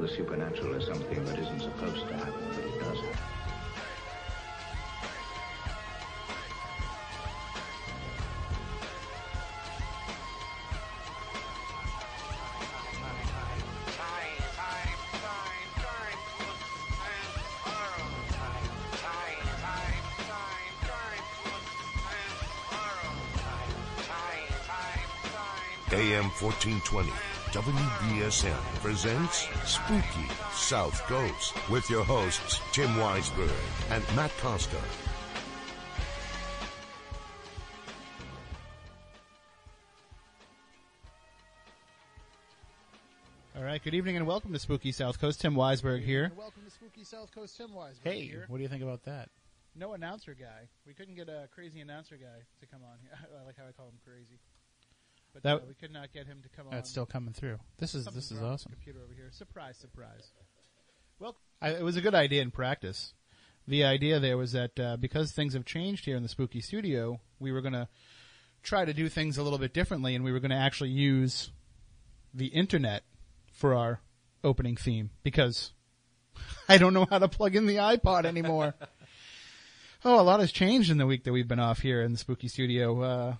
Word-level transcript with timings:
the 0.00 0.08
supernatural 0.08 0.74
is 0.74 0.86
something 0.86 1.22
that 1.26 1.38
isn't 1.38 1.60
supposed 1.60 2.08
to 2.08 2.14
happen, 2.14 2.32
but 2.48 2.64
it 2.64 2.80
does 2.80 2.98
happen. 3.00 3.18
AM 25.92 26.30
1420, 26.38 27.10
WBSM 27.52 28.54
presents 28.80 29.48
Spooky 29.64 30.28
South 30.54 30.96
Coast 31.02 31.52
with 31.68 31.90
your 31.90 32.04
hosts, 32.04 32.60
Tim 32.72 32.90
Weisberg 32.90 33.50
and 33.90 34.04
Matt 34.14 34.30
Costa. 34.38 34.76
All 43.56 43.64
right, 43.64 43.82
good 43.82 43.94
evening 43.94 44.16
and 44.16 44.26
welcome 44.26 44.52
to 44.52 44.58
Spooky 44.58 44.92
South 44.92 45.20
Coast. 45.20 45.40
Tim 45.40 45.54
Weisberg 45.54 46.02
here. 46.04 46.24
And 46.24 46.36
welcome 46.36 46.62
to 46.64 46.70
Spooky 46.70 47.04
South 47.04 47.34
Coast. 47.34 47.56
Tim 47.56 47.70
Weisberg 47.70 48.04
Hey, 48.04 48.20
here. 48.22 48.44
what 48.48 48.58
do 48.58 48.62
you 48.62 48.68
think 48.68 48.82
about 48.82 49.04
that? 49.04 49.28
No 49.74 49.92
announcer 49.94 50.34
guy. 50.34 50.68
We 50.86 50.94
couldn't 50.94 51.14
get 51.16 51.28
a 51.28 51.48
crazy 51.52 51.80
announcer 51.80 52.16
guy 52.16 52.42
to 52.60 52.66
come 52.66 52.82
on 52.82 52.98
here. 53.02 53.10
I 53.42 53.44
like 53.44 53.56
how 53.58 53.64
I 53.68 53.72
call 53.72 53.86
him 53.86 53.98
crazy. 54.04 54.38
But 55.32 55.42
That- 55.42 55.56
uh, 55.56 55.66
we 55.68 55.74
could 55.74 55.92
not 55.92 56.12
get 56.12 56.26
him 56.26 56.42
to 56.42 56.48
come 56.48 56.66
on. 56.66 56.72
That's 56.72 56.90
still 56.90 57.06
coming 57.06 57.32
through. 57.32 57.58
This 57.78 57.94
is 57.94 58.04
Something's 58.04 58.28
this 58.28 58.36
is 58.36 58.38
wrong 58.38 58.52
with 58.52 58.60
the 58.60 58.68
awesome. 58.68 58.72
Computer 58.72 59.00
over 59.02 59.14
here. 59.14 59.30
Surprise, 59.30 59.76
surprise. 59.76 60.32
Well, 61.18 61.36
I, 61.60 61.70
it 61.70 61.82
was 61.82 61.96
a 61.96 62.00
good 62.00 62.14
idea 62.14 62.42
in 62.42 62.50
practice. 62.50 63.14
The 63.68 63.84
idea 63.84 64.18
there 64.18 64.36
was 64.36 64.52
that 64.52 64.80
uh, 64.80 64.96
because 64.96 65.32
things 65.32 65.54
have 65.54 65.64
changed 65.64 66.04
here 66.04 66.16
in 66.16 66.22
the 66.22 66.28
Spooky 66.28 66.60
Studio, 66.60 67.20
we 67.38 67.52
were 67.52 67.60
going 67.60 67.74
to 67.74 67.88
try 68.62 68.84
to 68.84 68.92
do 68.92 69.08
things 69.08 69.38
a 69.38 69.42
little 69.42 69.58
bit 69.58 69.72
differently, 69.74 70.14
and 70.14 70.24
we 70.24 70.32
were 70.32 70.40
going 70.40 70.50
to 70.50 70.56
actually 70.56 70.90
use 70.90 71.50
the 72.34 72.46
internet 72.46 73.02
for 73.52 73.74
our 73.74 74.00
opening 74.42 74.76
theme 74.76 75.10
because 75.22 75.72
I 76.68 76.78
don't 76.78 76.94
know 76.94 77.06
how 77.08 77.18
to 77.18 77.28
plug 77.28 77.54
in 77.54 77.66
the 77.66 77.76
iPod 77.76 78.24
anymore. 78.24 78.74
oh, 80.04 80.20
a 80.20 80.22
lot 80.22 80.40
has 80.40 80.52
changed 80.52 80.90
in 80.90 80.98
the 80.98 81.06
week 81.06 81.24
that 81.24 81.32
we've 81.32 81.48
been 81.48 81.60
off 81.60 81.80
here 81.80 82.02
in 82.02 82.12
the 82.12 82.18
Spooky 82.18 82.48
Studio. 82.48 83.02
Uh, 83.02 83.34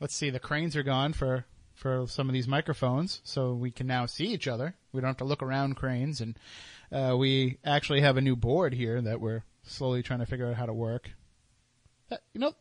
let's 0.00 0.14
see, 0.14 0.30
the 0.30 0.40
cranes 0.40 0.76
are 0.76 0.82
gone 0.82 1.12
for 1.12 1.44
for 1.74 2.06
some 2.08 2.28
of 2.28 2.32
these 2.32 2.48
microphones, 2.48 3.20
so 3.22 3.54
we 3.54 3.70
can 3.70 3.86
now 3.86 4.04
see 4.04 4.26
each 4.26 4.48
other. 4.48 4.74
We 4.92 5.00
don't 5.00 5.08
have 5.08 5.18
to 5.18 5.24
look 5.24 5.44
around 5.44 5.76
cranes, 5.76 6.20
and 6.20 6.36
uh, 6.90 7.16
we 7.16 7.58
actually 7.64 8.00
have 8.00 8.16
a 8.16 8.20
new 8.20 8.34
board 8.34 8.74
here 8.74 9.00
that 9.00 9.20
we're 9.20 9.44
slowly 9.62 10.02
trying 10.02 10.18
to 10.18 10.26
figure 10.26 10.48
out 10.48 10.56
how 10.56 10.66
to 10.66 10.72
work. 10.72 11.10
That, 12.08 12.22
you 12.32 12.40
know, 12.40 12.52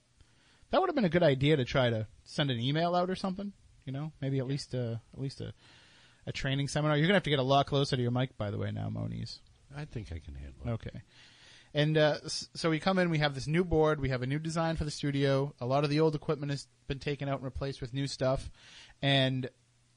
that 0.69 0.79
would 0.79 0.89
have 0.89 0.95
been 0.95 1.05
a 1.05 1.09
good 1.09 1.23
idea 1.23 1.57
to 1.57 1.65
try 1.65 1.89
to 1.89 2.05
send 2.25 2.51
an 2.51 2.59
email 2.59 2.93
out 2.93 3.09
or 3.09 3.15
something. 3.15 3.53
You 3.85 3.93
know, 3.93 4.11
maybe 4.21 4.37
at 4.37 4.47
least 4.47 4.73
a 4.73 5.01
at 5.13 5.19
least 5.19 5.41
a 5.41 5.53
a 6.27 6.31
training 6.31 6.67
seminar. 6.67 6.97
You're 6.97 7.07
gonna 7.07 7.15
have 7.15 7.23
to 7.23 7.29
get 7.29 7.39
a 7.39 7.43
lot 7.43 7.65
closer 7.67 7.95
to 7.95 8.01
your 8.01 8.11
mic, 8.11 8.37
by 8.37 8.51
the 8.51 8.57
way, 8.57 8.71
now, 8.71 8.89
Moniz. 8.89 9.39
I 9.75 9.85
think 9.85 10.11
I 10.11 10.19
can 10.19 10.35
handle 10.35 10.61
it. 10.65 10.69
Okay. 10.71 11.01
And 11.73 11.97
uh, 11.97 12.17
so 12.27 12.69
we 12.69 12.79
come 12.79 12.97
in, 12.99 13.09
we 13.09 13.19
have 13.19 13.35
this 13.35 13.47
new 13.47 13.63
board, 13.63 13.99
we 13.99 14.09
have 14.09 14.21
a 14.21 14.27
new 14.27 14.39
design 14.39 14.75
for 14.75 14.85
the 14.85 14.91
studio. 14.91 15.53
A 15.59 15.65
lot 15.65 15.83
of 15.83 15.89
the 15.89 15.99
old 15.99 16.15
equipment 16.15 16.51
has 16.51 16.67
been 16.87 16.99
taken 16.99 17.29
out 17.29 17.35
and 17.35 17.43
replaced 17.43 17.81
with 17.81 17.93
new 17.93 18.07
stuff. 18.07 18.49
And 19.01 19.49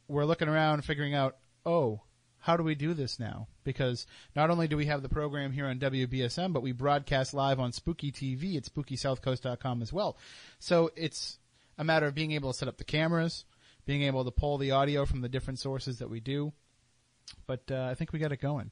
we're 0.09 0.25
looking 0.25 0.49
around 0.49 0.85
figuring 0.85 1.15
out, 1.15 1.37
oh, 1.65 2.01
how 2.41 2.57
do 2.57 2.63
we 2.63 2.75
do 2.75 2.95
this 2.95 3.21
now? 3.21 3.49
Because 3.65 4.07
not 4.35 4.51
only 4.51 4.67
do 4.67 4.77
we 4.77 4.87
have 4.87 5.03
the 5.03 5.09
program 5.09 5.53
here 5.53 5.67
on 5.67 5.79
WBSM, 5.79 6.53
but 6.53 6.63
we 6.63 6.73
broadcast 6.73 7.35
live 7.35 7.61
on 7.61 7.73
Spooky 7.73 8.11
TV 8.11 8.57
at 8.57 8.65
SpookySouthCoast.com 8.65 9.83
as 9.83 9.93
well. 9.93 10.17
So 10.59 10.91
it's 10.97 11.39
a 11.77 11.85
matter 11.85 12.07
of 12.07 12.15
being 12.15 12.33
able 12.33 12.53
to 12.53 12.59
set 12.59 12.69
up 12.69 12.79
the 12.79 12.85
cameras, 12.85 13.45
being 13.85 14.03
able 14.03 14.25
to 14.25 14.31
pull 14.31 14.57
the 14.59 14.71
audio 14.71 15.05
from 15.05 15.21
the 15.21 15.29
different 15.29 15.59
sources 15.59 15.99
that 15.99 16.11
we 16.11 16.21
do. 16.21 16.53
But 17.47 17.71
uh, 17.71 17.89
I 17.91 17.95
think 17.95 18.13
we 18.13 18.19
got 18.19 18.33
it 18.33 18.41
going. 18.41 18.71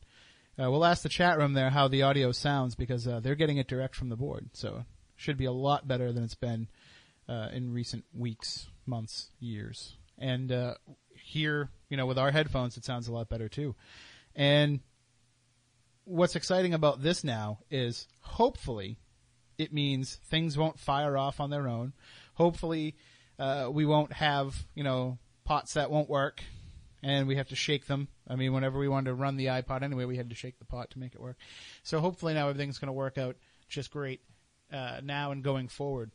Uh, 0.60 0.70
we'll 0.70 0.84
ask 0.84 1.02
the 1.02 1.08
chat 1.08 1.38
room 1.38 1.52
there 1.52 1.70
how 1.70 1.86
the 1.86 2.02
audio 2.02 2.32
sounds 2.32 2.74
because 2.74 3.06
uh, 3.06 3.20
they're 3.20 3.36
getting 3.36 3.58
it 3.58 3.68
direct 3.68 3.94
from 3.94 4.08
the 4.08 4.16
board, 4.16 4.50
so 4.54 4.84
should 5.14 5.36
be 5.36 5.44
a 5.44 5.52
lot 5.52 5.86
better 5.86 6.12
than 6.12 6.24
it's 6.24 6.34
been 6.34 6.66
uh, 7.28 7.48
in 7.52 7.72
recent 7.72 8.04
weeks, 8.12 8.66
months, 8.84 9.30
years. 9.38 9.96
And 10.18 10.50
uh, 10.50 10.74
here, 11.14 11.70
you 11.88 11.96
know, 11.96 12.06
with 12.06 12.18
our 12.18 12.32
headphones, 12.32 12.76
it 12.76 12.84
sounds 12.84 13.06
a 13.06 13.12
lot 13.12 13.28
better 13.28 13.48
too. 13.48 13.76
And 14.34 14.80
what's 16.04 16.34
exciting 16.34 16.74
about 16.74 17.02
this 17.02 17.22
now 17.22 17.58
is 17.70 18.08
hopefully 18.20 18.98
it 19.58 19.72
means 19.72 20.18
things 20.28 20.56
won't 20.56 20.78
fire 20.78 21.16
off 21.16 21.40
on 21.40 21.50
their 21.50 21.68
own. 21.68 21.92
Hopefully, 22.34 22.96
uh, 23.38 23.68
we 23.70 23.84
won't 23.84 24.12
have 24.12 24.66
you 24.74 24.82
know 24.82 25.18
pots 25.44 25.74
that 25.74 25.90
won't 25.90 26.08
work, 26.08 26.42
and 27.02 27.28
we 27.28 27.36
have 27.36 27.48
to 27.48 27.56
shake 27.56 27.86
them. 27.86 28.08
I 28.26 28.36
mean, 28.36 28.52
whenever 28.52 28.78
we 28.78 28.88
wanted 28.88 29.10
to 29.10 29.14
run 29.14 29.36
the 29.36 29.46
iPod 29.46 29.82
anyway, 29.82 30.04
we 30.04 30.16
had 30.16 30.30
to 30.30 30.36
shake 30.36 30.58
the 30.58 30.64
pot 30.64 30.90
to 30.90 30.98
make 30.98 31.14
it 31.14 31.20
work. 31.20 31.36
So 31.82 32.00
hopefully 32.00 32.34
now 32.34 32.48
everything's 32.48 32.78
going 32.78 32.88
to 32.88 32.92
work 32.92 33.18
out 33.18 33.36
just 33.68 33.90
great 33.90 34.20
uh, 34.72 35.00
now 35.02 35.30
and 35.32 35.42
going 35.42 35.68
forward. 35.68 36.10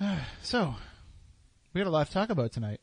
so 0.42 0.74
we 1.72 1.80
got 1.80 1.86
a 1.86 1.90
lot 1.90 2.06
to 2.06 2.12
talk 2.12 2.30
about 2.30 2.52
tonight. 2.52 2.80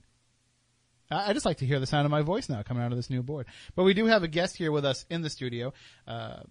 I 1.12 1.30
I 1.30 1.34
just 1.34 1.46
like 1.46 1.58
to 1.58 1.66
hear 1.66 1.80
the 1.80 1.86
sound 1.86 2.06
of 2.06 2.12
my 2.12 2.22
voice 2.22 2.50
now 2.50 2.64
coming 2.64 2.84
out 2.84 2.92
of 2.92 2.98
this 2.98 3.10
new 3.10 3.24
board. 3.24 3.48
But 3.76 3.84
we 3.84 3.94
do 3.94 4.06
have 4.06 4.24
a 4.24 4.28
guest 4.28 4.58
here 4.58 4.72
with 4.72 4.86
us 4.86 5.06
in 5.10 5.22
the 5.22 5.30
studio. 5.30 5.74
Uh, 6.08 6.42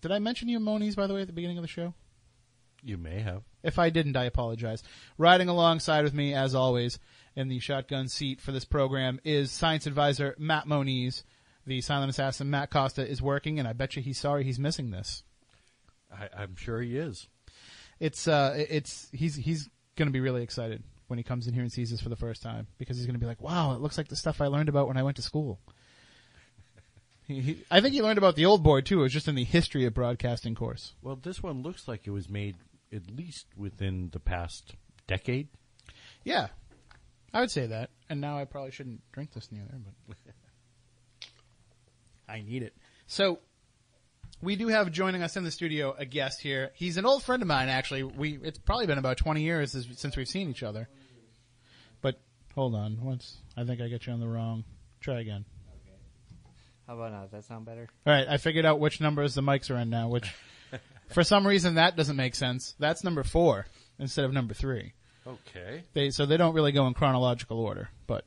did 0.00 0.12
I 0.12 0.18
mention 0.18 0.48
you, 0.48 0.60
Moniz, 0.60 0.96
by 0.96 1.06
the 1.06 1.14
way, 1.14 1.22
at 1.22 1.26
the 1.26 1.32
beginning 1.32 1.58
of 1.58 1.62
the 1.62 1.68
show? 1.68 1.94
You 2.82 2.96
may 2.96 3.20
have. 3.20 3.42
If 3.62 3.78
I 3.78 3.90
didn't, 3.90 4.16
I 4.16 4.24
apologize. 4.24 4.82
Riding 5.16 5.48
alongside 5.48 6.04
with 6.04 6.14
me, 6.14 6.34
as 6.34 6.54
always, 6.54 6.98
in 7.38 7.46
the 7.46 7.60
shotgun 7.60 8.08
seat 8.08 8.40
for 8.40 8.50
this 8.50 8.64
program 8.64 9.20
is 9.24 9.52
science 9.52 9.86
advisor 9.86 10.34
Matt 10.38 10.66
Moniz. 10.66 11.22
The 11.64 11.80
silent 11.80 12.10
assassin 12.10 12.50
Matt 12.50 12.68
Costa 12.68 13.08
is 13.08 13.22
working, 13.22 13.60
and 13.60 13.68
I 13.68 13.74
bet 13.74 13.94
you 13.94 14.02
he's 14.02 14.18
sorry 14.18 14.42
he's 14.42 14.58
missing 14.58 14.90
this. 14.90 15.22
I, 16.12 16.28
I'm 16.36 16.56
sure 16.56 16.82
he 16.82 16.98
is. 16.98 17.28
It's 18.00 18.26
uh, 18.26 18.54
it's 18.56 19.08
he's 19.12 19.36
he's 19.36 19.68
going 19.94 20.08
to 20.08 20.12
be 20.12 20.20
really 20.20 20.42
excited 20.42 20.82
when 21.06 21.16
he 21.16 21.22
comes 21.22 21.46
in 21.46 21.54
here 21.54 21.62
and 21.62 21.70
sees 21.70 21.92
this 21.92 22.00
for 22.00 22.08
the 22.08 22.16
first 22.16 22.42
time 22.42 22.66
because 22.76 22.96
he's 22.96 23.06
going 23.06 23.14
to 23.14 23.20
be 23.20 23.26
like, 23.26 23.40
"Wow, 23.40 23.72
it 23.72 23.80
looks 23.80 23.98
like 23.98 24.08
the 24.08 24.16
stuff 24.16 24.40
I 24.40 24.46
learned 24.46 24.68
about 24.68 24.88
when 24.88 24.96
I 24.96 25.04
went 25.04 25.16
to 25.18 25.22
school." 25.22 25.60
he, 27.28 27.40
he, 27.40 27.64
I 27.70 27.80
think 27.80 27.94
he 27.94 28.02
learned 28.02 28.18
about 28.18 28.34
the 28.34 28.46
old 28.46 28.64
board 28.64 28.84
too. 28.84 29.00
It 29.00 29.04
was 29.04 29.12
just 29.12 29.28
in 29.28 29.36
the 29.36 29.44
history 29.44 29.84
of 29.84 29.94
broadcasting 29.94 30.56
course. 30.56 30.94
Well, 31.02 31.16
this 31.16 31.40
one 31.40 31.62
looks 31.62 31.86
like 31.86 32.04
it 32.04 32.10
was 32.10 32.28
made 32.28 32.56
at 32.92 33.08
least 33.08 33.46
within 33.56 34.08
the 34.10 34.20
past 34.20 34.74
decade. 35.06 35.48
Yeah, 36.24 36.48
I 37.32 37.40
would 37.40 37.50
say 37.50 37.66
that. 37.66 37.90
And 38.08 38.20
now 38.20 38.38
I 38.38 38.44
probably 38.44 38.70
shouldn't 38.70 39.00
drink 39.12 39.32
this 39.32 39.50
neither, 39.52 39.74
but 40.06 40.16
I 42.28 42.40
need 42.40 42.62
it. 42.62 42.74
So 43.06 43.40
we 44.40 44.56
do 44.56 44.68
have 44.68 44.90
joining 44.92 45.22
us 45.22 45.36
in 45.36 45.44
the 45.44 45.50
studio 45.50 45.94
a 45.98 46.04
guest 46.04 46.40
here. 46.40 46.70
He's 46.74 46.96
an 46.96 47.06
old 47.06 47.22
friend 47.22 47.42
of 47.42 47.48
mine, 47.48 47.68
actually. 47.68 48.02
We 48.02 48.38
it's 48.42 48.58
probably 48.58 48.86
been 48.86 48.98
about 48.98 49.18
twenty 49.18 49.42
years 49.42 49.76
since 49.96 50.16
we've 50.16 50.28
seen 50.28 50.50
each 50.50 50.62
other. 50.62 50.88
But 52.00 52.20
hold 52.54 52.74
on, 52.74 53.02
once 53.02 53.38
I 53.56 53.64
think 53.64 53.80
I 53.80 53.88
got 53.88 54.06
you 54.06 54.12
on 54.12 54.20
the 54.20 54.28
wrong. 54.28 54.64
Try 55.00 55.20
again. 55.20 55.44
How 56.86 56.94
about 56.94 57.12
now? 57.12 57.22
Does 57.22 57.30
that 57.32 57.44
sound 57.44 57.66
better? 57.66 57.88
All 58.06 58.12
right, 58.12 58.26
I 58.26 58.38
figured 58.38 58.64
out 58.64 58.80
which 58.80 59.00
numbers 59.00 59.34
the 59.34 59.42
mics 59.42 59.70
are 59.70 59.76
in 59.76 59.90
now. 59.90 60.08
Which, 60.08 60.32
for 61.08 61.22
some 61.22 61.46
reason, 61.46 61.74
that 61.74 61.96
doesn't 61.96 62.16
make 62.16 62.34
sense. 62.34 62.74
That's 62.78 63.04
number 63.04 63.22
four 63.22 63.66
instead 63.98 64.24
of 64.24 64.32
number 64.32 64.54
three. 64.54 64.94
Okay. 65.28 65.84
They 65.92 66.10
so 66.10 66.26
they 66.26 66.36
don't 66.36 66.54
really 66.54 66.72
go 66.72 66.86
in 66.86 66.94
chronological 66.94 67.60
order, 67.60 67.90
but 68.06 68.24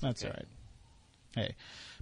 That's 0.00 0.24
okay. 0.24 0.30
all 0.30 0.36
right. 0.36 0.46
Hey, 1.34 1.54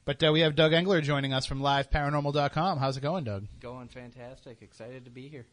but 0.04 0.22
uh, 0.22 0.32
we 0.32 0.40
have 0.40 0.54
Doug 0.54 0.72
Engler 0.72 1.00
joining 1.00 1.32
us 1.32 1.46
from 1.46 1.60
LiveParanormal.com. 1.60 2.78
How's 2.78 2.96
it 2.96 3.00
going, 3.00 3.24
Doug? 3.24 3.46
Going 3.60 3.88
fantastic. 3.88 4.58
Excited 4.62 5.04
to 5.04 5.10
be 5.10 5.28
here. 5.28 5.46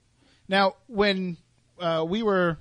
Now, 0.48 0.76
when 0.88 1.38
uh, 1.80 2.06
we 2.08 2.24
were, 2.24 2.58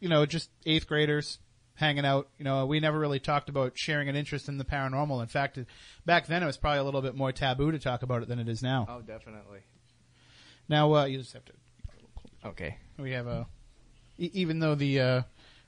you 0.00 0.08
know, 0.08 0.24
just 0.26 0.50
eighth 0.66 0.86
graders 0.86 1.38
hanging 1.74 2.04
out, 2.04 2.28
you 2.38 2.44
know, 2.44 2.66
we 2.66 2.80
never 2.80 2.98
really 2.98 3.20
talked 3.20 3.48
about 3.48 3.72
sharing 3.76 4.08
an 4.08 4.16
interest 4.16 4.48
in 4.48 4.58
the 4.58 4.64
paranormal. 4.64 5.20
In 5.20 5.28
fact, 5.28 5.58
back 6.06 6.26
then 6.26 6.42
it 6.42 6.46
was 6.46 6.56
probably 6.56 6.80
a 6.80 6.84
little 6.84 7.02
bit 7.02 7.14
more 7.14 7.32
taboo 7.32 7.70
to 7.70 7.78
talk 7.78 8.02
about 8.02 8.22
it 8.22 8.28
than 8.28 8.38
it 8.38 8.48
is 8.48 8.62
now. 8.62 8.86
Oh, 8.88 9.00
definitely. 9.00 9.60
Now, 10.68 10.94
uh, 10.94 11.04
you 11.04 11.18
just 11.18 11.32
have 11.32 11.44
to. 11.44 11.52
Okay. 12.44 12.76
We 12.98 13.12
have 13.12 13.26
a 13.26 13.46
even 14.20 14.58
though 14.58 14.74
the 14.74 15.00
uh, 15.00 15.22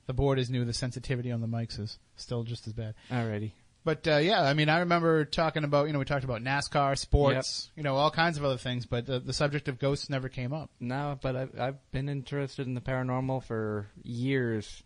the 0.06 0.12
board 0.12 0.38
is 0.38 0.50
new, 0.50 0.64
the 0.64 0.72
sensitivity 0.72 1.30
on 1.30 1.40
the 1.40 1.46
mics 1.48 1.78
is 1.78 1.98
still 2.16 2.42
just 2.42 2.66
as 2.66 2.72
bad. 2.72 2.94
Alrighty. 3.10 3.52
But 3.84 4.06
uh, 4.06 4.18
yeah, 4.18 4.40
I 4.42 4.54
mean, 4.54 4.68
I 4.68 4.78
remember 4.80 5.24
talking 5.24 5.64
about 5.64 5.88
you 5.88 5.92
know 5.92 5.98
we 5.98 6.04
talked 6.04 6.22
about 6.24 6.40
NASCAR, 6.40 6.96
sports, 6.96 7.70
you 7.76 7.82
know, 7.82 7.96
all 7.96 8.12
kinds 8.12 8.38
of 8.38 8.44
other 8.44 8.56
things, 8.56 8.86
but 8.86 9.06
the, 9.06 9.18
the 9.18 9.32
subject 9.32 9.66
of 9.68 9.80
ghosts 9.80 10.08
never 10.08 10.28
came 10.28 10.52
up. 10.52 10.70
No, 10.78 11.18
but 11.20 11.34
I've, 11.34 11.60
I've 11.60 11.90
been 11.90 12.08
interested 12.08 12.66
in 12.66 12.74
the 12.74 12.80
paranormal 12.80 13.42
for 13.42 13.88
years. 14.04 14.82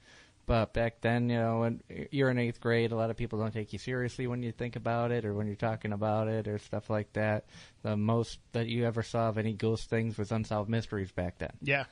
But 0.47 0.73
back 0.73 1.01
then, 1.01 1.29
you 1.29 1.39
know, 1.39 1.59
when 1.61 1.83
you're 2.13 2.31
in 2.31 2.39
eighth 2.39 2.61
grade, 2.61 2.93
a 2.93 2.97
lot 2.97 3.11
of 3.11 3.17
people 3.17 3.41
don't 3.41 3.53
take 3.53 3.73
you 3.73 3.81
seriously 3.81 4.29
when 4.29 4.45
you 4.45 4.53
think 4.53 4.77
about 4.77 5.11
it 5.11 5.25
or 5.25 5.35
when 5.35 5.49
you're 5.49 5.57
talking 5.57 5.93
about 5.93 6.29
it 6.29 6.47
or 6.47 6.59
stuff 6.61 6.89
like 6.89 7.13
that. 7.15 7.47
The 7.83 7.97
most 7.97 8.39
that 8.53 8.69
you 8.69 8.85
ever 8.87 9.03
saw 9.03 9.29
of 9.29 9.39
any 9.39 9.55
ghost 9.55 9.91
things 9.91 10.17
was 10.17 10.31
Unsolved 10.31 10.71
Mysteries 10.71 11.11
back 11.11 11.39
then. 11.39 11.51
Yeah. 11.61 11.85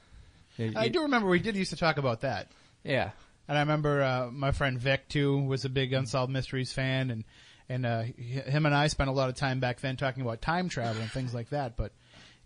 You- 0.56 0.73
I 0.77 0.85
you- 0.85 0.91
do 0.91 1.03
remember 1.03 1.29
we 1.29 1.41
did 1.41 1.56
used 1.56 1.70
to 1.70 1.77
talk 1.77 1.99
about 1.99 2.20
that. 2.20 2.53
Yeah. 2.84 3.10
And 3.48 3.58
I 3.58 3.60
remember 3.60 4.02
uh, 4.02 4.31
my 4.31 4.52
friend 4.52 4.78
Vic 4.78 5.08
too 5.08 5.38
was 5.38 5.64
a 5.64 5.69
big 5.69 5.92
Unsolved 5.92 6.32
Mysteries 6.32 6.72
fan, 6.72 7.10
and 7.10 7.25
and 7.69 7.84
uh, 7.86 8.02
him 8.02 8.66
and 8.66 8.75
I 8.75 8.86
spent 8.88 9.10
a 9.10 9.12
lot 9.12 9.28
of 9.28 9.34
time 9.36 9.60
back 9.60 9.81
then 9.81 9.96
talking 9.96 10.22
about 10.22 10.40
time 10.42 10.69
travel 10.69 11.02
and 11.02 11.10
things 11.10 11.34
like 11.34 11.50
that. 11.50 11.76
But 11.76 11.92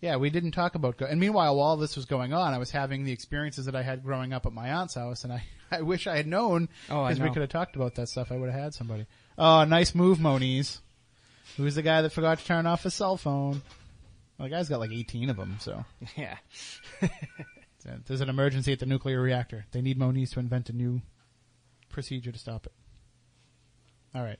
yeah, 0.00 0.16
we 0.16 0.30
didn't 0.30 0.52
talk 0.52 0.74
about. 0.74 0.96
Go- 0.96 1.06
and 1.06 1.20
meanwhile, 1.20 1.56
while 1.56 1.76
this 1.76 1.96
was 1.96 2.04
going 2.04 2.32
on, 2.32 2.54
I 2.54 2.58
was 2.58 2.70
having 2.70 3.04
the 3.04 3.12
experiences 3.12 3.66
that 3.66 3.76
I 3.76 3.82
had 3.82 4.02
growing 4.04 4.32
up 4.32 4.46
at 4.46 4.52
my 4.52 4.70
aunt's 4.70 4.94
house, 4.94 5.24
and 5.24 5.32
I 5.32 5.44
I 5.70 5.82
wish 5.82 6.06
I 6.06 6.16
had 6.16 6.26
known 6.26 6.68
Oh, 6.90 7.06
because 7.06 7.20
we 7.20 7.30
could 7.30 7.42
have 7.42 7.50
talked 7.50 7.76
about 7.76 7.94
that 7.96 8.08
stuff. 8.08 8.32
I 8.32 8.36
would 8.36 8.50
have 8.50 8.60
had 8.60 8.74
somebody. 8.74 9.06
Oh, 9.36 9.64
nice 9.64 9.94
move, 9.94 10.18
Moniz. 10.18 10.80
Who's 11.56 11.74
the 11.74 11.82
guy 11.82 12.02
that 12.02 12.10
forgot 12.10 12.38
to 12.38 12.44
turn 12.44 12.66
off 12.66 12.82
his 12.84 12.94
cell 12.94 13.16
phone? 13.16 13.62
Well, 14.38 14.48
the 14.48 14.50
guy's 14.50 14.68
got 14.68 14.80
like 14.80 14.92
18 14.92 15.30
of 15.30 15.36
them, 15.36 15.56
so. 15.60 15.84
Yeah. 16.16 16.36
There's 18.06 18.20
an 18.20 18.28
emergency 18.28 18.72
at 18.72 18.78
the 18.78 18.86
nuclear 18.86 19.20
reactor. 19.20 19.66
They 19.72 19.80
need 19.80 19.98
Moniz 19.98 20.30
to 20.32 20.40
invent 20.40 20.68
a 20.68 20.72
new 20.72 21.02
procedure 21.88 22.32
to 22.32 22.38
stop 22.38 22.66
it. 22.66 22.72
All 24.14 24.22
right. 24.22 24.38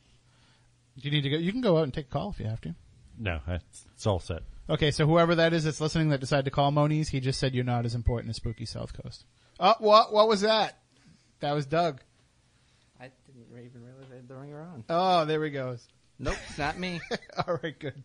Do 0.98 1.08
you 1.08 1.14
need 1.14 1.22
to 1.22 1.30
go? 1.30 1.36
You 1.36 1.52
can 1.52 1.60
go 1.60 1.78
out 1.78 1.84
and 1.84 1.94
take 1.94 2.06
a 2.06 2.10
call 2.10 2.30
if 2.30 2.40
you 2.40 2.46
have 2.46 2.60
to. 2.62 2.74
No, 3.18 3.40
it's, 3.48 3.84
it's 3.94 4.06
all 4.06 4.20
set. 4.20 4.42
Okay, 4.70 4.90
so 4.90 5.06
whoever 5.06 5.34
that 5.34 5.52
is 5.52 5.64
that's 5.64 5.80
listening 5.80 6.10
that 6.10 6.20
decided 6.20 6.44
to 6.44 6.50
call 6.50 6.70
Moniz, 6.70 7.08
he 7.08 7.20
just 7.20 7.40
said 7.40 7.54
you're 7.54 7.64
not 7.64 7.84
as 7.84 7.94
important 7.94 8.30
as 8.30 8.36
Spooky 8.36 8.66
South 8.66 8.92
Coast. 8.92 9.24
Oh, 9.58 9.74
what? 9.78 10.12
What 10.12 10.28
was 10.28 10.42
that? 10.42 10.78
That 11.40 11.52
was 11.52 11.66
Doug. 11.66 12.00
I 13.00 13.10
didn't 13.26 13.46
even 13.64 13.82
realize 13.82 14.06
I 14.12 14.16
had 14.16 14.28
the 14.28 14.36
ringer 14.36 14.60
on. 14.60 14.84
Oh, 14.88 15.24
there 15.24 15.42
he 15.44 15.50
goes. 15.50 15.86
Nope, 16.18 16.36
it's 16.48 16.58
not 16.58 16.78
me. 16.78 17.00
All 17.46 17.58
right, 17.62 17.78
good. 17.78 18.02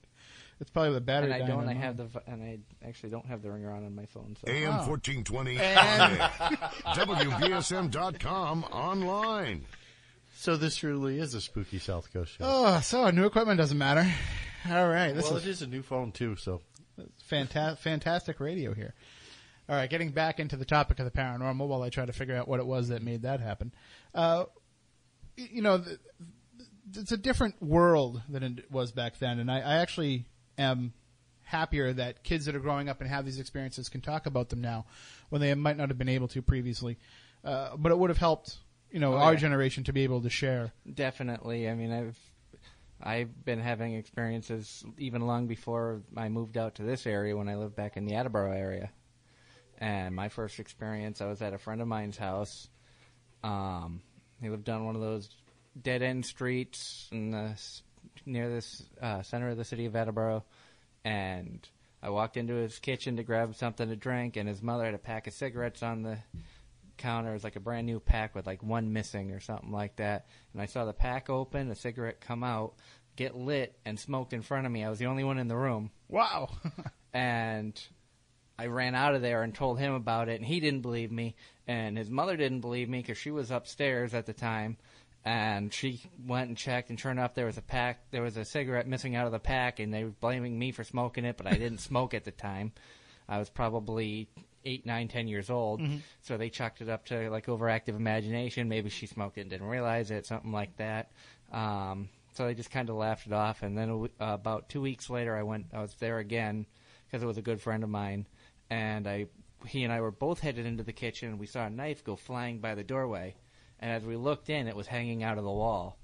It's 0.60 0.70
probably 0.70 0.94
the 0.94 1.02
battery. 1.02 1.32
and 1.32 1.44
I 1.44 1.46
dying 1.48 1.60
don't. 1.60 1.70
I 1.70 1.74
have 1.74 1.98
the. 1.98 2.08
And 2.28 2.42
I 2.44 2.60
actually 2.88 3.10
don't 3.10 3.26
have 3.26 3.42
the 3.42 3.52
ringer 3.52 3.72
on 3.72 3.86
on 3.86 3.94
my 3.96 4.06
phone. 4.06 4.36
So. 4.40 4.52
AM 4.52 4.74
Oh. 4.82 4.88
1420 4.88 5.58
And- 5.58 6.20
WBSM.com 7.42 8.64
online. 8.66 9.66
So 10.36 10.58
this 10.58 10.76
truly 10.76 11.20
is 11.20 11.34
a 11.34 11.42
spooky 11.42 11.80
South 11.80 12.12
Coast 12.12 12.34
show. 12.34 12.44
Oh, 12.46 12.80
so 12.82 13.10
new 13.12 13.26
equipment 13.26 13.58
doesn't 13.58 13.78
matter. 13.78 14.10
All 14.70 14.88
right, 14.88 15.14
this 15.14 15.26
well, 15.26 15.38
is 15.38 15.46
it 15.46 15.50
is 15.50 15.62
a 15.62 15.68
new 15.68 15.82
phone 15.82 16.12
too, 16.12 16.36
so 16.38 16.62
Fanta- 17.30 17.78
fantastic 17.78 18.40
radio 18.40 18.74
here. 18.74 18.94
All 19.70 19.76
right, 19.76 19.90
getting 19.90 20.12
back 20.12 20.40
into 20.40 20.58
the 20.58 20.66
topic 20.66 21.00
of 21.00 21.06
the 21.06 21.12
paranormal 21.12 21.68
while 21.68 21.82
I 21.82 21.90
try 21.90 22.06
to 22.06 22.14
figure 22.14 22.36
out 22.36 22.48
what 22.48 22.60
it 22.60 22.66
was 22.66 22.90
that 22.90 23.02
made 23.02 23.22
that 23.24 23.40
happen. 23.40 23.74
Uh, 24.14 24.46
you 25.38 25.62
know, 25.62 25.80
th 25.80 25.98
it's 26.96 27.12
a 27.14 27.18
different 27.18 27.62
world 27.62 28.22
than 28.30 28.44
it 28.44 28.70
was 28.72 28.92
back 28.92 29.18
then, 29.20 29.40
and 29.40 29.50
I, 29.50 29.60
I 29.60 29.76
actually 29.78 30.26
am 30.58 30.94
happier 31.44 31.94
that 31.94 32.24
kids 32.24 32.46
that 32.46 32.56
are 32.56 32.60
growing 32.60 32.90
up 32.90 33.02
and 33.02 33.10
have 33.10 33.26
these 33.26 33.40
experiences 33.40 33.90
can 33.90 34.02
talk 34.02 34.26
about 34.26 34.50
them 34.50 34.62
now 34.62 34.86
when 35.30 35.42
they 35.42 35.54
might 35.54 35.78
not 35.78 35.90
have 35.90 35.98
been 35.98 36.10
able 36.10 36.28
to 36.30 36.42
previously. 36.42 36.98
Uh, 37.44 37.76
but 37.78 37.92
it 37.92 37.98
would 37.98 38.10
have 38.10 38.18
helped, 38.18 38.58
you 38.92 39.00
know, 39.00 39.14
Oh, 39.14 39.18
our 39.18 39.34
yeah. 39.34 39.40
generation 39.40 39.84
to 39.84 39.94
be 39.94 40.04
able 40.04 40.22
to 40.22 40.30
share. 40.30 40.72
Definitely. 40.92 41.70
I 41.70 41.76
mean, 41.76 41.92
I've 41.92 42.18
I've 43.02 43.44
been 43.44 43.60
having 43.60 43.96
experiences 43.96 44.86
even 44.98 45.28
long 45.28 45.48
before 45.48 46.02
I 46.16 46.30
moved 46.30 46.58
out 46.58 46.76
to 46.76 46.84
this 46.84 47.06
area 47.06 47.36
when 47.36 47.50
I 47.50 47.56
lived 47.56 47.76
back 47.76 47.98
in 47.98 48.06
the 48.06 48.16
Attleboro 48.16 48.54
area. 48.54 48.92
And 49.78 50.16
my 50.16 50.30
first 50.30 50.60
experience, 50.60 51.20
I 51.20 51.26
was 51.26 51.42
at 51.42 51.54
a 51.54 51.58
friend 51.58 51.82
of 51.82 51.88
mine's 51.90 52.16
house. 52.18 52.70
Um, 53.44 54.02
he 54.42 54.50
lived 54.50 54.70
on 54.70 54.86
one 54.86 54.96
of 54.96 55.02
those 55.02 55.28
dead 55.82 56.02
end 56.02 56.26
streets 56.26 57.10
in 57.12 57.32
the, 57.32 57.60
near 58.26 58.50
this 58.50 58.84
uh, 59.02 59.22
center 59.22 59.50
of 59.50 59.58
the 59.58 59.64
city 59.64 59.86
of 59.86 59.96
Edinburgh, 59.96 60.44
and 61.04 61.68
I 62.02 62.10
walked 62.10 62.38
into 62.38 62.56
his 62.56 62.80
kitchen 62.80 63.18
to 63.18 63.24
grab 63.24 63.56
something 63.56 63.88
to 63.88 63.96
drink, 63.96 64.36
and 64.36 64.48
his 64.48 64.62
mother 64.62 64.86
had 64.86 64.94
a 64.94 65.00
pack 65.00 65.28
of 65.28 65.34
cigarettes 65.34 65.84
on 65.84 66.04
the 66.04 66.18
counter. 66.98 67.32
It 67.32 67.34
was 67.34 67.44
like 67.44 67.56
a 67.56 67.62
brand 67.62 67.86
new 67.86 68.00
pack 68.00 68.36
with 68.36 68.46
like 68.46 68.62
one 68.62 68.94
missing 68.94 69.32
or 69.32 69.40
something 69.40 69.72
like 69.72 69.96
that. 69.98 70.28
And 70.54 70.62
I 70.62 70.66
saw 70.66 70.86
the 70.86 70.94
pack 70.94 71.30
open, 71.30 71.72
a 71.72 71.76
cigarette 71.76 72.22
come 72.22 72.44
out, 72.44 72.74
get 73.16 73.36
lit, 73.36 73.78
and 73.86 74.00
smoked 74.00 74.34
in 74.34 74.42
front 74.42 74.66
of 74.66 74.72
me. 74.72 74.84
I 74.84 74.90
was 74.90 75.00
the 75.00 75.06
only 75.06 75.24
one 75.24 75.38
in 75.38 75.48
the 75.48 75.58
room. 75.58 75.92
Wow. 76.08 76.50
And 77.16 77.80
I 78.58 78.66
ran 78.66 78.96
out 78.96 79.14
of 79.14 79.22
there 79.22 79.44
and 79.44 79.54
told 79.54 79.78
him 79.78 79.94
about 79.94 80.30
it, 80.30 80.38
and 80.38 80.46
he 80.46 80.60
didn't 80.60 80.82
believe 80.82 81.12
me. 81.12 81.36
And 81.68 81.96
his 81.96 82.10
mother 82.10 82.36
didn't 82.36 82.62
believe 82.62 82.90
me 82.90 83.02
because 83.02 83.20
she 83.20 83.30
was 83.30 83.52
upstairs 83.52 84.16
at 84.16 84.26
the 84.26 84.34
time. 84.34 84.78
And 85.26 85.74
she 85.74 86.02
went 86.26 86.50
and 86.50 86.58
checked, 86.58 86.90
and 86.90 87.00
turned 87.00 87.20
up 87.20 87.34
there 87.34 87.46
was 87.46 87.58
a 87.58 87.62
pack. 87.62 88.12
There 88.12 88.22
was 88.22 88.36
a 88.36 88.44
cigarette 88.44 88.88
missing 88.88 89.16
out 89.16 89.26
of 89.26 89.32
the 89.32 89.40
pack, 89.40 89.80
and 89.80 89.94
they 89.94 90.04
were 90.04 90.10
blaming 90.10 90.60
me 90.60 90.72
for 90.72 90.84
smoking 90.84 91.24
it, 91.24 91.38
but 91.38 91.48
I 91.48 91.54
didn't 91.54 91.78
smoke 91.80 92.14
at 92.14 92.26
the 92.26 92.32
time. 92.32 92.74
I 93.30 93.38
was 93.40 93.50
probably 93.50 94.28
eight, 94.66 94.86
nine, 94.86 95.08
ten 95.08 95.28
years 95.30 95.50
old, 95.50 95.82
so 96.22 96.36
they 96.38 96.50
chucked 96.50 96.82
it 96.82 96.90
up 96.90 97.06
to 97.06 97.30
like 97.30 97.46
overactive 97.46 97.96
imagination. 97.96 98.68
Maybe 98.68 98.90
she 98.90 99.08
smoked 99.08 99.38
it 99.38 99.42
and 99.42 99.50
didn't 99.50 99.68
realize 99.68 100.12
it, 100.12 100.26
something 100.26 100.52
like 100.52 100.76
that. 100.78 101.12
Um, 101.54 102.10
so 102.34 102.46
they 102.46 102.54
just 102.54 102.72
kind 102.72 102.90
of 102.90 102.96
laughed 102.96 103.26
it 103.28 103.32
off. 103.34 103.64
And 103.64 103.78
then 103.78 103.90
a 103.90 103.94
w- 103.94 104.14
uh, 104.20 104.26
about 104.34 104.68
two 104.68 104.82
weeks 104.82 105.10
later, 105.10 105.36
I 105.38 105.44
went. 105.44 105.68
I 105.74 105.82
was 105.82 105.96
there 105.96 106.18
again 106.20 106.66
because 107.06 107.24
it 107.24 107.28
was 107.28 107.38
a 107.38 107.42
good 107.42 107.62
friend 107.62 107.84
of 107.84 107.90
mine, 107.90 108.28
and 108.70 109.08
I, 109.08 109.28
he 109.68 109.84
and 109.86 109.94
I 109.94 110.02
were 110.02 110.12
both 110.12 110.40
headed 110.42 110.66
into 110.66 110.84
the 110.84 110.92
kitchen, 110.94 111.30
and 111.30 111.40
we 111.40 111.46
saw 111.48 111.66
a 111.66 111.70
knife 111.70 112.04
go 112.04 112.18
flying 112.18 112.60
by 112.60 112.76
the 112.76 112.84
doorway. 112.84 113.36
And 113.84 113.92
as 113.92 114.06
we 114.06 114.16
looked 114.16 114.50
in, 114.50 114.70
it 114.70 114.78
was 114.78 114.88
hanging 114.88 115.24
out 115.24 115.38
of 115.38 115.44
the 115.44 115.52
wall. 115.52 115.98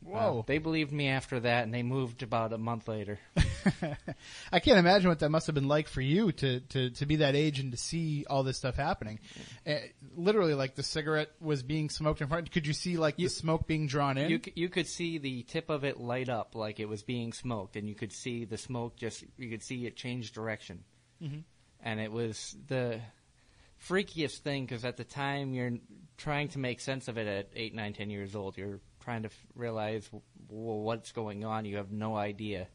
Whoa. 0.00 0.38
Uh, 0.38 0.42
they 0.46 0.56
believed 0.56 0.92
me 0.92 1.08
after 1.08 1.40
that, 1.40 1.64
and 1.64 1.74
they 1.74 1.82
moved 1.82 2.22
about 2.22 2.54
a 2.54 2.58
month 2.58 2.88
later. 2.88 3.18
I 4.50 4.60
can't 4.60 4.78
imagine 4.78 5.10
what 5.10 5.18
that 5.18 5.28
must 5.28 5.46
have 5.46 5.54
been 5.54 5.68
like 5.68 5.88
for 5.88 6.00
you 6.00 6.32
to, 6.32 6.60
to, 6.60 6.88
to 6.88 7.04
be 7.04 7.16
that 7.16 7.36
age 7.36 7.60
and 7.60 7.70
to 7.70 7.76
see 7.76 8.24
all 8.30 8.44
this 8.44 8.56
stuff 8.56 8.76
happening. 8.76 9.20
Uh, 9.66 9.74
literally, 10.16 10.54
like 10.54 10.74
the 10.74 10.82
cigarette 10.82 11.28
was 11.38 11.62
being 11.62 11.90
smoked 11.90 12.22
in 12.22 12.28
front. 12.28 12.50
Could 12.50 12.66
you 12.66 12.72
see 12.72 12.96
like 12.96 13.16
the 13.16 13.28
smoke 13.28 13.66
being 13.66 13.88
drawn 13.88 14.16
in? 14.16 14.30
You 14.30 14.40
you 14.54 14.70
could 14.70 14.88
see 14.88 15.18
the 15.18 15.42
tip 15.42 15.68
of 15.68 15.84
it 15.84 16.00
light 16.00 16.30
up 16.30 16.54
like 16.54 16.80
it 16.80 16.88
was 16.88 17.02
being 17.02 17.34
smoked, 17.34 17.76
and 17.76 17.86
you 17.90 17.94
could 17.94 18.14
see 18.14 18.46
the 18.46 18.56
smoke 18.56 18.96
just 18.96 19.22
you 19.36 19.50
could 19.50 19.62
see 19.62 19.84
it 19.84 19.96
change 19.96 20.32
direction, 20.32 20.82
and 21.82 22.00
it 22.00 22.10
was 22.10 22.56
the 22.68 23.02
freakiest 23.88 24.38
thing 24.38 24.64
because 24.64 24.84
at 24.84 24.96
the 24.96 25.04
time 25.04 25.54
you're 25.54 25.72
trying 26.16 26.48
to 26.48 26.58
make 26.58 26.80
sense 26.80 27.08
of 27.08 27.18
it 27.18 27.26
at 27.26 27.48
eight, 27.54 27.74
nine, 27.74 27.92
ten 27.92 28.10
years 28.10 28.34
old. 28.36 28.56
You're 28.56 28.80
trying 29.00 29.22
to 29.22 29.28
f- 29.28 29.46
realize 29.54 30.04
w- 30.06 30.22
w- 30.48 30.82
what's 30.82 31.12
going 31.12 31.44
on. 31.44 31.64
You 31.64 31.76
have 31.78 31.90
no 31.90 32.16
idea. 32.16 32.68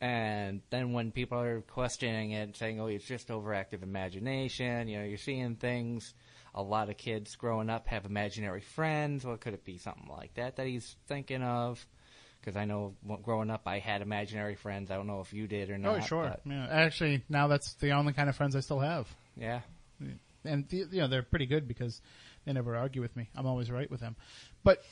And 0.00 0.60
then 0.70 0.92
when 0.92 1.12
people 1.12 1.38
are 1.38 1.60
questioning 1.62 2.32
it, 2.32 2.56
saying, 2.56 2.80
"Oh, 2.80 2.86
it's 2.86 3.04
just 3.06 3.28
overactive 3.28 3.82
imagination," 3.82 4.88
you 4.88 4.98
know, 4.98 5.04
you're 5.04 5.16
seeing 5.18 5.56
things. 5.56 6.14
A 6.54 6.62
lot 6.62 6.88
of 6.90 6.96
kids 6.96 7.34
growing 7.36 7.70
up 7.70 7.88
have 7.88 8.04
imaginary 8.04 8.60
friends. 8.60 9.24
Well, 9.24 9.36
could 9.36 9.54
it 9.54 9.64
be 9.64 9.78
something 9.78 10.08
like 10.08 10.34
that 10.34 10.56
that 10.56 10.66
he's 10.66 10.96
thinking 11.06 11.42
of? 11.42 11.84
Because 12.40 12.56
I 12.56 12.64
know 12.64 12.94
growing 13.22 13.50
up, 13.50 13.62
I 13.66 13.78
had 13.78 14.02
imaginary 14.02 14.54
friends. 14.54 14.90
I 14.90 14.96
don't 14.96 15.06
know 15.06 15.20
if 15.20 15.32
you 15.32 15.46
did 15.48 15.70
or 15.70 15.74
oh, 15.74 15.78
not. 15.78 15.96
oh, 15.96 16.00
sure. 16.00 16.36
Yeah. 16.44 16.66
Actually, 16.70 17.22
now 17.28 17.48
that's 17.48 17.74
the 17.74 17.92
only 17.92 18.12
kind 18.12 18.28
of 18.28 18.36
friends 18.36 18.54
I 18.54 18.60
still 18.60 18.80
have. 18.80 19.08
yeah. 19.36 19.60
And, 20.44 20.68
the, 20.68 20.76
you 20.76 21.00
know, 21.00 21.08
they're 21.08 21.22
pretty 21.22 21.46
good 21.46 21.66
because 21.66 22.02
they 22.44 22.52
never 22.52 22.76
argue 22.76 23.00
with 23.00 23.16
me. 23.16 23.28
I'm 23.34 23.46
always 23.46 23.70
right 23.70 23.90
with 23.90 24.00
them. 24.00 24.16
But 24.62 24.82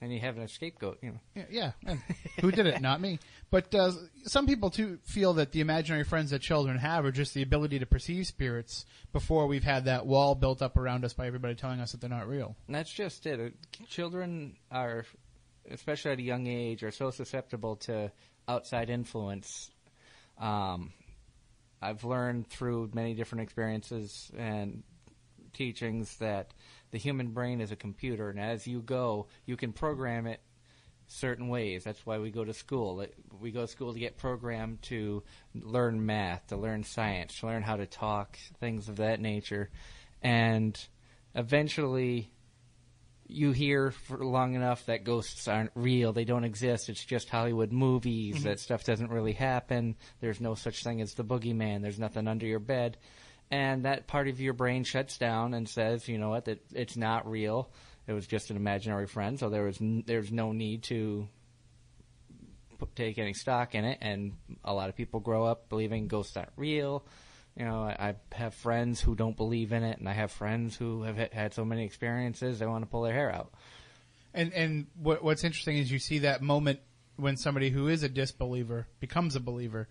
And 0.00 0.12
you 0.12 0.20
have 0.20 0.38
a 0.38 0.46
scapegoat, 0.46 0.98
you 1.02 1.10
know. 1.10 1.20
Yeah, 1.34 1.44
yeah. 1.50 1.72
And 1.84 2.00
who 2.40 2.52
did 2.52 2.66
it? 2.66 2.80
Not 2.88 3.00
me. 3.00 3.18
But 3.50 3.74
uh, 3.74 3.90
some 4.24 4.46
people 4.46 4.70
too 4.70 4.98
feel 5.02 5.32
that 5.34 5.50
the 5.50 5.60
imaginary 5.60 6.04
friends 6.04 6.30
that 6.30 6.40
children 6.40 6.78
have 6.78 7.04
are 7.04 7.10
just 7.10 7.34
the 7.34 7.42
ability 7.42 7.80
to 7.80 7.86
perceive 7.86 8.26
spirits 8.28 8.86
before 9.12 9.48
we've 9.48 9.64
had 9.64 9.86
that 9.86 10.06
wall 10.06 10.36
built 10.36 10.62
up 10.62 10.76
around 10.76 11.04
us 11.04 11.12
by 11.14 11.26
everybody 11.26 11.56
telling 11.56 11.80
us 11.80 11.90
that 11.92 12.00
they're 12.00 12.10
not 12.10 12.28
real. 12.28 12.54
And 12.68 12.76
that's 12.76 12.92
just 12.92 13.26
it. 13.26 13.40
Uh, 13.40 13.84
Children 13.88 14.56
are, 14.70 15.04
especially 15.70 16.12
at 16.12 16.18
a 16.18 16.22
young 16.22 16.46
age, 16.46 16.84
are 16.84 16.92
so 16.92 17.10
susceptible 17.10 17.74
to 17.76 18.12
outside 18.46 18.90
influence. 18.90 19.70
Um, 20.38 20.92
I've 21.80 22.04
learned 22.04 22.48
through 22.48 22.90
many 22.92 23.14
different 23.14 23.42
experiences 23.42 24.30
and 24.36 24.82
teachings 25.52 26.16
that 26.16 26.52
the 26.90 26.98
human 26.98 27.28
brain 27.28 27.60
is 27.60 27.72
a 27.72 27.76
computer, 27.76 28.30
and 28.30 28.40
as 28.40 28.66
you 28.66 28.80
go, 28.80 29.26
you 29.46 29.56
can 29.56 29.72
program 29.72 30.26
it 30.26 30.40
certain 31.06 31.48
ways. 31.48 31.84
That's 31.84 32.04
why 32.04 32.18
we 32.18 32.30
go 32.30 32.44
to 32.44 32.52
school. 32.52 33.04
We 33.40 33.50
go 33.50 33.62
to 33.62 33.66
school 33.66 33.92
to 33.92 33.98
get 33.98 34.16
programmed 34.16 34.82
to 34.82 35.22
learn 35.54 36.04
math, 36.04 36.48
to 36.48 36.56
learn 36.56 36.84
science, 36.84 37.40
to 37.40 37.46
learn 37.46 37.62
how 37.62 37.76
to 37.76 37.86
talk, 37.86 38.38
things 38.60 38.88
of 38.88 38.96
that 38.96 39.20
nature. 39.20 39.70
And 40.22 40.78
eventually, 41.34 42.30
you 43.28 43.52
hear 43.52 43.90
for 43.90 44.24
long 44.24 44.54
enough 44.54 44.86
that 44.86 45.04
ghosts 45.04 45.46
aren't 45.48 45.70
real. 45.74 46.12
They 46.12 46.24
don't 46.24 46.44
exist. 46.44 46.88
It's 46.88 47.04
just 47.04 47.28
Hollywood 47.28 47.72
movies. 47.72 48.36
Mm-hmm. 48.36 48.48
That 48.48 48.58
stuff 48.60 48.84
doesn't 48.84 49.10
really 49.10 49.34
happen. 49.34 49.96
There's 50.20 50.40
no 50.40 50.54
such 50.54 50.82
thing 50.82 51.00
as 51.02 51.14
the 51.14 51.24
boogeyman. 51.24 51.82
There's 51.82 51.98
nothing 51.98 52.26
under 52.26 52.46
your 52.46 52.58
bed. 52.60 52.96
and 53.50 53.84
that 53.84 54.06
part 54.06 54.28
of 54.28 54.40
your 54.40 54.52
brain 54.54 54.84
shuts 54.84 55.16
down 55.18 55.54
and 55.54 55.68
says, 55.68 56.08
you 56.08 56.18
know 56.18 56.30
what, 56.30 56.46
that 56.46 56.60
it's 56.74 56.96
not 56.96 57.28
real. 57.30 57.70
It 58.06 58.12
was 58.14 58.26
just 58.26 58.50
an 58.50 58.56
imaginary 58.56 59.06
friend, 59.06 59.38
so 59.38 59.50
there 59.50 59.64
was 59.64 59.80
n- 59.80 60.04
there's 60.06 60.32
no 60.32 60.52
need 60.52 60.82
to 60.84 61.28
put, 62.78 62.94
take 62.96 63.18
any 63.18 63.34
stock 63.34 63.74
in 63.74 63.84
it. 63.84 63.98
And 64.00 64.32
a 64.64 64.72
lot 64.72 64.88
of 64.88 64.96
people 64.96 65.20
grow 65.20 65.44
up 65.44 65.68
believing 65.68 66.08
ghosts 66.08 66.36
aren't 66.36 66.52
real. 66.56 67.04
You 67.58 67.64
know, 67.64 67.82
I, 67.82 68.14
I 68.30 68.36
have 68.36 68.54
friends 68.54 69.00
who 69.00 69.16
don't 69.16 69.36
believe 69.36 69.72
in 69.72 69.82
it, 69.82 69.98
and 69.98 70.08
I 70.08 70.12
have 70.12 70.30
friends 70.30 70.76
who 70.76 71.02
have 71.02 71.18
ha- 71.18 71.28
had 71.32 71.52
so 71.52 71.64
many 71.64 71.84
experiences 71.84 72.60
they 72.60 72.66
want 72.66 72.84
to 72.84 72.88
pull 72.88 73.02
their 73.02 73.12
hair 73.12 73.32
out. 73.32 73.52
And 74.32 74.52
and 74.52 74.86
what, 74.94 75.24
what's 75.24 75.42
interesting 75.42 75.76
is 75.76 75.90
you 75.90 75.98
see 75.98 76.20
that 76.20 76.40
moment 76.40 76.78
when 77.16 77.36
somebody 77.36 77.70
who 77.70 77.88
is 77.88 78.04
a 78.04 78.08
disbeliever 78.08 78.86
becomes 79.00 79.34
a 79.34 79.40
believer. 79.40 79.88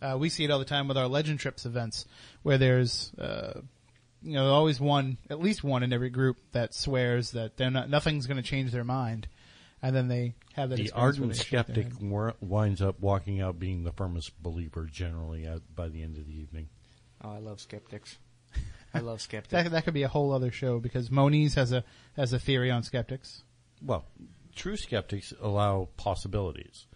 Uh, 0.00 0.16
we 0.16 0.28
see 0.28 0.44
it 0.44 0.50
all 0.52 0.60
the 0.60 0.64
time 0.64 0.86
with 0.86 0.96
our 0.96 1.08
Legend 1.08 1.40
Trips 1.40 1.66
events, 1.66 2.04
where 2.44 2.56
there's 2.56 3.12
uh, 3.18 3.60
you 4.22 4.34
know 4.34 4.52
always 4.52 4.78
one, 4.78 5.18
at 5.28 5.40
least 5.40 5.64
one 5.64 5.82
in 5.82 5.92
every 5.92 6.10
group 6.10 6.36
that 6.52 6.72
swears 6.72 7.32
that 7.32 7.56
they're 7.56 7.68
not 7.68 7.90
nothing's 7.90 8.28
going 8.28 8.36
to 8.36 8.48
change 8.48 8.70
their 8.70 8.84
mind, 8.84 9.26
and 9.82 9.96
then 9.96 10.06
they 10.06 10.34
have 10.52 10.70
that. 10.70 10.76
The 10.76 10.82
experience 10.82 11.18
where 11.18 11.24
ardent 11.24 11.32
they 11.32 11.38
shake 11.38 11.66
their 11.66 11.84
skeptic 11.84 12.36
winds 12.40 12.80
up 12.80 13.00
walking 13.00 13.40
out 13.40 13.58
being 13.58 13.82
the 13.82 13.92
firmest 13.92 14.40
believer 14.40 14.84
generally 14.84 15.46
at, 15.46 15.74
by 15.74 15.88
the 15.88 16.04
end 16.04 16.16
of 16.16 16.28
the 16.28 16.38
evening. 16.38 16.68
Oh, 17.22 17.30
I 17.30 17.38
love 17.38 17.60
skeptics. 17.60 18.18
I 18.94 19.00
love 19.00 19.20
skeptics. 19.20 19.52
That 19.52 19.70
that 19.70 19.84
could 19.84 19.94
be 19.94 20.02
a 20.02 20.08
whole 20.08 20.32
other 20.32 20.50
show 20.50 20.78
because 20.78 21.10
Moniz 21.10 21.54
has 21.54 21.72
a 21.72 21.84
has 22.16 22.32
a 22.32 22.38
theory 22.38 22.70
on 22.70 22.82
skeptics. 22.82 23.42
Well, 23.82 24.04
true 24.54 24.76
skeptics 24.76 25.32
allow 25.40 25.88
possibilities. 25.96 26.86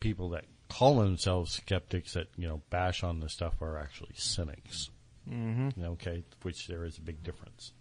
People 0.00 0.30
that 0.30 0.44
call 0.68 0.96
themselves 0.96 1.52
skeptics 1.52 2.14
that 2.14 2.28
you 2.36 2.46
know 2.48 2.62
bash 2.70 3.02
on 3.02 3.20
the 3.20 3.28
stuff 3.28 3.60
are 3.62 3.78
actually 3.78 4.14
cynics. 4.14 4.90
Mm-hmm. 5.28 5.82
Okay, 5.82 6.24
which 6.42 6.66
there 6.68 6.84
is 6.84 6.98
a 6.98 7.00
big 7.00 7.22
difference. 7.22 7.72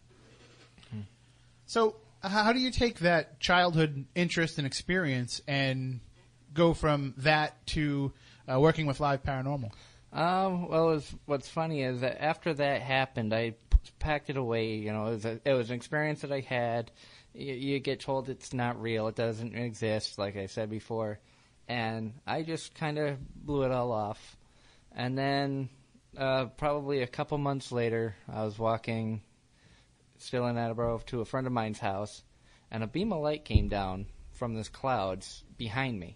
So, 1.66 1.96
how 2.22 2.54
do 2.54 2.60
you 2.60 2.72
take 2.72 3.00
that 3.00 3.40
childhood 3.40 4.06
interest 4.14 4.58
and 4.58 4.68
experience 4.68 5.42
and 5.48 6.00
go 6.54 6.74
from 6.74 7.16
that 7.18 7.66
to 7.68 8.14
uh, 8.52 8.60
working 8.60 8.86
with 8.86 9.00
live 9.00 9.24
paranormal? 9.24 9.72
Um, 10.16 10.70
well, 10.70 10.88
was, 10.88 11.14
what's 11.26 11.50
funny 11.50 11.84
is 11.84 12.00
that 12.00 12.24
after 12.24 12.54
that 12.54 12.82
happened, 12.82 13.34
I 13.34 13.56
packed 14.00 14.30
it 14.30 14.38
away. 14.38 14.76
You 14.76 14.94
know, 14.94 15.08
it 15.08 15.12
was, 15.12 15.26
a, 15.26 15.42
it 15.44 15.54
was 15.54 15.70
an 15.70 15.76
experience 15.76 16.22
that 16.22 16.32
I 16.32 16.40
had. 16.40 16.90
You, 17.34 17.54
you 17.54 17.80
get 17.80 18.00
told 18.00 18.30
it's 18.30 18.54
not 18.54 18.82
real, 18.82 19.10
it 19.10 19.16
doesn't 19.16 19.54
exist, 19.54 20.18
like 20.18 20.38
I 20.38 20.46
said 20.46 20.70
before, 20.70 21.20
and 21.68 22.14
I 22.26 22.44
just 22.44 22.76
kind 22.76 22.98
of 22.98 23.18
blew 23.36 23.64
it 23.64 23.72
all 23.72 23.92
off. 23.92 24.38
And 24.94 25.18
then, 25.18 25.68
uh, 26.18 26.46
probably 26.46 27.02
a 27.02 27.08
couple 27.08 27.38
months 27.38 27.74
later, 27.74 28.16
I 28.32 28.46
was 28.46 28.58
walking, 28.58 29.22
still 30.18 30.48
in 30.48 30.58
Attleboro, 30.58 31.02
to 31.08 31.20
a 31.20 31.26
friend 31.26 31.46
of 31.46 31.52
mine's 31.52 31.80
house, 31.80 32.24
and 32.72 32.86
a 32.86 32.88
beam 32.88 33.12
of 33.12 33.22
light 33.22 33.44
came 33.44 33.68
down 33.68 34.06
from 34.32 34.54
this 34.54 34.70
clouds 34.70 35.44
behind 35.58 36.00
me, 36.00 36.16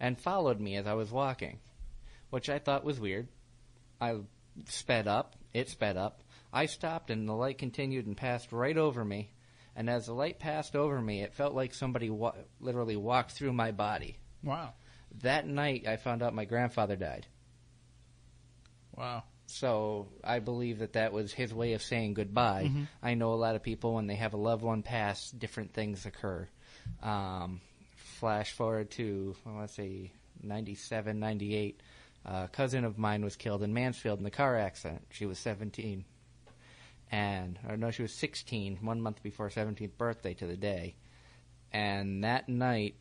and 0.00 0.18
followed 0.18 0.58
me 0.58 0.74
as 0.74 0.88
I 0.88 0.94
was 0.94 1.12
walking 1.12 1.60
which 2.30 2.48
I 2.48 2.58
thought 2.58 2.84
was 2.84 3.00
weird. 3.00 3.28
I 4.00 4.16
sped 4.66 5.06
up, 5.08 5.36
it 5.52 5.68
sped 5.68 5.96
up. 5.96 6.22
I 6.52 6.66
stopped, 6.66 7.10
and 7.10 7.28
the 7.28 7.32
light 7.34 7.58
continued 7.58 8.06
and 8.06 8.16
passed 8.16 8.52
right 8.52 8.76
over 8.76 9.04
me. 9.04 9.30
And 9.76 9.88
as 9.90 10.06
the 10.06 10.12
light 10.14 10.38
passed 10.38 10.74
over 10.74 11.00
me, 11.00 11.22
it 11.22 11.34
felt 11.34 11.54
like 11.54 11.74
somebody 11.74 12.10
wa- 12.10 12.34
literally 12.60 12.96
walked 12.96 13.32
through 13.32 13.52
my 13.52 13.70
body. 13.70 14.18
Wow, 14.42 14.72
That 15.22 15.46
night, 15.46 15.86
I 15.86 15.96
found 15.96 16.22
out 16.22 16.34
my 16.34 16.44
grandfather 16.44 16.96
died. 16.96 17.26
wow. 18.96 19.22
So 19.46 20.08
I 20.22 20.40
believe 20.40 20.80
that 20.80 20.92
that 20.92 21.12
was 21.12 21.32
his 21.32 21.54
way 21.54 21.72
of 21.72 21.82
saying 21.82 22.14
goodbye. 22.14 22.70
I 23.02 23.14
know 23.14 23.32
a 23.32 23.34
lot 23.36 23.54
of 23.56 23.62
people 23.62 23.94
when 23.94 24.06
they 24.06 24.16
have 24.16 24.34
a 24.34 24.38
loved 24.38 24.62
one 24.62 24.82
pass, 24.82 25.30
different 25.30 25.72
things 25.72 26.04
occur. 26.04 26.46
Um, 27.02 27.60
flash 27.96 28.52
forward 28.52 28.90
to 28.92 29.34
well, 29.46 29.60
let's 29.60 29.74
say 29.74 30.12
97, 30.42 31.18
98. 31.18 31.80
A 32.30 32.46
cousin 32.46 32.84
of 32.84 32.98
mine 32.98 33.24
was 33.24 33.36
killed 33.36 33.62
in 33.62 33.72
Mansfield 33.72 34.20
in 34.20 34.26
a 34.26 34.30
car 34.30 34.54
accident. 34.54 35.06
She 35.10 35.24
was 35.24 35.38
17, 35.38 36.04
and 37.10 37.58
or 37.66 37.78
no, 37.78 37.90
she 37.90 38.02
was 38.02 38.12
16, 38.12 38.80
one 38.82 39.00
month 39.00 39.22
before 39.22 39.48
her 39.48 39.64
17th 39.64 39.96
birthday 39.96 40.34
to 40.34 40.46
the 40.46 40.56
day. 40.56 40.96
And 41.72 42.24
that 42.24 42.46
night, 42.46 42.96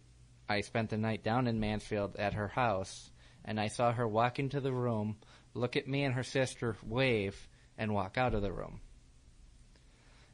I 0.48 0.62
spent 0.62 0.92
the 0.92 0.98
night 0.98 1.26
down 1.26 1.48
in 1.48 1.60
Mansfield 1.60 2.16
at 2.16 2.36
her 2.36 2.48
house, 2.48 3.12
and 3.44 3.60
I 3.60 3.68
saw 3.68 3.92
her 3.92 4.08
walk 4.08 4.40
into 4.40 4.62
the 4.62 4.72
room, 4.72 5.18
look 5.54 5.76
at 5.76 5.90
me 5.90 6.06
and 6.06 6.16
her 6.16 6.24
sister, 6.24 6.78
wave, 6.86 7.50
and 7.78 7.94
walk 7.94 8.18
out 8.18 8.34
of 8.34 8.42
the 8.42 8.54
room. 8.54 8.80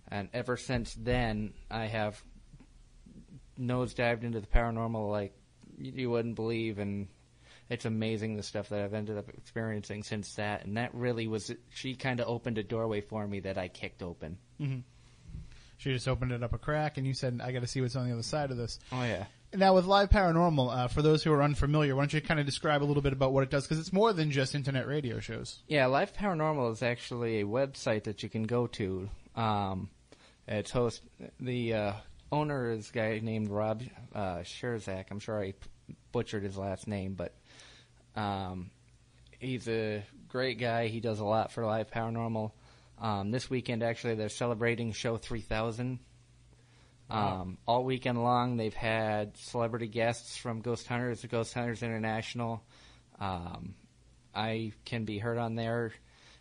And 0.07 0.29
ever 0.33 0.55
since 0.55 0.93
then, 0.93 1.53
I 1.71 1.88
have 1.88 2.23
nosedived 3.59 4.23
into 4.23 4.39
the 4.39 4.45
paranormal 4.45 5.09
like 5.09 5.33
you 5.79 6.12
wouldn't 6.12 6.35
believe, 6.35 6.77
and 6.77 7.07
it's 7.74 7.86
amazing 7.86 8.38
the 8.38 8.44
stuff 8.44 8.70
that 8.70 8.82
I've 8.82 8.94
ended 8.94 9.18
up 9.18 9.30
experiencing 9.30 10.03
since 10.03 10.36
that. 10.36 10.65
And 10.65 10.77
that 10.77 10.94
really 10.94 11.27
was, 11.27 11.51
she 11.74 11.96
kind 11.96 12.20
of 12.20 12.27
opened 12.27 12.58
a 12.58 12.63
doorway 12.63 13.01
for 13.01 13.27
me 13.27 13.42
that 13.42 13.58
I 13.58 13.68
kicked 13.68 14.03
open. 14.03 14.38
She 15.77 15.92
just 15.92 16.08
opened 16.08 16.32
it 16.32 16.44
up 16.44 16.53
a 16.53 16.58
crack, 16.58 16.98
and 16.98 17.06
you 17.06 17.13
said, 17.13 17.42
"I 17.44 17.51
got 17.51 17.60
to 17.60 17.68
see 17.68 17.82
what's 17.82 17.98
on 17.98 18.08
the 18.08 18.13
other 18.13 18.24
side 18.24 18.51
of 18.51 18.58
this." 18.58 18.80
Oh, 18.94 19.03
yeah. 19.03 19.25
Now, 19.53 19.75
with 19.75 19.84
live 19.86 20.10
paranormal, 20.10 20.74
uh, 20.74 20.88
for 20.88 21.01
those 21.01 21.24
who 21.24 21.34
are 21.34 21.44
unfamiliar, 21.44 21.94
why 21.94 22.03
don't 22.03 22.13
you 22.13 22.22
kind 22.22 22.39
of 22.39 22.46
describe 22.46 22.82
a 22.82 22.86
little 22.86 23.03
bit 23.03 23.12
about 23.12 23.34
what 23.34 23.44
it 23.44 23.50
does? 23.50 23.65
Because 23.65 23.80
it's 23.80 23.92
more 23.92 24.13
than 24.13 24.32
just 24.32 24.56
internet 24.56 24.88
radio 24.88 25.20
shows. 25.20 25.60
Yeah, 25.68 25.88
live 25.88 26.13
Paranormal 26.13 26.72
is 26.72 26.82
actually 26.84 27.42
a 27.42 27.46
website 27.46 28.06
that 28.06 28.24
you 28.24 28.30
can 28.30 28.44
go 28.44 28.68
to. 28.68 29.10
Um, 29.36 29.89
it's 30.48 30.72
host 30.72 31.01
the 31.39 31.74
uh, 31.74 31.94
owner 32.32 32.72
is 32.72 32.89
a 32.89 32.94
guy 32.94 33.20
named 33.22 33.50
Rob 33.50 33.84
uh, 34.15 34.38
Scherzak. 34.38 35.06
I'm 35.12 35.20
sure 35.20 35.44
I 35.44 35.53
butchered 36.13 36.44
his 36.44 36.58
last 36.58 36.88
name, 36.88 37.13
but 37.13 37.36
um, 38.15 38.72
he's 39.39 39.67
a 39.67 40.03
great 40.27 40.60
guy. 40.60 40.88
He 40.88 41.00
does 41.00 41.20
a 41.20 41.25
lot 41.25 41.51
for 41.51 41.65
Live 41.65 41.91
Paranormal. 41.91 42.51
Um, 43.00 43.32
this 43.32 43.50
weekend, 43.50 43.84
actually, 43.84 44.15
they're 44.15 44.29
celebrating 44.29 44.91
Show 44.93 45.17
3000. 45.17 46.00
Um, 47.10 47.58
all 47.67 47.84
weekend 47.84 48.24
long, 48.24 48.58
they've 48.58 48.74
had 48.74 49.38
celebrity 49.38 49.88
guests 49.88 50.36
from 50.36 50.62
Ghost 50.62 50.88
Hunters 50.88 51.22
to 51.22 51.27
Ghost 51.27 51.53
Hunters 51.53 51.84
International. 51.84 52.63
Um, 53.20 53.75
I 54.34 54.72
can 54.86 55.05
be 55.05 55.20
heard 55.20 55.38
on 55.38 55.55
there 55.55 55.91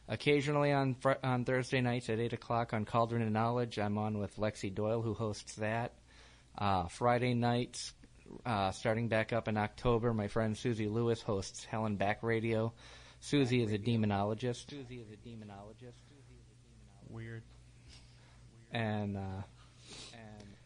occasionally 0.09 0.73
on 0.73 0.95
fr- 0.95 1.13
on 1.23 1.45
Thursday 1.45 1.81
nights 1.81 2.09
at 2.09 2.19
eight 2.21 2.33
o'clock 2.33 2.73
on 2.73 2.85
Cauldron 2.85 3.23
of 3.23 3.31
Knowledge. 3.31 3.79
I'm 3.79 3.99
on 3.99 4.19
with 4.19 4.37
Lexi 4.37 4.75
Doyle, 4.75 5.03
who 5.03 5.15
hosts 5.15 5.57
that. 5.57 5.93
Uh, 6.57 6.87
Friday 6.89 7.35
nights, 7.35 7.93
uh, 8.45 8.71
starting 8.71 9.09
back 9.09 9.33
up 9.33 9.49
in 9.49 9.57
October, 9.57 10.13
my 10.13 10.29
friend 10.29 10.57
Susie 10.57 10.89
Lewis 10.89 11.23
hosts 11.23 11.65
Hell 11.65 11.87
and 11.87 11.99
Back 11.99 12.23
Radio. 12.23 12.73
Susie 13.21 13.63
is 13.63 13.73
a 13.73 13.79
demonologist. 13.79 14.71
Susie 14.71 15.01
is 15.01 15.11
a 15.11 15.29
demonologist. 15.29 16.01
Weird. 17.09 17.43
And 18.73 19.17
uh, 19.17 19.43
and 20.15 20.57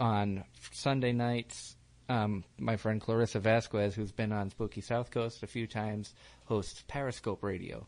on 0.00 0.44
Sunday 0.72 1.12
nights, 1.12 1.76
um, 2.08 2.44
my 2.58 2.76
friend 2.76 3.00
Clarissa 3.00 3.40
Vasquez, 3.40 3.94
who's 3.94 4.12
been 4.12 4.32
on 4.32 4.50
Spooky 4.50 4.80
South 4.80 5.10
Coast 5.10 5.42
a 5.42 5.46
few 5.46 5.66
times, 5.66 6.14
hosts 6.46 6.82
Periscope 6.88 7.42
Radio. 7.42 7.86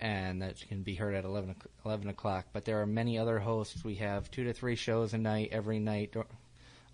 And 0.00 0.42
that 0.42 0.60
can 0.68 0.82
be 0.82 0.94
heard 0.94 1.14
at 1.14 1.24
11, 1.24 1.54
11 1.84 2.08
o'clock. 2.08 2.46
But 2.52 2.64
there 2.64 2.80
are 2.82 2.86
many 2.86 3.18
other 3.18 3.38
hosts. 3.38 3.84
We 3.84 3.96
have 3.96 4.30
two 4.30 4.44
to 4.44 4.52
three 4.52 4.74
shows 4.74 5.14
a 5.14 5.18
night, 5.18 5.50
every 5.52 5.78
night, 5.78 6.12
dur- 6.12 6.26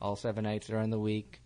all 0.01 0.17
seven 0.17 0.45
nights 0.45 0.67
during 0.69 0.91
the 0.91 0.99
week. 0.99 1.41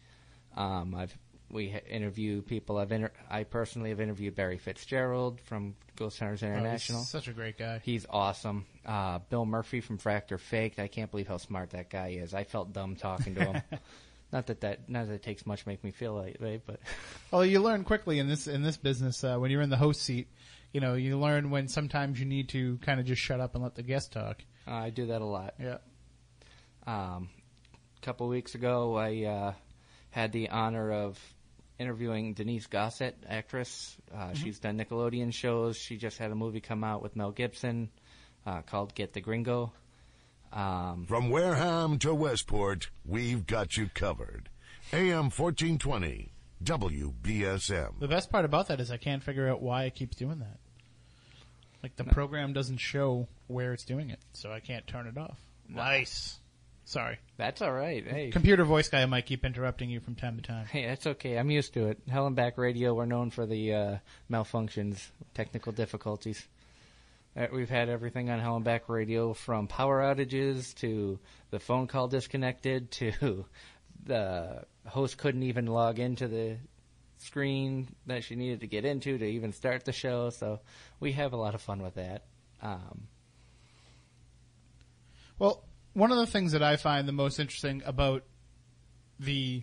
Um, 0.57 0.95
I've 0.95 1.17
we 1.51 1.67
interview 1.91 2.41
people. 2.41 2.79
I've 2.79 2.93
inter- 2.93 3.13
I 3.31 3.45
personally 3.45 3.91
have 3.91 4.01
interviewed 4.01 4.35
Barry 4.35 4.57
Fitzgerald 4.57 5.39
from 5.43 5.75
Ghost 5.97 6.19
Hunters 6.19 6.43
Oh, 6.43 6.47
he's 6.47 6.57
International. 6.57 7.03
such 7.03 7.29
a 7.29 7.33
great 7.35 7.59
guy. 7.59 7.81
He's 7.85 8.07
awesome. 8.09 8.65
Uh, 8.87 9.19
Bill 9.29 9.45
Murphy 9.45 9.81
from 9.83 9.99
Fact 9.99 10.33
or 10.33 10.39
Faked. 10.39 10.79
I 10.79 10.89
can't 10.89 11.11
believe 11.11 11.29
how 11.29 11.37
smart 11.37 11.71
that 11.71 11.91
guy 11.91 12.17
is. 12.21 12.33
I 12.33 12.45
felt 12.45 12.73
dumb 12.73 12.97
talking 12.97 13.35
to 13.35 13.45
him. 13.45 13.63
not 14.33 14.47
that 14.47 14.63
that 14.63 14.89
not 14.89 15.09
that 15.09 15.13
it 15.15 15.23
takes 15.23 15.45
much 15.45 15.63
to 15.65 15.69
make 15.69 15.85
me 15.85 15.91
feel 15.91 16.15
like 16.15 16.33
that 16.39 16.41
way, 16.43 16.63
but 16.67 16.81
Well, 17.31 17.45
you 17.45 17.61
learn 17.61 17.85
quickly 17.85 18.19
in 18.19 18.29
this 18.29 18.47
in 18.47 18.63
this 18.63 18.79
business 18.79 19.23
uh, 19.23 19.37
when 19.37 19.51
you're 19.51 19.61
in 19.63 19.69
the 19.71 19.77
host 19.77 20.01
seat. 20.01 20.29
You 20.73 20.81
know, 20.81 20.95
you 20.95 21.19
learn 21.19 21.51
when 21.51 21.69
sometimes 21.69 22.19
you 22.19 22.25
need 22.25 22.49
to 22.51 22.79
kind 22.79 22.99
of 22.99 23.05
just 23.05 23.21
shut 23.21 23.41
up 23.41 23.55
and 23.55 23.63
let 23.63 23.75
the 23.75 23.83
guest 23.83 24.11
talk. 24.13 24.39
uh, 24.67 24.71
I 24.73 24.89
do 24.89 25.09
that 25.09 25.21
a 25.21 25.25
lot. 25.27 25.53
Yeah. 25.61 25.77
Um, 26.87 27.29
couple 28.03 28.29
weeks 28.29 28.55
ago, 28.55 28.97
I 28.97 29.25
uh, 29.25 29.53
had 30.11 30.33
the 30.33 30.51
honor 30.51 30.93
of 30.93 31.19
interviewing 31.79 32.35
Denise 32.35 32.67
Gossett, 32.67 33.17
actress. 33.29 33.97
Uh, 34.15 34.35
She's 34.35 34.59
done 34.59 34.79
Nickelodeon 34.79 35.33
shows. 35.33 35.77
She 35.77 35.97
just 35.97 36.19
had 36.19 36.31
a 36.31 36.35
movie 36.35 36.61
come 36.61 36.85
out 36.85 37.03
with 37.03 37.17
Mel 37.17 37.31
Gibson 37.31 37.91
uh, 38.47 38.63
called 38.63 38.95
Get 38.95 39.13
the 39.13 39.21
Gringo. 39.21 39.73
Um, 40.53 41.07
From 41.07 41.31
Wareham 41.31 41.99
to 42.01 42.15
Westport, 42.15 42.91
we've 43.07 43.47
got 43.47 43.77
you 43.77 43.89
covered. 43.95 44.51
AM 44.93 45.31
1420, 45.31 46.33
WBSM. 46.63 47.99
The 48.01 48.09
best 48.09 48.31
part 48.31 48.45
about 48.45 48.69
that 48.69 48.81
is 48.81 48.91
I 48.91 48.99
can't 48.99 49.23
figure 49.23 49.49
out 49.49 49.63
why 49.63 49.85
it 49.85 49.95
keeps 49.95 50.17
doing 50.17 50.41
that. 50.41 50.59
Like 51.83 51.97
the 51.97 52.05
program 52.05 52.53
doesn't 52.53 52.79
show 52.79 53.29
where 53.49 53.73
it's 53.73 53.85
doing 53.85 54.11
it, 54.11 54.21
so 54.35 54.53
I 54.53 54.61
can't 54.61 54.87
turn 54.87 55.07
it 55.07 55.17
off. 55.19 55.39
Nice. 55.69 56.39
Sorry. 56.93 57.19
That's 57.39 57.63
all 57.63 57.73
right. 57.73 58.07
Hey, 58.07 58.29
Computer 58.31 58.67
voice 58.67 58.91
guy 58.91 59.07
might 59.07 59.25
keep 59.25 59.47
interrupting 59.47 59.89
you 59.89 59.99
from 60.01 60.15
time 60.15 60.37
to 60.37 60.43
time. 60.43 60.67
hey, 60.67 60.85
that's 60.85 61.07
okay. 61.07 61.39
I'm 61.39 61.51
used 61.51 61.73
to 61.73 61.87
it. 61.87 61.99
Hell 62.07 62.27
and 62.27 62.37
Back 62.37 62.59
Radio, 62.59 62.93
we're 62.93 63.07
known 63.07 63.31
for 63.31 63.47
the 63.47 63.73
uh, 63.75 63.97
malfunctions, 64.31 65.03
technical 65.33 65.73
difficulties. 65.73 66.47
Uh, 67.35 67.47
we've 67.51 67.71
had 67.71 67.89
everything 67.89 68.29
on 68.29 68.41
Hell 68.41 68.57
and 68.57 68.65
Back 68.67 68.91
Radio 68.91 69.33
from 69.33 69.69
power 69.69 70.03
outages 70.03 70.75
to 70.81 71.19
the 71.49 71.59
phone 71.59 71.87
call 71.87 72.09
disconnected 72.09 72.91
to 72.91 73.47
the 74.05 74.63
host 74.87 75.17
couldn't 75.17 75.45
even 75.45 75.65
log 75.65 75.99
into 75.99 76.29
the 76.29 76.59
screen 77.17 77.89
that 78.05 78.23
she 78.23 78.35
needed 78.35 78.61
to 78.61 78.67
get 78.67 78.85
into 78.85 79.17
to 79.17 79.25
even 79.25 79.55
start 79.55 79.87
the 79.87 79.93
show. 79.93 80.29
So 80.29 80.61
we 81.01 81.13
have 81.13 81.33
a 81.33 81.39
lot 81.39 81.55
of 81.55 81.63
fun 81.63 81.81
with 81.81 81.95
that. 81.95 82.25
Um, 82.61 83.09
Well, 85.39 85.65
one 85.95 86.11
of 86.13 86.19
the 86.19 86.27
things 86.27 86.53
that 86.53 86.63
I 86.63 86.77
find 86.77 87.07
the 87.07 87.13
most 87.13 87.39
interesting 87.39 87.83
about 87.85 88.25
the 89.19 89.63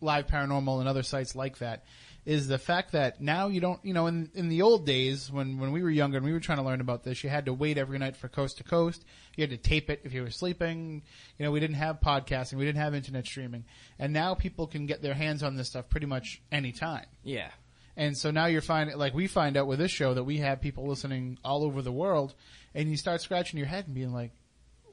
live 0.00 0.26
paranormal 0.26 0.78
and 0.80 0.88
other 0.88 1.02
sites 1.02 1.34
like 1.34 1.58
that 1.58 1.84
is 2.24 2.46
the 2.46 2.58
fact 2.58 2.92
that 2.92 3.20
now 3.20 3.48
you 3.48 3.60
don't, 3.60 3.82
you 3.84 3.94
know, 3.94 4.06
in 4.06 4.30
in 4.34 4.48
the 4.48 4.62
old 4.62 4.84
days 4.84 5.32
when 5.32 5.58
when 5.58 5.72
we 5.72 5.82
were 5.82 5.90
younger 5.90 6.18
and 6.18 6.26
we 6.26 6.32
were 6.32 6.40
trying 6.40 6.58
to 6.58 6.64
learn 6.64 6.80
about 6.80 7.02
this, 7.02 7.24
you 7.24 7.30
had 7.30 7.46
to 7.46 7.54
wait 7.54 7.78
every 7.78 7.98
night 7.98 8.16
for 8.16 8.28
coast 8.28 8.58
to 8.58 8.64
coast. 8.64 9.04
You 9.36 9.42
had 9.42 9.50
to 9.50 9.56
tape 9.56 9.88
it 9.88 10.02
if 10.04 10.12
you 10.12 10.22
were 10.22 10.30
sleeping. 10.30 11.02
You 11.38 11.44
know, 11.44 11.50
we 11.50 11.58
didn't 11.58 11.76
have 11.76 12.00
podcasting, 12.00 12.54
we 12.54 12.64
didn't 12.66 12.82
have 12.82 12.94
internet 12.94 13.26
streaming, 13.26 13.64
and 13.98 14.12
now 14.12 14.34
people 14.34 14.66
can 14.66 14.86
get 14.86 15.00
their 15.00 15.14
hands 15.14 15.42
on 15.42 15.56
this 15.56 15.68
stuff 15.68 15.88
pretty 15.88 16.06
much 16.06 16.42
anytime. 16.52 17.06
yeah. 17.22 17.50
And 17.96 18.16
so 18.16 18.30
now 18.30 18.46
you're 18.46 18.62
finding, 18.62 18.96
like 18.96 19.12
we 19.12 19.26
find 19.26 19.56
out 19.56 19.66
with 19.66 19.80
this 19.80 19.90
show 19.90 20.14
that 20.14 20.22
we 20.22 20.36
have 20.36 20.60
people 20.60 20.86
listening 20.86 21.36
all 21.44 21.64
over 21.64 21.82
the 21.82 21.90
world, 21.90 22.32
and 22.72 22.88
you 22.88 22.96
start 22.96 23.22
scratching 23.22 23.58
your 23.58 23.66
head 23.66 23.86
and 23.86 23.94
being 23.94 24.12
like, 24.12 24.30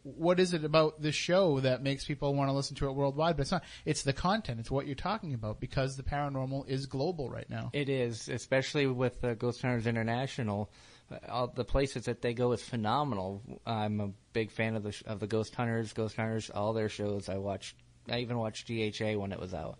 what 0.05 0.39
is 0.39 0.53
it 0.53 0.63
about 0.63 1.01
this 1.01 1.15
show 1.15 1.59
that 1.61 1.81
makes 1.81 2.05
people 2.05 2.33
want 2.35 2.47
to 2.49 2.53
listen 2.53 2.75
to 2.77 2.87
it 2.87 2.91
worldwide? 2.91 3.37
But 3.37 3.41
it's 3.41 3.51
not. 3.51 3.63
It's 3.85 4.03
the 4.03 4.13
content. 4.13 4.59
It's 4.59 4.69
what 4.69 4.85
you're 4.85 4.95
talking 4.95 5.33
about 5.33 5.59
because 5.59 5.97
the 5.97 6.03
paranormal 6.03 6.69
is 6.69 6.85
global 6.85 7.29
right 7.29 7.49
now. 7.49 7.71
It 7.73 7.89
is, 7.89 8.29
especially 8.29 8.85
with 8.85 9.23
uh, 9.23 9.33
Ghost 9.33 9.63
Hunters 9.63 9.87
International. 9.87 10.69
Uh, 11.11 11.17
all 11.27 11.47
the 11.47 11.65
places 11.65 12.05
that 12.05 12.21
they 12.21 12.33
go 12.33 12.51
is 12.51 12.61
phenomenal. 12.61 13.41
I'm 13.65 13.99
a 13.99 14.11
big 14.31 14.51
fan 14.51 14.75
of 14.75 14.83
the 14.83 14.91
sh- 14.91 15.03
of 15.07 15.19
the 15.19 15.27
Ghost 15.27 15.55
Hunters, 15.55 15.91
Ghost 15.93 16.15
Hunters, 16.15 16.51
all 16.51 16.73
their 16.73 16.89
shows. 16.89 17.27
I 17.27 17.37
watched. 17.37 17.75
I 18.07 18.19
even 18.19 18.37
watched 18.37 18.67
GHA 18.67 19.17
when 19.17 19.31
it 19.31 19.39
was 19.39 19.55
out. 19.55 19.79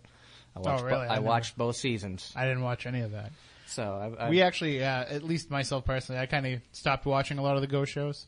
I 0.56 0.60
watched. 0.60 0.82
Oh, 0.82 0.86
really? 0.86 1.06
bo- 1.06 1.12
I 1.12 1.16
I, 1.16 1.18
watched 1.20 1.56
both 1.56 1.76
seasons. 1.76 2.32
I 2.34 2.46
didn't 2.46 2.62
watch 2.62 2.86
any 2.86 3.02
of 3.02 3.12
that. 3.12 3.30
So 3.66 4.16
I, 4.18 4.26
I, 4.26 4.30
we 4.30 4.42
actually, 4.42 4.82
uh, 4.82 5.04
at 5.08 5.22
least 5.22 5.50
myself 5.50 5.84
personally, 5.84 6.20
I 6.20 6.26
kind 6.26 6.46
of 6.46 6.60
stopped 6.72 7.04
watching 7.06 7.38
a 7.38 7.42
lot 7.42 7.56
of 7.56 7.60
the 7.60 7.66
ghost 7.66 7.92
shows, 7.92 8.26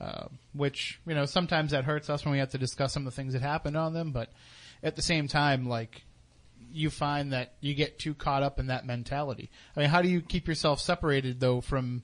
uh, 0.00 0.26
which 0.54 0.98
you 1.06 1.14
know 1.14 1.26
sometimes 1.26 1.72
that 1.72 1.84
hurts 1.84 2.08
us 2.08 2.24
when 2.24 2.32
we 2.32 2.38
have 2.38 2.50
to 2.50 2.58
discuss 2.58 2.92
some 2.92 3.06
of 3.06 3.12
the 3.12 3.16
things 3.16 3.34
that 3.34 3.42
happened 3.42 3.76
on 3.76 3.92
them. 3.92 4.12
But 4.12 4.30
at 4.82 4.96
the 4.96 5.02
same 5.02 5.28
time, 5.28 5.68
like 5.68 6.02
you 6.72 6.88
find 6.90 7.32
that 7.32 7.54
you 7.60 7.74
get 7.74 7.98
too 7.98 8.14
caught 8.14 8.42
up 8.42 8.58
in 8.58 8.68
that 8.68 8.86
mentality. 8.86 9.50
I 9.76 9.80
mean, 9.80 9.88
how 9.90 10.02
do 10.02 10.08
you 10.08 10.20
keep 10.20 10.46
yourself 10.48 10.80
separated 10.80 11.40
though 11.40 11.60
from 11.60 12.02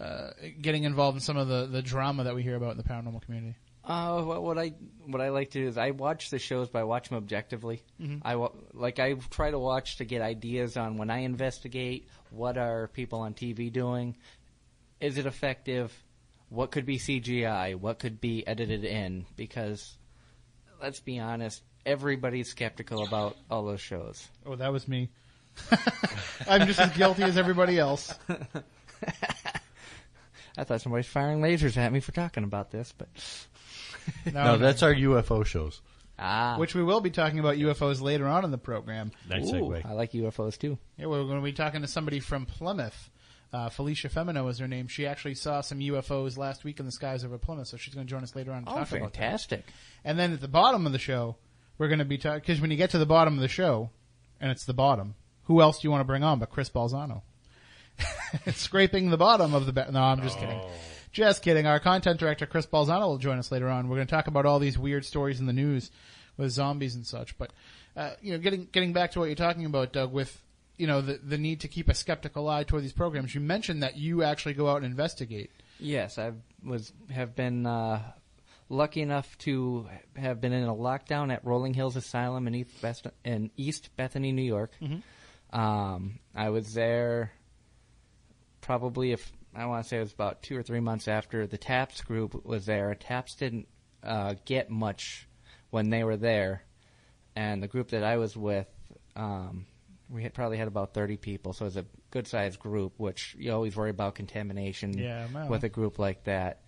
uh, 0.00 0.30
getting 0.60 0.84
involved 0.84 1.16
in 1.16 1.20
some 1.20 1.36
of 1.36 1.48
the 1.48 1.66
the 1.66 1.82
drama 1.82 2.24
that 2.24 2.34
we 2.34 2.42
hear 2.42 2.56
about 2.56 2.72
in 2.72 2.76
the 2.78 2.82
paranormal 2.84 3.22
community? 3.22 3.56
Uh, 3.82 4.22
what, 4.22 4.42
what 4.42 4.58
I 4.58 4.74
what 5.06 5.22
I 5.22 5.30
like 5.30 5.50
to 5.52 5.60
do 5.62 5.66
is 5.68 5.78
I 5.78 5.92
watch 5.92 6.30
the 6.30 6.38
shows, 6.38 6.68
but 6.68 6.80
I 6.80 6.84
watch 6.84 7.08
them 7.08 7.16
objectively. 7.18 7.82
I 8.22 8.36
wa- 8.36 8.52
like 8.74 8.98
I 8.98 9.14
try 9.30 9.50
to 9.50 9.58
watch 9.58 9.96
to 9.96 10.04
get 10.04 10.20
ideas 10.20 10.76
on 10.76 10.96
when 10.96 11.10
I 11.10 11.20
investigate. 11.20 12.06
What 12.30 12.58
are 12.58 12.88
people 12.88 13.20
on 13.20 13.34
TV 13.34 13.72
doing? 13.72 14.16
Is 15.00 15.16
it 15.16 15.26
effective? 15.26 15.92
What 16.50 16.70
could 16.72 16.84
be 16.84 16.98
CGI? 16.98 17.76
What 17.76 17.98
could 17.98 18.20
be 18.20 18.46
edited 18.46 18.84
in? 18.84 19.24
Because 19.36 19.96
let's 20.82 21.00
be 21.00 21.18
honest, 21.18 21.62
everybody's 21.86 22.50
skeptical 22.50 23.04
about 23.04 23.36
all 23.50 23.64
those 23.64 23.80
shows. 23.80 24.28
Oh, 24.44 24.56
that 24.56 24.72
was 24.72 24.86
me. 24.86 25.08
I'm 26.48 26.66
just 26.66 26.80
as 26.80 26.90
guilty 26.96 27.22
as 27.22 27.38
everybody 27.38 27.78
else. 27.78 28.14
I 30.58 30.64
thought 30.64 30.80
somebody's 30.80 31.06
firing 31.06 31.40
lasers 31.40 31.76
at 31.76 31.92
me 31.92 32.00
for 32.00 32.12
talking 32.12 32.44
about 32.44 32.70
this, 32.70 32.92
but 32.96 33.08
No, 34.32 34.58
that's 34.58 34.82
our 34.82 34.94
UFO 34.94 35.44
shows. 35.46 35.80
ah, 36.18 36.56
which 36.58 36.74
we 36.74 36.82
will 36.82 37.00
be 37.00 37.10
talking 37.10 37.38
about 37.38 37.56
UFOs 37.56 38.00
later 38.00 38.26
on 38.26 38.44
in 38.44 38.50
the 38.50 38.58
program. 38.58 39.12
Nice 39.28 39.48
Ooh, 39.48 39.54
segue. 39.54 39.86
I 39.86 39.92
like 39.92 40.12
UFOs 40.12 40.58
too. 40.58 40.78
Yeah, 40.98 41.06
we're 41.06 41.22
going 41.24 41.38
to 41.38 41.44
be 41.44 41.52
talking 41.52 41.82
to 41.82 41.88
somebody 41.88 42.20
from 42.20 42.46
Plymouth. 42.46 43.10
Uh, 43.52 43.68
Felicia 43.68 44.08
Femino 44.08 44.48
is 44.48 44.58
her 44.58 44.68
name. 44.68 44.86
She 44.86 45.06
actually 45.06 45.34
saw 45.34 45.60
some 45.60 45.80
UFOs 45.80 46.38
last 46.38 46.62
week 46.62 46.78
in 46.78 46.86
the 46.86 46.92
skies 46.92 47.24
over 47.24 47.36
Plymouth, 47.36 47.66
so 47.66 47.76
she's 47.76 47.94
going 47.94 48.06
to 48.06 48.10
join 48.10 48.22
us 48.22 48.36
later 48.36 48.52
on 48.52 48.64
to 48.64 48.70
Oh, 48.70 48.74
talk 48.76 48.90
about 48.92 49.12
that. 49.12 49.14
fantastic! 49.20 49.64
And 50.04 50.18
then 50.18 50.32
at 50.32 50.40
the 50.40 50.46
bottom 50.48 50.86
of 50.86 50.92
the 50.92 50.98
show, 51.00 51.36
we're 51.76 51.88
going 51.88 51.98
to 51.98 52.04
be 52.04 52.16
talking 52.18 52.40
because 52.40 52.60
when 52.60 52.70
you 52.70 52.76
get 52.76 52.90
to 52.90 52.98
the 52.98 53.06
bottom 53.06 53.34
of 53.34 53.40
the 53.40 53.48
show, 53.48 53.90
and 54.40 54.50
it's 54.52 54.64
the 54.64 54.72
bottom, 54.74 55.14
who 55.44 55.60
else 55.60 55.80
do 55.80 55.86
you 55.88 55.90
want 55.90 56.00
to 56.00 56.04
bring 56.06 56.22
on 56.22 56.38
but 56.38 56.50
Chris 56.50 56.70
Balzano? 56.70 57.22
Scraping 58.52 59.10
the 59.10 59.16
bottom 59.16 59.54
of 59.54 59.66
the. 59.66 59.72
Ba- 59.72 59.90
no, 59.90 60.00
I'm 60.00 60.22
just 60.22 60.38
kidding. 60.38 60.60
Just 61.12 61.42
kidding. 61.42 61.66
Our 61.66 61.80
content 61.80 62.20
director 62.20 62.46
Chris 62.46 62.66
Balzano 62.66 63.08
will 63.08 63.18
join 63.18 63.38
us 63.38 63.50
later 63.50 63.68
on. 63.68 63.88
We're 63.88 63.96
going 63.96 64.06
to 64.06 64.14
talk 64.14 64.28
about 64.28 64.46
all 64.46 64.58
these 64.60 64.78
weird 64.78 65.04
stories 65.04 65.40
in 65.40 65.46
the 65.46 65.52
news 65.52 65.90
with 66.36 66.52
zombies 66.52 66.94
and 66.94 67.04
such. 67.06 67.36
But 67.36 67.52
uh, 67.96 68.10
you 68.22 68.32
know, 68.32 68.38
getting 68.38 68.68
getting 68.70 68.92
back 68.92 69.10
to 69.12 69.18
what 69.18 69.24
you're 69.26 69.34
talking 69.34 69.64
about, 69.66 69.92
Doug, 69.92 70.12
with 70.12 70.40
you 70.80 70.86
know 70.86 71.02
the 71.02 71.20
the 71.22 71.36
need 71.38 71.60
to 71.60 71.68
keep 71.68 71.88
a 71.90 71.94
skeptical 71.94 72.48
eye 72.48 72.64
toward 72.64 72.82
these 72.82 72.92
programs. 72.92 73.34
You 73.34 73.40
mentioned 73.42 73.82
that 73.82 73.96
you 73.96 74.22
actually 74.22 74.54
go 74.54 74.68
out 74.68 74.78
and 74.78 74.86
investigate. 74.86 75.50
Yes, 75.78 76.18
I 76.18 76.32
was 76.64 76.92
have 77.10 77.36
been 77.36 77.66
uh, 77.66 78.00
lucky 78.70 79.02
enough 79.02 79.36
to 79.38 79.86
have 80.16 80.40
been 80.40 80.52
in 80.54 80.64
a 80.64 80.74
lockdown 80.74 81.32
at 81.32 81.44
Rolling 81.44 81.74
Hills 81.74 81.96
Asylum 81.96 82.46
in 82.46 82.54
East, 82.54 82.80
Best- 82.80 83.06
in 83.24 83.50
East 83.56 83.90
Bethany, 83.96 84.32
New 84.32 84.42
York. 84.42 84.72
Um, 85.52 86.18
I 86.34 86.48
was 86.50 86.72
there 86.74 87.32
probably 88.60 89.12
if 89.12 89.32
I 89.54 89.66
want 89.66 89.82
to 89.82 89.88
say 89.88 89.96
it 89.98 90.00
was 90.00 90.12
about 90.12 90.42
two 90.42 90.56
or 90.56 90.62
three 90.62 90.80
months 90.80 91.08
after 91.08 91.46
the 91.46 91.58
Taps 91.58 92.00
group 92.02 92.44
was 92.44 92.66
there. 92.66 92.94
Taps 92.94 93.34
didn't 93.34 93.68
uh, 94.02 94.34
get 94.44 94.70
much 94.70 95.28
when 95.70 95.90
they 95.90 96.04
were 96.04 96.16
there, 96.16 96.62
and 97.36 97.62
the 97.62 97.68
group 97.68 97.88
that 97.90 98.04
I 98.04 98.16
was 98.16 98.36
with, 98.36 98.68
um, 99.16 99.66
we 100.10 100.22
had 100.22 100.34
probably 100.34 100.58
had 100.58 100.68
about 100.68 100.94
thirty 100.94 101.16
people, 101.16 101.52
so 101.52 101.64
it 101.64 101.68
was 101.68 101.76
a 101.76 101.86
good 102.10 102.26
sized 102.26 102.58
group. 102.58 102.94
Which 102.98 103.36
you 103.38 103.52
always 103.52 103.76
worry 103.76 103.90
about 103.90 104.14
contamination 104.14 104.98
Yeah, 104.98 105.48
with 105.48 105.64
a 105.64 105.68
group 105.68 105.98
like 105.98 106.24
that. 106.24 106.62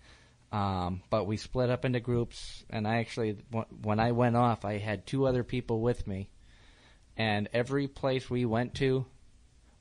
Um, 0.51 1.01
but 1.09 1.25
we 1.25 1.37
split 1.37 1.71
up 1.71 1.83
into 1.83 1.99
groups, 1.99 2.63
and 2.69 2.87
I 2.87 2.97
actually, 2.97 3.37
when 3.81 3.99
I 3.99 4.11
went 4.11 4.35
off, 4.35 4.65
I 4.65 4.77
had 4.77 5.07
two 5.07 5.25
other 5.25 5.43
people 5.43 5.81
with 5.81 6.05
me, 6.05 6.29
and 7.17 7.49
every 7.53 7.87
place 7.87 8.29
we 8.29 8.45
went 8.45 8.75
to, 8.75 9.05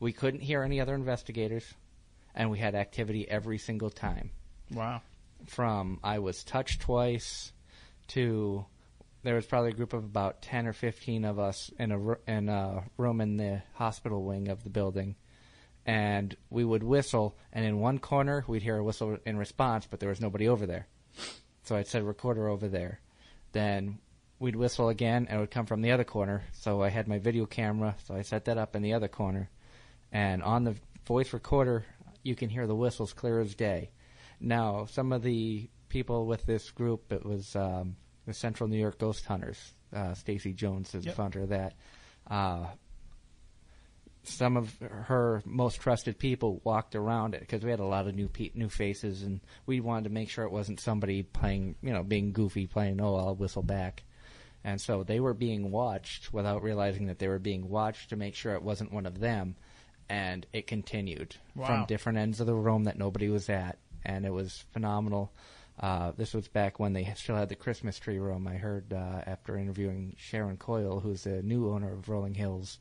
we 0.00 0.12
couldn't 0.12 0.40
hear 0.40 0.62
any 0.62 0.80
other 0.80 0.94
investigators, 0.94 1.64
and 2.34 2.50
we 2.50 2.58
had 2.58 2.74
activity 2.74 3.28
every 3.28 3.58
single 3.58 3.90
time. 3.90 4.30
Wow. 4.72 5.02
From 5.46 6.00
I 6.02 6.20
was 6.20 6.42
touched 6.42 6.80
twice, 6.80 7.52
to 8.08 8.64
there 9.22 9.34
was 9.34 9.46
probably 9.46 9.70
a 9.70 9.74
group 9.74 9.92
of 9.92 10.04
about 10.04 10.42
ten 10.42 10.66
or 10.66 10.72
fifteen 10.72 11.24
of 11.24 11.38
us 11.38 11.70
in 11.78 11.92
a 11.92 12.30
in 12.30 12.48
a 12.48 12.84
room 12.96 13.20
in 13.20 13.36
the 13.36 13.62
hospital 13.74 14.24
wing 14.24 14.48
of 14.48 14.64
the 14.64 14.70
building, 14.70 15.16
and 15.86 16.36
we 16.50 16.64
would 16.64 16.82
whistle, 16.82 17.36
and 17.52 17.64
in 17.64 17.78
one 17.78 17.98
corner 17.98 18.44
we'd 18.46 18.62
hear 18.62 18.76
a 18.76 18.84
whistle 18.84 19.18
in 19.24 19.36
response, 19.36 19.86
but 19.88 20.00
there 20.00 20.08
was 20.08 20.20
nobody 20.20 20.48
over 20.48 20.66
there. 20.66 20.86
So 21.64 21.76
I'd 21.76 21.94
a 21.94 22.02
recorder 22.02 22.48
over 22.48 22.68
there. 22.68 23.00
Then 23.52 23.98
we'd 24.38 24.56
whistle 24.56 24.88
again, 24.88 25.26
and 25.28 25.38
it 25.38 25.40
would 25.40 25.50
come 25.50 25.66
from 25.66 25.82
the 25.82 25.92
other 25.92 26.04
corner. 26.04 26.42
So 26.52 26.82
I 26.82 26.88
had 26.88 27.06
my 27.06 27.18
video 27.18 27.46
camera, 27.46 27.94
so 28.04 28.14
I 28.14 28.22
set 28.22 28.46
that 28.46 28.58
up 28.58 28.74
in 28.74 28.82
the 28.82 28.94
other 28.94 29.08
corner, 29.08 29.50
and 30.10 30.42
on 30.42 30.64
the 30.64 30.74
voice 31.06 31.32
recorder, 31.32 31.84
you 32.24 32.34
can 32.34 32.48
hear 32.48 32.66
the 32.66 32.74
whistles 32.74 33.12
clear 33.12 33.40
as 33.40 33.54
day. 33.54 33.90
Now, 34.40 34.86
some 34.86 35.12
of 35.12 35.22
the 35.22 35.68
people 35.88 36.26
with 36.26 36.46
this 36.46 36.70
group, 36.70 37.12
it 37.12 37.24
was 37.24 37.54
um, 37.54 37.96
the 38.26 38.32
Central 38.34 38.68
New 38.68 38.78
York 38.78 38.98
Ghost 38.98 39.24
Hunters. 39.26 39.72
Uh, 39.92 40.14
Stacy 40.14 40.52
Jones 40.52 40.94
is 40.94 41.04
Yep. 41.04 41.14
the 41.14 41.16
founder 41.22 41.40
of 41.42 41.48
that. 41.50 41.74
Uh, 42.26 42.66
some 44.24 44.56
of 44.56 44.78
her 44.78 45.42
most 45.44 45.80
trusted 45.80 46.16
people 46.18 46.60
walked 46.62 46.94
around 46.94 47.34
it 47.34 47.40
because 47.40 47.64
we 47.64 47.70
had 47.70 47.80
a 47.80 47.84
lot 47.84 48.06
of 48.06 48.14
new 48.14 48.28
pe- 48.28 48.52
new 48.54 48.68
faces, 48.68 49.22
and 49.22 49.40
we 49.66 49.80
wanted 49.80 50.04
to 50.04 50.10
make 50.10 50.30
sure 50.30 50.44
it 50.44 50.52
wasn't 50.52 50.78
somebody 50.80 51.24
playing, 51.24 51.74
you 51.82 51.92
know, 51.92 52.04
being 52.04 52.32
goofy, 52.32 52.66
playing 52.68 53.00
"Oh, 53.00 53.16
I'll 53.16 53.34
whistle 53.34 53.64
back," 53.64 54.04
and 54.62 54.80
so 54.80 55.02
they 55.02 55.18
were 55.18 55.34
being 55.34 55.72
watched 55.72 56.32
without 56.32 56.62
realizing 56.62 57.06
that 57.06 57.18
they 57.18 57.26
were 57.26 57.40
being 57.40 57.68
watched 57.68 58.10
to 58.10 58.16
make 58.16 58.36
sure 58.36 58.54
it 58.54 58.62
wasn't 58.62 58.92
one 58.92 59.06
of 59.06 59.18
them, 59.18 59.56
and 60.08 60.46
it 60.52 60.68
continued 60.68 61.34
Wow. 61.56 61.66
from 61.66 61.86
different 61.86 62.18
ends 62.18 62.38
of 62.40 62.46
the 62.46 62.54
room 62.54 62.84
that 62.84 62.96
nobody 62.98 63.28
was 63.28 63.48
at, 63.50 63.78
and 64.04 64.24
it 64.24 64.30
was 64.32 64.64
phenomenal. 64.72 65.32
Uh, 65.80 66.12
this 66.16 66.34
was 66.34 66.48
back 66.48 66.78
when 66.78 66.92
they 66.92 67.12
still 67.16 67.34
had 67.34 67.48
the 67.48 67.54
Christmas 67.56 67.98
tree 67.98 68.18
room. 68.18 68.46
I 68.46 68.54
heard 68.54 68.92
uh, 68.92 69.22
after 69.26 69.56
interviewing 69.56 70.14
Sharon 70.16 70.56
Coyle, 70.56 71.00
who's 71.00 71.24
the 71.24 71.42
new 71.42 71.70
owner 71.70 71.92
of 71.92 72.08
Rolling 72.08 72.34
Hills, 72.34 72.78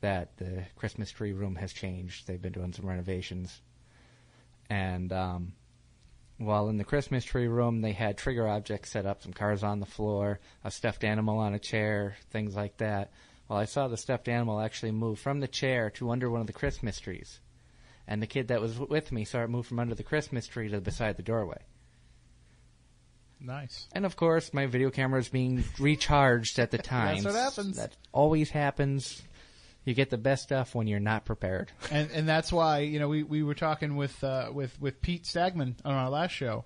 that 0.00 0.36
the 0.36 0.64
Christmas 0.76 1.10
tree 1.10 1.32
room 1.32 1.56
has 1.56 1.72
changed. 1.72 2.26
They've 2.26 2.40
been 2.40 2.52
doing 2.52 2.72
some 2.72 2.86
renovations, 2.86 3.60
And 4.70 5.12
um, 5.12 5.52
while 6.36 6.68
in 6.68 6.76
the 6.76 6.84
Christmas 6.84 7.24
tree 7.24 7.48
room, 7.48 7.80
they 7.80 7.92
had 7.92 8.16
trigger 8.16 8.46
objects 8.46 8.90
set 8.90 9.06
up, 9.06 9.22
some 9.22 9.32
cars 9.32 9.62
on 9.64 9.80
the 9.80 9.86
floor, 9.86 10.40
a 10.62 10.70
stuffed 10.70 11.04
animal 11.04 11.38
on 11.38 11.54
a 11.54 11.58
chair, 11.58 12.16
things 12.30 12.54
like 12.54 12.76
that. 12.76 13.10
Well, 13.48 13.58
I 13.58 13.64
saw 13.64 13.88
the 13.88 13.96
stuffed 13.96 14.28
animal 14.28 14.60
actually 14.60 14.92
move 14.92 15.18
from 15.18 15.40
the 15.40 15.48
chair 15.48 15.90
to 15.90 16.10
under 16.10 16.30
one 16.30 16.42
of 16.42 16.46
the 16.46 16.52
Christmas 16.52 17.00
trees. 17.00 17.40
And 18.06 18.22
the 18.22 18.26
kid 18.26 18.48
that 18.48 18.60
was 18.60 18.78
with 18.78 19.10
me 19.10 19.24
saw 19.24 19.42
it 19.42 19.50
move 19.50 19.66
from 19.66 19.80
under 19.80 19.94
the 19.94 20.02
Christmas 20.02 20.46
tree 20.46 20.68
to 20.68 20.80
beside 20.80 21.16
the 21.16 21.22
doorway. 21.22 21.62
Nice. 23.40 23.86
And 23.92 24.04
of 24.04 24.16
course, 24.16 24.52
my 24.52 24.66
video 24.66 24.90
camera 24.90 25.20
is 25.20 25.28
being 25.28 25.64
recharged 25.78 26.58
at 26.58 26.70
the 26.70 26.78
time. 26.78 27.14
That's 27.22 27.34
what 27.34 27.34
happens. 27.34 27.76
That 27.76 27.96
always 28.12 28.50
happens. 28.50 29.22
You 29.84 29.94
get 29.94 30.10
the 30.10 30.18
best 30.18 30.42
stuff 30.42 30.74
when 30.74 30.86
you're 30.86 31.00
not 31.00 31.24
prepared. 31.24 31.72
and 31.90 32.10
and 32.10 32.28
that's 32.28 32.52
why 32.52 32.80
you 32.80 32.98
know 32.98 33.08
we, 33.08 33.22
we 33.22 33.42
were 33.42 33.54
talking 33.54 33.96
with 33.96 34.22
uh, 34.22 34.50
with 34.52 34.78
with 34.80 35.00
Pete 35.00 35.24
Stagman 35.24 35.76
on 35.82 35.94
our 35.94 36.10
last 36.10 36.32
show 36.32 36.64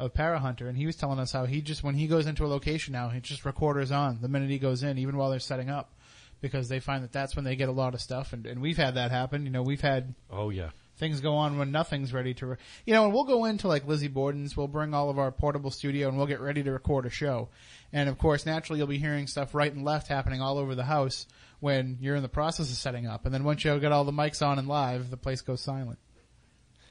of 0.00 0.12
Para 0.12 0.40
Hunter, 0.40 0.66
and 0.66 0.76
he 0.76 0.86
was 0.86 0.96
telling 0.96 1.20
us 1.20 1.30
how 1.30 1.44
he 1.44 1.60
just 1.60 1.84
when 1.84 1.94
he 1.94 2.08
goes 2.08 2.26
into 2.26 2.44
a 2.44 2.48
location 2.48 2.92
now, 2.92 3.10
he 3.10 3.20
just 3.20 3.44
recorders 3.44 3.92
on 3.92 4.18
the 4.20 4.28
minute 4.28 4.50
he 4.50 4.58
goes 4.58 4.82
in, 4.82 4.98
even 4.98 5.16
while 5.16 5.30
they're 5.30 5.38
setting 5.38 5.70
up, 5.70 5.92
because 6.40 6.68
they 6.68 6.80
find 6.80 7.04
that 7.04 7.12
that's 7.12 7.36
when 7.36 7.44
they 7.44 7.54
get 7.54 7.68
a 7.68 7.72
lot 7.72 7.94
of 7.94 8.00
stuff, 8.00 8.32
and 8.32 8.44
and 8.44 8.60
we've 8.60 8.76
had 8.76 8.96
that 8.96 9.12
happen. 9.12 9.44
You 9.44 9.52
know, 9.52 9.62
we've 9.62 9.80
had 9.80 10.14
Oh 10.28 10.50
yeah. 10.50 10.70
Things 10.96 11.20
go 11.20 11.34
on 11.34 11.58
when 11.58 11.72
nothing's 11.72 12.12
ready 12.12 12.34
to, 12.34 12.46
re- 12.46 12.56
you 12.86 12.94
know, 12.94 13.04
and 13.04 13.12
we'll 13.12 13.24
go 13.24 13.44
into 13.44 13.68
like 13.68 13.86
Lizzie 13.86 14.08
Borden's, 14.08 14.56
we'll 14.56 14.68
bring 14.68 14.94
all 14.94 15.10
of 15.10 15.18
our 15.18 15.32
portable 15.32 15.70
studio 15.70 16.08
and 16.08 16.16
we'll 16.16 16.26
get 16.26 16.40
ready 16.40 16.62
to 16.62 16.72
record 16.72 17.06
a 17.06 17.10
show. 17.10 17.48
And 17.92 18.08
of 18.08 18.18
course, 18.18 18.46
naturally 18.46 18.78
you'll 18.78 18.88
be 18.88 18.98
hearing 18.98 19.26
stuff 19.26 19.54
right 19.54 19.72
and 19.72 19.84
left 19.84 20.08
happening 20.08 20.40
all 20.40 20.58
over 20.58 20.74
the 20.74 20.84
house 20.84 21.26
when 21.60 21.98
you're 22.00 22.16
in 22.16 22.22
the 22.22 22.28
process 22.28 22.70
of 22.70 22.76
setting 22.76 23.06
up. 23.06 23.24
And 23.24 23.34
then 23.34 23.44
once 23.44 23.64
you 23.64 23.78
get 23.80 23.92
all 23.92 24.04
the 24.04 24.12
mics 24.12 24.44
on 24.46 24.58
and 24.58 24.68
live, 24.68 25.10
the 25.10 25.16
place 25.16 25.40
goes 25.40 25.60
silent. 25.60 25.98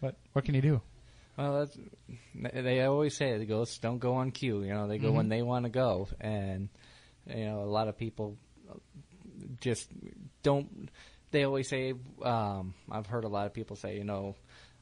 But 0.02 0.16
what 0.34 0.46
can 0.46 0.56
you 0.56 0.62
do? 0.62 0.82
Well, 1.38 1.60
that's, 1.60 1.78
they 2.54 2.82
always 2.82 3.16
say 3.16 3.38
the 3.38 3.46
ghosts 3.46 3.80
don't 3.80 3.98
go 4.00 4.16
on 4.16 4.32
cue. 4.32 4.64
You 4.64 4.74
know, 4.74 4.88
they 4.88 5.00
go 5.00 5.12
when 5.12 5.26
mm-hmm. 5.26 5.30
they 5.30 5.42
want 5.42 5.66
to 5.66 5.72
go, 5.72 6.08
and 6.20 6.70
you 7.26 7.46
know, 7.46 7.62
a 7.62 7.66
lot 7.66 7.88
of 7.88 7.98
people 7.98 8.38
just 9.60 9.90
don't. 10.44 10.90
They 11.34 11.44
always 11.44 11.68
say, 11.68 11.96
um, 12.22 12.76
I've 12.92 13.08
heard 13.08 13.24
a 13.24 13.28
lot 13.28 13.48
of 13.48 13.54
people 13.54 13.76
say, 13.76 13.98
you 13.98 14.04
know, 14.04 14.36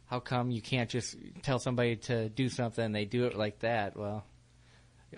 how 0.08 0.20
come 0.20 0.52
you 0.52 0.62
can't 0.62 0.90
just 0.90 1.16
tell 1.44 1.60
somebody 1.60 1.96
to 1.96 2.28
do 2.28 2.50
something 2.50 2.84
and 2.84 2.94
they 2.94 3.06
do 3.06 3.26
it 3.26 3.38
like 3.38 3.60
that? 3.60 3.96
Well, 3.98 4.26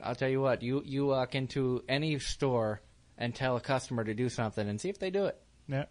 I'll 0.04 0.14
tell 0.16 0.30
you 0.30 0.40
what, 0.42 0.62
you 0.62 0.84
you 0.86 1.08
walk 1.08 1.34
into 1.34 1.84
any 1.90 2.20
store 2.20 2.82
and 3.18 3.34
tell 3.34 3.58
a 3.58 3.62
customer 3.62 4.04
to 4.04 4.14
do 4.14 4.30
something 4.30 4.68
and 4.70 4.80
see 4.80 4.90
if 4.90 5.00
they 5.00 5.10
do 5.10 5.26
it. 5.26 5.42
Yeah. 5.68 5.86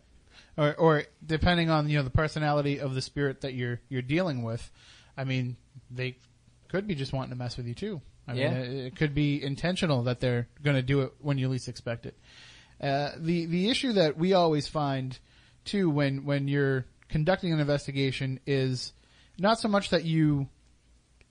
Or, 0.57 0.75
or 0.77 1.03
depending 1.27 1.71
on 1.71 1.89
you 1.89 1.99
know 1.99 2.05
the 2.05 2.11
personality 2.11 2.79
of 2.79 2.95
the 2.95 3.03
spirit 3.03 3.41
that 3.41 3.55
you're 3.55 3.81
you're 3.89 4.01
dealing 4.03 4.45
with, 4.45 4.71
I 5.17 5.25
mean 5.25 5.57
they 5.91 6.19
could 6.69 6.87
be 6.87 6.95
just 6.95 7.13
wanting 7.13 7.31
to 7.31 7.37
mess 7.37 7.57
with 7.57 7.67
you 7.67 7.75
too. 7.75 8.01
I 8.29 8.35
Yeah. 8.35 8.51
mean 8.51 8.61
it, 8.61 8.87
it 8.87 8.97
could 8.97 9.15
be 9.15 9.43
intentional 9.43 10.05
that 10.05 10.21
they're 10.21 10.47
going 10.63 10.77
to 10.77 10.83
do 10.83 11.01
it 11.03 11.13
when 11.21 11.37
you 11.39 11.49
least 11.49 11.69
expect 11.69 12.07
it. 12.07 12.17
Uh, 12.81 13.11
the 13.17 13.47
the 13.47 13.69
issue 13.69 13.93
that 13.95 14.17
we 14.17 14.33
always 14.33 14.69
find 14.69 15.19
too 15.65 15.89
when 15.91 16.25
when 16.25 16.49
you're 16.49 16.87
conducting 17.09 17.53
an 17.53 17.61
investigation 17.61 18.41
is 18.47 18.93
not 19.39 19.59
so 19.61 19.69
much 19.69 19.91
that 19.91 20.05
you 20.05 20.49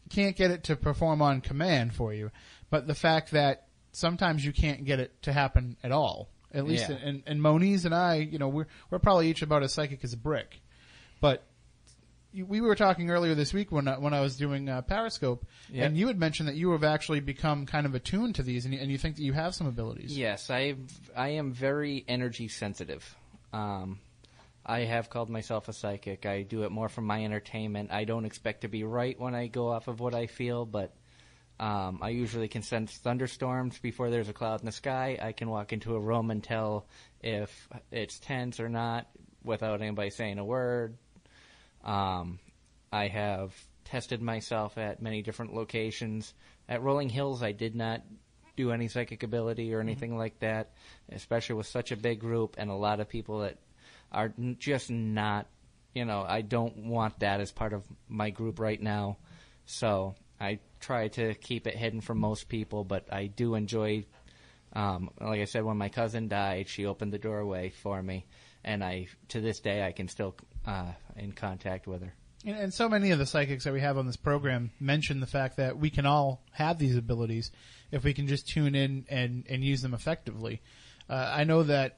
can't 0.09 0.35
get 0.35 0.51
it 0.51 0.65
to 0.65 0.75
perform 0.75 1.21
on 1.21 1.41
command 1.41 1.93
for 1.93 2.13
you, 2.13 2.31
but 2.69 2.85
the 2.87 2.95
fact 2.95 3.31
that 3.31 3.67
sometimes 3.91 4.45
you 4.45 4.51
can't 4.53 4.85
get 4.85 4.99
it 4.99 5.21
to 5.23 5.33
happen 5.33 5.77
at 5.83 5.91
all. 5.91 6.29
At 6.53 6.65
least, 6.65 6.89
Yeah. 6.89 6.97
and, 6.97 7.23
and 7.25 7.41
Moniz 7.41 7.85
and 7.85 7.95
I, 7.95 8.15
you 8.15 8.37
know, 8.37 8.49
we're 8.49 8.67
we're 8.89 8.99
probably 8.99 9.29
each 9.29 9.41
about 9.41 9.63
as 9.63 9.73
psychic 9.73 10.03
as 10.03 10.11
a 10.13 10.17
brick, 10.17 10.59
but 11.21 11.43
we 12.33 12.61
were 12.61 12.75
talking 12.75 13.09
earlier 13.09 13.35
this 13.35 13.53
week 13.53 13.71
when 13.71 13.87
I, 13.87 13.97
when 13.97 14.13
I 14.13 14.21
was 14.21 14.35
doing 14.37 14.69
uh, 14.69 14.81
Periscope, 14.81 15.45
Yep. 15.69 15.85
and 15.87 15.97
you 15.97 16.07
had 16.07 16.17
mentioned 16.19 16.47
that 16.49 16.55
you 16.55 16.71
have 16.71 16.83
actually 16.83 17.19
become 17.21 17.65
kind 17.65 17.85
of 17.85 17.93
attuned 17.95 18.35
to 18.35 18.43
these, 18.43 18.65
and 18.65 18.73
you, 18.73 18.79
and 18.79 18.89
you 18.91 18.97
think 18.97 19.15
that 19.17 19.23
you 19.23 19.33
have 19.33 19.53
some 19.55 19.67
abilities. 19.67 20.17
Yes, 20.17 20.49
I 20.49 20.75
I 21.15 21.29
am 21.29 21.51
very 21.53 22.03
energy 22.07 22.47
sensitive. 22.49 23.15
Um, 23.53 23.99
I 24.71 24.85
have 24.85 25.09
called 25.09 25.29
myself 25.29 25.67
a 25.67 25.73
psychic. 25.73 26.25
I 26.25 26.43
do 26.43 26.63
it 26.63 26.71
more 26.71 26.87
for 26.87 27.01
my 27.01 27.25
entertainment. 27.25 27.91
I 27.91 28.05
don't 28.05 28.23
expect 28.23 28.61
to 28.61 28.69
be 28.69 28.85
right 28.85 29.19
when 29.19 29.35
I 29.35 29.47
go 29.47 29.67
off 29.67 29.89
of 29.89 29.99
what 29.99 30.15
I 30.15 30.27
feel, 30.27 30.65
but 30.65 30.95
um, 31.59 31.99
I 32.01 32.11
usually 32.11 32.47
can 32.47 32.61
sense 32.61 32.95
thunderstorms 32.95 33.79
before 33.79 34.09
there's 34.09 34.29
a 34.29 34.33
cloud 34.33 34.61
in 34.61 34.65
the 34.65 34.71
sky. 34.71 35.19
I 35.21 35.33
can 35.33 35.49
walk 35.49 35.73
into 35.73 35.93
a 35.93 35.99
room 35.99 36.31
and 36.31 36.41
tell 36.41 36.87
if 37.19 37.67
it's 37.91 38.17
tense 38.19 38.61
or 38.61 38.69
not 38.69 39.07
without 39.43 39.81
anybody 39.81 40.09
saying 40.09 40.39
a 40.39 40.45
word. 40.45 40.95
Um, 41.83 42.39
I 42.93 43.09
have 43.09 43.53
tested 43.83 44.21
myself 44.21 44.77
at 44.77 45.01
many 45.01 45.21
different 45.21 45.53
locations. 45.53 46.33
At 46.69 46.81
Rolling 46.81 47.09
Hills, 47.09 47.43
I 47.43 47.51
did 47.51 47.75
not 47.75 48.03
do 48.55 48.71
any 48.71 48.87
psychic 48.87 49.23
ability 49.23 49.73
or 49.73 49.81
anything 49.81 50.17
like 50.17 50.39
that, 50.39 50.71
especially 51.11 51.55
with 51.55 51.67
such 51.67 51.91
a 51.91 51.97
big 51.97 52.21
group 52.21 52.55
and 52.57 52.69
a 52.69 52.75
lot 52.75 53.01
of 53.01 53.09
people 53.09 53.39
that 53.39 53.57
are 54.11 54.33
just 54.59 54.89
not, 54.89 55.47
you 55.93 56.05
know, 56.05 56.25
I 56.27 56.41
don't 56.41 56.85
want 56.85 57.19
that 57.19 57.41
as 57.41 57.51
part 57.51 57.73
of 57.73 57.83
my 58.07 58.29
group 58.29 58.59
right 58.59 58.81
now. 58.81 59.17
So 59.65 60.15
I 60.39 60.59
try 60.79 61.09
to 61.09 61.33
keep 61.35 61.67
it 61.67 61.75
hidden 61.75 62.01
from 62.01 62.19
most 62.19 62.49
people, 62.49 62.83
but 62.83 63.11
I 63.13 63.27
do 63.27 63.55
enjoy 63.55 64.05
um, 64.73 65.09
like 65.19 65.41
I 65.41 65.45
said, 65.45 65.63
when 65.63 65.77
my 65.77 65.89
cousin 65.89 66.27
died, 66.27 66.69
she 66.69 66.85
opened 66.85 67.11
the 67.11 67.19
doorway 67.19 67.69
for 67.69 68.01
me, 68.01 68.25
and 68.63 68.83
I 68.83 69.07
to 69.29 69.41
this 69.41 69.59
day 69.59 69.85
I 69.85 69.91
can 69.91 70.07
still 70.07 70.35
uh, 70.65 70.91
in 71.15 71.33
contact 71.33 71.87
with 71.87 72.01
her. 72.03 72.13
And, 72.45 72.57
and 72.57 72.73
so 72.73 72.87
many 72.87 73.11
of 73.11 73.19
the 73.19 73.25
psychics 73.25 73.65
that 73.65 73.73
we 73.73 73.81
have 73.81 73.97
on 73.97 74.05
this 74.05 74.17
program 74.17 74.71
mention 74.79 75.19
the 75.19 75.27
fact 75.27 75.57
that 75.57 75.77
we 75.77 75.89
can 75.89 76.05
all 76.05 76.43
have 76.51 76.79
these 76.79 76.95
abilities 76.95 77.51
if 77.91 78.03
we 78.03 78.13
can 78.13 78.27
just 78.27 78.47
tune 78.47 78.73
in 78.73 79.05
and, 79.09 79.45
and 79.49 79.63
use 79.63 79.81
them 79.81 79.93
effectively. 79.93 80.61
Uh, 81.09 81.31
I 81.33 81.43
know 81.43 81.63
that, 81.63 81.97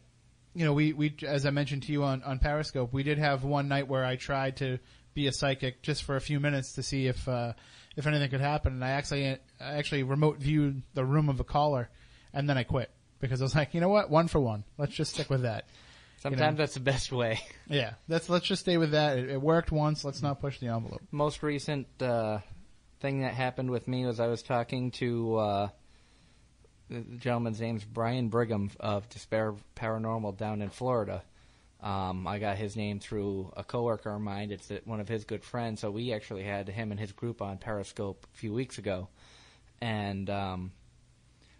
you 0.53 0.65
know, 0.65 0.73
we, 0.73 0.93
we, 0.93 1.15
as 1.27 1.45
I 1.45 1.49
mentioned 1.49 1.83
to 1.83 1.91
you 1.91 2.03
on, 2.03 2.23
on 2.23 2.39
Periscope, 2.39 2.93
we 2.93 3.03
did 3.03 3.17
have 3.17 3.43
one 3.43 3.67
night 3.67 3.87
where 3.87 4.05
I 4.05 4.15
tried 4.15 4.57
to 4.57 4.79
be 5.13 5.27
a 5.27 5.31
psychic 5.31 5.81
just 5.81 6.03
for 6.03 6.15
a 6.15 6.21
few 6.21 6.39
minutes 6.39 6.73
to 6.73 6.83
see 6.83 7.07
if, 7.07 7.27
uh, 7.27 7.53
if 7.95 8.07
anything 8.07 8.29
could 8.29 8.41
happen. 8.41 8.73
And 8.73 8.85
I 8.85 8.91
actually, 8.91 9.27
I 9.27 9.37
actually 9.59 10.03
remote 10.03 10.37
viewed 10.37 10.83
the 10.93 11.05
room 11.05 11.29
of 11.29 11.39
a 11.39 11.43
caller 11.43 11.89
and 12.33 12.49
then 12.49 12.57
I 12.57 12.63
quit 12.63 12.91
because 13.19 13.41
I 13.41 13.45
was 13.45 13.55
like, 13.55 13.73
you 13.73 13.81
know 13.81 13.89
what? 13.89 14.09
One 14.09 14.27
for 14.27 14.39
one. 14.39 14.63
Let's 14.77 14.93
just 14.93 15.13
stick 15.13 15.29
with 15.29 15.43
that. 15.43 15.65
Sometimes 16.17 16.57
that's 16.57 16.73
the 16.75 16.79
best 16.79 17.11
way. 17.11 17.39
Yeah. 17.69 17.93
That's, 18.07 18.29
let's 18.29 18.45
just 18.45 18.61
stay 18.61 18.77
with 18.77 18.91
that. 18.91 19.17
It, 19.17 19.29
it 19.31 19.41
worked 19.41 19.71
once. 19.71 20.05
Let's 20.05 20.21
not 20.21 20.39
push 20.39 20.59
the 20.59 20.67
envelope. 20.67 21.01
Most 21.11 21.43
recent 21.43 21.87
uh, 22.01 22.39
thing 22.99 23.21
that 23.21 23.33
happened 23.33 23.69
with 23.69 23.87
me 23.87 24.05
was 24.05 24.19
I 24.19 24.27
was 24.27 24.41
talking 24.41 24.91
to 24.91 25.35
uh, 25.37 25.69
the 26.89 27.01
gentleman's 27.17 27.61
name's 27.61 27.83
Brian 27.83 28.29
Brigham 28.29 28.69
of 28.79 29.07
Despair 29.09 29.55
Paranormal 29.75 30.37
down 30.37 30.61
in 30.61 30.69
Florida. 30.69 31.23
Um, 31.81 32.27
I 32.27 32.39
got 32.39 32.57
his 32.57 32.75
name 32.77 32.99
through 32.99 33.51
a 33.57 33.63
coworker 33.63 34.11
of 34.11 34.21
mine. 34.21 34.51
It's 34.51 34.71
one 34.85 35.01
of 35.01 35.09
his 35.09 35.25
good 35.25 35.43
friends. 35.43 35.81
So 35.81 35.91
we 35.91 36.13
actually 36.13 36.43
had 36.43 36.69
him 36.69 36.91
and 36.91 36.99
his 36.99 37.11
group 37.11 37.41
on 37.41 37.57
Periscope 37.57 38.25
a 38.33 38.37
few 38.37 38.53
weeks 38.53 38.77
ago, 38.77 39.09
and 39.81 40.29
um, 40.29 40.71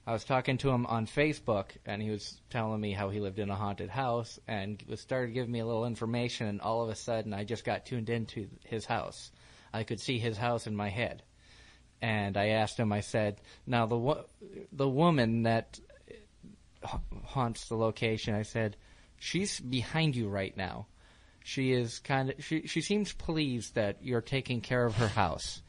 I 0.05 0.13
was 0.13 0.23
talking 0.25 0.57
to 0.59 0.69
him 0.69 0.86
on 0.86 1.07
Facebook, 1.07 1.71
and 1.86 2.01
he 2.01 2.09
was 2.09 2.41
telling 2.49 2.79
me 2.79 2.91
how 2.91 3.09
he 3.09 3.19
lived 3.19 3.39
in 3.39 3.49
a 3.49 3.55
haunted 3.55 3.89
house, 3.89 4.39
and 4.47 4.81
was 4.88 4.99
started 4.99 5.33
giving 5.33 5.51
me 5.51 5.59
a 5.59 5.65
little 5.65 5.86
information. 5.86 6.47
And 6.47 6.62
all 6.62 6.83
of 6.83 6.89
a 6.89 6.95
sudden, 6.95 7.33
I 7.33 7.43
just 7.43 7.63
got 7.63 7.86
tuned 7.86 8.09
into 8.09 8.47
his 8.65 8.86
house. 8.86 9.31
I 9.73 9.83
could 9.83 9.99
see 9.99 10.19
his 10.19 10.38
house 10.38 10.67
in 10.67 10.75
my 10.75 10.89
head, 10.89 11.23
and 12.04 12.36
I 12.36 12.50
asked 12.50 12.78
him. 12.78 12.92
I 12.92 13.00
said, 13.00 13.39
"Now 13.66 13.86
the 13.86 13.98
wo- 13.98 14.26
the 14.74 14.89
woman 14.89 15.44
that 15.44 15.80
ha- 16.84 17.00
haunts 17.24 17.70
the 17.70 17.78
location," 17.78 18.36
I 18.36 18.42
said, 18.42 18.76
"she's 19.18 19.62
behind 19.62 20.13
you 20.13 20.28
right 20.28 20.56
now. 20.56 20.88
She 21.46 21.72
is 21.72 22.00
kind 22.00 22.30
of 22.30 22.44
she 22.44 22.68
she 22.68 22.82
seems 22.82 23.13
pleased 23.13 23.76
that 23.76 24.04
you're 24.04 24.22
taking 24.22 24.60
care 24.60 24.86
of 24.86 24.98
her 24.98 25.08
house." 25.08 25.62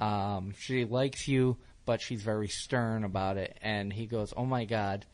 Um, 0.00 0.54
she 0.58 0.86
likes 0.86 1.28
you, 1.28 1.58
but 1.84 2.00
she's 2.00 2.22
very 2.22 2.48
stern 2.48 3.04
about 3.04 3.36
it. 3.36 3.58
And 3.60 3.92
he 3.92 4.06
goes, 4.06 4.32
"Oh 4.34 4.46
my 4.46 4.64
God, 4.64 5.04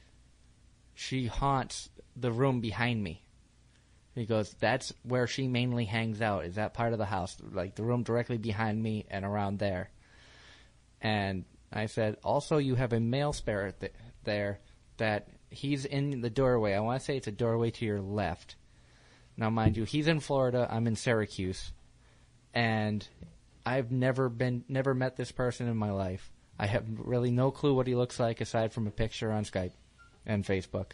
she 0.95 1.27
haunts 1.27 1.91
the 2.15 2.31
room 2.31 2.61
behind 2.61 3.03
me." 3.03 3.25
He 4.15 4.25
goes, 4.25 4.55
"That's 4.61 4.93
where 5.03 5.27
she 5.27 5.49
mainly 5.49 5.87
hangs 5.87 6.21
out. 6.23 6.45
Is 6.45 6.55
that 6.55 6.75
part 6.75 6.93
of 6.93 7.01
the 7.01 7.07
house, 7.07 7.37
like 7.51 7.75
the 7.75 7.83
room 7.83 8.05
directly 8.05 8.39
behind 8.39 8.81
me 8.81 9.05
and 9.11 9.25
around 9.25 9.59
there?" 9.59 9.91
And 11.05 11.45
I 11.71 11.87
said, 11.87 12.17
"Also, 12.25 12.57
you 12.59 12.75
have 12.75 12.93
a 12.93 12.99
male 12.99 13.33
spirit 13.33 13.79
th- 13.79 13.93
there 14.25 14.59
that 14.97 15.29
he's 15.51 15.85
in 15.85 16.23
the 16.23 16.31
doorway. 16.31 16.73
I 16.73 16.81
want 16.81 16.99
to 16.99 17.05
say 17.05 17.17
it's 17.17 17.29
a 17.29 17.33
doorway 17.33 17.71
to 17.73 17.85
your 17.85 18.01
left." 18.01 18.57
Now, 19.37 19.51
mind 19.51 19.77
you, 19.77 19.85
he's 19.85 20.09
in 20.09 20.21
Florida. 20.21 20.67
I'm 20.71 20.87
in 20.87 20.97
Syracuse, 20.97 21.73
and 22.55 23.07
I've 23.67 23.91
never 23.93 24.29
been, 24.29 24.65
never 24.69 24.95
met 24.95 25.17
this 25.17 25.31
person 25.33 25.69
in 25.69 25.77
my 25.77 25.91
life. 25.91 26.33
I 26.59 26.67
have 26.67 26.87
really 26.97 27.31
no 27.31 27.51
clue 27.51 27.75
what 27.75 27.87
he 27.87 27.95
looks 27.95 28.19
like 28.19 28.41
aside 28.41 28.73
from 28.73 28.87
a 28.87 28.93
picture 28.93 29.31
on 29.31 29.45
Skype 29.45 29.73
and 30.25 30.45
Facebook. 30.45 30.93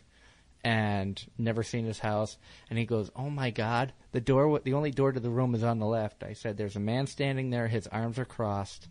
and 0.62 1.24
never 1.38 1.62
seen 1.62 1.86
his 1.86 2.00
house. 2.00 2.36
And 2.68 2.78
he 2.78 2.84
goes, 2.84 3.10
"Oh 3.16 3.30
my 3.30 3.50
God, 3.50 3.92
the 4.12 4.20
door, 4.20 4.58
the 4.58 4.74
only 4.74 4.90
door 4.90 5.12
to 5.12 5.20
the 5.20 5.30
room 5.30 5.54
is 5.54 5.62
on 5.62 5.78
the 5.78 5.86
left." 5.86 6.22
I 6.22 6.34
said, 6.34 6.56
"There's 6.56 6.76
a 6.76 6.80
man 6.80 7.06
standing 7.06 7.50
there. 7.50 7.68
His 7.68 7.86
arms 7.86 8.18
are 8.18 8.24
crossed." 8.24 8.88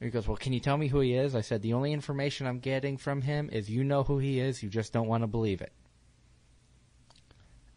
He 0.00 0.10
goes, 0.10 0.28
"Well, 0.28 0.36
can 0.36 0.52
you 0.52 0.60
tell 0.60 0.76
me 0.76 0.88
who 0.88 1.00
he 1.00 1.14
is?" 1.14 1.34
I 1.34 1.40
said, 1.40 1.62
"The 1.62 1.72
only 1.72 1.92
information 1.92 2.46
I'm 2.46 2.60
getting 2.60 2.96
from 2.96 3.22
him 3.22 3.50
is 3.52 3.68
you 3.68 3.82
know 3.84 4.04
who 4.04 4.18
he 4.18 4.38
is. 4.38 4.62
You 4.62 4.68
just 4.68 4.92
don't 4.92 5.08
want 5.08 5.22
to 5.22 5.26
believe 5.26 5.60
it." 5.60 5.72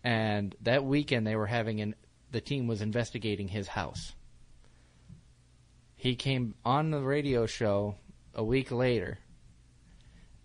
And 0.04 0.56
that 0.62 0.86
weekend, 0.86 1.26
they 1.26 1.36
were 1.36 1.48
having 1.48 1.82
an. 1.82 1.96
The 2.32 2.42
team 2.42 2.68
was 2.68 2.82
investigating 2.82 3.48
his 3.48 3.68
house. 3.68 4.14
He 5.96 6.16
came 6.16 6.56
on 6.66 6.90
the 6.90 7.02
radio 7.02 7.46
show 7.46 7.96
a 8.34 8.44
week 8.44 8.72
later 8.72 9.20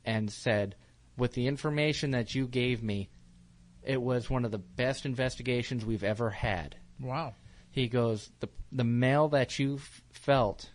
and 0.04 0.30
said, 0.30 0.76
with 1.16 1.32
the 1.32 1.46
information 1.46 2.10
that 2.12 2.34
you 2.34 2.46
gave 2.46 2.82
me, 2.82 3.08
it 3.82 4.00
was 4.00 4.28
one 4.28 4.44
of 4.44 4.50
the 4.50 4.58
best 4.58 5.06
investigations 5.06 5.84
we've 5.84 6.04
ever 6.04 6.30
had. 6.30 6.76
Wow. 7.00 7.34
He 7.70 7.88
goes, 7.88 8.30
the 8.40 8.48
the 8.72 8.84
mail 8.84 9.28
that 9.28 9.58
you 9.58 9.76
f- 9.76 10.02
felt. 10.10 10.70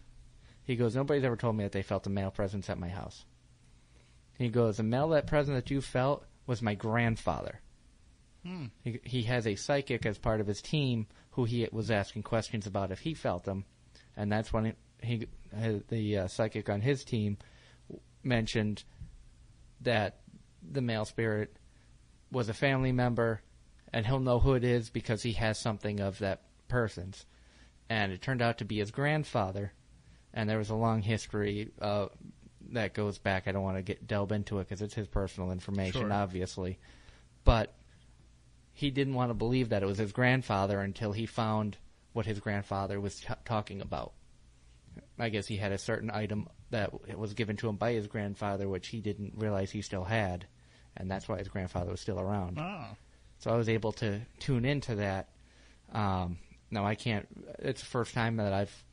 He 0.64 0.76
goes, 0.76 0.96
nobody's 0.96 1.24
ever 1.24 1.36
told 1.36 1.56
me 1.56 1.64
that 1.64 1.72
they 1.72 1.82
felt 1.82 2.08
a 2.08 2.10
male 2.10 2.32
presence 2.32 2.70
at 2.70 2.80
my 2.80 2.90
house. 2.90 3.26
He 4.38 4.50
goes, 4.50 4.78
the 4.78 4.84
male 4.84 5.10
that 5.10 5.28
presence 5.28 5.56
that 5.56 5.72
you 5.72 5.82
felt 5.82 6.26
was 6.48 6.62
my 6.62 6.76
grandfather. 6.76 7.62
He 8.84 9.00
he 9.04 9.24
has 9.24 9.46
a 9.46 9.56
psychic 9.56 10.06
as 10.06 10.18
part 10.18 10.42
of 10.42 10.48
his 10.48 10.62
team 10.62 11.06
who 11.32 11.46
he 11.46 11.68
was 11.72 11.92
asking 11.92 12.24
questions 12.24 12.66
about 12.66 12.92
if 12.92 13.00
he 13.00 13.14
felt 13.14 13.44
them, 13.44 13.66
and 14.18 14.32
that's 14.32 14.52
when 14.52 14.74
he, 15.04 15.28
he 15.56 15.82
the 15.88 16.18
uh, 16.18 16.28
psychic 16.28 16.68
on 16.68 16.82
his 16.82 17.04
team 17.04 17.38
mentioned 18.24 18.84
that 19.82 20.22
the 20.72 20.82
male 20.82 21.06
spirit 21.06 21.56
was 22.32 22.50
a 22.50 22.54
family 22.54 22.92
member, 22.92 23.42
and 23.94 24.08
he'll 24.08 24.20
know 24.20 24.40
who 24.40 24.54
it 24.54 24.64
is 24.64 24.90
because 24.90 25.22
he 25.22 25.34
has 25.34 25.60
something 25.60 26.00
of 26.00 26.18
that 26.20 26.42
person's. 26.68 27.26
And 27.90 28.12
it 28.12 28.22
turned 28.22 28.42
out 28.42 28.58
to 28.60 28.66
be 28.66 28.78
his 28.78 28.90
grandfather, 28.90 29.74
and 30.34 30.50
there 30.50 30.58
was 30.58 30.70
a 30.70 30.76
long 30.76 31.02
history 31.02 31.72
uh, 31.82 32.08
that 32.72 32.94
goes 32.94 33.18
back. 33.18 33.48
I 33.48 33.52
don't 33.52 33.64
want 33.64 33.78
to 33.78 33.84
get 33.84 34.08
delve 34.08 34.32
into 34.32 34.60
it 34.60 34.68
because 34.70 34.82
it's 34.82 34.94
his 34.94 35.08
personal 35.08 35.52
information, 35.52 36.02
Sure. 36.02 36.14
obviously. 36.14 36.80
But 37.44 37.74
he 38.74 38.92
didn't 38.92 39.14
want 39.16 39.30
to 39.30 39.34
believe 39.34 39.70
that 39.70 39.84
it 39.84 39.86
was 39.86 39.98
his 39.98 40.12
grandfather 40.12 40.80
until 40.80 41.12
he 41.12 41.26
found 41.26 41.78
what 42.14 42.26
his 42.26 42.40
grandfather 42.40 43.00
was 43.00 43.20
t- 43.20 43.28
talking 43.46 43.82
about. 43.82 44.14
I 45.20 45.30
guess 45.30 45.48
he 45.48 45.58
had 45.58 45.72
a 45.72 45.78
certain 45.78 46.10
item 46.12 46.48
that 46.72 47.18
was 47.18 47.34
given 47.34 47.58
to 47.58 47.70
him 47.70 47.76
by 47.76 47.94
his 47.94 48.08
grandfather, 48.08 48.68
which 48.68 48.88
he 48.88 49.02
didn't 49.02 49.34
realize 49.38 49.72
he 49.72 49.82
still 49.82 50.04
had, 50.04 50.46
and 50.98 51.10
that's 51.12 51.28
why 51.28 51.38
his 51.38 51.48
grandfather 51.50 51.92
was 51.92 52.02
still 52.02 52.20
around. 52.20 52.58
Oh. 52.60 52.86
So 53.40 53.52
I 53.52 53.58
was 53.58 53.70
able 53.70 53.92
to 53.94 54.22
tune 54.40 54.66
into 54.66 54.96
that. 54.96 55.30
Um, 55.92 56.38
now 56.70 56.86
I 56.86 56.96
can't. 56.96 57.28
It's 57.60 57.82
the 57.82 57.88
first 57.88 58.14
time 58.14 58.38
that 58.38 58.54
I've 58.54 58.84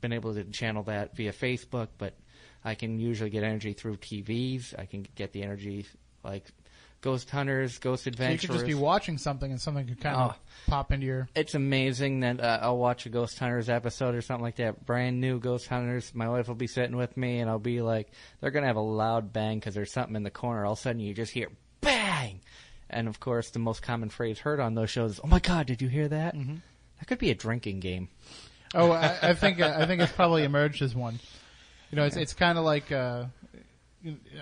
been 0.00 0.12
able 0.12 0.34
to 0.34 0.44
channel 0.44 0.82
that 0.84 1.16
via 1.16 1.32
Facebook, 1.32 1.88
but 1.98 2.14
I 2.64 2.74
can 2.74 2.98
usually 2.98 3.30
get 3.30 3.42
energy 3.44 3.72
through 3.72 3.96
TVs. 3.96 4.78
I 4.78 4.86
can 4.86 5.06
get 5.14 5.32
the 5.32 5.42
energy 5.42 5.86
like 6.24 6.44
Ghost 7.00 7.30
Hunters, 7.30 7.78
Ghost 7.78 8.04
So 8.04 8.10
you 8.10 8.38
could 8.38 8.50
just 8.50 8.66
be 8.66 8.74
watching 8.74 9.18
something 9.18 9.50
and 9.52 9.60
something 9.60 9.86
could 9.86 10.00
kind 10.00 10.16
of 10.16 10.32
Oh. 10.32 10.40
pop 10.66 10.90
into 10.90 11.06
your. 11.06 11.28
it's 11.36 11.54
amazing 11.54 12.20
that 12.20 12.40
uh, 12.40 12.58
I'll 12.62 12.76
watch 12.76 13.06
a 13.06 13.08
Ghost 13.08 13.38
Hunters 13.38 13.68
episode 13.68 14.16
or 14.16 14.20
something 14.20 14.42
like 14.42 14.56
that, 14.56 14.84
brand 14.84 15.20
new 15.20 15.38
Ghost 15.38 15.68
Hunters. 15.68 16.12
My 16.12 16.28
wife 16.28 16.48
will 16.48 16.56
be 16.56 16.66
sitting 16.66 16.96
with 16.96 17.16
me, 17.16 17.38
and 17.38 17.48
I'll 17.48 17.60
be 17.60 17.82
like, 17.82 18.08
they're 18.40 18.50
gonna 18.50 18.66
have 18.66 18.74
a 18.76 18.80
loud 18.80 19.32
bang 19.32 19.60
because 19.60 19.74
there's 19.76 19.92
something 19.92 20.16
in 20.16 20.24
the 20.24 20.30
corner. 20.30 20.64
All 20.66 20.72
of 20.72 20.78
a 20.78 20.82
sudden, 20.82 21.00
you 21.00 21.14
just 21.14 21.32
hear 21.32 21.48
bang, 21.80 22.40
and 22.90 23.06
of 23.06 23.20
course, 23.20 23.50
the 23.50 23.60
most 23.60 23.80
common 23.80 24.08
phrase 24.08 24.40
heard 24.40 24.58
on 24.58 24.74
those 24.74 24.90
shows 24.90 25.12
is, 25.12 25.20
"Oh 25.22 25.28
my 25.28 25.38
God, 25.38 25.66
did 25.68 25.80
you 25.80 25.86
hear 25.88 26.08
that?" 26.08 26.34
Mm-hmm. 26.34 26.56
That 26.98 27.06
could 27.06 27.18
be 27.18 27.30
a 27.30 27.34
drinking 27.36 27.78
game. 27.78 28.08
Oh, 28.74 28.90
I, 28.92 29.16
I 29.22 29.34
think 29.34 29.60
I 29.60 29.86
think 29.86 30.02
it's 30.02 30.12
probably 30.12 30.44
emerged 30.44 30.82
as 30.82 30.94
one. 30.94 31.18
You 31.90 31.96
know, 31.96 32.04
it's 32.04 32.16
it's 32.16 32.34
kind 32.34 32.58
of 32.58 32.64
like 32.64 32.92
uh, 32.92 33.24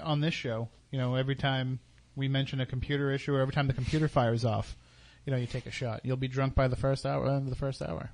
on 0.02 0.20
this 0.20 0.34
show. 0.34 0.68
You 0.90 0.98
know, 0.98 1.14
every 1.14 1.36
time 1.36 1.78
we 2.14 2.28
mention 2.28 2.60
a 2.60 2.66
computer 2.66 3.10
issue 3.10 3.34
or 3.34 3.40
every 3.40 3.52
time 3.52 3.66
the 3.66 3.72
computer 3.72 4.08
fires 4.08 4.44
off, 4.44 4.76
you 5.24 5.30
know, 5.30 5.36
you 5.36 5.46
take 5.46 5.66
a 5.66 5.70
shot. 5.70 6.00
You'll 6.04 6.16
be 6.16 6.28
drunk 6.28 6.54
by 6.54 6.68
the 6.68 6.76
first 6.76 7.04
hour. 7.06 7.26
End 7.26 7.44
of 7.44 7.50
the 7.50 7.56
first 7.56 7.82
hour. 7.82 8.10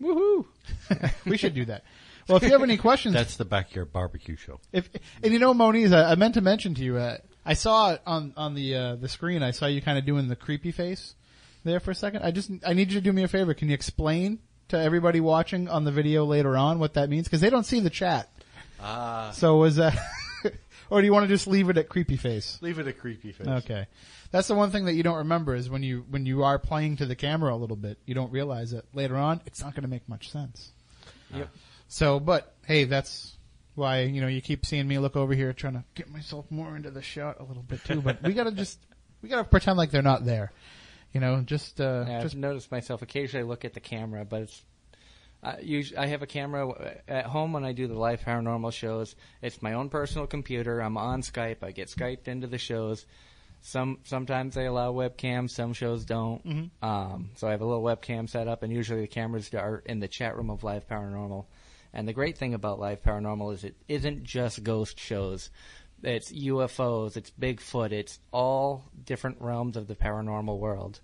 Woohoo! 0.00 0.46
We 1.26 1.36
should 1.36 1.54
do 1.54 1.64
that. 1.66 1.84
Well, 2.28 2.36
if 2.36 2.44
you 2.44 2.50
have 2.50 2.62
any 2.62 2.76
questions, 2.76 3.14
That's 3.14 3.36
the 3.36 3.44
backyard 3.44 3.92
barbecue 3.92 4.36
show. 4.36 4.60
If 4.72 4.88
and 5.22 5.32
you 5.32 5.38
know, 5.38 5.54
Moniz, 5.54 5.92
I, 5.92 6.12
I 6.12 6.14
meant 6.14 6.34
to 6.34 6.40
mention 6.40 6.74
to 6.74 6.82
you, 6.82 6.96
uh, 6.96 7.18
I 7.44 7.54
saw 7.54 7.92
it 7.92 8.02
on 8.06 8.32
on 8.36 8.54
the 8.54 8.74
uh, 8.74 8.96
the 8.96 9.08
screen. 9.08 9.42
I 9.42 9.50
saw 9.50 9.66
you 9.66 9.82
kind 9.82 9.98
of 9.98 10.04
doing 10.06 10.28
the 10.28 10.36
creepy 10.36 10.70
face 10.70 11.14
there 11.64 11.80
for 11.80 11.90
a 11.90 11.94
second. 11.94 12.22
I 12.22 12.30
just 12.30 12.50
I 12.66 12.74
need 12.74 12.92
you 12.92 13.00
to 13.00 13.04
do 13.04 13.12
me 13.12 13.22
a 13.22 13.28
favor. 13.28 13.54
Can 13.54 13.68
you 13.68 13.74
explain 13.74 14.38
to 14.72 14.80
everybody 14.80 15.20
watching 15.20 15.68
on 15.68 15.84
the 15.84 15.92
video 15.92 16.24
later 16.24 16.56
on 16.56 16.78
what 16.78 16.94
that 16.94 17.08
means? 17.08 17.26
Because 17.26 17.40
they 17.40 17.50
don't 17.50 17.64
see 17.64 17.80
the 17.80 17.90
chat. 17.90 18.28
Ah. 18.80 19.30
So 19.32 19.58
was 19.58 19.76
that, 19.76 19.96
or 20.90 21.00
do 21.00 21.06
you 21.06 21.12
want 21.12 21.24
to 21.24 21.28
just 21.28 21.46
leave 21.46 21.70
it 21.70 21.78
at 21.78 21.88
creepy 21.88 22.16
face? 22.16 22.58
Leave 22.60 22.78
it 22.78 22.88
a 22.88 22.92
creepy 22.92 23.32
face. 23.32 23.46
Okay, 23.46 23.86
that's 24.30 24.48
the 24.48 24.54
one 24.54 24.70
thing 24.70 24.86
that 24.86 24.94
you 24.94 25.02
don't 25.02 25.18
remember 25.18 25.54
is 25.54 25.70
when 25.70 25.82
you 25.82 26.04
when 26.10 26.26
you 26.26 26.42
are 26.42 26.58
playing 26.58 26.96
to 26.96 27.06
the 27.06 27.14
camera 27.14 27.54
a 27.54 27.56
little 27.56 27.76
bit, 27.76 27.98
you 28.06 28.14
don't 28.14 28.32
realize 28.32 28.72
it 28.72 28.84
later 28.92 29.16
on. 29.16 29.40
It's 29.46 29.62
not 29.62 29.74
going 29.74 29.82
to 29.82 29.88
make 29.88 30.08
much 30.08 30.30
sense. 30.30 30.72
Yep. 31.32 31.48
So, 31.88 32.18
but 32.18 32.54
hey, 32.66 32.84
that's 32.84 33.36
why 33.74 34.02
you 34.02 34.20
know 34.20 34.26
you 34.26 34.40
keep 34.40 34.66
seeing 34.66 34.88
me 34.88 34.98
look 34.98 35.16
over 35.16 35.34
here 35.34 35.52
trying 35.52 35.74
to 35.74 35.84
get 35.94 36.10
myself 36.10 36.50
more 36.50 36.76
into 36.76 36.90
the 36.90 37.02
shot 37.02 37.38
a 37.40 37.44
little 37.44 37.62
bit 37.62 37.84
too. 37.84 38.00
But 38.00 38.22
we 38.22 38.32
gotta 38.32 38.52
just 38.52 38.78
we 39.22 39.28
gotta 39.28 39.44
pretend 39.44 39.78
like 39.78 39.90
they're 39.90 40.02
not 40.02 40.24
there. 40.24 40.50
You 41.12 41.20
know, 41.20 41.42
just 41.42 41.80
uh, 41.80 42.04
just 42.22 42.36
noticed 42.36 42.70
myself 42.70 43.02
occasionally 43.02 43.44
I 43.44 43.48
look 43.48 43.64
at 43.64 43.74
the 43.74 43.80
camera, 43.80 44.24
but 44.24 44.42
it's. 44.42 44.64
Uh, 45.44 45.56
usually, 45.60 45.98
I 45.98 46.06
have 46.06 46.22
a 46.22 46.26
camera 46.26 47.00
at 47.08 47.26
home 47.26 47.52
when 47.52 47.64
I 47.64 47.72
do 47.72 47.88
the 47.88 47.98
live 47.98 48.20
paranormal 48.20 48.72
shows. 48.72 49.16
It's 49.42 49.60
my 49.60 49.72
own 49.72 49.88
personal 49.88 50.28
computer. 50.28 50.80
I'm 50.80 50.96
on 50.96 51.22
Skype. 51.22 51.64
I 51.64 51.72
get 51.72 51.88
Skyped 51.88 52.28
into 52.28 52.46
the 52.46 52.58
shows. 52.58 53.04
Some 53.60 53.98
sometimes 54.04 54.54
they 54.54 54.66
allow 54.66 54.92
webcams. 54.92 55.50
Some 55.50 55.72
shows 55.72 56.04
don't. 56.04 56.44
Um, 56.80 57.30
so 57.34 57.48
I 57.48 57.50
have 57.50 57.60
a 57.60 57.66
little 57.66 57.82
webcam 57.82 58.28
set 58.28 58.46
up, 58.48 58.62
and 58.62 58.72
usually 58.72 59.00
the 59.00 59.08
cameras 59.08 59.52
are 59.52 59.82
in 59.84 59.98
the 60.00 60.08
chat 60.08 60.36
room 60.36 60.48
of 60.50 60.62
live 60.64 60.88
paranormal. 60.88 61.46
And 61.92 62.08
the 62.08 62.12
great 62.12 62.38
thing 62.38 62.54
about 62.54 62.80
live 62.80 63.02
paranormal 63.02 63.52
is 63.52 63.64
it 63.64 63.76
isn't 63.86 64.24
just 64.24 64.62
ghost 64.62 64.98
shows. 64.98 65.50
It's 66.02 66.32
UFOs. 66.32 67.16
It's 67.16 67.30
Bigfoot. 67.30 67.92
It's 67.92 68.18
all 68.32 68.84
different 69.04 69.40
realms 69.40 69.76
of 69.76 69.86
the 69.86 69.94
paranormal 69.94 70.58
world. 70.58 71.00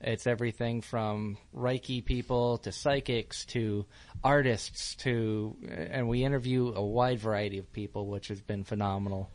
It's 0.00 0.26
everything 0.26 0.82
from 0.82 1.38
Reiki 1.56 2.04
people 2.04 2.58
to 2.58 2.72
psychics 2.72 3.44
to 3.46 3.86
artists 4.22 4.96
to, 4.96 5.56
and 5.70 6.08
we 6.08 6.24
interview 6.24 6.72
a 6.74 6.84
wide 6.84 7.20
variety 7.20 7.58
of 7.58 7.72
people, 7.72 8.06
which 8.06 8.28
has 8.28 8.40
been 8.40 8.64
phenomenal. 8.64 9.30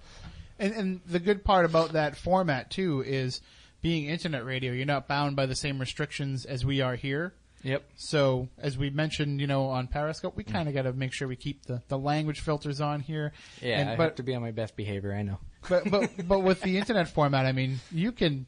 and 0.59 0.73
and 0.73 1.01
the 1.05 1.19
good 1.19 1.43
part 1.43 1.65
about 1.65 1.93
that 1.93 2.17
format 2.17 2.69
too 2.69 3.01
is 3.05 3.41
being 3.81 4.05
internet 4.05 4.45
radio. 4.45 4.73
You're 4.73 4.85
not 4.85 5.07
bound 5.07 5.35
by 5.35 5.45
the 5.45 5.55
same 5.55 5.79
restrictions 5.79 6.45
as 6.45 6.65
we 6.65 6.81
are 6.81 6.95
here. 6.95 7.33
Yep. 7.63 7.83
So, 7.95 8.47
as 8.57 8.77
we 8.77 8.89
mentioned, 8.89 9.41
you 9.41 9.47
know, 9.47 9.65
on 9.65 9.87
Periscope, 9.87 10.35
we 10.35 10.43
kind 10.43 10.67
of 10.67 10.73
mm. 10.73 10.77
got 10.77 10.81
to 10.83 10.93
make 10.93 11.13
sure 11.13 11.27
we 11.27 11.35
keep 11.35 11.65
the, 11.65 11.81
the 11.87 11.97
language 11.97 12.39
filters 12.39 12.79
on 12.81 13.01
here. 13.01 13.33
Yeah, 13.61 13.79
And- 13.79 13.89
I 13.89 13.95
but 13.95 14.03
have 14.03 14.15
to 14.15 14.23
be 14.23 14.35
on 14.35 14.41
my 14.41 14.51
best 14.51 14.75
behavior. 14.75 15.13
I 15.13 15.23
know. 15.23 15.39
but 15.69 15.89
but 15.91 16.09
but 16.25 16.39
with 16.39 16.61
the 16.61 16.77
internet 16.77 17.09
format, 17.09 17.45
I 17.45 17.51
mean, 17.51 17.79
you 17.91 18.13
can, 18.13 18.45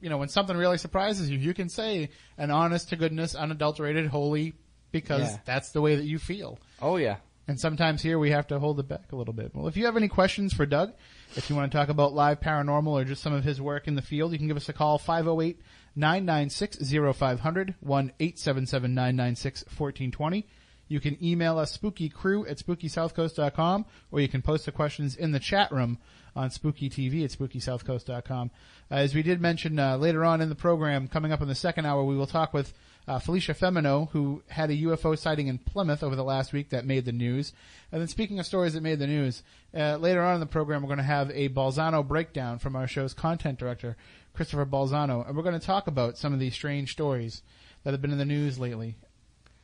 you 0.00 0.10
know, 0.10 0.18
when 0.18 0.28
something 0.28 0.56
really 0.56 0.78
surprises 0.78 1.30
you, 1.30 1.38
you 1.38 1.54
can 1.54 1.68
say 1.68 2.10
an 2.36 2.50
honest 2.50 2.88
to 2.88 2.96
goodness, 2.96 3.36
unadulterated, 3.36 4.08
holy, 4.08 4.54
because 4.90 5.22
Yeah. 5.22 5.38
that's 5.44 5.70
the 5.70 5.80
way 5.80 5.94
that 5.94 6.04
you 6.04 6.18
feel. 6.18 6.58
Oh 6.82 6.96
yeah. 6.96 7.18
And 7.46 7.58
sometimes 7.58 8.02
here 8.02 8.18
we 8.18 8.30
have 8.30 8.48
to 8.48 8.58
hold 8.58 8.78
it 8.78 8.88
back 8.88 9.10
a 9.12 9.16
little 9.16 9.32
bit. 9.32 9.52
Well, 9.54 9.68
if 9.68 9.76
you 9.76 9.86
have 9.86 9.96
any 9.96 10.08
questions 10.08 10.52
for 10.52 10.66
Doug, 10.66 10.92
if 11.34 11.48
you 11.48 11.56
want 11.56 11.72
to 11.72 11.78
talk 11.78 11.88
about 11.88 12.12
live 12.12 12.40
paranormal 12.40 12.88
or 12.88 13.04
just 13.04 13.22
some 13.22 13.32
of 13.32 13.42
his 13.42 13.58
work 13.60 13.88
in 13.88 13.94
the 13.94 14.02
field, 14.02 14.32
you 14.32 14.38
can 14.38 14.48
give 14.48 14.56
us 14.58 14.68
a 14.68 14.74
call 14.74 14.98
508 14.98 15.58
996 15.96 16.78
0500 17.16 17.74
1 17.80 18.12
877 18.20 18.94
996 18.94 19.64
1420. 19.64 20.46
You 20.88 21.00
can 21.00 21.22
email 21.22 21.58
us 21.58 21.76
spookycrew 21.76 22.50
at 22.50 22.58
spookysouthcoast.com 22.58 23.86
or 24.10 24.20
you 24.20 24.28
can 24.28 24.42
post 24.42 24.64
the 24.64 24.72
questions 24.72 25.16
in 25.16 25.32
the 25.32 25.40
chat 25.40 25.70
room 25.70 25.98
on 26.34 26.50
Spooky 26.50 26.88
TV 26.88 27.24
at 27.24 27.30
spookysouthcoast.com. 27.30 28.50
Uh, 28.90 28.94
as 28.94 29.14
we 29.14 29.22
did 29.22 29.40
mention 29.40 29.78
uh, 29.78 29.96
later 29.96 30.24
on 30.24 30.40
in 30.40 30.48
the 30.48 30.54
program, 30.54 31.08
coming 31.08 31.32
up 31.32 31.42
in 31.42 31.48
the 31.48 31.54
second 31.54 31.84
hour, 31.84 32.04
we 32.04 32.16
will 32.16 32.26
talk 32.26 32.54
with 32.54 32.72
uh, 33.08 33.18
Felicia 33.18 33.54
Femino, 33.54 34.10
who 34.10 34.42
had 34.48 34.70
a 34.70 34.76
UFO 34.76 35.18
sighting 35.18 35.48
in 35.48 35.58
Plymouth 35.58 36.02
over 36.02 36.14
the 36.14 36.24
last 36.24 36.52
week 36.52 36.70
that 36.70 36.84
made 36.84 37.06
the 37.06 37.12
news. 37.12 37.52
And 37.90 38.00
then 38.00 38.08
speaking 38.08 38.38
of 38.38 38.46
stories 38.46 38.74
that 38.74 38.82
made 38.82 38.98
the 38.98 39.06
news, 39.06 39.42
uh, 39.74 39.96
later 39.96 40.22
on 40.22 40.34
in 40.34 40.40
the 40.40 40.46
program, 40.46 40.82
we're 40.82 40.88
going 40.88 40.98
to 40.98 41.04
have 41.04 41.30
a 41.30 41.48
Balzano 41.48 42.06
breakdown 42.06 42.58
from 42.58 42.76
our 42.76 42.86
show's 42.86 43.14
content 43.14 43.58
director, 43.58 43.96
Christopher 44.38 44.66
Balzano, 44.66 45.26
and 45.26 45.36
we're 45.36 45.42
going 45.42 45.58
to 45.58 45.66
talk 45.66 45.88
about 45.88 46.16
some 46.16 46.32
of 46.32 46.38
these 46.38 46.54
strange 46.54 46.92
stories 46.92 47.42
that 47.82 47.90
have 47.90 48.00
been 48.00 48.12
in 48.12 48.18
the 48.18 48.24
news 48.24 48.56
lately. 48.56 48.94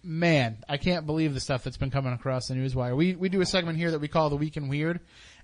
Man, 0.02 0.64
I 0.68 0.78
can't 0.78 1.06
believe 1.06 1.32
the 1.32 1.38
stuff 1.38 1.62
that's 1.62 1.76
been 1.76 1.92
coming 1.92 2.12
across 2.12 2.48
the 2.48 2.54
newswire. 2.54 2.96
We 2.96 3.14
we 3.14 3.28
do 3.28 3.40
a 3.40 3.46
segment 3.46 3.78
here 3.78 3.92
that 3.92 4.00
we 4.00 4.08
call 4.08 4.30
the 4.30 4.36
Week 4.36 4.56
in 4.56 4.66
Weird, 4.66 4.98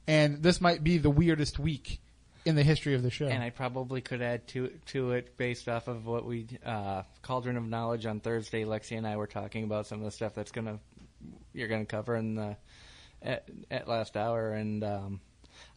and 0.09 0.43
this 0.43 0.61
might 0.61 0.83
be 0.83 0.99
the 0.99 1.11
weirdest 1.11 1.61
week 1.61 2.01
in 2.45 2.57
the 2.57 2.65
history 2.65 2.97
of 2.97 3.05
the 3.05 3.11
show. 3.11 3.27
And 3.27 3.41
I 3.41 3.51
probably 3.51 4.01
could 4.01 4.21
add 4.21 4.49
to 4.49 4.73
to 4.87 5.13
it 5.13 5.37
based 5.37 5.69
off 5.69 5.87
of 5.87 6.07
what 6.07 6.25
we 6.25 6.49
uh, 6.67 7.05
Cauldron 7.23 7.57
of 7.57 7.69
Knowledge 7.69 8.07
on 8.07 8.19
Thursday. 8.19 8.65
Lexi 8.65 8.99
and 8.99 9.07
I 9.07 9.17
were 9.17 9.29
talking 9.29 9.63
about 9.63 9.87
some 9.87 10.01
of 10.01 10.07
the 10.07 10.11
stuff 10.11 10.35
that's 10.35 10.51
gonna 10.51 10.81
you're 11.55 11.69
gonna 11.69 11.85
cover 11.85 12.17
in 12.17 12.35
the 12.35 12.57
at, 13.23 13.49
at 13.71 13.87
last 13.87 14.17
hour, 14.17 14.55
and 14.55 14.83
um, 14.83 15.21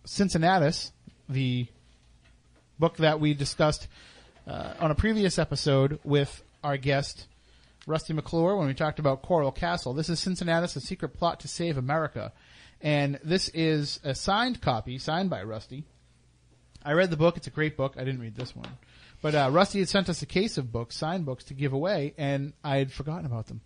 Cincinnatus, 0.05 0.91
the 1.29 1.67
book 2.77 2.97
that 2.97 3.19
we 3.19 3.33
discussed 3.33 3.87
uh, 4.45 4.73
on 4.79 4.91
a 4.91 4.95
previous 4.95 5.39
episode 5.39 5.99
with 6.03 6.43
our 6.63 6.77
guest, 6.77 7.27
Rusty 7.85 8.13
McClure 8.13 8.55
when 8.55 8.67
we 8.67 8.73
talked 8.73 8.99
about 8.99 9.21
Coral 9.21 9.51
Castle. 9.51 9.93
This 9.93 10.09
is 10.09 10.19
Cincinnatus, 10.19 10.75
a 10.77 10.81
secret 10.81 11.09
plot 11.09 11.41
to 11.41 11.49
save 11.49 11.77
America. 11.77 12.31
And 12.79 13.19
this 13.23 13.49
is 13.49 13.99
a 14.03 14.15
signed 14.15 14.61
copy, 14.61 14.97
signed 14.97 15.29
by 15.29 15.43
Rusty. 15.43 15.83
I 16.85 16.93
read 16.93 17.09
the 17.09 17.17
book. 17.17 17.35
It's 17.35 17.47
a 17.47 17.51
great 17.51 17.75
book. 17.75 17.95
I 17.97 18.05
didn't 18.05 18.21
read 18.21 18.35
this 18.35 18.55
one. 18.55 18.69
But 19.21 19.35
uh, 19.35 19.49
Rusty 19.51 19.79
had 19.79 19.89
sent 19.89 20.09
us 20.09 20.21
a 20.21 20.25
case 20.25 20.57
of 20.57 20.71
books, 20.71 20.95
signed 20.95 21.25
books, 21.25 21.45
to 21.45 21.53
give 21.53 21.73
away, 21.73 22.13
and 22.17 22.53
I 22.63 22.77
had 22.77 22.91
forgotten 22.91 23.25
about 23.25 23.47
them. 23.47 23.61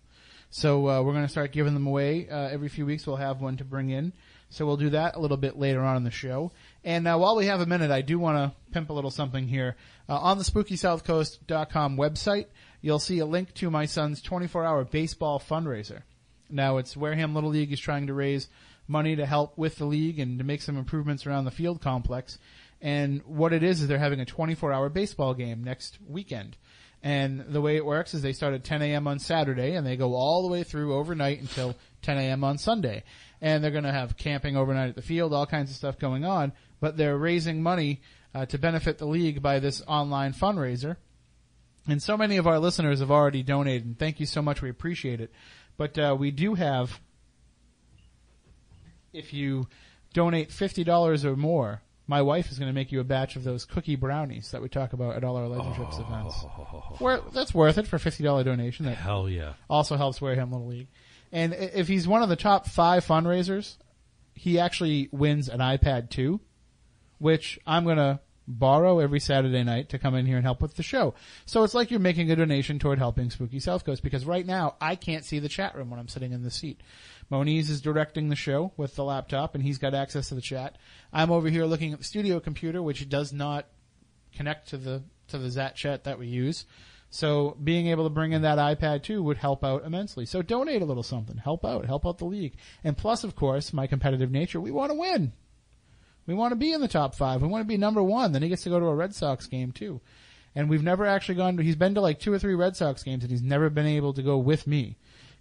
So 0.50 0.88
uh, 0.88 1.02
we're 1.02 1.12
going 1.12 1.26
to 1.26 1.30
start 1.30 1.52
giving 1.52 1.74
them 1.74 1.86
away 1.86 2.28
uh, 2.28 2.48
every 2.48 2.68
few 2.68 2.86
weeks. 2.86 3.06
We'll 3.06 3.16
have 3.16 3.40
one 3.40 3.56
to 3.58 3.64
bring 3.64 3.90
in. 3.90 4.12
So 4.50 4.64
we'll 4.66 4.78
do 4.78 4.90
that 4.90 5.14
a 5.14 5.20
little 5.20 5.36
bit 5.36 5.58
later 5.58 5.82
on 5.82 5.96
in 5.96 6.04
the 6.04 6.10
show. 6.10 6.52
And 6.82 7.06
uh, 7.06 7.18
while 7.18 7.36
we 7.36 7.46
have 7.46 7.60
a 7.60 7.66
minute, 7.66 7.90
I 7.90 8.00
do 8.00 8.18
want 8.18 8.38
to 8.38 8.72
pimp 8.72 8.88
a 8.88 8.94
little 8.94 9.10
something 9.10 9.46
here. 9.46 9.76
Uh, 10.08 10.16
on 10.16 10.38
the 10.38 10.44
SpookySouthCoast.com 10.44 11.98
website, 11.98 12.46
you'll 12.80 12.98
see 12.98 13.18
a 13.18 13.26
link 13.26 13.54
to 13.54 13.70
my 13.70 13.86
son's 13.86 14.22
24-hour 14.22 14.84
baseball 14.84 15.40
fundraiser. 15.40 16.02
Now, 16.50 16.78
it's 16.78 16.96
Wareham 16.96 17.34
Little 17.34 17.50
League 17.50 17.72
is 17.72 17.80
trying 17.80 18.06
to 18.06 18.14
raise 18.14 18.48
money 18.86 19.16
to 19.16 19.26
help 19.26 19.56
with 19.58 19.76
the 19.76 19.84
league 19.84 20.18
and 20.18 20.38
to 20.38 20.44
make 20.44 20.62
some 20.62 20.78
improvements 20.78 21.26
around 21.26 21.44
the 21.44 21.50
field 21.50 21.80
complex. 21.80 22.38
And 22.80 23.22
what 23.24 23.52
it 23.52 23.62
is 23.62 23.82
is 23.82 23.88
they're 23.88 23.98
having 23.98 24.20
a 24.20 24.24
24-hour 24.24 24.88
baseball 24.88 25.34
game 25.34 25.62
next 25.62 25.98
weekend. 26.06 26.56
And 27.02 27.44
the 27.48 27.60
way 27.60 27.76
it 27.76 27.84
works 27.84 28.14
is 28.14 28.22
they 28.22 28.32
start 28.32 28.54
at 28.54 28.64
10 28.64 28.82
a.m. 28.82 29.06
on 29.06 29.18
Saturday 29.18 29.74
and 29.74 29.86
they 29.86 29.96
go 29.96 30.14
all 30.14 30.42
the 30.42 30.48
way 30.48 30.64
through 30.64 30.94
overnight 30.94 31.40
until 31.40 31.76
10 32.02 32.18
a.m. 32.18 32.42
on 32.42 32.58
Sunday. 32.58 33.04
And 33.40 33.62
they're 33.62 33.70
going 33.70 33.84
to 33.84 33.92
have 33.92 34.16
camping 34.16 34.56
overnight 34.56 34.88
at 34.88 34.96
the 34.96 35.02
field, 35.02 35.32
all 35.32 35.46
kinds 35.46 35.70
of 35.70 35.76
stuff 35.76 35.98
going 35.98 36.24
on. 36.24 36.52
But 36.80 36.96
they're 36.96 37.16
raising 37.16 37.62
money 37.62 38.00
uh, 38.34 38.46
to 38.46 38.58
benefit 38.58 38.98
the 38.98 39.06
league 39.06 39.42
by 39.42 39.60
this 39.60 39.82
online 39.86 40.32
fundraiser. 40.32 40.96
And 41.88 42.02
so 42.02 42.16
many 42.16 42.36
of 42.36 42.46
our 42.46 42.58
listeners 42.58 43.00
have 43.00 43.10
already 43.10 43.42
donated, 43.42 43.86
and 43.86 43.98
thank 43.98 44.20
you 44.20 44.26
so 44.26 44.42
much. 44.42 44.60
We 44.60 44.68
appreciate 44.70 45.20
it. 45.20 45.32
But 45.76 45.98
uh, 45.98 46.16
we 46.18 46.30
do 46.30 46.54
have, 46.54 47.00
if 49.12 49.32
you 49.32 49.66
donate 50.12 50.52
fifty 50.52 50.84
dollars 50.84 51.24
or 51.24 51.34
more, 51.34 51.82
my 52.06 52.20
wife 52.22 52.50
is 52.52 52.58
going 52.58 52.68
to 52.68 52.74
make 52.74 52.92
you 52.92 53.00
a 53.00 53.04
batch 53.04 53.36
of 53.36 53.44
those 53.44 53.64
cookie 53.64 53.96
brownies 53.96 54.50
that 54.50 54.60
we 54.60 54.68
talk 54.68 54.92
about 54.92 55.16
at 55.16 55.24
all 55.24 55.36
our 55.36 55.48
Legend 55.48 55.74
Trips 55.76 55.98
events. 55.98 56.44
Where, 56.98 57.20
that's 57.32 57.54
worth 57.54 57.78
it 57.78 57.86
for 57.86 57.96
a 57.96 58.00
fifty 58.00 58.22
dollar 58.22 58.44
donation. 58.44 58.84
That 58.84 58.96
Hell 58.96 59.28
yeah. 59.28 59.54
also 59.70 59.96
helps 59.96 60.20
Wareham 60.20 60.52
Little 60.52 60.66
League. 60.66 60.88
And 61.32 61.54
if 61.54 61.88
he's 61.88 62.06
one 62.08 62.22
of 62.22 62.28
the 62.28 62.36
top 62.36 62.66
five 62.66 63.04
fundraisers, 63.04 63.76
he 64.34 64.58
actually 64.58 65.08
wins 65.12 65.48
an 65.48 65.60
iPad 65.60 66.10
2, 66.10 66.40
which 67.18 67.58
I'm 67.66 67.84
going 67.84 67.98
to 67.98 68.20
borrow 68.48 68.98
every 68.98 69.20
Saturday 69.20 69.62
night 69.62 69.90
to 69.90 69.98
come 69.98 70.14
in 70.14 70.24
here 70.26 70.36
and 70.36 70.44
help 70.44 70.62
with 70.62 70.74
the 70.74 70.82
show. 70.82 71.14
So 71.44 71.62
it's 71.62 71.74
like 71.74 71.90
you're 71.90 72.00
making 72.00 72.30
a 72.30 72.36
donation 72.36 72.78
toward 72.78 72.98
helping 72.98 73.30
Spooky 73.30 73.60
South 73.60 73.84
Coast 73.84 74.02
because 74.02 74.24
right 74.24 74.46
now 74.46 74.74
I 74.80 74.96
can't 74.96 75.24
see 75.24 75.38
the 75.38 75.48
chat 75.48 75.74
room 75.74 75.90
when 75.90 76.00
I'm 76.00 76.08
sitting 76.08 76.32
in 76.32 76.42
the 76.42 76.50
seat. 76.50 76.80
Moniz 77.30 77.68
is 77.68 77.82
directing 77.82 78.30
the 78.30 78.36
show 78.36 78.72
with 78.76 78.96
the 78.96 79.04
laptop 79.04 79.54
and 79.54 79.62
he's 79.62 79.78
got 79.78 79.94
access 79.94 80.30
to 80.30 80.34
the 80.34 80.40
chat. 80.40 80.78
I'm 81.12 81.30
over 81.30 81.50
here 81.50 81.66
looking 81.66 81.92
at 81.92 81.98
the 81.98 82.04
studio 82.04 82.40
computer, 82.40 82.82
which 82.82 83.08
does 83.08 83.32
not 83.32 83.66
connect 84.34 84.70
to 84.70 84.78
the 84.78 85.02
to 85.28 85.36
the 85.36 85.50
Zat 85.50 85.76
chat 85.76 86.04
that 86.04 86.18
we 86.18 86.26
use. 86.26 86.64
So 87.10 87.56
being 87.62 87.88
able 87.88 88.04
to 88.04 88.10
bring 88.10 88.32
in 88.32 88.42
that 88.42 88.58
iPad 88.58 89.02
2 89.02 89.22
would 89.22 89.38
help 89.38 89.64
out 89.64 89.84
immensely. 89.84 90.26
So 90.26 90.42
donate 90.42 90.82
a 90.82 90.86
little 90.86 91.02
something, 91.02 91.36
help 91.38 91.64
out, 91.64 91.86
help 91.86 92.06
out 92.06 92.18
the 92.18 92.26
league, 92.26 92.56
and 92.84 92.96
plus, 92.96 93.24
of 93.24 93.34
course, 93.34 93.72
my 93.72 93.86
competitive 93.86 94.30
nature. 94.30 94.60
We 94.60 94.70
want 94.70 94.92
to 94.92 94.98
win. 94.98 95.32
We 96.28 96.34
want 96.34 96.52
to 96.52 96.56
be 96.56 96.72
in 96.72 96.80
the 96.80 96.86
top 96.88 97.16
five. 97.16 97.42
We 97.42 97.48
want 97.48 97.62
to 97.64 97.68
be 97.68 97.76
number 97.78 98.02
one. 98.02 98.30
Then 98.32 98.42
he 98.42 98.48
gets 98.48 98.62
to 98.64 98.70
go 98.70 98.78
to 98.78 98.86
a 98.86 98.94
Red 98.94 99.14
Sox 99.14 99.46
game 99.46 99.72
too. 99.72 100.00
And 100.54 100.68
we've 100.68 100.82
never 100.82 101.06
actually 101.06 101.36
gone 101.36 101.56
to, 101.56 101.62
he's 101.62 101.74
been 101.76 101.94
to 101.94 102.00
like 102.00 102.20
two 102.20 102.32
or 102.32 102.38
three 102.38 102.54
Red 102.54 102.76
Sox 102.76 103.02
games 103.02 103.24
and 103.24 103.30
he's 103.30 103.42
never 103.42 103.70
been 103.70 103.86
able 103.86 104.12
to 104.14 104.22
go 104.22 104.38
with 104.38 104.66
me. 104.66 104.96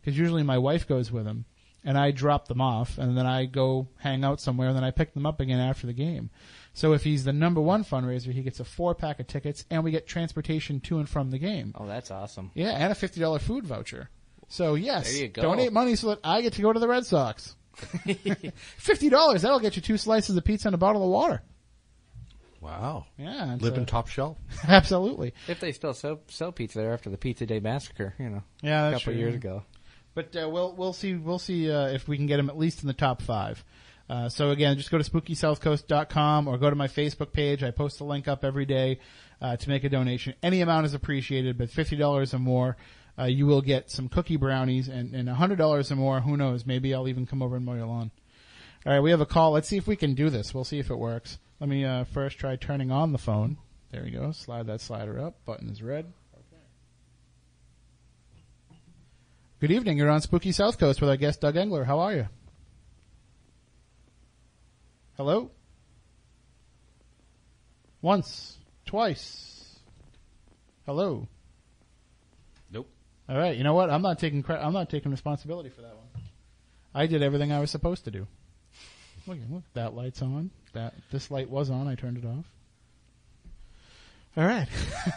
Cause 0.05 0.17
usually 0.17 0.43
my 0.43 0.57
wife 0.57 0.87
goes 0.87 1.11
with 1.11 1.25
him 1.25 1.45
and 1.83 1.97
I 1.97 2.11
drop 2.11 2.47
them 2.47 2.61
off 2.61 2.97
and 2.97 3.17
then 3.17 3.25
I 3.25 3.45
go 3.45 3.87
hang 3.97 4.23
out 4.23 4.39
somewhere 4.39 4.69
and 4.69 4.77
then 4.77 4.83
I 4.83 4.91
pick 4.91 5.13
them 5.13 5.25
up 5.25 5.39
again 5.41 5.59
after 5.59 5.87
the 5.87 5.93
game. 5.93 6.29
So 6.73 6.93
if 6.93 7.03
he's 7.03 7.23
the 7.25 7.33
number 7.33 7.59
one 7.59 7.83
fundraiser, 7.83 8.31
he 8.31 8.41
gets 8.43 8.59
a 8.59 8.63
four 8.63 8.95
pack 8.95 9.19
of 9.19 9.27
tickets 9.27 9.65
and 9.69 9.83
we 9.83 9.91
get 9.91 10.07
transportation 10.07 10.79
to 10.81 10.99
and 10.99 11.09
from 11.09 11.31
the 11.31 11.39
game. 11.39 11.73
oh, 11.77 11.87
that's 11.87 12.11
awesome. 12.11 12.51
Yeah, 12.53 12.71
and 12.71 12.91
a 12.91 12.95
fifty 12.95 13.19
dollar 13.19 13.39
food 13.39 13.65
voucher. 13.65 14.09
So 14.47 14.75
yes, 14.75 15.11
There 15.11 15.23
you 15.23 15.27
go. 15.27 15.41
donate 15.41 15.73
money 15.73 15.95
so 15.95 16.09
that 16.09 16.19
I 16.23 16.41
get 16.41 16.53
to 16.53 16.61
go 16.61 16.71
to 16.71 16.79
the 16.79 16.87
Red 16.87 17.05
Sox. 17.05 17.55
Fifty 18.77 19.09
dollars 19.09 19.41
that'll 19.43 19.59
get 19.59 19.75
you 19.75 19.81
two 19.81 19.97
slices 19.97 20.35
of 20.35 20.43
pizza 20.43 20.67
and 20.67 20.75
a 20.75 20.77
bottle 20.77 21.03
of 21.03 21.09
water. 21.09 21.41
Wow. 22.61 23.05
Yeah, 23.17 23.53
it's 23.53 23.61
Living 23.63 23.83
a- 23.83 23.85
top 23.85 24.07
shelf. 24.07 24.37
absolutely. 24.67 25.33
If 25.47 25.59
they 25.59 25.71
still 25.71 25.93
sell, 25.93 26.19
sell 26.27 26.51
pizza 26.51 26.79
there 26.79 26.93
after 26.93 27.09
the 27.09 27.17
Pizza 27.17 27.45
Day 27.45 27.59
massacre, 27.59 28.15
you 28.19 28.29
know, 28.29 28.43
Yeah, 28.61 28.87
a 28.87 28.91
that's 28.91 29.03
couple 29.03 29.13
true. 29.13 29.21
years 29.21 29.35
ago. 29.35 29.63
But 30.15 30.35
uh, 30.35 30.49
we'll 30.49 30.73
we'll 30.75 30.93
see 30.93 31.13
we'll 31.13 31.37
see 31.39 31.71
uh, 31.71 31.87
if 31.89 32.07
we 32.07 32.17
can 32.17 32.25
get 32.25 32.37
them 32.37 32.49
at 32.49 32.57
least 32.57 32.81
in 32.81 32.87
the 32.87 32.93
top 32.93 33.21
five. 33.21 33.63
Uh, 34.09 34.29
so 34.29 34.49
again, 34.51 34.77
just 34.77 34.89
go 34.89 34.97
to 34.97 35.03
SpookySouthCoast.com 35.03 36.47
or 36.47 36.57
go 36.57 36.69
to 36.69 36.75
my 36.75 36.87
Facebook 36.87 37.31
page. 37.33 37.61
I 37.61 37.71
post 37.71 37.99
a 37.99 38.05
link 38.05 38.27
up 38.27 38.43
every 38.45 38.65
day 38.65 38.99
uh, 39.41 39.57
to 39.57 39.69
make 39.69 39.83
a 39.83 39.89
donation. 39.89 40.33
Any 40.41 40.61
amount 40.61 40.85
is 40.87 40.93
appreciated, 40.93 41.57
but 41.57 41.69
fifty 41.69 41.95
dollars 41.95 42.33
or 42.33 42.39
more, 42.39 42.77
uh, 43.19 43.25
you 43.25 43.45
will 43.45 43.61
get 43.61 43.89
some 43.89 44.09
cookie 44.09 44.37
brownies, 44.37 44.87
and 44.87 45.15
and 45.15 45.27
hundred 45.27 45.57
dollars 45.57 45.91
or 45.91 45.95
more, 45.95 46.21
who 46.21 46.37
knows? 46.37 46.65
Maybe 46.65 46.93
I'll 46.93 47.07
even 47.07 47.25
come 47.25 47.41
over 47.41 47.55
and 47.55 47.65
mow 47.65 47.73
your 47.73 47.87
lawn. 47.87 48.11
All 48.85 48.93
right, 48.93 48.99
we 48.99 49.11
have 49.11 49.21
a 49.21 49.25
call. 49.25 49.51
Let's 49.51 49.67
see 49.67 49.77
if 49.77 49.87
we 49.87 49.95
can 49.95 50.13
do 50.13 50.29
this. 50.29 50.53
We'll 50.53 50.63
see 50.63 50.79
if 50.79 50.89
it 50.89 50.97
works. 50.97 51.39
Let 51.59 51.69
me 51.69 51.83
uh, 51.83 52.03
first 52.05 52.37
try 52.37 52.55
turning 52.55 52.91
on 52.91 53.11
the 53.11 53.17
phone. 53.17 53.57
There 53.91 54.03
we 54.03 54.11
go. 54.11 54.31
Slide 54.31 54.67
that 54.67 54.81
slider 54.81 55.19
up. 55.19 55.43
Button 55.45 55.69
is 55.69 55.81
red. 55.81 56.05
Okay. 56.33 56.61
Good 59.59 59.71
evening. 59.71 59.97
You're 59.97 60.09
on 60.09 60.21
Spooky 60.21 60.51
South 60.51 60.77
Coast 60.77 61.01
with 61.01 61.09
our 61.09 61.17
guest 61.17 61.41
Doug 61.41 61.57
Engler. 61.57 61.83
How 61.83 61.99
are 61.99 62.13
you? 62.13 62.27
Hello? 65.15 65.49
Once, 68.01 68.57
twice. 68.85 69.79
Hello. 70.85 71.27
All 73.29 73.37
right. 73.37 73.57
You 73.57 73.63
know 73.63 73.73
what? 73.73 73.89
I'm 73.89 74.01
not 74.01 74.19
taking 74.19 74.43
credit. 74.43 74.65
I'm 74.65 74.73
not 74.73 74.89
taking 74.89 75.11
responsibility 75.11 75.69
for 75.69 75.81
that 75.81 75.95
one. 75.95 76.23
I 76.93 77.07
did 77.07 77.21
everything 77.21 77.51
I 77.51 77.59
was 77.59 77.71
supposed 77.71 78.05
to 78.05 78.11
do. 78.11 78.27
Look, 79.27 79.37
look, 79.49 79.63
that 79.73 79.93
light's 79.93 80.21
on. 80.21 80.51
That 80.73 80.93
this 81.11 81.29
light 81.29 81.49
was 81.49 81.69
on. 81.69 81.87
I 81.87 81.95
turned 81.95 82.17
it 82.17 82.25
off. 82.25 82.45
All 84.37 84.45
right. 84.45 84.67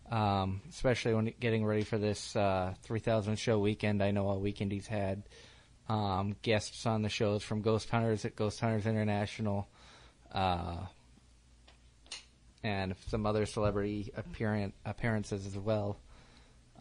um, 0.09 0.61
especially 0.69 1.13
when 1.13 1.33
getting 1.39 1.65
ready 1.65 1.83
for 1.83 1.97
this 1.97 2.35
uh, 2.35 2.73
3000 2.83 3.37
show 3.37 3.59
weekend. 3.59 4.01
I 4.01 4.11
know 4.11 4.27
all 4.27 4.39
weekend 4.39 4.71
he's 4.71 4.87
had 4.87 5.23
um, 5.89 6.35
guests 6.41 6.85
on 6.85 7.01
the 7.01 7.09
shows 7.09 7.43
from 7.43 7.61
Ghost 7.61 7.89
Hunters 7.89 8.25
at 8.25 8.35
Ghost 8.35 8.59
Hunters 8.59 8.85
International. 8.85 9.67
Uh, 10.31 10.77
and 12.63 12.95
some 13.09 13.25
other 13.25 13.45
celebrity 13.45 14.11
appearance, 14.15 14.73
appearances 14.85 15.45
as 15.45 15.57
well. 15.57 15.99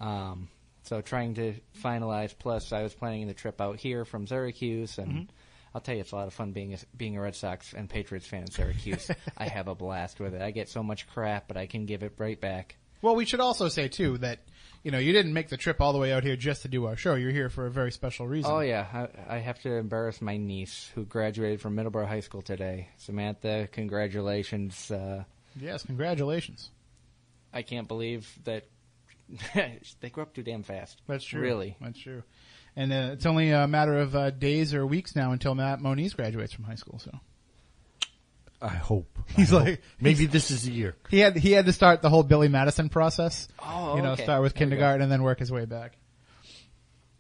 Um, 0.00 0.48
so 0.82 1.00
trying 1.00 1.34
to 1.34 1.54
finalize. 1.82 2.34
Plus, 2.38 2.72
I 2.72 2.82
was 2.82 2.94
planning 2.94 3.26
the 3.26 3.34
trip 3.34 3.60
out 3.60 3.78
here 3.78 4.04
from 4.04 4.26
Syracuse, 4.26 4.98
and 4.98 5.32
I'll 5.74 5.80
tell 5.80 5.94
you, 5.94 6.00
it's 6.02 6.12
a 6.12 6.16
lot 6.16 6.26
of 6.26 6.34
fun 6.34 6.52
being 6.52 6.74
a, 6.74 6.78
being 6.96 7.16
a 7.16 7.20
Red 7.20 7.34
Sox 7.34 7.72
and 7.72 7.88
Patriots 7.88 8.26
fan 8.26 8.42
in 8.42 8.50
Syracuse. 8.50 9.10
I 9.38 9.48
have 9.48 9.68
a 9.68 9.74
blast 9.74 10.20
with 10.20 10.34
it. 10.34 10.42
I 10.42 10.50
get 10.50 10.68
so 10.68 10.82
much 10.82 11.06
crap, 11.08 11.48
but 11.48 11.56
I 11.56 11.66
can 11.66 11.86
give 11.86 12.02
it 12.02 12.12
right 12.18 12.40
back. 12.40 12.76
Well, 13.00 13.16
we 13.16 13.24
should 13.24 13.40
also 13.40 13.68
say 13.68 13.88
too 13.88 14.18
that 14.18 14.38
you 14.84 14.92
know 14.92 14.98
you 14.98 15.12
didn't 15.12 15.32
make 15.32 15.48
the 15.48 15.56
trip 15.56 15.80
all 15.80 15.92
the 15.92 15.98
way 15.98 16.12
out 16.12 16.22
here 16.22 16.36
just 16.36 16.62
to 16.62 16.68
do 16.68 16.86
our 16.86 16.94
show. 16.96 17.16
You're 17.16 17.32
here 17.32 17.48
for 17.48 17.66
a 17.66 17.70
very 17.70 17.90
special 17.90 18.28
reason. 18.28 18.48
Oh 18.52 18.60
yeah, 18.60 19.08
I, 19.28 19.36
I 19.36 19.38
have 19.38 19.60
to 19.62 19.74
embarrass 19.74 20.20
my 20.22 20.36
niece 20.36 20.88
who 20.94 21.04
graduated 21.04 21.60
from 21.60 21.74
Middleborough 21.76 22.06
High 22.06 22.20
School 22.20 22.42
today. 22.42 22.88
Samantha, 22.98 23.68
congratulations. 23.72 24.90
Uh, 24.90 25.24
Yes, 25.60 25.82
congratulations. 25.84 26.70
I 27.52 27.62
can't 27.62 27.86
believe 27.88 28.26
that 28.44 28.64
they 30.00 30.10
grow 30.10 30.22
up 30.22 30.34
too 30.34 30.42
damn 30.42 30.62
fast. 30.62 31.00
That's 31.06 31.24
true. 31.24 31.40
Really. 31.40 31.76
that's 31.80 31.98
true. 31.98 32.22
And 32.74 32.92
uh, 32.92 33.10
it's 33.12 33.26
only 33.26 33.50
a 33.50 33.68
matter 33.68 33.98
of 33.98 34.16
uh, 34.16 34.30
days 34.30 34.72
or 34.72 34.86
weeks 34.86 35.14
now 35.14 35.32
until 35.32 35.54
Matt 35.54 35.80
Moniz 35.80 36.14
graduates 36.14 36.52
from 36.52 36.64
high 36.64 36.76
school. 36.76 36.98
So 36.98 37.10
I 38.62 38.68
hope. 38.68 39.18
He's 39.36 39.52
I 39.52 39.58
hope. 39.58 39.66
like- 39.68 39.82
maybe 40.00 40.26
this 40.26 40.50
is 40.50 40.62
the 40.62 40.72
year. 40.72 40.96
he 41.10 41.18
had 41.18 41.36
he 41.36 41.52
had 41.52 41.66
to 41.66 41.72
start 41.72 42.00
the 42.00 42.08
whole 42.08 42.22
Billy 42.22 42.48
Madison 42.48 42.88
process. 42.88 43.48
Oh, 43.58 43.96
you 43.96 44.02
know, 44.02 44.12
okay. 44.12 44.22
start 44.22 44.42
with 44.42 44.54
There 44.54 44.60
kindergarten 44.60 45.02
and 45.02 45.12
then 45.12 45.22
work 45.22 45.38
his 45.38 45.50
way 45.50 45.64
back. 45.64 45.96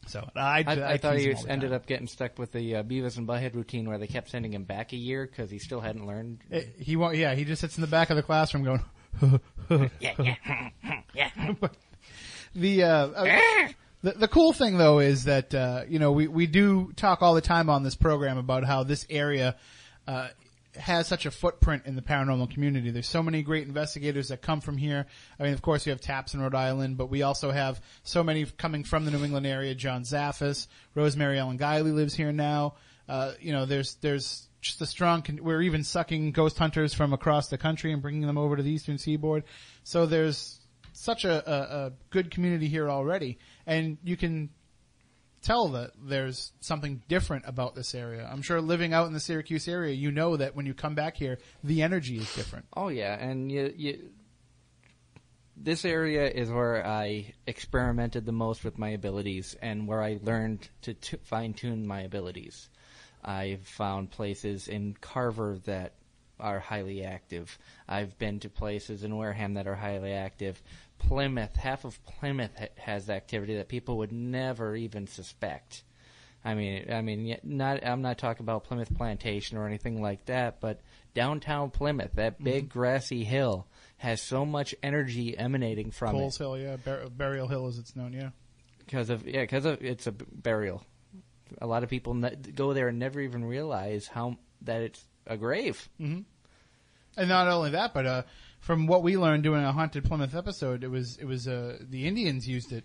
So 0.06 0.28
I, 0.34 0.64
I, 0.66 0.92
I, 0.94 0.96
thought 0.98 1.16
he 1.16 1.26
him 1.26 1.36
was, 1.36 1.46
ended 1.46 1.72
up 1.72 1.86
getting 1.86 2.08
stuck 2.08 2.36
with 2.36 2.50
the 2.50 2.76
uh, 2.76 2.82
Beavis 2.82 3.18
and 3.18 3.28
Butthead 3.28 3.54
routine 3.54 3.88
where 3.88 3.98
they 3.98 4.08
kept 4.08 4.30
sending 4.30 4.52
him 4.52 4.64
back 4.64 4.92
a 4.92 4.96
year 4.96 5.26
because 5.26 5.48
he 5.48 5.58
still 5.58 5.80
hadn't 5.80 6.06
learned. 6.06 6.40
It- 6.50 6.74
he 6.78 6.96
won't. 6.96 7.16
Yeah, 7.16 7.34
he 7.34 7.44
just 7.44 7.60
sits 7.60 7.76
in 7.76 7.82
the 7.82 7.86
back 7.86 8.10
of 8.10 8.16
the 8.16 8.22
classroom 8.22 8.64
going. 8.64 9.40
yeah, 10.00 10.14
yeah, 10.18 10.70
yeah. 11.14 11.54
The, 12.54 12.82
uh, 12.82 13.06
uh, 13.08 13.68
the 14.02 14.12
the 14.12 14.28
cool 14.28 14.52
thing 14.52 14.76
though 14.78 14.98
is 14.98 15.24
that 15.24 15.54
uh, 15.54 15.84
you 15.88 15.98
know 15.98 16.12
we 16.12 16.26
we 16.28 16.46
do 16.46 16.92
talk 16.96 17.22
all 17.22 17.34
the 17.34 17.40
time 17.40 17.70
on 17.70 17.82
this 17.82 17.94
program 17.94 18.36
about 18.36 18.64
how 18.64 18.82
this 18.82 19.06
area 19.08 19.56
uh, 20.06 20.28
has 20.76 21.06
such 21.06 21.26
a 21.26 21.30
footprint 21.30 21.84
in 21.86 21.96
the 21.96 22.02
paranormal 22.02 22.50
community. 22.50 22.90
There's 22.90 23.06
so 23.06 23.22
many 23.22 23.42
great 23.42 23.66
investigators 23.66 24.28
that 24.28 24.42
come 24.42 24.60
from 24.60 24.76
here. 24.76 25.06
I 25.38 25.44
mean, 25.44 25.52
of 25.52 25.62
course, 25.62 25.86
we 25.86 25.90
have 25.90 26.00
Taps 26.00 26.34
in 26.34 26.40
Rhode 26.40 26.54
Island, 26.54 26.96
but 26.96 27.06
we 27.06 27.22
also 27.22 27.50
have 27.50 27.80
so 28.02 28.22
many 28.22 28.44
coming 28.44 28.84
from 28.84 29.04
the 29.04 29.10
New 29.10 29.24
England 29.24 29.46
area. 29.46 29.74
John 29.74 30.02
Zaffis, 30.02 30.66
Rosemary 30.94 31.38
Ellen 31.38 31.58
Guiley 31.58 31.94
lives 31.94 32.14
here 32.14 32.32
now. 32.32 32.74
Uh, 33.08 33.32
you 33.40 33.52
know, 33.52 33.66
there's 33.66 33.94
there's 33.96 34.48
just 34.60 34.80
a 34.80 34.86
strong. 34.86 35.22
Con- 35.22 35.40
we're 35.42 35.62
even 35.62 35.84
sucking 35.84 36.32
ghost 36.32 36.58
hunters 36.58 36.94
from 36.94 37.12
across 37.12 37.48
the 37.48 37.58
country 37.58 37.92
and 37.92 38.02
bringing 38.02 38.26
them 38.26 38.38
over 38.38 38.56
to 38.56 38.62
the 38.62 38.70
Eastern 38.70 38.98
Seaboard. 38.98 39.44
So 39.84 40.06
there's 40.06 40.58
such 40.92 41.24
a, 41.24 41.50
a, 41.50 41.86
a 41.86 41.92
good 42.10 42.30
community 42.30 42.68
here 42.68 42.90
already, 42.90 43.38
and 43.66 43.98
you 44.04 44.16
can 44.16 44.50
tell 45.42 45.68
that 45.68 45.90
there's 46.00 46.52
something 46.60 47.02
different 47.08 47.44
about 47.46 47.74
this 47.74 47.94
area. 47.94 48.28
I'm 48.30 48.42
sure 48.42 48.60
living 48.60 48.94
out 48.94 49.08
in 49.08 49.12
the 49.12 49.20
Syracuse 49.20 49.66
area, 49.66 49.92
you 49.92 50.10
know 50.12 50.36
that 50.36 50.54
when 50.54 50.66
you 50.66 50.74
come 50.74 50.94
back 50.94 51.16
here, 51.16 51.38
the 51.64 51.82
energy 51.82 52.16
is 52.16 52.32
different. 52.34 52.66
Oh 52.76 52.88
yeah, 52.88 53.14
and 53.14 53.50
you, 53.50 53.74
you, 53.76 54.10
this 55.56 55.84
area 55.84 56.28
is 56.28 56.50
where 56.50 56.86
I 56.86 57.34
experimented 57.46 58.24
the 58.24 58.32
most 58.32 58.64
with 58.64 58.78
my 58.78 58.90
abilities 58.90 59.56
and 59.60 59.86
where 59.86 60.02
I 60.02 60.18
learned 60.22 60.68
to 60.82 60.94
t- 60.94 61.18
fine 61.22 61.54
tune 61.54 61.86
my 61.86 62.02
abilities. 62.02 62.68
I've 63.24 63.66
found 63.66 64.10
places 64.10 64.68
in 64.68 64.96
Carver 65.00 65.58
that 65.64 65.94
are 66.42 66.60
highly 66.60 67.04
active. 67.04 67.58
I've 67.88 68.18
been 68.18 68.40
to 68.40 68.50
places 68.50 69.04
in 69.04 69.16
Wareham 69.16 69.54
that 69.54 69.66
are 69.66 69.76
highly 69.76 70.12
active. 70.12 70.60
Plymouth, 70.98 71.56
half 71.56 71.84
of 71.84 72.04
Plymouth 72.04 72.50
ha- 72.58 72.66
has 72.76 73.08
activity 73.08 73.56
that 73.56 73.68
people 73.68 73.98
would 73.98 74.12
never 74.12 74.76
even 74.76 75.06
suspect. 75.06 75.84
I 76.44 76.54
mean, 76.54 76.90
I 76.92 77.02
mean, 77.02 77.38
not 77.44 77.86
I'm 77.86 78.02
not 78.02 78.18
talking 78.18 78.44
about 78.44 78.64
Plymouth 78.64 78.92
Plantation 78.94 79.56
or 79.56 79.66
anything 79.66 80.02
like 80.02 80.26
that, 80.26 80.60
but 80.60 80.80
downtown 81.14 81.70
Plymouth, 81.70 82.14
that 82.14 82.34
mm-hmm. 82.34 82.44
big 82.44 82.68
grassy 82.68 83.22
hill, 83.24 83.66
has 83.98 84.20
so 84.20 84.44
much 84.44 84.74
energy 84.82 85.38
emanating 85.38 85.92
from 85.92 86.16
it. 86.16 86.18
Coles 86.18 86.40
it 86.40 86.42
Hill, 86.42 86.58
yeah, 86.58 86.76
Bur- 86.76 87.08
Burial 87.16 87.46
Hill 87.46 87.68
as 87.68 87.78
it's 87.78 87.94
known, 87.94 88.12
yeah. 88.12 88.30
because 88.78 89.10
of 89.10 89.26
yeah, 89.26 89.42
because 89.42 89.64
of 89.64 89.82
it's 89.82 90.08
a 90.08 90.12
b- 90.12 90.26
burial. 90.32 90.84
A 91.60 91.66
lot 91.66 91.84
of 91.84 91.90
people 91.90 92.14
ne- 92.14 92.34
go 92.34 92.72
there 92.72 92.88
and 92.88 92.98
never 92.98 93.20
even 93.20 93.44
realize 93.44 94.08
how 94.08 94.36
that 94.62 94.82
it's 94.82 95.04
a 95.26 95.36
grave. 95.36 95.88
Mm-hmm. 96.00 96.22
And 97.16 97.28
not 97.28 97.48
only 97.48 97.70
that, 97.70 97.92
but 97.92 98.06
uh, 98.06 98.22
from 98.60 98.86
what 98.86 99.02
we 99.02 99.16
learned 99.16 99.42
doing 99.42 99.62
a 99.62 99.72
haunted 99.72 100.04
Plymouth 100.04 100.34
episode, 100.34 100.84
it 100.84 100.88
was 100.88 101.18
it 101.18 101.24
was 101.24 101.46
uh, 101.46 101.78
the 101.80 102.06
Indians 102.06 102.48
used 102.48 102.72
it 102.72 102.84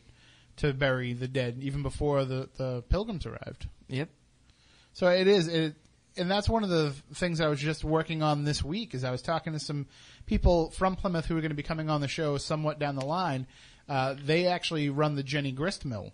to 0.57 0.73
bury 0.73 1.13
the 1.13 1.27
dead 1.27 1.57
even 1.61 1.83
before 1.83 2.25
the 2.25 2.49
the 2.57 2.83
pilgrims 2.89 3.25
arrived. 3.25 3.67
Yep. 3.87 4.09
So 4.93 5.07
it 5.07 5.27
is, 5.27 5.47
it, 5.47 5.75
and 6.17 6.29
that's 6.29 6.49
one 6.49 6.63
of 6.63 6.69
the 6.69 6.95
things 7.13 7.39
I 7.39 7.47
was 7.47 7.59
just 7.59 7.83
working 7.83 8.23
on 8.23 8.43
this 8.43 8.63
week. 8.63 8.95
Is 8.95 9.03
I 9.03 9.11
was 9.11 9.21
talking 9.21 9.53
to 9.53 9.59
some 9.59 9.85
people 10.25 10.71
from 10.71 10.95
Plymouth 10.95 11.27
who 11.27 11.37
are 11.37 11.41
going 11.41 11.51
to 11.51 11.55
be 11.55 11.63
coming 11.63 11.89
on 11.89 12.01
the 12.01 12.07
show 12.07 12.37
somewhat 12.37 12.79
down 12.79 12.95
the 12.95 13.05
line. 13.05 13.47
Uh, 13.87 14.15
they 14.21 14.47
actually 14.47 14.89
run 14.89 15.15
the 15.15 15.23
Jenney 15.23 15.55
Grist 15.55 15.85
Mill 15.85 16.11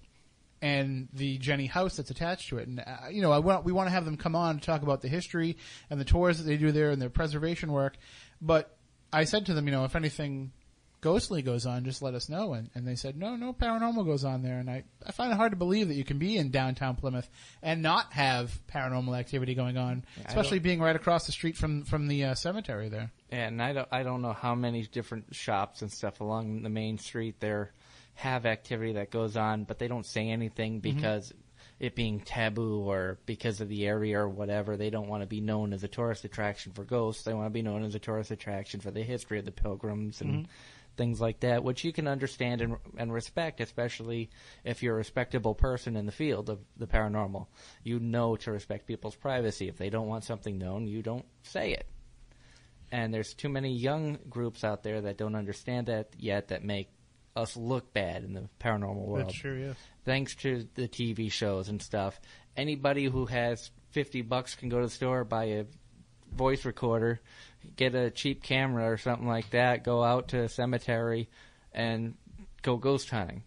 and 0.63 1.09
the 1.11 1.37
Jenney 1.39 1.69
House 1.69 1.97
that's 1.97 2.09
attached 2.09 2.47
to 2.47 2.57
it. 2.57 2.69
And 2.69 2.79
uh, 2.79 3.09
you 3.11 3.21
know, 3.21 3.33
I 3.33 3.39
want 3.39 3.65
we 3.65 3.73
want 3.73 3.87
to 3.87 3.91
have 3.91 4.05
them 4.05 4.15
come 4.15 4.33
on 4.33 4.59
to 4.59 4.65
talk 4.65 4.81
about 4.81 5.01
the 5.01 5.09
history 5.09 5.57
and 5.89 5.99
the 5.99 6.05
tours 6.05 6.37
that 6.37 6.45
they 6.45 6.55
do 6.55 6.71
there 6.71 6.89
and 6.89 7.01
their 7.01 7.09
preservation 7.09 7.73
work. 7.73 7.97
But 8.41 8.75
I 9.11 9.25
said 9.25 9.45
to 9.47 9.53
them, 9.53 9.67
you 9.67 9.73
know, 9.73 9.83
if 9.83 9.95
anything 9.97 10.53
ghostly 11.01 11.41
goes 11.41 11.65
on, 11.65 11.83
just 11.83 12.01
let 12.01 12.13
us 12.13 12.29
know. 12.29 12.53
And, 12.53 12.69
and 12.75 12.87
they 12.87 12.95
said, 12.95 13.17
no, 13.17 13.35
no 13.35 13.51
paranormal 13.51 14.05
goes 14.05 14.23
on 14.23 14.41
there. 14.41 14.57
And 14.57 14.69
I, 14.69 14.85
I 15.05 15.11
find 15.11 15.33
it 15.33 15.35
hard 15.35 15.51
to 15.51 15.57
believe 15.57 15.89
that 15.89 15.95
you 15.95 16.05
can 16.05 16.17
be 16.17 16.37
in 16.37 16.49
downtown 16.49 16.95
Plymouth 16.95 17.29
and 17.61 17.81
not 17.81 18.13
have 18.13 18.57
paranormal 18.73 19.19
activity 19.19 19.55
going 19.55 19.77
on, 19.77 20.05
especially 20.25 20.59
being 20.59 20.79
right 20.79 20.95
across 20.95 21.25
the 21.25 21.33
street 21.33 21.57
from, 21.57 21.83
from 21.83 22.07
the 22.07 22.23
uh, 22.23 22.35
cemetery 22.35 22.87
there. 22.87 23.11
And 23.31 23.61
I 23.61 23.73
don't 23.73 23.87
I 23.91 24.03
don't 24.03 24.21
know 24.21 24.31
how 24.31 24.55
many 24.55 24.83
different 24.83 25.35
shops 25.35 25.81
and 25.81 25.91
stuff 25.91 26.21
along 26.21 26.61
the 26.61 26.69
main 26.69 26.97
street 26.97 27.41
there 27.41 27.73
have 28.15 28.45
activity 28.45 28.93
that 28.93 29.11
goes 29.11 29.35
on, 29.35 29.63
but 29.63 29.79
they 29.79 29.87
don't 29.87 30.05
say 30.05 30.29
anything 30.29 30.81
mm-hmm. 30.81 30.95
because 30.95 31.33
it 31.79 31.95
being 31.95 32.19
taboo 32.19 32.81
or 32.81 33.19
because 33.25 33.59
of 33.59 33.69
the 33.69 33.85
area 33.85 34.19
or 34.19 34.29
whatever. 34.29 34.77
They 34.77 34.89
don't 34.89 35.07
want 35.07 35.21
to 35.23 35.27
be 35.27 35.41
known 35.41 35.73
as 35.73 35.83
a 35.83 35.87
tourist 35.87 36.23
attraction 36.23 36.71
for 36.73 36.83
ghosts. 36.83 37.23
They 37.23 37.33
want 37.33 37.47
to 37.47 37.53
be 37.53 37.61
known 37.61 37.83
as 37.83 37.95
a 37.95 37.99
tourist 37.99 38.31
attraction 38.31 38.79
for 38.79 38.91
the 38.91 39.03
history 39.03 39.39
of 39.39 39.45
the 39.45 39.51
pilgrims 39.51 40.21
and 40.21 40.31
mm-hmm. 40.31 40.51
things 40.95 41.19
like 41.19 41.41
that, 41.41 41.63
which 41.63 41.83
you 41.83 41.91
can 41.91 42.07
understand 42.07 42.61
and, 42.61 42.77
and 42.97 43.11
respect, 43.11 43.59
especially 43.59 44.29
if 44.63 44.83
you're 44.83 44.93
a 44.93 44.97
respectable 44.97 45.55
person 45.55 45.97
in 45.97 46.05
the 46.05 46.11
field 46.11 46.49
of 46.49 46.59
the 46.77 46.87
paranormal. 46.87 47.47
You 47.83 47.99
know 47.99 48.35
to 48.37 48.51
respect 48.51 48.87
people's 48.87 49.15
privacy. 49.15 49.67
If 49.67 49.77
they 49.77 49.89
don't 49.89 50.07
want 50.07 50.23
something 50.23 50.57
known, 50.57 50.87
you 50.87 51.01
don't 51.01 51.25
say 51.41 51.73
it 51.73 51.87
and 52.93 53.11
there's 53.11 53.33
too 53.33 53.49
many 53.49 53.73
young 53.73 54.19
groups 54.29 54.63
out 54.63 54.83
there 54.83 55.01
that 55.01 55.17
don't 55.17 55.33
understand 55.33 55.87
that 55.87 56.09
yet 56.19 56.49
that 56.49 56.63
make 56.63 56.89
us 57.35 57.57
look 57.57 57.93
bad 57.93 58.23
in 58.23 58.33
the 58.33 58.49
paranormal 58.59 59.05
world. 59.05 59.27
That's 59.27 59.37
true, 59.37 59.59
yeah. 59.67 59.73
Thanks 60.05 60.35
to 60.35 60.67
the 60.75 60.87
TV 60.87 61.31
shows 61.31 61.69
and 61.69 61.81
stuff, 61.81 62.19
anybody 62.55 63.05
who 63.05 63.25
has 63.25 63.71
50 63.91 64.21
bucks 64.23 64.55
can 64.55 64.69
go 64.69 64.79
to 64.79 64.87
the 64.87 64.91
store, 64.91 65.23
buy 65.23 65.45
a 65.45 65.65
voice 66.31 66.65
recorder, 66.65 67.19
get 67.75 67.95
a 67.95 68.11
cheap 68.11 68.43
camera 68.43 68.89
or 68.89 68.97
something 68.97 69.27
like 69.27 69.49
that, 69.51 69.83
go 69.83 70.03
out 70.03 70.29
to 70.29 70.43
a 70.43 70.49
cemetery 70.49 71.29
and 71.73 72.15
go 72.61 72.77
ghost 72.77 73.09
hunting. 73.09 73.43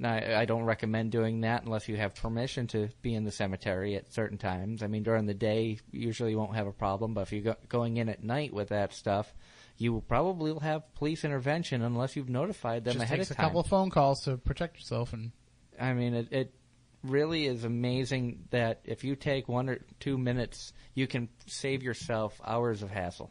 Now, 0.00 0.14
I 0.14 0.44
don't 0.44 0.62
recommend 0.62 1.10
doing 1.10 1.40
that 1.40 1.64
unless 1.64 1.88
you 1.88 1.96
have 1.96 2.14
permission 2.14 2.68
to 2.68 2.88
be 3.02 3.14
in 3.14 3.24
the 3.24 3.32
cemetery 3.32 3.96
at 3.96 4.12
certain 4.12 4.38
times. 4.38 4.84
I 4.84 4.86
mean, 4.86 5.02
during 5.02 5.26
the 5.26 5.34
day, 5.34 5.78
usually 5.90 6.30
you 6.30 6.38
won't 6.38 6.54
have 6.54 6.68
a 6.68 6.72
problem, 6.72 7.14
but 7.14 7.22
if 7.22 7.32
you're 7.32 7.42
go- 7.42 7.56
going 7.68 7.96
in 7.96 8.08
at 8.08 8.22
night 8.22 8.52
with 8.52 8.68
that 8.68 8.92
stuff, 8.92 9.34
you 9.78 9.92
will 9.92 10.02
probably 10.02 10.52
will 10.52 10.60
have 10.60 10.94
police 10.94 11.24
intervention 11.24 11.82
unless 11.82 12.16
you've 12.16 12.28
notified 12.28 12.84
them 12.84 12.94
Just 12.94 13.04
ahead 13.04 13.18
takes 13.18 13.30
of 13.30 13.38
a 13.38 13.40
couple 13.40 13.60
of 13.60 13.66
phone 13.66 13.90
calls 13.90 14.22
to 14.24 14.36
protect 14.36 14.76
yourself 14.76 15.12
and 15.12 15.32
I 15.80 15.94
mean, 15.94 16.14
it, 16.14 16.32
it 16.32 16.54
really 17.02 17.46
is 17.46 17.64
amazing 17.64 18.44
that 18.50 18.80
if 18.84 19.04
you 19.04 19.16
take 19.16 19.48
one 19.48 19.68
or 19.68 19.78
two 20.00 20.18
minutes, 20.18 20.72
you 20.94 21.06
can 21.06 21.28
save 21.46 21.82
yourself 21.82 22.40
hours 22.44 22.82
of 22.82 22.90
hassle. 22.90 23.30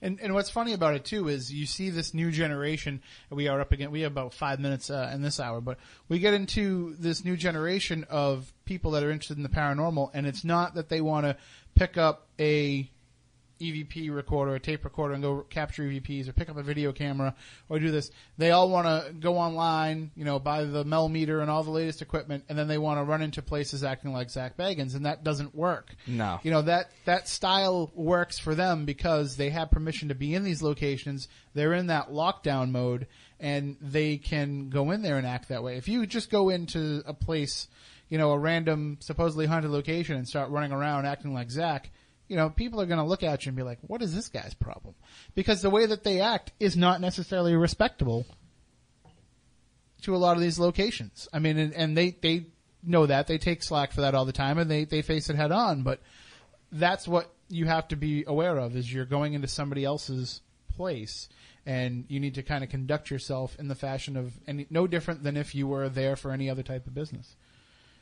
And 0.00 0.18
and 0.20 0.34
what's 0.34 0.50
funny 0.50 0.72
about 0.72 0.94
it 0.94 1.04
too 1.04 1.28
is 1.28 1.52
you 1.52 1.64
see 1.64 1.88
this 1.88 2.12
new 2.12 2.32
generation. 2.32 3.02
We 3.30 3.46
are 3.46 3.60
up 3.60 3.70
again. 3.70 3.92
We 3.92 4.00
have 4.00 4.10
about 4.10 4.34
five 4.34 4.58
minutes 4.58 4.90
uh, 4.90 5.10
in 5.14 5.22
this 5.22 5.38
hour, 5.38 5.60
but 5.60 5.78
we 6.08 6.18
get 6.18 6.34
into 6.34 6.96
this 6.98 7.24
new 7.24 7.36
generation 7.36 8.04
of 8.10 8.52
people 8.64 8.92
that 8.92 9.04
are 9.04 9.12
interested 9.12 9.36
in 9.36 9.44
the 9.44 9.48
paranormal, 9.48 10.10
and 10.12 10.26
it's 10.26 10.44
not 10.44 10.74
that 10.74 10.88
they 10.88 11.00
want 11.00 11.26
to 11.26 11.36
pick 11.76 11.96
up 11.96 12.26
a 12.40 12.90
EVP 13.62 14.14
recorder, 14.14 14.54
a 14.54 14.60
tape 14.60 14.84
recorder, 14.84 15.14
and 15.14 15.22
go 15.22 15.46
capture 15.48 15.84
EVPs, 15.84 16.28
or 16.28 16.32
pick 16.32 16.50
up 16.50 16.56
a 16.56 16.62
video 16.62 16.92
camera, 16.92 17.34
or 17.68 17.78
do 17.78 17.90
this. 17.90 18.10
They 18.38 18.50
all 18.50 18.68
want 18.68 18.86
to 18.86 19.12
go 19.12 19.38
online, 19.38 20.10
you 20.16 20.24
know, 20.24 20.38
buy 20.38 20.64
the 20.64 20.84
Mel 20.84 21.08
meter 21.08 21.40
and 21.40 21.50
all 21.50 21.62
the 21.62 21.70
latest 21.70 22.02
equipment, 22.02 22.44
and 22.48 22.58
then 22.58 22.68
they 22.68 22.78
want 22.78 22.98
to 22.98 23.04
run 23.04 23.22
into 23.22 23.42
places 23.42 23.84
acting 23.84 24.12
like 24.12 24.30
Zach 24.30 24.56
Bagans, 24.56 24.94
and 24.94 25.06
that 25.06 25.22
doesn't 25.24 25.54
work. 25.54 25.94
No. 26.06 26.40
You 26.42 26.50
know 26.50 26.62
that 26.62 26.90
that 27.04 27.28
style 27.28 27.92
works 27.94 28.38
for 28.38 28.54
them 28.54 28.84
because 28.84 29.36
they 29.36 29.50
have 29.50 29.70
permission 29.70 30.08
to 30.08 30.14
be 30.14 30.34
in 30.34 30.44
these 30.44 30.62
locations. 30.62 31.28
They're 31.54 31.74
in 31.74 31.86
that 31.86 32.10
lockdown 32.10 32.70
mode, 32.70 33.06
and 33.38 33.76
they 33.80 34.16
can 34.16 34.68
go 34.70 34.90
in 34.90 35.02
there 35.02 35.18
and 35.18 35.26
act 35.26 35.48
that 35.48 35.62
way. 35.62 35.76
If 35.76 35.88
you 35.88 36.06
just 36.06 36.30
go 36.30 36.48
into 36.48 37.02
a 37.06 37.14
place, 37.14 37.68
you 38.08 38.18
know, 38.18 38.32
a 38.32 38.38
random 38.38 38.98
supposedly 39.00 39.46
haunted 39.46 39.70
location 39.70 40.16
and 40.16 40.28
start 40.28 40.50
running 40.50 40.72
around 40.72 41.06
acting 41.06 41.34
like 41.34 41.50
Zach, 41.50 41.90
you 42.32 42.38
know, 42.38 42.48
people 42.48 42.80
are 42.80 42.86
going 42.86 42.98
to 42.98 43.04
look 43.04 43.22
at 43.22 43.44
you 43.44 43.50
and 43.50 43.56
be 43.58 43.62
like, 43.62 43.78
what 43.82 44.00
is 44.00 44.14
this 44.14 44.30
guy's 44.30 44.54
problem? 44.54 44.94
Because 45.34 45.60
the 45.60 45.68
way 45.68 45.84
that 45.84 46.02
they 46.02 46.18
act 46.18 46.50
is 46.58 46.78
not 46.78 46.98
necessarily 46.98 47.54
respectable 47.54 48.24
to 50.00 50.16
a 50.16 50.16
lot 50.16 50.38
of 50.38 50.42
these 50.42 50.58
locations. 50.58 51.28
I 51.30 51.40
mean, 51.40 51.58
and, 51.58 51.74
and 51.74 51.94
they, 51.94 52.16
they 52.22 52.46
know 52.82 53.04
that. 53.04 53.26
They 53.26 53.36
take 53.36 53.62
slack 53.62 53.92
for 53.92 54.00
that 54.00 54.14
all 54.14 54.24
the 54.24 54.32
time 54.32 54.56
and 54.56 54.70
they, 54.70 54.86
they 54.86 55.02
face 55.02 55.28
it 55.28 55.36
head 55.36 55.52
on. 55.52 55.82
But 55.82 56.00
that's 56.72 57.06
what 57.06 57.30
you 57.50 57.66
have 57.66 57.88
to 57.88 57.96
be 57.96 58.24
aware 58.26 58.56
of 58.56 58.76
is 58.76 58.90
you're 58.90 59.04
going 59.04 59.34
into 59.34 59.46
somebody 59.46 59.84
else's 59.84 60.40
place 60.74 61.28
and 61.66 62.06
you 62.08 62.18
need 62.18 62.36
to 62.36 62.42
kind 62.42 62.64
of 62.64 62.70
conduct 62.70 63.10
yourself 63.10 63.58
in 63.58 63.68
the 63.68 63.74
fashion 63.74 64.16
of 64.16 64.32
any, 64.46 64.66
no 64.70 64.86
different 64.86 65.22
than 65.22 65.36
if 65.36 65.54
you 65.54 65.66
were 65.66 65.90
there 65.90 66.16
for 66.16 66.30
any 66.30 66.48
other 66.48 66.62
type 66.62 66.86
of 66.86 66.94
business. 66.94 67.36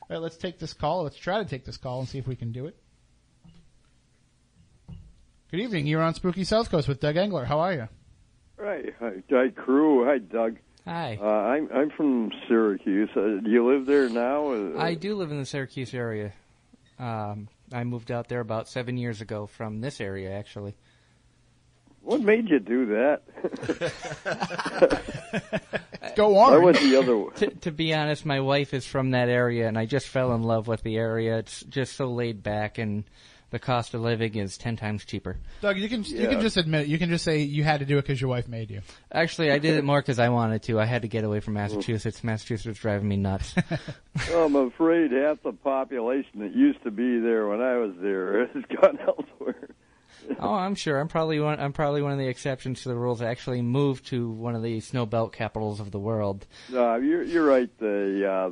All 0.03 0.07
right, 0.11 0.23
let's 0.23 0.37
take 0.37 0.61
this 0.61 0.73
call. 0.73 1.03
Let's 1.03 1.17
try 1.17 1.43
to 1.43 1.51
take 1.51 1.65
this 1.65 1.79
call 1.79 1.99
and 1.99 2.09
see 2.09 2.19
if 2.19 2.29
we 2.29 2.37
can 2.37 2.53
do 2.53 2.67
it. 2.67 2.80
Good 5.51 5.61
evening. 5.61 5.89
You're 5.89 6.03
on 6.03 6.15
Spooky 6.15 6.45
South 6.45 6.71
Coast 6.71 6.87
with 6.87 7.01
Doug 7.01 7.17
Engler. 7.17 7.45
How 7.45 7.59
are 7.59 7.73
you? 7.73 7.89
Right. 8.57 8.95
Hi, 9.01 9.15
hi, 9.29 9.49
crew. 9.49 10.05
Hi, 10.05 10.19
Doug. 10.19 10.59
Hi. 10.85 11.19
Uh, 11.21 11.25
I'm 11.27 11.69
I'm 11.75 11.91
from 11.91 12.31
Syracuse. 12.47 13.11
Uh, 13.17 13.41
do 13.43 13.51
you 13.51 13.67
live 13.67 13.85
there 13.85 14.09
now? 14.09 14.53
Uh, 14.53 14.79
I 14.79 14.95
do 14.95 15.17
live 15.17 15.33
in 15.33 15.39
the 15.39 15.45
Syracuse 15.45 15.93
area. 15.93 16.33
Um, 17.01 17.49
I 17.73 17.83
moved 17.83 18.13
out 18.13 18.29
there 18.29 18.39
about 18.39 18.69
seven 18.69 18.97
years 18.97 19.21
ago 19.21 19.47
from 19.47 19.81
this 19.81 20.01
area, 20.01 20.31
actually. 20.31 20.77
What 22.03 22.21
made 22.21 22.49
you 22.49 22.61
do 22.61 22.87
that? 22.87 23.23
Go 26.17 26.39
on. 26.39 26.53
I 26.53 26.57
on. 26.57 26.63
went 26.63 26.79
the 26.79 26.97
other 26.97 27.17
way. 27.17 27.35
to, 27.37 27.51
to 27.51 27.73
be 27.73 27.93
honest, 27.93 28.25
my 28.25 28.39
wife 28.39 28.73
is 28.73 28.87
from 28.87 29.11
that 29.11 29.29
area, 29.29 29.67
and 29.67 29.77
I 29.77 29.87
just 29.87 30.07
fell 30.07 30.33
in 30.33 30.45
love 30.45 30.69
with 30.69 30.85
the 30.85 30.97
area. 30.97 31.39
It's 31.39 31.63
just 31.65 31.97
so 31.97 32.07
laid 32.07 32.45
back, 32.45 32.79
and 32.79 33.03
the 33.51 33.59
cost 33.59 33.95
of 33.95 34.01
living 34.01 34.37
is 34.37 34.57
ten 34.57 34.77
times 34.77 35.05
cheaper. 35.05 35.37
Doug, 35.61 35.77
you 35.77 35.89
can 35.89 36.05
you 36.05 36.29
can 36.29 36.41
just 36.41 36.57
admit 36.57 36.83
it. 36.83 36.89
You 36.89 36.99
can 36.99 37.09
just 37.09 37.25
say 37.25 37.41
you 37.41 37.65
had 37.65 37.81
to 37.81 37.87
do 37.87 37.99
it 37.99 38.03
because 38.03 38.21
your 38.21 38.31
wife 38.31 38.49
made 38.49 38.71
you. 38.71 38.83
Actually, 39.13 39.51
I 39.51 39.59
did 39.59 39.77
it 39.77 39.85
more 39.91 40.01
because 40.01 40.19
I 40.19 40.29
wanted 40.29 40.63
to. 40.65 40.81
I 40.81 40.85
had 40.85 41.03
to 41.03 41.09
get 41.09 41.25
away 41.25 41.41
from 41.41 41.55
Massachusetts. 41.55 42.23
Massachusetts 42.23 42.67
was 42.67 42.79
driving 42.79 43.09
me 43.09 43.17
nuts. 43.17 43.55
I'm 44.35 44.57
afraid 44.57 45.13
half 45.13 45.43
the 45.43 45.53
population 45.53 46.41
that 46.41 46.55
used 46.55 46.83
to 46.85 46.91
be 46.91 47.19
there 47.19 47.49
when 47.49 47.61
I 47.61 47.77
was 47.77 47.93
there 48.01 48.47
has 48.55 48.65
gone 48.81 48.99
elsewhere. 49.07 49.69
oh, 50.39 50.55
I'm 50.55 50.75
sure. 50.75 51.01
I'm 51.01 51.09
probably 51.09 51.41
one. 51.41 51.59
I'm 51.59 51.73
probably 51.73 52.03
one 52.03 52.13
of 52.13 52.19
the 52.19 52.29
exceptions 52.29 52.83
to 52.83 52.89
the 52.89 52.97
rules. 52.97 53.21
I 53.21 53.27
actually 53.27 53.63
moved 53.63 54.07
to 54.07 54.31
one 54.31 54.55
of 54.55 54.63
the 54.63 54.81
snow 54.81 55.07
belt 55.07 55.33
capitals 55.33 55.81
of 55.81 55.91
the 55.91 55.99
world. 55.99 56.47
No, 56.69 56.97
you're 56.97 57.23
you're 57.23 57.47
right. 57.47 57.71
The 57.79 58.31
uh, 58.31 58.51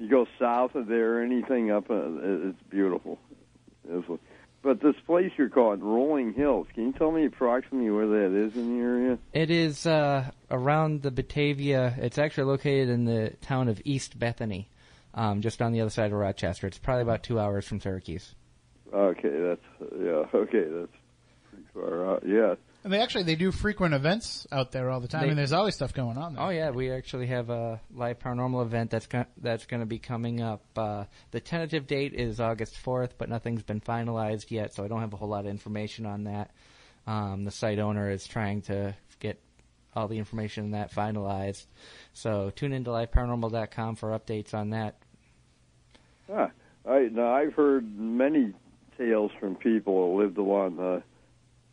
you 0.00 0.08
go 0.08 0.26
south 0.38 0.74
of 0.74 0.86
there, 0.86 1.22
anything 1.22 1.70
up, 1.70 1.90
uh, 1.90 2.00
it's 2.48 2.62
beautiful. 2.70 3.18
It's, 3.88 4.06
but 4.62 4.80
this 4.80 4.94
place 5.06 5.32
you're 5.36 5.48
calling 5.48 5.80
Rolling 5.80 6.34
Hills, 6.34 6.66
can 6.74 6.86
you 6.86 6.92
tell 6.92 7.10
me 7.10 7.26
approximately 7.26 7.90
where 7.90 8.06
that 8.06 8.36
is 8.36 8.54
in 8.54 8.76
the 8.76 8.82
area? 8.82 9.18
It 9.32 9.50
is 9.50 9.86
uh, 9.86 10.30
around 10.50 11.02
the 11.02 11.10
Batavia. 11.10 11.94
It's 11.98 12.18
actually 12.18 12.44
located 12.44 12.88
in 12.88 13.04
the 13.04 13.30
town 13.40 13.68
of 13.68 13.80
East 13.84 14.18
Bethany, 14.18 14.68
um, 15.14 15.40
just 15.40 15.62
on 15.62 15.72
the 15.72 15.80
other 15.80 15.90
side 15.90 16.12
of 16.12 16.18
Rochester. 16.18 16.66
It's 16.66 16.78
probably 16.78 17.02
about 17.02 17.22
two 17.22 17.38
hours 17.38 17.66
from 17.66 17.80
Syracuse. 17.80 18.34
Okay, 18.92 19.30
that's 19.30 19.92
yeah. 19.98 20.24
Okay, 20.34 20.64
that's 20.64 20.92
pretty 21.48 21.66
far 21.72 22.06
out. 22.06 22.24
Yeah. 22.26 22.54
And 22.82 22.92
they 22.92 23.00
actually 23.00 23.24
they 23.24 23.34
do 23.34 23.52
frequent 23.52 23.92
events 23.94 24.46
out 24.50 24.72
there 24.72 24.88
all 24.90 25.00
the 25.00 25.08
time, 25.08 25.22
They- 25.22 25.28
and 25.28 25.38
there's 25.38 25.52
always 25.52 25.74
stuff 25.74 25.92
going 25.92 26.16
on 26.16 26.34
there. 26.34 26.42
Oh 26.42 26.48
yeah, 26.48 26.70
we 26.70 26.90
actually 26.90 27.26
have 27.26 27.50
a 27.50 27.80
live 27.94 28.18
paranormal 28.18 28.62
event 28.62 28.90
that's 28.90 29.06
go- 29.06 29.26
that's 29.36 29.66
going 29.66 29.80
to 29.80 29.86
be 29.86 29.98
coming 29.98 30.40
up. 30.40 30.62
Uh, 30.76 31.04
the 31.30 31.40
tentative 31.40 31.86
date 31.86 32.14
is 32.14 32.40
August 32.40 32.78
fourth, 32.78 33.18
but 33.18 33.28
nothing's 33.28 33.62
been 33.62 33.80
finalized 33.80 34.50
yet, 34.50 34.72
so 34.72 34.82
I 34.84 34.88
don't 34.88 35.00
have 35.00 35.12
a 35.12 35.16
whole 35.16 35.28
lot 35.28 35.44
of 35.44 35.50
information 35.50 36.06
on 36.06 36.24
that. 36.24 36.50
Um, 37.06 37.44
the 37.44 37.50
site 37.50 37.78
owner 37.78 38.08
is 38.10 38.26
trying 38.26 38.62
to 38.62 38.94
get 39.18 39.38
all 39.94 40.08
the 40.08 40.18
information 40.18 40.64
on 40.64 40.70
that 40.70 40.90
finalized. 40.92 41.66
So 42.14 42.50
tune 42.50 42.72
into 42.72 42.90
liveparanormal.com 42.90 43.96
for 43.96 44.10
updates 44.18 44.54
on 44.54 44.70
that. 44.70 44.96
Ah, 46.32 46.50
I 46.88 47.08
now 47.12 47.34
I've 47.34 47.52
heard 47.54 47.98
many 47.98 48.54
tales 48.96 49.32
from 49.38 49.56
people 49.56 50.12
who 50.12 50.22
lived 50.22 50.38
along 50.38 50.76
the 50.76 51.02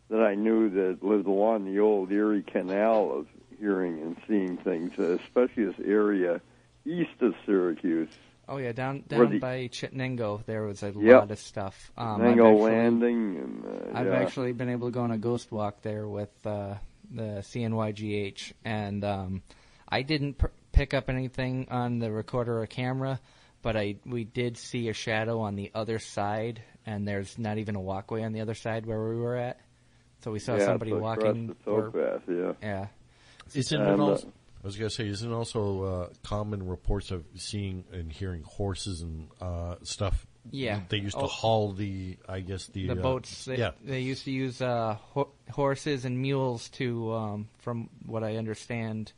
that 0.10 0.22
I 0.22 0.36
knew 0.36 0.70
that 0.70 1.04
lived 1.04 1.28
along 1.28 1.66
the 1.66 1.80
old 1.80 2.12
Erie 2.12 2.44
Canal 2.44 3.12
of 3.12 3.28
hearing 3.60 4.00
and 4.02 4.16
seeing 4.28 4.58
things, 4.58 4.98
especially 4.98 5.66
this 5.66 5.76
area 5.86 6.42
east 6.86 7.22
of 7.22 7.34
Syracuse, 7.46 8.10
Oh 8.50 8.56
yeah, 8.58 8.72
down 8.72 9.04
down 9.10 9.30
the- 9.32 9.40
by 9.40 9.68
Chittenango, 9.68 10.46
there 10.46 10.64
was 10.64 10.82
a 10.82 10.94
Yep. 10.98 11.20
lot 11.20 11.32
of 11.32 11.38
stuff. 11.40 11.92
Um, 11.98 12.22
I've 12.22 12.28
actually- 12.30 12.62
Landing, 12.62 13.38
and 13.38 13.66
uh, 13.66 13.98
I've 14.00 14.08
yeah. 14.08 14.14
actually 14.22 14.54
been 14.54 14.70
able 14.70 14.88
to 14.88 14.92
go 14.94 15.02
on 15.02 15.12
a 15.12 15.18
ghost 15.18 15.52
walk 15.52 15.82
there 15.82 16.08
with 16.08 16.30
uh, 16.48 16.76
the 17.12 17.42
CNYGH, 17.42 18.54
and 18.64 19.04
um, 19.04 19.42
I 19.90 20.02
didn't 20.04 20.38
pr- 20.38 20.48
pick 20.72 20.94
up 20.94 21.10
anything 21.10 21.68
on 21.70 22.00
the 22.00 22.10
recorder 22.10 22.62
or 22.62 22.68
camera, 22.68 23.20
but 23.62 23.76
I 23.76 23.98
we 24.06 24.24
did 24.24 24.56
see 24.58 24.88
a 24.88 24.94
shadow 24.94 25.42
on 25.42 25.56
the 25.56 25.70
other 25.76 26.00
side, 26.00 26.62
and 26.86 27.06
there's 27.06 27.38
not 27.38 27.58
even 27.58 27.76
a 27.76 27.82
walkway 27.82 28.24
on 28.24 28.32
the 28.32 28.40
other 28.40 28.54
side 28.54 28.86
where 28.86 29.10
we 29.10 29.18
were 29.18 29.36
at. 29.36 29.60
So 30.24 30.32
we 30.32 30.40
saw 30.40 30.56
yeah, 30.56 30.66
somebody 30.66 30.92
so 30.92 30.98
walking. 31.00 31.50
across 31.52 31.64
the 31.66 31.72
or- 31.72 31.92
towpath, 31.92 32.22
yeah. 32.28 32.54
yeah, 32.68 32.88
Isn't 33.54 33.82
And, 33.82 34.02
it 34.02 34.04
uh. 34.04 34.18
I 34.64 34.68
was 34.68 34.76
gonna 34.76 34.90
say, 34.90 35.08
isn't 35.08 35.32
it 35.32 35.34
also 35.34 35.84
uh, 35.84 36.10
common 36.24 36.68
reports 36.68 37.12
of 37.12 37.24
seeing 37.36 37.86
and 37.94 38.12
hearing 38.12 38.42
horses 38.44 39.02
and 39.02 39.30
uh, 39.40 39.76
stuff? 39.84 40.26
Yeah. 40.50 40.80
they 40.90 40.98
used 40.98 41.16
to 41.18 41.24
Oh. 41.24 41.28
haul 41.28 41.72
the, 41.74 42.18
I 42.28 42.40
guess 42.40 42.68
the 42.68 42.88
the 42.88 42.94
uh, 42.94 43.02
boats. 43.04 43.46
They, 43.46 43.58
yeah, 43.58 43.72
they 43.84 44.00
used 44.00 44.24
to 44.26 44.32
use 44.32 44.62
uh, 44.62 44.96
ho- 45.12 45.32
horses 45.52 46.06
and 46.06 46.20
mules 46.22 46.70
to, 46.70 47.14
um, 47.14 47.50
from 47.60 47.90
what 48.06 48.24
I 48.24 48.38
understand, 48.38 49.12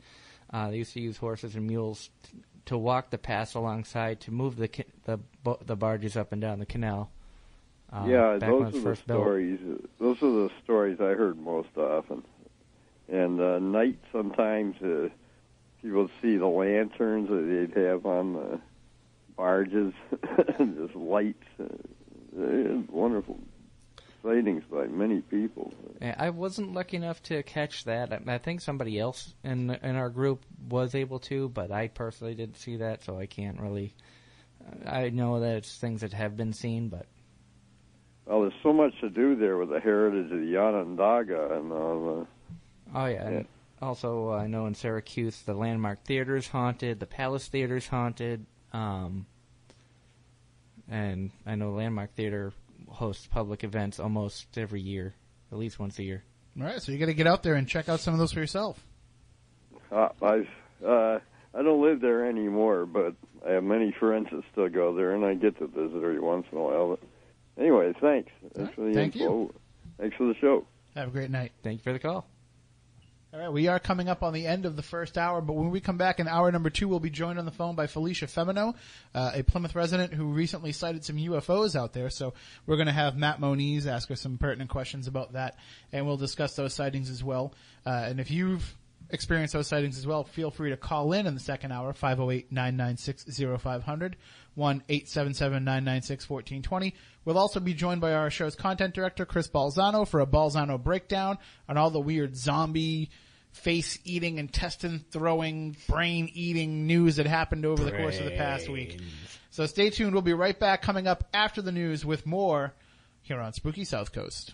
uh, 0.52 0.70
they 0.72 0.78
used 0.78 0.94
to 0.94 1.00
use 1.02 1.18
horses 1.18 1.56
and 1.56 1.66
mules 1.68 2.10
t- 2.24 2.38
to 2.66 2.78
walk 2.78 3.12
the 3.12 3.18
pass 3.20 3.54
alongside 3.54 4.20
to 4.22 4.32
move 4.32 4.56
the 4.58 4.68
ca- 4.68 4.84
the 5.06 5.20
bo- 5.44 5.60
the 5.66 5.76
barges 5.76 6.18
up 6.18 6.32
and 6.34 6.42
down 6.42 6.60
the 6.60 6.66
canal. 6.66 7.12
Uh, 7.92 8.06
yeah, 8.08 8.38
back 8.38 8.52
when 8.52 8.62
it 8.62 8.66
those 8.66 8.74
are 8.74 8.78
the 8.78 8.82
first 8.82 9.08
built. 9.08 9.22
stories. 9.22 9.60
Those 10.00 10.18
are 10.22 10.32
the 10.32 10.50
stories 10.64 11.00
I 11.00 11.14
heard 11.14 11.40
most 11.40 11.76
often. 11.78 12.24
And 13.08 13.42
uh, 13.42 13.60
night, 13.60 13.98
sometimes 14.12 14.76
uh, 14.82 15.10
people 15.82 16.04
would 16.04 16.12
see 16.22 16.38
the 16.38 16.46
lanterns 16.46 17.30
that 17.30 17.42
they'd 17.74 17.82
have 17.82 18.06
on 18.06 18.34
the 18.34 18.60
barges, 19.36 19.94
just 20.58 20.96
lights. 20.96 21.44
Uh, 21.60 21.66
uh, 22.38 22.82
wonderful 22.90 23.40
sightings 24.24 24.64
by 24.72 24.86
many 24.88 25.22
people. 25.22 25.74
Yeah, 26.02 26.16
I 26.18 26.30
wasn't 26.30 26.74
lucky 26.74 26.98
enough 26.98 27.22
to 27.24 27.42
catch 27.44 27.86
that. 27.86 28.14
I, 28.14 28.22
I 28.34 28.38
think 28.38 28.62
somebody 28.62 29.00
else 29.00 29.34
in 29.44 29.72
in 29.72 29.96
our 29.96 30.10
group 30.10 30.44
was 30.70 30.96
able 30.96 31.20
to, 31.22 31.50
but 31.50 31.72
I 31.72 31.88
personally 31.88 32.36
didn't 32.36 32.58
see 32.58 32.78
that, 32.78 33.04
so 33.04 33.18
I 33.18 33.26
can't 33.26 33.60
really. 33.60 33.94
I 34.86 35.10
know 35.10 35.40
that 35.40 35.56
it's 35.56 35.78
things 35.78 36.02
that 36.02 36.14
have 36.14 36.38
been 36.38 36.54
seen, 36.54 36.90
but 36.90 37.08
Well, 38.30 38.42
there's 38.42 38.54
so 38.62 38.72
much 38.72 38.94
to 39.02 39.10
do 39.10 39.36
there 39.36 39.58
with 39.58 39.70
the 39.70 39.80
heritage 39.80 40.32
of 40.32 40.40
the 40.40 40.56
Onondaga 40.56 41.56
and 41.58 41.72
all. 41.72 42.28
Oh 42.94 43.06
yeah, 43.08 43.26
and 43.26 43.36
Yeah. 43.38 43.44
also 43.82 44.30
uh, 44.34 44.38
I 44.38 44.46
know 44.46 44.68
in 44.68 44.76
Syracuse 44.76 45.42
the 45.42 45.56
Landmark 45.56 46.04
Theater 46.04 46.36
is 46.36 46.48
haunted, 46.48 47.00
the 47.00 47.08
Palace 47.08 47.48
Theater 47.48 47.78
is 47.78 47.88
haunted, 47.88 48.46
um, 48.72 49.26
and 50.88 51.32
I 51.48 51.56
know 51.56 51.72
Landmark 51.72 52.14
Theater 52.14 52.54
hosts 52.88 53.28
public 53.28 53.64
events 53.64 54.00
almost 54.00 54.58
every 54.58 54.82
year, 54.82 55.16
at 55.52 55.58
least 55.58 55.80
once 55.80 55.98
a 55.98 56.04
year. 56.04 56.24
All 56.60 56.66
right, 56.68 56.80
so 56.82 56.92
you 56.92 56.98
got 57.00 57.06
to 57.08 57.14
get 57.16 57.28
out 57.28 57.42
there 57.42 57.56
and 57.56 57.68
check 57.68 57.90
out 57.90 58.00
some 58.00 58.14
of 58.14 58.20
those 58.20 58.32
for 58.32 58.40
yourself. 58.42 58.84
Uh, 59.92 60.10
I've 60.22 60.48
uh, 60.86 61.20
I 61.56 61.64
don't 61.64 61.82
live 61.82 62.00
there 62.00 62.26
anymore, 62.30 62.86
but 62.86 63.16
I 63.48 63.54
have 63.54 63.64
many 63.64 63.92
friends 64.00 64.28
that 64.32 64.44
still 64.52 64.70
go 64.70 64.94
there, 64.96 65.16
and 65.16 65.26
I 65.26 65.34
get 65.34 65.58
to 65.58 65.66
visit 65.68 65.96
every 65.98 66.20
once 66.20 66.46
in 66.52 66.60
a 66.60 66.62
while. 66.62 66.90
But 66.90 67.00
anyway, 67.60 67.94
thanks. 68.00 68.32
Thanks 68.56 68.74
for 68.74 68.86
the 68.86 68.94
Thank 68.94 69.16
info. 69.16 69.52
Thanks 70.00 70.16
for 70.16 70.28
the 70.28 70.36
show. 70.36 70.66
Have 70.96 71.10
a 71.10 71.12
great 71.12 71.30
night. 71.30 71.52
Thank 71.64 71.80
you 71.80 71.84
for 71.84 71.94
the 71.94 72.00
call. 72.00 72.26
All 73.32 73.40
right, 73.40 73.52
we 73.52 73.68
are 73.68 73.78
coming 73.78 74.10
up 74.10 74.24
on 74.24 74.34
the 74.34 74.48
end 74.48 74.66
of 74.66 74.76
the 74.76 74.82
first 74.82 75.16
hour, 75.16 75.40
but 75.40 75.54
when 75.54 75.70
we 75.70 75.82
come 75.82 75.98
back 75.98 76.20
in 76.20 76.28
hour 76.28 76.52
number 76.52 76.72
two, 76.72 76.88
we'll 76.88 77.00
be 77.00 77.12
joined 77.12 77.38
on 77.38 77.46
the 77.46 77.52
phone 77.52 77.76
by 77.76 77.86
Felicia 77.86 78.26
Femino, 78.26 78.74
uh, 79.14 79.32
a 79.36 79.44
Plymouth 79.44 79.76
resident 79.76 80.16
who 80.16 80.26
recently 80.26 80.72
sighted 80.72 81.06
some 81.06 81.16
UFOs 81.16 81.76
out 81.76 81.94
there. 81.94 82.10
So 82.10 82.34
we're 82.66 82.78
going 82.78 82.88
to 82.88 82.92
have 82.92 83.16
Matt 83.16 83.40
Moniz 83.40 83.86
ask 83.86 84.10
her 84.10 84.16
some 84.16 84.40
pertinent 84.40 84.72
questions 84.72 85.06
about 85.06 85.34
that, 85.34 85.58
and 85.94 86.08
we'll 86.08 86.18
discuss 86.18 86.56
those 86.56 86.74
sightings 86.74 87.12
as 87.12 87.24
well. 87.24 87.54
Uh, 87.86 88.06
and 88.08 88.20
if 88.20 88.32
you've 88.32 88.76
experienced 89.10 89.54
those 89.54 89.68
sightings 89.68 89.98
as 89.98 90.06
well, 90.06 90.24
feel 90.24 90.52
free 90.52 90.70
to 90.70 90.78
call 90.78 91.14
in 91.14 91.26
in 91.26 91.34
the 91.34 91.40
second 91.40 91.72
hour, 91.72 91.94
508-996-0500, 91.94 94.14
1-877-996-1420. 94.58 96.94
We'll 97.26 97.38
also 97.38 97.60
be 97.60 97.74
joined 97.74 98.00
by 98.02 98.14
our 98.14 98.30
show's 98.30 98.56
content 98.56 98.94
director, 98.94 99.26
Chris 99.26 99.50
Balzano, 99.50 100.08
for 100.08 100.20
a 100.20 100.28
Balzano 100.28 100.80
breakdown 100.82 101.40
on 101.68 101.78
all 101.78 101.90
the 101.90 102.00
weird 102.00 102.38
zombie, 102.38 103.10
face-eating, 103.52 104.38
intestine-throwing, 104.38 105.76
brain-eating 105.88 106.86
news 106.86 107.16
that 107.16 107.26
happened 107.26 107.66
over 107.66 107.84
the 107.84 107.92
course 107.92 108.20
of 108.20 108.26
the 108.26 108.38
past 108.38 108.70
week. 108.70 109.02
So 109.50 109.66
stay 109.66 109.90
tuned. 109.90 110.14
We'll 110.14 110.22
be 110.22 110.34
right 110.34 110.60
back 110.60 110.84
coming 110.84 111.08
up 111.08 111.28
after 111.34 111.64
the 111.64 111.72
news 111.72 112.06
with 112.06 112.28
more 112.28 112.76
here 113.22 113.40
on 113.40 113.54
Spooky 113.54 113.86
South 113.86 114.14
Coast. 114.14 114.54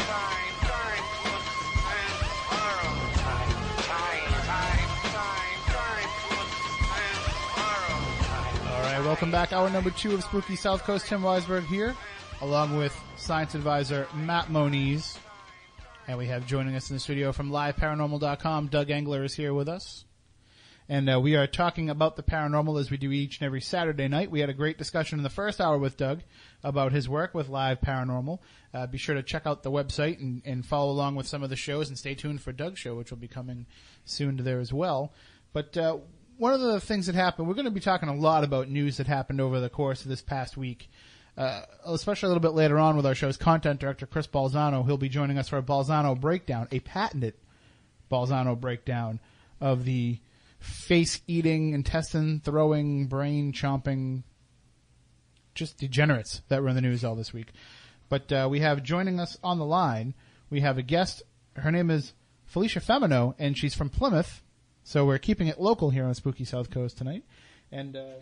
Welcome 9.11 9.29
back. 9.29 9.51
Hour 9.51 9.69
number 9.69 9.89
two 9.89 10.13
of 10.13 10.23
Spooky 10.23 10.55
South 10.55 10.83
Coast. 10.83 11.07
Tim 11.07 11.21
Weisberg 11.21 11.65
here, 11.65 11.93
along 12.39 12.77
with 12.77 12.97
science 13.17 13.55
advisor 13.55 14.07
Matt 14.15 14.49
Moniz. 14.49 15.19
And 16.07 16.17
we 16.17 16.27
have 16.27 16.47
joining 16.47 16.75
us 16.75 16.89
in 16.89 16.95
the 16.95 16.99
studio 17.01 17.33
from 17.33 17.51
liveparanormal.com, 17.51 18.67
Doug 18.67 18.89
Engler 18.89 19.25
is 19.25 19.33
here 19.33 19.53
with 19.53 19.67
us. 19.67 20.05
And 20.87 21.13
uh, 21.13 21.19
we 21.19 21.35
are 21.35 21.45
talking 21.45 21.89
about 21.89 22.15
the 22.15 22.23
paranormal 22.23 22.79
as 22.79 22.89
we 22.89 22.95
do 22.95 23.11
each 23.11 23.39
and 23.39 23.45
every 23.45 23.59
Saturday 23.59 24.07
night. 24.07 24.31
We 24.31 24.39
had 24.39 24.49
a 24.49 24.53
great 24.53 24.77
discussion 24.77 25.19
in 25.19 25.23
the 25.23 25.29
first 25.29 25.59
hour 25.59 25.77
with 25.77 25.97
Doug 25.97 26.21
about 26.63 26.93
his 26.93 27.09
work 27.09 27.33
with 27.33 27.49
Live 27.49 27.81
Paranormal. 27.81 28.39
Uh, 28.73 28.87
be 28.87 28.97
sure 28.97 29.15
to 29.15 29.23
check 29.23 29.45
out 29.45 29.61
the 29.61 29.71
website 29.71 30.19
and, 30.19 30.41
and 30.45 30.65
follow 30.65 30.89
along 30.89 31.15
with 31.15 31.27
some 31.27 31.43
of 31.43 31.49
the 31.49 31.57
shows 31.57 31.89
and 31.89 31.97
stay 31.97 32.15
tuned 32.15 32.41
for 32.41 32.53
Doug's 32.53 32.79
show, 32.79 32.95
which 32.95 33.11
will 33.11 33.17
be 33.17 33.27
coming 33.27 33.65
soon 34.05 34.37
to 34.37 34.43
there 34.43 34.61
as 34.61 34.71
well. 34.71 35.11
But 35.51 35.75
uh, 35.75 35.97
one 36.41 36.53
of 36.55 36.59
the 36.59 36.79
things 36.79 37.05
that 37.05 37.13
happened, 37.13 37.47
we're 37.47 37.53
going 37.53 37.65
to 37.65 37.71
be 37.71 37.79
talking 37.79 38.09
a 38.09 38.15
lot 38.15 38.43
about 38.43 38.67
news 38.67 38.97
that 38.97 39.05
happened 39.05 39.39
over 39.39 39.59
the 39.59 39.69
course 39.69 40.01
of 40.01 40.09
this 40.09 40.23
past 40.23 40.57
week. 40.57 40.89
Uh, 41.37 41.61
especially 41.85 42.25
a 42.25 42.29
little 42.29 42.41
bit 42.41 42.55
later 42.55 42.79
on 42.79 42.97
with 42.97 43.05
our 43.05 43.13
show's 43.13 43.37
content 43.37 43.79
director, 43.79 44.07
Chris 44.07 44.25
Balzano. 44.25 44.83
He'll 44.83 44.97
be 44.97 45.07
joining 45.07 45.37
us 45.37 45.49
for 45.49 45.59
a 45.59 45.61
Balzano 45.61 46.19
breakdown, 46.19 46.67
a 46.71 46.79
patented 46.79 47.35
Balzano 48.11 48.59
breakdown 48.59 49.19
of 49.61 49.85
the 49.85 50.17
face 50.57 51.21
eating, 51.27 51.73
intestine 51.73 52.41
throwing, 52.43 53.05
brain 53.05 53.53
chomping, 53.53 54.23
just 55.53 55.77
degenerates 55.77 56.41
that 56.47 56.63
were 56.63 56.69
in 56.69 56.75
the 56.75 56.81
news 56.81 57.03
all 57.03 57.15
this 57.15 57.31
week. 57.31 57.49
But 58.09 58.31
uh, 58.31 58.47
we 58.49 58.61
have 58.61 58.81
joining 58.81 59.19
us 59.19 59.37
on 59.43 59.59
the 59.59 59.65
line, 59.65 60.15
we 60.49 60.61
have 60.61 60.79
a 60.79 60.83
guest. 60.83 61.21
Her 61.55 61.71
name 61.71 61.91
is 61.91 62.13
Felicia 62.45 62.79
Femino, 62.79 63.35
and 63.37 63.55
she's 63.55 63.75
from 63.75 63.89
Plymouth. 63.89 64.41
So 64.83 65.05
we're 65.05 65.19
keeping 65.19 65.47
it 65.47 65.59
local 65.59 65.89
here 65.89 66.05
on 66.05 66.13
Spooky 66.13 66.43
South 66.43 66.69
Coast 66.69 66.97
tonight. 66.97 67.23
And 67.71 67.95
uh, 67.95 68.15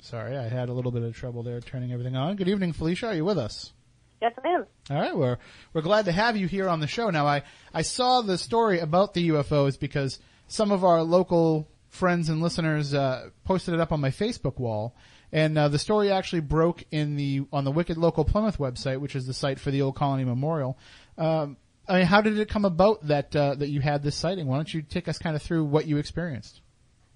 sorry, 0.00 0.36
I 0.36 0.48
had 0.48 0.68
a 0.68 0.72
little 0.72 0.90
bit 0.90 1.02
of 1.02 1.14
trouble 1.14 1.42
there 1.42 1.60
turning 1.60 1.92
everything 1.92 2.16
on. 2.16 2.36
Good 2.36 2.48
evening, 2.48 2.72
Felicia. 2.72 3.08
Are 3.08 3.14
you 3.14 3.24
with 3.24 3.38
us? 3.38 3.72
Yes, 4.20 4.32
I 4.42 4.48
am. 4.48 4.66
All 4.90 4.96
right, 4.96 5.16
we're 5.16 5.38
we're 5.72 5.82
glad 5.82 6.06
to 6.06 6.12
have 6.12 6.36
you 6.36 6.46
here 6.46 6.68
on 6.68 6.80
the 6.80 6.86
show. 6.86 7.10
Now, 7.10 7.26
I 7.26 7.42
I 7.74 7.82
saw 7.82 8.22
the 8.22 8.38
story 8.38 8.80
about 8.80 9.12
the 9.12 9.28
UFOs 9.28 9.78
because 9.78 10.18
some 10.48 10.72
of 10.72 10.84
our 10.84 11.02
local 11.02 11.68
friends 11.88 12.28
and 12.28 12.40
listeners 12.40 12.94
uh, 12.94 13.28
posted 13.44 13.74
it 13.74 13.80
up 13.80 13.92
on 13.92 14.00
my 14.00 14.10
Facebook 14.10 14.58
wall, 14.58 14.96
and 15.30 15.58
uh, 15.58 15.68
the 15.68 15.78
story 15.78 16.10
actually 16.10 16.40
broke 16.40 16.84
in 16.90 17.16
the 17.16 17.42
on 17.52 17.64
the 17.64 17.70
Wicked 17.70 17.98
Local 17.98 18.24
Plymouth 18.24 18.58
website, 18.58 18.98
which 18.98 19.14
is 19.14 19.26
the 19.26 19.34
site 19.34 19.60
for 19.60 19.70
the 19.70 19.82
Old 19.82 19.94
Colony 19.94 20.24
Memorial. 20.24 20.78
Um, 21.18 21.58
I 21.86 21.98
mean, 21.98 22.06
how 22.06 22.20
did 22.20 22.38
it 22.38 22.48
come 22.48 22.64
about 22.64 23.06
that 23.08 23.34
uh, 23.36 23.54
that 23.56 23.68
you 23.68 23.80
had 23.80 24.02
this 24.02 24.16
sighting? 24.16 24.46
Why 24.46 24.56
don't 24.56 24.72
you 24.72 24.82
take 24.82 25.08
us 25.08 25.18
kind 25.18 25.36
of 25.36 25.42
through 25.42 25.64
what 25.64 25.86
you 25.86 25.98
experienced? 25.98 26.60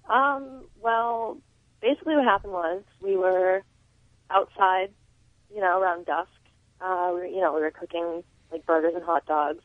Um, 0.07 0.65
well, 0.81 1.37
basically 1.81 2.15
what 2.15 2.25
happened 2.25 2.53
was 2.53 2.83
we 3.01 3.17
were 3.17 3.63
outside, 4.29 4.91
you 5.53 5.61
know, 5.61 5.79
around 5.79 6.05
dusk. 6.05 6.29
Uh, 6.81 7.11
we 7.13 7.19
were, 7.19 7.25
you 7.25 7.41
know, 7.41 7.53
we 7.53 7.61
were 7.61 7.71
cooking 7.71 8.23
like 8.51 8.65
burgers 8.65 8.93
and 8.95 9.03
hot 9.03 9.25
dogs. 9.25 9.63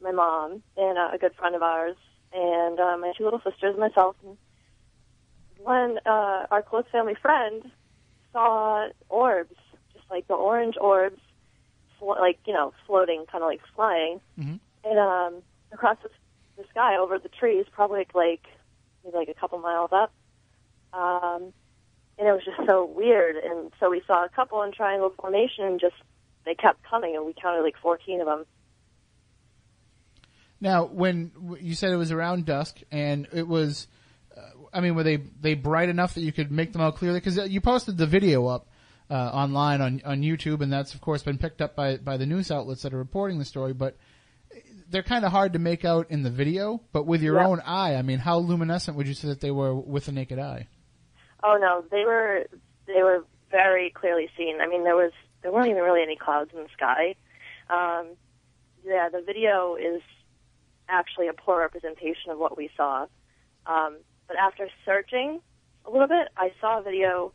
My 0.00 0.12
mom 0.12 0.62
and 0.76 0.98
uh, 0.98 1.10
a 1.12 1.18
good 1.18 1.34
friend 1.34 1.54
of 1.54 1.62
ours, 1.62 1.96
and 2.32 2.78
uh, 2.78 2.96
my 2.98 3.12
two 3.18 3.24
little 3.24 3.40
sisters 3.40 3.74
and 3.74 3.78
myself. 3.78 4.16
And 4.24 4.38
when 5.58 5.98
uh, 6.06 6.46
our 6.50 6.62
close 6.62 6.84
family 6.90 7.16
friend 7.20 7.62
saw 8.32 8.88
orbs, 9.08 9.54
just 9.92 10.06
like 10.10 10.26
the 10.26 10.34
orange 10.34 10.76
orbs, 10.80 11.20
flo- 12.00 12.16
like 12.20 12.40
you 12.46 12.52
know, 12.52 12.72
floating, 12.86 13.24
kind 13.30 13.44
of 13.44 13.48
like 13.48 13.60
flying, 13.76 14.20
Mhm. 14.38 14.58
and 14.84 14.98
um, 14.98 15.42
across 15.70 15.96
the, 16.02 16.10
the 16.56 16.64
sky 16.70 16.96
over 16.96 17.18
the 17.20 17.28
trees, 17.28 17.66
probably 17.70 18.04
like 18.14 18.44
maybe 19.04 19.16
like 19.16 19.28
a 19.28 19.34
couple 19.34 19.58
miles 19.60 19.90
up. 19.92 20.12
Um, 20.92 21.52
and 22.18 22.28
it 22.28 22.32
was 22.32 22.42
just 22.44 22.68
so 22.68 22.84
weird. 22.84 23.36
And 23.36 23.70
so 23.78 23.88
we 23.88 24.02
saw 24.06 24.24
a 24.24 24.28
couple 24.28 24.60
in 24.62 24.72
triangle 24.72 25.14
formation, 25.20 25.64
and 25.64 25.80
just 25.80 25.94
they 26.44 26.54
kept 26.54 26.82
coming, 26.82 27.14
and 27.14 27.24
we 27.24 27.32
counted 27.32 27.62
like 27.62 27.76
14 27.80 28.20
of 28.20 28.26
them. 28.26 28.44
Now, 30.60 30.84
when 30.84 31.32
you 31.60 31.74
said 31.74 31.92
it 31.92 31.96
was 31.96 32.12
around 32.12 32.44
dusk, 32.44 32.80
and 32.90 33.26
it 33.32 33.48
was, 33.48 33.86
uh, 34.36 34.40
I 34.74 34.80
mean, 34.80 34.94
were 34.94 35.02
they 35.02 35.16
they 35.16 35.54
bright 35.54 35.88
enough 35.88 36.14
that 36.14 36.20
you 36.20 36.32
could 36.32 36.52
make 36.52 36.72
them 36.72 36.82
out 36.82 36.96
clearly? 36.96 37.20
Because 37.20 37.38
you 37.50 37.60
posted 37.62 37.96
the 37.96 38.06
video 38.06 38.46
up 38.46 38.66
uh, 39.10 39.14
online 39.14 39.80
on 39.80 40.02
on 40.04 40.22
YouTube, 40.22 40.60
and 40.60 40.72
that's 40.72 40.94
of 40.94 41.00
course 41.00 41.22
been 41.22 41.38
picked 41.38 41.60
up 41.60 41.74
by 41.74 41.96
by 41.96 42.16
the 42.16 42.26
news 42.26 42.50
outlets 42.50 42.82
that 42.82 42.94
are 42.94 42.98
reporting 42.98 43.38
the 43.38 43.44
story. 43.44 43.72
But 43.72 43.96
they're 44.88 45.02
kind 45.02 45.24
of 45.24 45.30
hard 45.32 45.52
to 45.52 45.58
make 45.58 45.84
out 45.84 46.10
in 46.10 46.22
the 46.22 46.30
video. 46.30 46.80
But 46.92 47.06
with 47.06 47.22
your 47.22 47.36
Yeah. 47.36 47.46
own 47.46 47.60
eye, 47.60 47.94
I 47.94 48.02
mean, 48.02 48.18
how 48.18 48.38
luminescent 48.38 48.96
would 48.96 49.06
you 49.06 49.14
say 49.14 49.28
that 49.28 49.40
they 49.40 49.50
were 49.50 49.74
with 49.74 50.06
the 50.06 50.12
naked 50.12 50.38
eye? 50.38 50.66
Oh 51.42 51.56
no, 51.60 51.84
they 51.90 52.04
were 52.04 52.46
they 52.86 53.02
were 53.02 53.24
very 53.50 53.90
clearly 53.90 54.28
seen. 54.36 54.60
I 54.60 54.66
mean, 54.66 54.84
there 54.84 54.96
was 54.96 55.12
there 55.42 55.52
weren't 55.52 55.68
even 55.68 55.82
really 55.82 56.02
any 56.02 56.16
clouds 56.16 56.50
in 56.54 56.62
the 56.62 56.68
sky. 56.72 57.14
Um, 57.68 58.16
yeah, 58.84 59.08
the 59.08 59.22
video 59.22 59.76
is 59.76 60.02
actually 60.88 61.28
a 61.28 61.32
poor 61.32 61.60
representation 61.60 62.30
of 62.30 62.38
what 62.38 62.56
we 62.56 62.68
saw. 62.76 63.06
Um, 63.66 63.98
but 64.26 64.36
after 64.36 64.68
searching 64.84 65.40
a 65.86 65.90
little 65.90 66.08
bit, 66.08 66.28
I 66.36 66.52
saw 66.60 66.80
a 66.80 66.82
video 66.82 67.32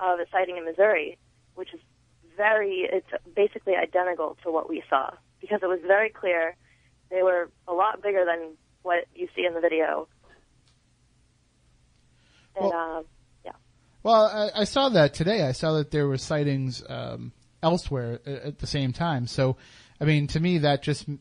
of 0.00 0.18
a 0.20 0.26
sighting 0.30 0.56
in 0.56 0.64
Missouri, 0.64 1.18
which 1.54 1.72
is 1.74 1.80
very 2.36 2.88
it's 2.92 3.06
basically 3.34 3.74
identical 3.76 4.36
to 4.44 4.50
what 4.50 4.68
we 4.68 4.82
saw 4.90 5.10
because 5.40 5.60
it 5.62 5.66
was 5.66 5.80
very 5.86 6.10
clear. 6.10 6.54
They 7.10 7.22
were 7.22 7.50
a 7.68 7.72
lot 7.72 8.02
bigger 8.02 8.24
than 8.24 8.56
what 8.82 9.04
you 9.14 9.28
see 9.34 9.44
in 9.46 9.54
the 9.54 9.60
video. 9.60 10.08
And 12.56 12.66
Well- 12.66 12.72
um, 12.98 13.04
yeah. 13.44 13.52
Well, 14.02 14.26
I, 14.54 14.60
I 14.60 14.64
saw 14.64 14.88
that 14.90 15.14
today. 15.14 15.42
I 15.42 15.52
saw 15.52 15.72
that 15.74 15.90
there 15.90 16.06
were 16.06 16.18
sightings 16.18 16.82
um, 16.88 17.32
elsewhere 17.62 18.20
a- 18.26 18.46
at 18.48 18.58
the 18.58 18.66
same 18.66 18.92
time. 18.92 19.26
So, 19.26 19.56
I 20.00 20.04
mean, 20.04 20.26
to 20.28 20.40
me, 20.40 20.58
that 20.58 20.82
just 20.82 21.08
m- 21.08 21.20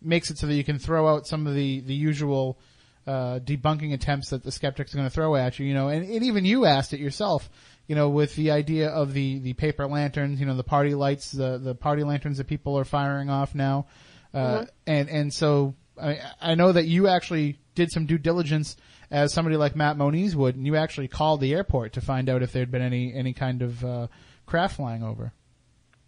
makes 0.00 0.30
it 0.30 0.38
so 0.38 0.46
that 0.46 0.54
you 0.54 0.64
can 0.64 0.78
throw 0.78 1.08
out 1.08 1.26
some 1.26 1.46
of 1.46 1.54
the 1.54 1.80
the 1.80 1.94
usual 1.94 2.58
uh, 3.06 3.38
debunking 3.40 3.92
attempts 3.92 4.30
that 4.30 4.42
the 4.42 4.52
skeptics 4.52 4.94
are 4.94 4.96
going 4.98 5.08
to 5.08 5.14
throw 5.14 5.36
at 5.36 5.58
you. 5.58 5.66
You 5.66 5.74
know, 5.74 5.88
and, 5.88 6.08
and 6.08 6.22
even 6.24 6.44
you 6.44 6.64
asked 6.66 6.92
it 6.92 7.00
yourself. 7.00 7.48
You 7.86 7.94
know, 7.94 8.08
with 8.08 8.34
the 8.34 8.50
idea 8.50 8.88
of 8.88 9.12
the 9.12 9.38
the 9.40 9.52
paper 9.52 9.86
lanterns, 9.86 10.40
you 10.40 10.46
know, 10.46 10.56
the 10.56 10.64
party 10.64 10.94
lights, 10.94 11.32
the 11.32 11.58
the 11.58 11.74
party 11.74 12.02
lanterns 12.02 12.38
that 12.38 12.46
people 12.46 12.78
are 12.78 12.84
firing 12.84 13.28
off 13.28 13.54
now, 13.54 13.86
uh, 14.32 14.64
and 14.86 15.08
and 15.10 15.32
so 15.32 15.74
I, 16.00 16.20
I 16.40 16.54
know 16.54 16.72
that 16.72 16.86
you 16.86 17.08
actually 17.08 17.58
did 17.74 17.90
some 17.90 18.06
due 18.06 18.18
diligence 18.18 18.76
as 19.10 19.32
somebody 19.32 19.56
like 19.56 19.76
Matt 19.76 19.96
Moniz 19.96 20.34
would, 20.34 20.56
and 20.56 20.66
you 20.66 20.76
actually 20.76 21.08
called 21.08 21.40
the 21.40 21.52
airport 21.52 21.92
to 21.94 22.00
find 22.00 22.28
out 22.28 22.42
if 22.42 22.52
there'd 22.52 22.70
been 22.70 22.82
any 22.82 23.12
any 23.14 23.32
kind 23.32 23.62
of 23.62 23.84
uh, 23.84 24.06
craft 24.46 24.76
flying 24.76 25.02
over. 25.02 25.32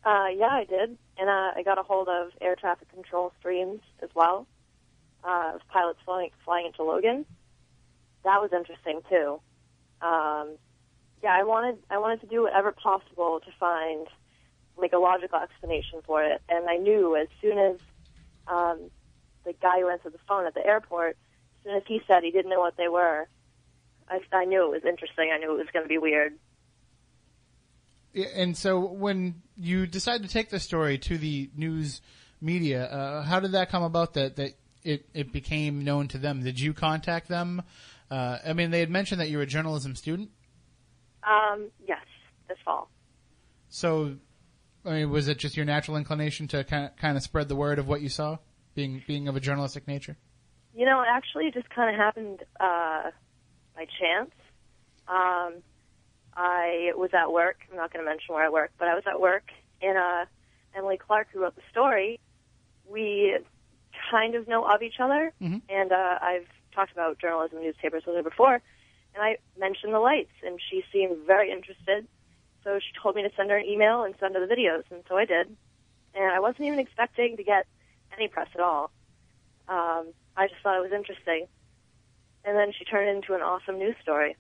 Uh, 0.05 0.29
yeah, 0.37 0.47
I 0.47 0.65
did, 0.65 0.97
and 1.19 1.29
uh, 1.29 1.51
I 1.57 1.63
got 1.65 1.79
a 1.79 1.83
hold 1.83 2.09
of 2.09 2.31
air 2.41 2.57
traffic 2.57 2.93
control 2.93 3.33
streams 3.39 3.81
as 4.03 4.11
well. 4.15 4.47
Uh, 5.25 5.53
of 5.57 5.61
pilots 5.69 5.99
flying 6.05 6.31
flying 6.45 6.67
into 6.67 6.85
Logan. 6.85 7.27
That 8.25 8.41
was 8.41 8.51
interesting 8.53 9.01
too. 9.09 9.41
Um, 10.01 10.57
yeah, 11.27 11.37
I 11.37 11.43
wanted 11.43 11.79
I 11.91 11.99
wanted 11.99 12.21
to 12.21 12.27
do 12.29 12.43
whatever 12.43 12.71
possible 12.71 13.41
to 13.45 13.51
find 13.59 14.07
like 14.77 14.93
a 14.93 14.99
logical 14.99 15.41
explanation 15.41 16.01
for 16.07 16.23
it, 16.23 16.41
and 16.49 16.69
I 16.69 16.77
knew 16.77 17.17
as 17.17 17.27
soon 17.43 17.59
as 17.59 17.77
um, 18.47 18.91
the 19.45 19.53
guy 19.61 19.81
who 19.81 19.89
answered 19.89 20.13
the 20.13 20.21
phone 20.29 20.47
at 20.47 20.55
the 20.55 20.65
airport, 20.65 21.17
as 21.17 21.65
soon 21.65 21.77
as 21.77 21.83
he 21.89 22.01
said 22.07 22.23
he 22.23 22.31
didn't 22.31 22.51
know 22.51 22.61
what 22.61 22.77
they 22.77 22.87
were, 22.87 23.27
I, 24.09 24.21
I 24.33 24.45
knew 24.45 24.67
it 24.67 24.71
was 24.71 24.85
interesting. 24.85 25.33
I 25.35 25.39
knew 25.39 25.53
it 25.53 25.59
was 25.59 25.67
going 25.73 25.85
to 25.85 25.89
be 25.89 25.99
weird. 25.99 26.35
And 28.37 28.57
so, 28.57 28.79
when 28.79 29.43
you 29.57 29.89
decided 29.89 30.29
to 30.29 30.33
take 30.33 30.51
the 30.51 30.61
story 30.61 30.97
to 30.99 31.19
the 31.19 31.51
news 31.57 32.03
media, 32.41 32.85
uh, 32.85 33.23
how 33.25 33.41
did 33.41 33.51
that 33.53 33.69
come 33.69 33.83
about? 33.83 34.15
That 34.15 34.37
that 34.37 34.53
it 34.85 35.09
it 35.13 35.33
became 35.33 35.83
known 35.83 36.07
to 36.09 36.19
them. 36.19 36.45
Did 36.45 36.61
you 36.61 36.73
contact 36.73 37.27
them? 37.27 37.63
Uh, 38.13 38.39
I 38.47 38.53
mean, 38.53 38.71
they 38.71 38.79
had 38.79 38.91
mentioned 38.91 39.21
that 39.21 39.29
you're 39.29 39.43
a 39.43 39.47
journalism 39.47 39.97
student. 39.97 40.31
Um, 41.27 41.71
yes, 41.87 42.05
this 42.49 42.59
fall. 42.65 42.89
So, 43.69 44.17
I 44.85 44.91
mean, 44.91 45.11
was 45.11 45.29
it 45.29 45.39
just 45.39 45.57
your 45.57 45.67
natural 45.67 45.97
inclination 45.97 46.47
to 46.49 46.63
kind 46.65 46.87
of, 46.87 46.97
kind 46.97 47.17
of 47.17 47.23
spread 47.23 47.49
the 47.49 47.57
word 47.57 47.79
of 47.79 47.89
what 47.89 48.01
you 48.01 48.09
saw, 48.09 48.39
being 48.75 49.03
being 49.07 49.27
of 49.29 49.37
a 49.37 49.41
journalistic 49.41 49.87
nature? 49.89 50.17
You 50.75 50.87
know, 50.87 51.03
actually, 51.07 51.47
it 51.47 51.55
just 51.55 51.69
kind 51.71 51.95
of 51.95 52.01
happened 52.01 52.41
uh, 52.61 53.11
by 53.75 53.87
chance. 54.01 54.31
Um, 55.09 55.63
I 56.37 56.93
was 56.95 57.11
at 57.15 57.33
work. 57.33 57.57
I'm 57.71 57.77
not 57.77 57.93
going 57.93 58.05
to 58.05 58.09
mention 58.11 58.35
where 58.35 58.45
I 58.45 58.51
work, 58.51 58.71
but 58.79 58.87
I 58.89 58.95
was 58.95 59.05
at 59.07 59.21
work, 59.21 59.45
and 59.83 59.97
uh, 59.99 60.27
Emily 60.77 60.99
Clark, 60.99 61.29
who 61.33 61.41
wrote 61.41 61.57
the 61.57 61.63
story, 61.71 62.21
we 62.89 63.37
kind 64.11 64.35
of 64.35 64.47
know 64.47 64.65
of 64.65 64.83
each 64.83 65.01
other, 65.01 65.33
Mhm. 65.43 65.63
and 65.69 65.91
uh, 65.93 66.19
I've 66.21 66.47
talked 66.75 66.93
about 66.93 67.19
journalism 67.19 67.57
and 67.59 67.67
newspapers 67.67 68.05
with 68.07 68.15
her 68.17 68.23
before, 68.23 68.61
and 69.17 69.25
I 69.25 69.39
mentioned 69.59 69.95
the 69.95 69.99
lights, 69.99 70.33
and 70.45 70.61
she 70.71 70.85
seemed 70.93 71.27
very 71.27 71.51
interested. 71.51 72.07
So 72.63 72.79
she 72.79 73.01
told 73.01 73.17
me 73.17 73.23
to 73.23 73.31
send 73.37 73.51
her 73.51 73.57
an 73.57 73.65
email 73.65 74.03
and 74.03 74.15
send 74.21 74.35
her 74.35 74.47
the 74.47 74.53
videos, 74.53 74.83
and 74.91 75.03
so 75.09 75.17
I 75.17 75.25
did. 75.25 75.49
And 76.15 76.25
I 76.33 76.41
wasn't 76.41 76.67
even 76.67 76.79
expecting 76.79 77.37
to 77.37 77.45
get 77.45 77.67
any 78.17 78.29
press 78.29 78.49
at 78.55 78.61
all. 78.61 78.91
Um, 79.69 80.13
I 80.37 80.49
just 80.49 80.61
thought 80.63 80.77
it 80.77 80.83
was 80.83 80.93
interesting. 80.93 81.47
And 82.45 82.57
then 82.57 82.73
she 82.79 82.85
turned 82.85 83.09
it 83.09 83.17
into 83.17 83.35
an 83.35 83.43
awesome 83.43 83.79
news 83.79 83.97
story. 84.03 84.37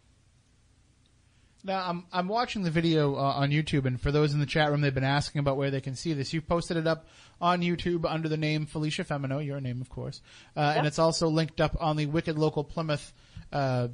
Now, 1.65 1.89
I'm 1.89 2.05
I'm 2.13 2.29
watching 2.29 2.63
the 2.63 2.71
video 2.71 3.17
uh, 3.17 3.19
on 3.19 3.51
YouTube, 3.51 3.87
and 3.87 4.01
for 4.01 4.13
those 4.13 4.33
in 4.33 4.39
the 4.39 4.47
chat 4.47 4.71
room, 4.71 4.83
they've 4.83 4.95
been 4.95 5.03
asking 5.03 5.41
about 5.41 5.57
where 5.57 5.71
they 5.71 5.81
can 5.81 5.97
see 5.97 6.13
this. 6.13 6.33
You've 6.33 6.47
posted 6.47 6.77
it 6.77 6.87
up 6.87 7.07
on 7.41 7.61
YouTube 7.61 8.05
under 8.09 8.29
the 8.29 8.37
name 8.37 8.67
Felicia 8.67 9.03
Femino, 9.03 9.45
your 9.45 9.61
name, 9.61 9.81
of 9.81 9.89
course, 9.89 10.21
uh, 10.57 10.75
and 10.77 10.87
it's 10.87 11.01
also 11.01 11.29
linked 11.29 11.61
up 11.61 11.77
on 11.81 11.97
the 11.97 12.07
Wicked 12.07 12.39
Local 12.39 12.63
Plymouth 12.63 13.13
uh, 13.53 13.89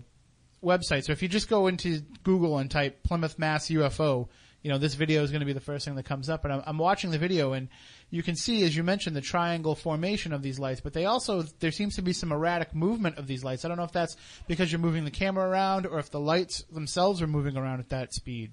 website. 0.63 1.05
So 1.05 1.13
if 1.13 1.23
you 1.23 1.29
just 1.29 1.49
go 1.49 1.67
into 1.67 2.01
Google 2.23 2.59
and 2.59 2.71
type 2.71 3.03
Plymouth 3.03 3.39
Mass 3.39 3.69
UFO, 3.69 4.29
you 4.63 4.71
know 4.71 4.79
this 4.79 4.95
video 4.95 5.23
is 5.23 5.31
going 5.31 5.41
to 5.41 5.47
be 5.47 5.53
the 5.53 5.61
first 5.61 5.85
thing 5.85 5.97
that 5.97 6.05
comes 6.05 6.31
up. 6.31 6.45
And 6.45 6.55
I'm, 6.55 6.63
I'm 6.67 6.79
watching 6.79 7.11
the 7.11 7.19
video, 7.19 7.53
and 7.53 7.69
you 8.11 8.23
can 8.23 8.37
see, 8.37 8.63
as 8.63 8.77
you 8.77 8.83
mentioned, 8.83 9.17
the 9.17 9.21
triangle 9.21 9.75
formation 9.75 10.33
of 10.33 10.43
these 10.43 10.59
lights. 10.59 10.81
But 10.81 10.93
they 10.93 11.05
also 11.05 11.43
there 11.59 11.73
seems 11.73 11.97
to 11.97 12.03
be 12.03 12.13
some 12.13 12.31
erratic 12.31 12.75
movement 12.75 13.19
of 13.19 13.27
these 13.27 13.43
lights. 13.43 13.65
I 13.65 13.69
don't 13.69 13.77
know 13.77 13.85
if 13.85 13.93
that's 13.93 14.17
because 14.47 14.71
you're 14.71 14.81
moving 14.81 15.05
the 15.05 15.11
camera 15.11 15.49
around, 15.49 15.87
or 15.87 15.99
if 15.99 16.11
the 16.11 16.21
lights 16.21 16.63
themselves 16.71 17.21
are 17.23 17.27
moving 17.27 17.57
around 17.57 17.81
at 17.81 17.89
that 17.89 18.15
speed. 18.15 18.53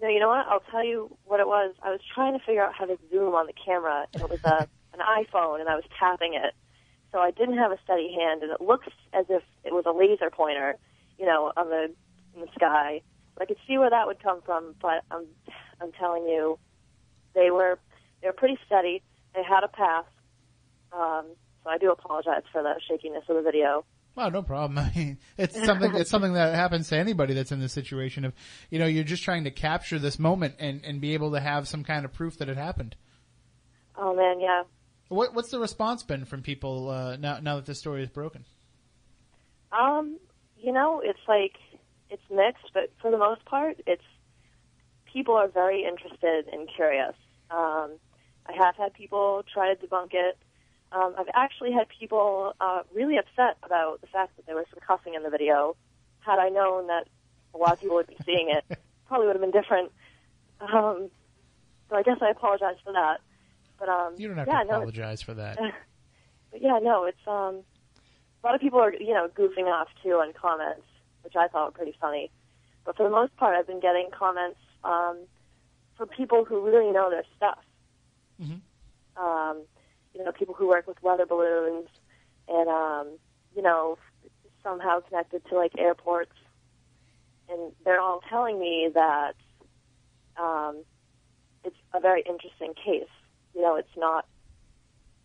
No, 0.00 0.08
you 0.08 0.20
know 0.20 0.28
what? 0.28 0.46
I'll 0.46 0.62
tell 0.70 0.84
you 0.84 1.14
what 1.24 1.40
it 1.40 1.46
was. 1.46 1.74
I 1.82 1.90
was 1.90 2.00
trying 2.14 2.38
to 2.38 2.44
figure 2.44 2.64
out 2.64 2.72
how 2.72 2.86
to 2.86 2.96
zoom 3.10 3.34
on 3.34 3.46
the 3.46 3.52
camera, 3.52 4.06
and 4.14 4.22
it 4.22 4.30
was 4.30 4.40
uh, 4.44 4.64
a, 4.64 4.68
an 4.94 5.00
iPhone, 5.00 5.60
and 5.60 5.68
I 5.68 5.74
was 5.74 5.84
tapping 5.98 6.34
it. 6.34 6.54
So 7.12 7.18
I 7.18 7.32
didn't 7.32 7.58
have 7.58 7.72
a 7.72 7.78
steady 7.82 8.14
hand, 8.14 8.42
and 8.42 8.52
it 8.52 8.60
looks 8.60 8.86
as 9.12 9.26
if 9.28 9.42
it 9.64 9.74
was 9.74 9.84
a 9.84 9.90
laser 9.90 10.30
pointer, 10.30 10.76
you 11.20 11.26
know, 11.26 11.52
on 11.56 11.68
the 11.68 11.84
in 12.34 12.40
the 12.40 12.48
sky. 12.54 13.02
I 13.40 13.46
could 13.46 13.56
see 13.66 13.78
where 13.78 13.90
that 13.90 14.06
would 14.06 14.22
come 14.22 14.40
from, 14.44 14.74
but 14.80 15.04
I'm 15.10 15.26
I'm 15.80 15.92
telling 15.92 16.24
you, 16.24 16.58
they 17.34 17.50
were 17.50 17.78
they 18.20 18.28
were 18.28 18.32
pretty 18.32 18.58
steady. 18.66 19.02
They 19.34 19.42
had 19.42 19.62
a 19.62 19.68
path. 19.68 20.06
Um, 20.92 21.26
so 21.62 21.70
I 21.70 21.78
do 21.78 21.92
apologize 21.92 22.42
for 22.50 22.62
the 22.62 22.74
shakiness 22.88 23.24
of 23.28 23.36
the 23.36 23.42
video. 23.42 23.84
Well, 24.16 24.30
no 24.30 24.42
problem. 24.42 24.78
I 24.78 24.92
mean, 24.96 25.18
it's 25.38 25.62
something. 25.64 25.94
It's 25.94 26.10
something 26.10 26.32
that 26.32 26.54
happens 26.54 26.88
to 26.88 26.96
anybody 26.96 27.34
that's 27.34 27.52
in 27.52 27.60
this 27.60 27.72
situation 27.72 28.24
of, 28.24 28.32
you 28.70 28.78
know, 28.78 28.86
you're 28.86 29.04
just 29.04 29.22
trying 29.22 29.44
to 29.44 29.50
capture 29.50 29.98
this 29.98 30.18
moment 30.18 30.56
and 30.58 30.84
and 30.84 31.00
be 31.00 31.14
able 31.14 31.32
to 31.32 31.40
have 31.40 31.68
some 31.68 31.84
kind 31.84 32.04
of 32.04 32.12
proof 32.12 32.38
that 32.38 32.48
it 32.48 32.56
happened. 32.56 32.96
Oh 33.96 34.14
man, 34.14 34.40
yeah. 34.40 34.64
What 35.08 35.34
what's 35.34 35.50
the 35.50 35.60
response 35.60 36.02
been 36.02 36.24
from 36.24 36.42
people 36.42 36.88
uh, 36.88 37.16
now 37.16 37.40
now 37.40 37.56
that 37.56 37.66
this 37.66 37.78
story 37.78 38.02
is 38.02 38.08
broken? 38.08 38.44
Um, 39.72 40.18
you 40.62 40.72
know, 40.72 41.00
it's 41.04 41.20
like 41.28 41.54
it's 42.10 42.22
mixed, 42.30 42.70
but 42.74 42.92
for 43.00 43.10
the 43.10 43.18
most 43.18 43.44
part, 43.44 43.80
it's 43.86 44.02
people 45.12 45.34
are 45.34 45.48
very 45.48 45.84
interested 45.84 46.46
and 46.52 46.68
curious. 46.74 47.14
Um, 47.50 47.92
I 48.46 48.52
have 48.56 48.76
had 48.76 48.94
people 48.94 49.44
try 49.52 49.72
to 49.74 49.86
debunk 49.86 50.10
it. 50.12 50.38
Um, 50.92 51.14
I've 51.18 51.28
actually 51.34 51.72
had 51.72 51.86
people 51.88 52.54
uh, 52.60 52.82
really 52.92 53.16
upset 53.16 53.56
about 53.62 54.00
the 54.00 54.06
fact 54.08 54.36
that 54.36 54.46
there 54.46 54.56
was 54.56 54.66
some 54.70 54.80
cussing 54.86 55.14
in 55.14 55.22
the 55.22 55.30
video. 55.30 55.76
Had 56.20 56.38
I 56.38 56.48
known 56.48 56.88
that 56.88 57.06
a 57.54 57.58
lot 57.58 57.72
of 57.72 57.80
people 57.80 57.96
would 57.96 58.08
be 58.08 58.16
seeing 58.24 58.50
it, 58.50 58.78
probably 59.06 59.26
would 59.26 59.36
have 59.36 59.42
been 59.42 59.52
different. 59.52 59.92
Um, 60.60 61.10
so 61.88 61.96
I 61.96 62.02
guess 62.02 62.18
I 62.20 62.30
apologize 62.30 62.76
for 62.84 62.92
that. 62.92 63.20
But 63.78 63.88
um, 63.88 64.14
You 64.18 64.28
don't 64.28 64.36
have 64.36 64.48
yeah, 64.48 64.62
to 64.62 64.68
no, 64.68 64.76
apologize 64.76 65.22
for 65.22 65.34
that. 65.34 65.58
but 66.50 66.60
yeah, 66.60 66.78
no, 66.82 67.04
it's 67.04 67.26
um, 67.26 67.62
a 68.42 68.46
lot 68.46 68.54
of 68.54 68.60
people 68.60 68.80
are 68.80 68.94
you 68.94 69.14
know 69.14 69.28
goofing 69.28 69.66
off 69.66 69.88
too 70.02 70.12
on 70.12 70.32
comments, 70.32 70.86
which 71.22 71.36
I 71.36 71.48
thought 71.48 71.66
were 71.66 71.78
pretty 71.78 71.96
funny. 72.00 72.30
But 72.84 72.96
for 72.96 73.02
the 73.02 73.10
most 73.10 73.36
part, 73.36 73.56
I've 73.56 73.66
been 73.66 73.80
getting 73.80 74.08
comments 74.10 74.58
um, 74.84 75.18
from 75.96 76.08
people 76.08 76.44
who 76.44 76.64
really 76.64 76.90
know 76.90 77.10
their 77.10 77.24
stuff. 77.36 77.58
Mhm. 78.40 78.60
Um, 79.16 79.62
you 80.14 80.24
know, 80.24 80.32
people 80.32 80.54
who 80.54 80.68
work 80.68 80.86
with 80.86 81.02
weather 81.02 81.26
balloons, 81.26 81.88
and 82.48 82.68
um, 82.68 83.18
you 83.54 83.62
know, 83.62 83.98
somehow 84.62 85.00
connected 85.00 85.44
to 85.48 85.56
like 85.56 85.72
airports, 85.78 86.32
and 87.48 87.72
they're 87.84 88.00
all 88.00 88.22
telling 88.28 88.58
me 88.58 88.90
that 88.94 89.34
um, 90.36 90.82
it's 91.64 91.76
a 91.92 92.00
very 92.00 92.22
interesting 92.22 92.74
case. 92.74 93.08
You 93.54 93.62
know, 93.62 93.76
it's 93.76 93.96
not 93.96 94.26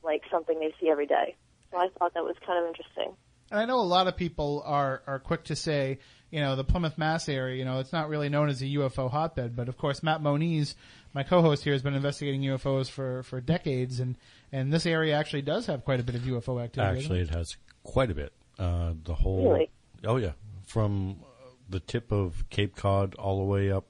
like 0.04 0.24
something 0.30 0.60
they 0.60 0.74
see 0.80 0.90
every 0.90 1.08
day. 1.08 1.36
So 1.76 1.82
I 1.82 1.90
thought 2.00 2.14
that 2.14 2.24
was 2.24 2.36
kind 2.46 2.64
of 2.64 2.68
interesting. 2.70 3.14
And 3.52 3.60
I 3.60 3.66
know 3.66 3.80
a 3.80 3.82
lot 3.82 4.08
of 4.08 4.16
people 4.16 4.64
are 4.66 5.04
are 5.06 5.20
quick 5.20 5.44
to 5.46 5.56
say, 5.56 6.00
you 6.32 6.40
know, 6.40 6.56
the 6.56 6.64
Plymouth, 6.64 6.98
Mass 6.98 7.28
area, 7.30 7.58
you 7.58 7.66
know, 7.66 7.80
it's 7.80 7.92
not 7.94 8.10
really 8.10 8.30
known 8.30 8.50
as 8.50 8.62
a 8.62 8.66
UFO 8.66 9.12
hotbed, 9.12 9.56
but 9.56 9.68
of 9.68 9.78
course 9.78 10.02
Matt 10.02 10.22
Moniz, 10.22 10.76
my 11.14 11.24
co-host 11.24 11.64
here, 11.64 11.74
has 11.74 11.84
been 11.84 11.94
investigating 11.94 12.42
UFOs 12.42 12.90
for 12.90 13.24
for 13.24 13.42
decades, 13.42 14.00
and 14.00 14.18
and 14.52 14.72
this 14.72 14.86
area 14.86 15.16
actually 15.16 15.42
does 15.42 15.66
have 15.66 15.84
quite 15.84 16.00
a 16.00 16.04
bit 16.04 16.16
of 16.16 16.22
UFO 16.22 16.64
activity. 16.64 17.00
Actually, 17.00 17.20
it? 17.20 17.30
it 17.30 17.36
has 17.36 17.58
quite 17.84 18.10
a 18.10 18.16
bit. 18.16 18.32
Uh, 18.58 18.94
the 19.04 19.14
whole. 19.14 19.52
Really? 19.52 19.70
Oh 20.06 20.18
yeah, 20.18 20.32
from 20.66 21.18
uh, 21.24 21.50
the 21.70 21.82
tip 21.82 22.12
of 22.12 22.50
Cape 22.50 22.76
Cod 22.76 23.16
all 23.16 23.40
the 23.40 23.46
way 23.46 23.70
up 23.70 23.86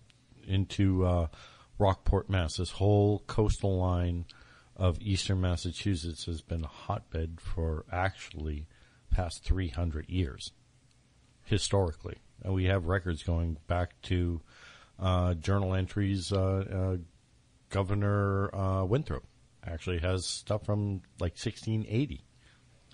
into 0.48 1.06
uh, 1.06 1.28
Rockport, 1.78 2.30
Mass. 2.30 2.58
This 2.58 2.72
whole 2.72 3.20
coastal 3.28 3.78
line 3.78 4.26
of 4.76 4.98
eastern 5.02 5.42
Massachusetts 5.42 6.26
has 6.26 6.42
been 6.42 6.64
a 6.64 6.68
hotbed 6.68 7.40
for 7.40 7.86
actually 7.92 8.68
past 9.10 9.44
300 9.44 10.10
years 10.10 10.52
historically. 11.44 12.18
And 12.44 12.54
we 12.54 12.66
have 12.66 12.86
records 12.86 13.24
going 13.24 13.58
back 13.68 14.02
to 14.04 14.42
uh, 15.00 15.34
journal 15.36 15.74
entries. 15.74 16.32
Uh, 16.32 16.66
uh, 16.98 16.98
Governor 17.70 18.54
uh, 18.56 18.86
Winthrop 18.86 19.24
actually 19.66 20.00
has 20.00 20.26
stuff 20.26 20.66
from 20.66 21.02
like 21.20 21.34
1680. 21.34 22.22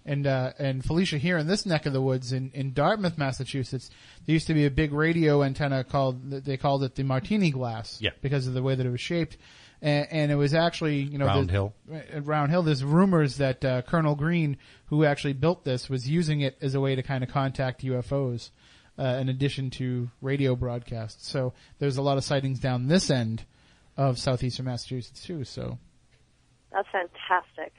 And 0.04 0.26
uh, 0.26 0.54
and 0.58 0.84
Felicia 0.84 1.20
here 1.20 1.38
in 1.38 1.46
this 1.46 1.66
neck 1.68 1.86
of 1.86 1.94
the 1.94 2.02
woods 2.02 2.34
in, 2.34 2.50
in 2.56 2.74
Dartmouth, 2.74 3.20
Massachusetts, 3.20 3.92
there 4.26 4.34
used 4.34 4.48
to 4.48 4.56
be 4.56 4.66
a 4.66 4.72
big 4.72 4.94
radio 4.94 5.44
antenna 5.44 5.84
called 5.84 6.32
they 6.32 6.58
called 6.58 6.84
it 6.84 6.96
the 6.96 7.04
Martini 7.04 7.52
glass, 7.52 8.00
Yeah. 8.02 8.10
because 8.22 8.48
of 8.48 8.56
the 8.56 8.64
way 8.64 8.74
that 8.74 8.84
it 8.84 8.90
was 8.90 9.00
shaped, 9.02 9.38
and, 9.82 10.08
and 10.12 10.32
it 10.32 10.36
was 10.36 10.54
actually 10.54 10.98
you 11.00 11.18
know 11.18 11.26
Round 11.26 11.50
the- 11.50 11.54
Hill. 11.54 11.74
at 11.92 12.26
Round 12.26 12.52
Hill. 12.52 12.64
There's 12.64 12.84
rumors 12.84 13.38
that 13.38 13.64
uh, 13.66 13.82
Colonel 13.84 14.16
Green, 14.16 14.58
who 14.86 15.04
actually 15.06 15.34
built 15.34 15.64
this, 15.66 15.90
was 15.90 16.10
using 16.10 16.42
it 16.42 16.58
as 16.62 16.76
a 16.76 16.80
way 16.80 16.96
to 16.96 17.04
kind 17.04 17.24
of 17.24 17.30
contact 17.30 17.84
UFOs, 17.84 18.50
uh, 19.00 19.04
in 19.22 19.30
addition 19.30 19.70
to 19.72 20.10
radio 20.22 20.56
broadcasts. 20.56 21.30
So 21.30 21.54
there's 21.80 21.98
a 21.98 22.02
lot 22.02 22.18
of 22.18 22.24
sightings 22.24 22.60
down 22.60 22.88
this 22.88 23.10
end 23.10 23.46
of 23.98 24.18
southeastern 24.20 24.66
Massachusetts 24.66 25.24
too. 25.24 25.44
So 25.44 25.78
That's 26.72 26.88
fantastic. 26.92 27.74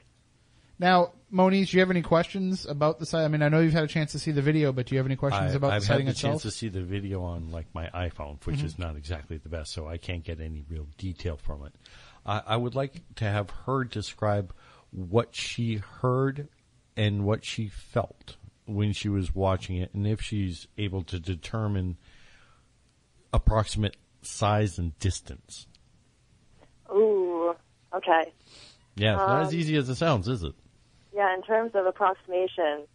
Now, 0.83 1.13
Moniz, 1.31 1.71
do 1.71 1.77
you 1.77 1.81
have 1.81 1.89
any 1.89 2.01
questions 2.03 2.65
about 2.65 2.99
the 2.99 3.05
site? 3.07 3.23
I 3.23 3.27
mean, 3.27 3.41
I 3.41 3.49
know 3.49 3.59
you've 3.61 3.73
had 3.73 3.83
a 3.85 3.87
chance 3.87 4.11
to 4.11 4.19
see 4.19 4.31
the 4.31 4.41
video, 4.41 4.71
but 4.71 4.85
do 4.85 4.93
you 4.95 4.99
have 4.99 5.07
any 5.07 5.15
questions 5.15 5.53
I, 5.53 5.55
about 5.55 5.71
I've 5.73 5.81
the 5.81 5.87
sighting 5.87 6.05
had 6.05 6.15
the 6.15 6.17
itself? 6.17 6.33
chance 6.33 6.41
to 6.43 6.51
see 6.51 6.67
the 6.69 6.83
video 6.83 7.23
on 7.23 7.51
like 7.51 7.65
my 7.73 7.87
iPhone, 7.87 8.45
which 8.45 8.57
Mm-hmm. 8.57 8.65
is 8.67 8.77
not 8.77 8.95
exactly 8.95 9.37
the 9.37 9.49
best, 9.49 9.71
so 9.73 9.87
I 9.87 9.97
can't 9.97 10.23
get 10.23 10.39
any 10.39 10.63
real 10.69 10.87
detail 10.97 11.37
from 11.37 11.65
it. 11.65 11.73
I, 12.25 12.41
I 12.45 12.55
would 12.57 12.75
like 12.75 13.01
to 13.15 13.25
have 13.25 13.49
her 13.65 13.83
describe 13.83 14.53
what 14.91 15.33
she 15.35 15.77
heard 15.77 16.49
and 16.95 17.25
what 17.25 17.43
she 17.43 17.67
felt 17.69 18.35
when 18.65 18.93
she 18.93 19.09
was 19.09 19.33
watching 19.33 19.77
it, 19.77 19.91
and 19.93 20.05
if 20.05 20.21
she's 20.21 20.67
able 20.77 21.01
to 21.03 21.19
determine 21.19 21.97
approximate 23.33 23.97
size 24.21 24.77
and 24.77 24.97
distance. 24.99 25.65
Ooh, 26.91 27.55
okay. 27.95 28.31
Yeah, 28.95 29.15
it's 29.15 29.27
not 29.27 29.41
as 29.41 29.47
Um, 29.49 29.55
easy 29.55 29.75
as 29.75 29.89
it 29.89 29.95
sounds, 29.95 30.27
is 30.27 30.43
it? 30.43 30.53
Yeah, 31.13 31.33
in 31.35 31.41
terms 31.43 31.71
of 31.75 31.85
approximation. 31.85 32.87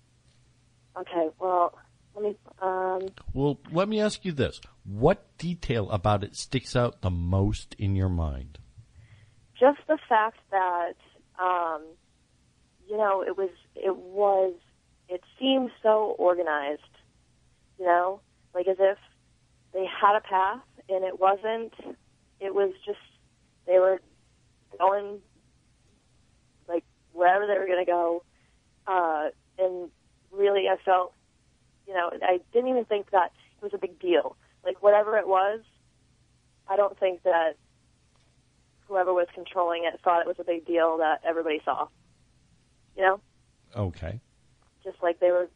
Okay, 0.97 1.29
well, 1.39 1.79
let 2.15 2.25
me. 2.25 2.37
Um, 2.61 3.07
Well, 3.33 3.61
let 3.71 3.89
me 3.89 4.01
ask 4.01 4.25
you 4.25 4.33
this: 4.33 4.61
What 4.85 5.25
detail 5.39 5.91
about 5.91 6.25
it 6.25 6.35
sticks 6.37 6.75
out 6.75 7.03
the 7.03 7.11
most 7.11 7.75
in 7.79 7.95
your 7.95 8.09
mind? 8.09 8.59
just 9.61 9.81
the 9.89 9.99
fact 10.09 10.39
that 10.53 10.95
um, 11.39 11.83
you 12.89 12.97
know, 12.97 13.23
it 13.23 13.37
was, 13.37 13.51
it 13.77 13.97
was, 13.97 14.55
it 15.09 15.21
seemed 15.39 15.71
so 15.83 16.15
organized, 16.19 16.83
you 17.79 17.85
know, 17.85 18.21
like 18.55 18.67
as 18.67 18.77
if 18.81 18.99
they 19.73 19.85
had 19.85 20.17
a 20.17 20.21
path 20.21 20.63
and 20.89 21.05
it 21.05 21.21
wasn't, 21.21 21.73
it 22.41 22.55
was 22.55 22.73
just, 22.85 22.99
they 23.67 23.79
were 23.79 24.01
going 24.79 25.19
wherever 27.19 27.47
they 27.47 27.59
were 27.59 27.67
going 27.67 27.85
to 27.85 27.91
go. 27.91 28.23
Uh, 28.87 29.29
and 29.59 29.91
really 30.33 30.65
I 30.69 30.77
felt, 30.85 31.13
you 31.87 31.95
know, 31.95 32.11
I 32.23 32.39
didn't 32.53 32.71
even 32.71 32.85
think 32.85 33.11
that 33.11 33.33
it 33.61 33.63
was 33.63 33.75
a 33.75 33.79
big 33.79 33.99
deal. 33.99 34.37
Like 34.65 34.83
whatever 34.83 35.19
it 35.19 35.27
was, 35.29 35.61
I 36.69 36.77
don't 36.77 36.99
think 36.99 37.23
that 37.25 37.55
whoever 38.87 39.13
was 39.13 39.27
controlling 39.35 39.85
it 39.85 40.01
thought 40.03 40.21
it 40.23 40.27
was 40.27 40.37
a 40.39 40.45
big 40.45 40.67
deal 40.67 40.99
that 40.99 41.21
everybody 41.27 41.61
saw. 41.65 41.89
You 42.97 43.03
know, 43.03 43.21
Okay. 43.77 44.21
just 44.85 44.97
like 45.03 45.21
they 45.21 45.31
were 45.31 45.49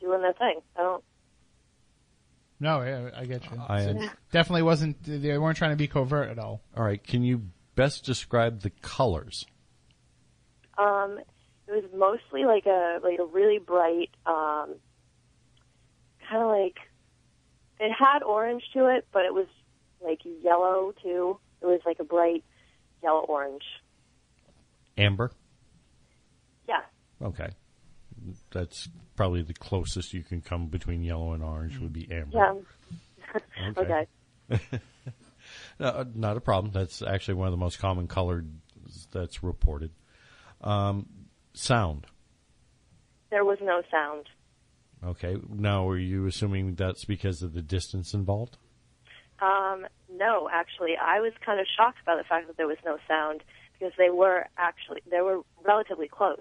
doing 0.00 0.22
their 0.22 0.32
thing. 0.32 0.60
I 0.76 0.80
don't. 0.82 1.04
No, 2.58 2.82
yeah, 2.82 3.10
I 3.16 3.24
get 3.24 3.44
you. 3.50 3.58
I 3.68 3.84
So 3.84 4.08
definitely 4.32 4.62
wasn't. 4.62 5.02
They 5.02 5.38
weren't 5.38 5.56
trying 5.56 5.70
to 5.70 5.76
be 5.76 5.88
covert 5.88 6.28
at 6.28 6.38
all. 6.38 6.60
all 6.76 6.84
right. 6.84 7.02
Can 7.02 7.22
you 7.22 7.42
best 7.74 8.04
describe 8.04 8.60
the 8.60 8.70
colors? 8.82 9.46
Um, 10.80 11.18
it 11.68 11.72
was 11.72 11.84
mostly 11.94 12.44
like 12.44 12.66
a 12.66 12.98
like 13.02 13.18
a 13.18 13.24
really 13.24 13.58
bright, 13.58 14.10
um, 14.26 14.74
kind 16.28 16.42
of 16.42 16.48
like 16.48 16.76
it 17.78 17.92
had 17.92 18.22
orange 18.22 18.62
to 18.74 18.86
it, 18.86 19.06
but 19.12 19.24
it 19.24 19.34
was 19.34 19.46
like 20.02 20.20
yellow 20.42 20.92
too. 21.02 21.38
It 21.62 21.66
was 21.66 21.80
like 21.84 21.98
a 22.00 22.04
bright 22.04 22.44
yellow 23.02 23.20
orange. 23.20 23.62
Amber. 24.96 25.32
Yeah, 26.68 26.80
Okay. 27.22 27.50
That's 28.50 28.88
probably 29.16 29.42
the 29.42 29.54
closest 29.54 30.12
you 30.12 30.22
can 30.22 30.40
come 30.40 30.66
between 30.66 31.02
yellow 31.02 31.32
and 31.32 31.42
orange 31.42 31.78
would 31.78 31.92
be 31.92 32.10
amber. 32.10 32.36
yeah. 32.36 32.54
Okay. 33.78 34.06
okay. 34.50 34.80
No, 35.78 35.86
uh, 35.86 36.04
not 36.14 36.36
a 36.36 36.40
problem. 36.40 36.72
That's 36.72 37.02
actually 37.02 37.34
one 37.34 37.48
of 37.48 37.52
the 37.52 37.58
most 37.58 37.78
common 37.78 38.06
colored 38.06 38.48
that's 39.10 39.42
reported. 39.42 39.90
Um, 40.62 41.06
sound. 41.54 42.06
There 43.30 43.44
was 43.44 43.58
no 43.62 43.82
sound. 43.90 44.26
Okay. 45.04 45.36
Now, 45.48 45.88
are 45.88 45.96
you 45.98 46.26
assuming 46.26 46.74
that's 46.74 47.04
because 47.04 47.42
of 47.42 47.54
the 47.54 47.62
distance 47.62 48.12
involved? 48.12 48.56
Um, 49.40 49.86
no, 50.12 50.48
actually, 50.52 50.96
I 51.00 51.20
was 51.20 51.32
kind 51.44 51.60
of 51.60 51.66
shocked 51.76 52.04
by 52.04 52.16
the 52.16 52.24
fact 52.24 52.46
that 52.48 52.56
there 52.58 52.66
was 52.66 52.76
no 52.84 52.98
sound 53.08 53.42
because 53.78 53.94
they 53.96 54.10
were 54.10 54.46
actually 54.58 55.00
they 55.10 55.22
were 55.22 55.40
relatively 55.64 56.08
close. 56.08 56.40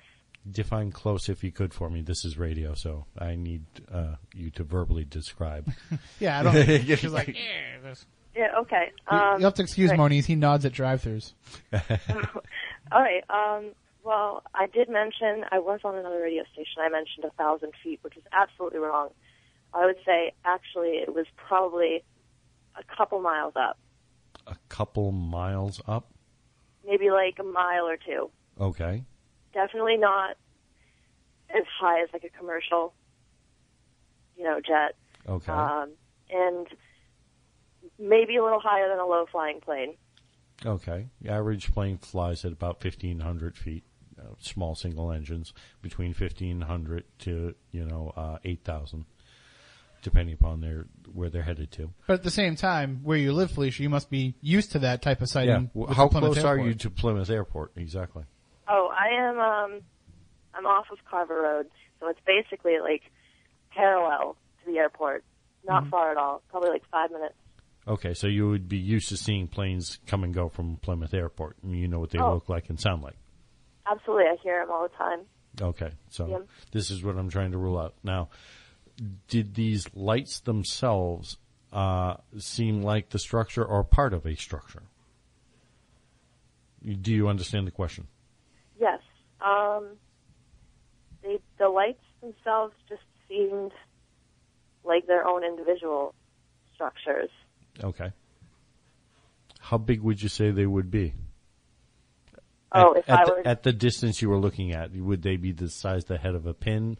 Define 0.50 0.92
close 0.92 1.30
if 1.30 1.44
you 1.44 1.52
could 1.52 1.74
for 1.74 1.90
me. 1.90 2.02
This 2.02 2.26
is 2.26 2.38
radio, 2.38 2.74
so 2.74 3.06
I 3.18 3.36
need 3.36 3.64
uh, 3.94 4.16
you 4.34 4.50
to 4.52 4.64
verbally 4.64 5.06
describe. 5.06 5.72
Yeah, 6.20 6.40
I 6.40 6.44
don't. 6.44 6.54
Think 6.66 6.86
she's 7.00 7.12
like, 7.14 7.28
yeah, 7.30 7.80
this- 7.84 8.06
Yeah. 8.36 8.48
Okay. 8.62 8.92
You- 9.12 9.18
Um, 9.18 9.40
you 9.40 9.46
have 9.46 9.54
to 9.56 9.62
excuse 9.64 9.92
right. 9.92 9.98
Moniz. 10.00 10.26
He 10.26 10.36
nods 10.36 10.66
at 10.66 10.74
drive-throughs. 10.74 11.34
All 12.92 13.02
right. 13.02 13.24
Um, 13.30 13.72
well, 14.04 14.44
I 14.54 14.68
did 14.68 14.90
mention 14.90 15.46
I 15.52 15.60
was 15.60 15.82
on 15.84 15.96
another 15.96 16.22
radio 16.22 16.44
station. 16.54 16.82
I 16.82 16.90
mentioned 16.90 17.26
a 17.26 17.32
thousand 17.32 17.74
feet, 17.84 18.00
which 18.02 18.18
is 18.18 18.24
absolutely 18.32 18.80
wrong. 18.80 19.10
I 19.74 19.86
would 19.86 19.98
say 20.06 20.34
actually 20.46 20.98
it 20.98 21.14
was 21.14 21.26
probably 21.36 22.04
a 22.76 22.96
couple 22.96 23.20
miles 23.22 23.54
up, 23.56 23.78
a 24.48 24.56
couple 24.70 25.12
miles 25.12 25.82
up. 25.88 26.12
maybe 26.86 27.12
like 27.12 27.38
a 27.40 27.44
mile 27.44 27.88
or 27.88 27.98
two. 27.98 28.30
Okay. 28.60 29.04
Definitely 29.54 29.98
not 29.98 30.38
as 31.50 31.64
high 31.80 32.02
as 32.02 32.10
like 32.14 32.24
a 32.24 32.30
commercial, 32.38 32.94
you 34.38 34.44
know, 34.44 34.60
jet. 34.60 34.96
Okay. 35.28 35.52
Um, 35.52 35.92
and 36.30 36.68
maybe 37.98 38.38
a 38.38 38.44
little 38.44 38.60
higher 38.60 38.88
than 38.90 39.00
a 39.00 39.06
low 39.06 39.26
flying 39.32 39.60
plane. 39.62 39.96
Okay. 40.66 41.08
The 41.22 41.30
average 41.32 41.72
plane 41.74 41.98
flies 41.98 42.44
at 42.46 42.52
about 42.52 42.84
1,500 42.84 43.58
feet, 43.58 43.84
uh, 44.20 44.34
small 44.40 44.76
single 44.76 45.12
engines, 45.12 45.54
between 45.82 46.14
1,500 46.14 47.04
to, 47.20 47.56
you 47.72 47.86
know, 47.86 48.12
uh, 48.18 48.38
8,000, 48.44 49.06
depending 50.02 50.34
upon 50.34 50.62
their 50.62 50.86
where 51.14 51.30
they're 51.30 51.44
headed 51.44 51.72
to. 51.72 51.92
But 52.08 52.14
at 52.16 52.24
the 52.24 52.32
same 52.32 52.56
time, 52.56 53.00
where 53.04 53.18
you 53.18 53.34
live, 53.34 53.52
Felicia, 53.52 53.82
you 53.84 53.90
must 53.90 54.10
be 54.10 54.36
used 54.42 54.72
to 54.74 54.80
that 54.80 55.02
type 55.02 55.22
of 55.22 55.30
sighting. 55.30 55.68
W- 55.74 55.88
with 55.88 55.98
How 55.98 56.06
the 56.08 56.12
Plymouth 56.20 56.34
close 56.34 56.46
are 56.46 56.58
you 56.58 56.74
to 56.76 56.90
Plymouth 56.90 57.30
Airport? 57.30 57.72
Exactly. 57.76 58.24
Oh, 58.68 58.90
I 58.92 59.08
am. 59.16 59.40
Um, 59.40 59.82
I'm 60.54 60.66
off 60.66 60.86
of 60.92 61.00
Carver 61.10 61.42
Road, 61.42 61.68
so 62.00 62.08
it's 62.10 62.20
basically 62.26 62.80
like 62.82 63.02
parallel 63.72 64.36
to 64.64 64.72
the 64.72 64.78
airport. 64.78 65.24
Not 65.68 65.88
far 65.90 66.12
at 66.12 66.18
all. 66.18 66.42
Probably 66.50 66.70
like 66.70 66.84
five 66.92 67.12
minutes. 67.12 67.36
Okay, 67.88 68.14
so 68.14 68.28
you 68.28 68.48
would 68.50 68.70
be 68.70 68.78
used 68.78 69.10
to 69.10 69.18
seeing 69.18 69.48
planes 69.48 70.00
come 70.06 70.24
and 70.24 70.34
go 70.34 70.48
from 70.50 70.78
Plymouth 70.78 71.14
Airport, 71.14 71.58
and 71.64 71.76
you 71.78 71.88
know 71.88 72.00
what 72.00 72.12
they 72.12 72.20
Oh. 72.20 72.34
look 72.36 72.48
like 72.50 72.70
and 72.70 72.80
sound 72.80 73.02
like. 73.02 73.16
Absolutely, 73.90 74.26
I 74.26 74.36
hear 74.44 74.62
them 74.62 74.72
all 74.72 74.84
the 74.84 74.96
time. 74.96 75.22
Okay, 75.62 75.92
so 76.10 76.28
Yep. 76.28 76.48
this 76.72 76.92
is 76.92 77.04
what 77.04 77.18
I'm 77.18 77.30
trying 77.30 77.52
to 77.52 77.58
rule 77.58 77.78
out. 77.78 77.96
Now, 78.04 78.30
did 79.28 79.56
these 79.56 79.88
lights 79.96 80.40
themselves 80.42 81.38
uh, 81.74 82.18
seem 82.38 82.82
like 82.82 83.10
the 83.10 83.20
structure 83.20 83.66
or 83.66 83.84
part 83.84 84.14
of 84.14 84.26
a 84.26 84.36
structure? 84.36 84.84
Do 86.84 87.12
you 87.12 87.28
understand 87.28 87.68
the 87.68 87.72
question? 87.72 88.08
Yes. 88.80 89.00
Um, 89.42 89.98
they, 91.22 91.40
the 91.58 91.68
lights 91.70 92.04
themselves 92.22 92.74
just 92.88 93.02
seemed 93.28 93.72
like 94.84 95.08
their 95.08 95.28
own 95.28 95.44
individual 95.44 96.14
structures. 96.74 97.30
Okay. 97.84 98.12
How 99.60 99.78
big 99.78 100.02
would 100.02 100.22
you 100.22 100.30
say 100.30 100.52
they 100.52 100.66
would 100.66 100.90
be? 100.90 101.14
Oh, 102.72 102.92
at, 102.92 102.98
if 102.98 103.10
at 103.10 103.20
I 103.20 103.26
the, 103.26 103.32
were 103.32 103.48
at 103.48 103.64
the 103.64 103.74
distance 103.74 104.22
you 104.22 104.30
were 104.30 104.38
looking 104.40 104.74
at, 104.74 104.92
would 104.94 105.22
they 105.24 105.38
be 105.38 105.52
the 105.52 105.70
size 105.70 106.06
the 106.06 106.18
head 106.18 106.36
of 106.36 106.46
a 106.46 106.54
pin? 106.54 106.98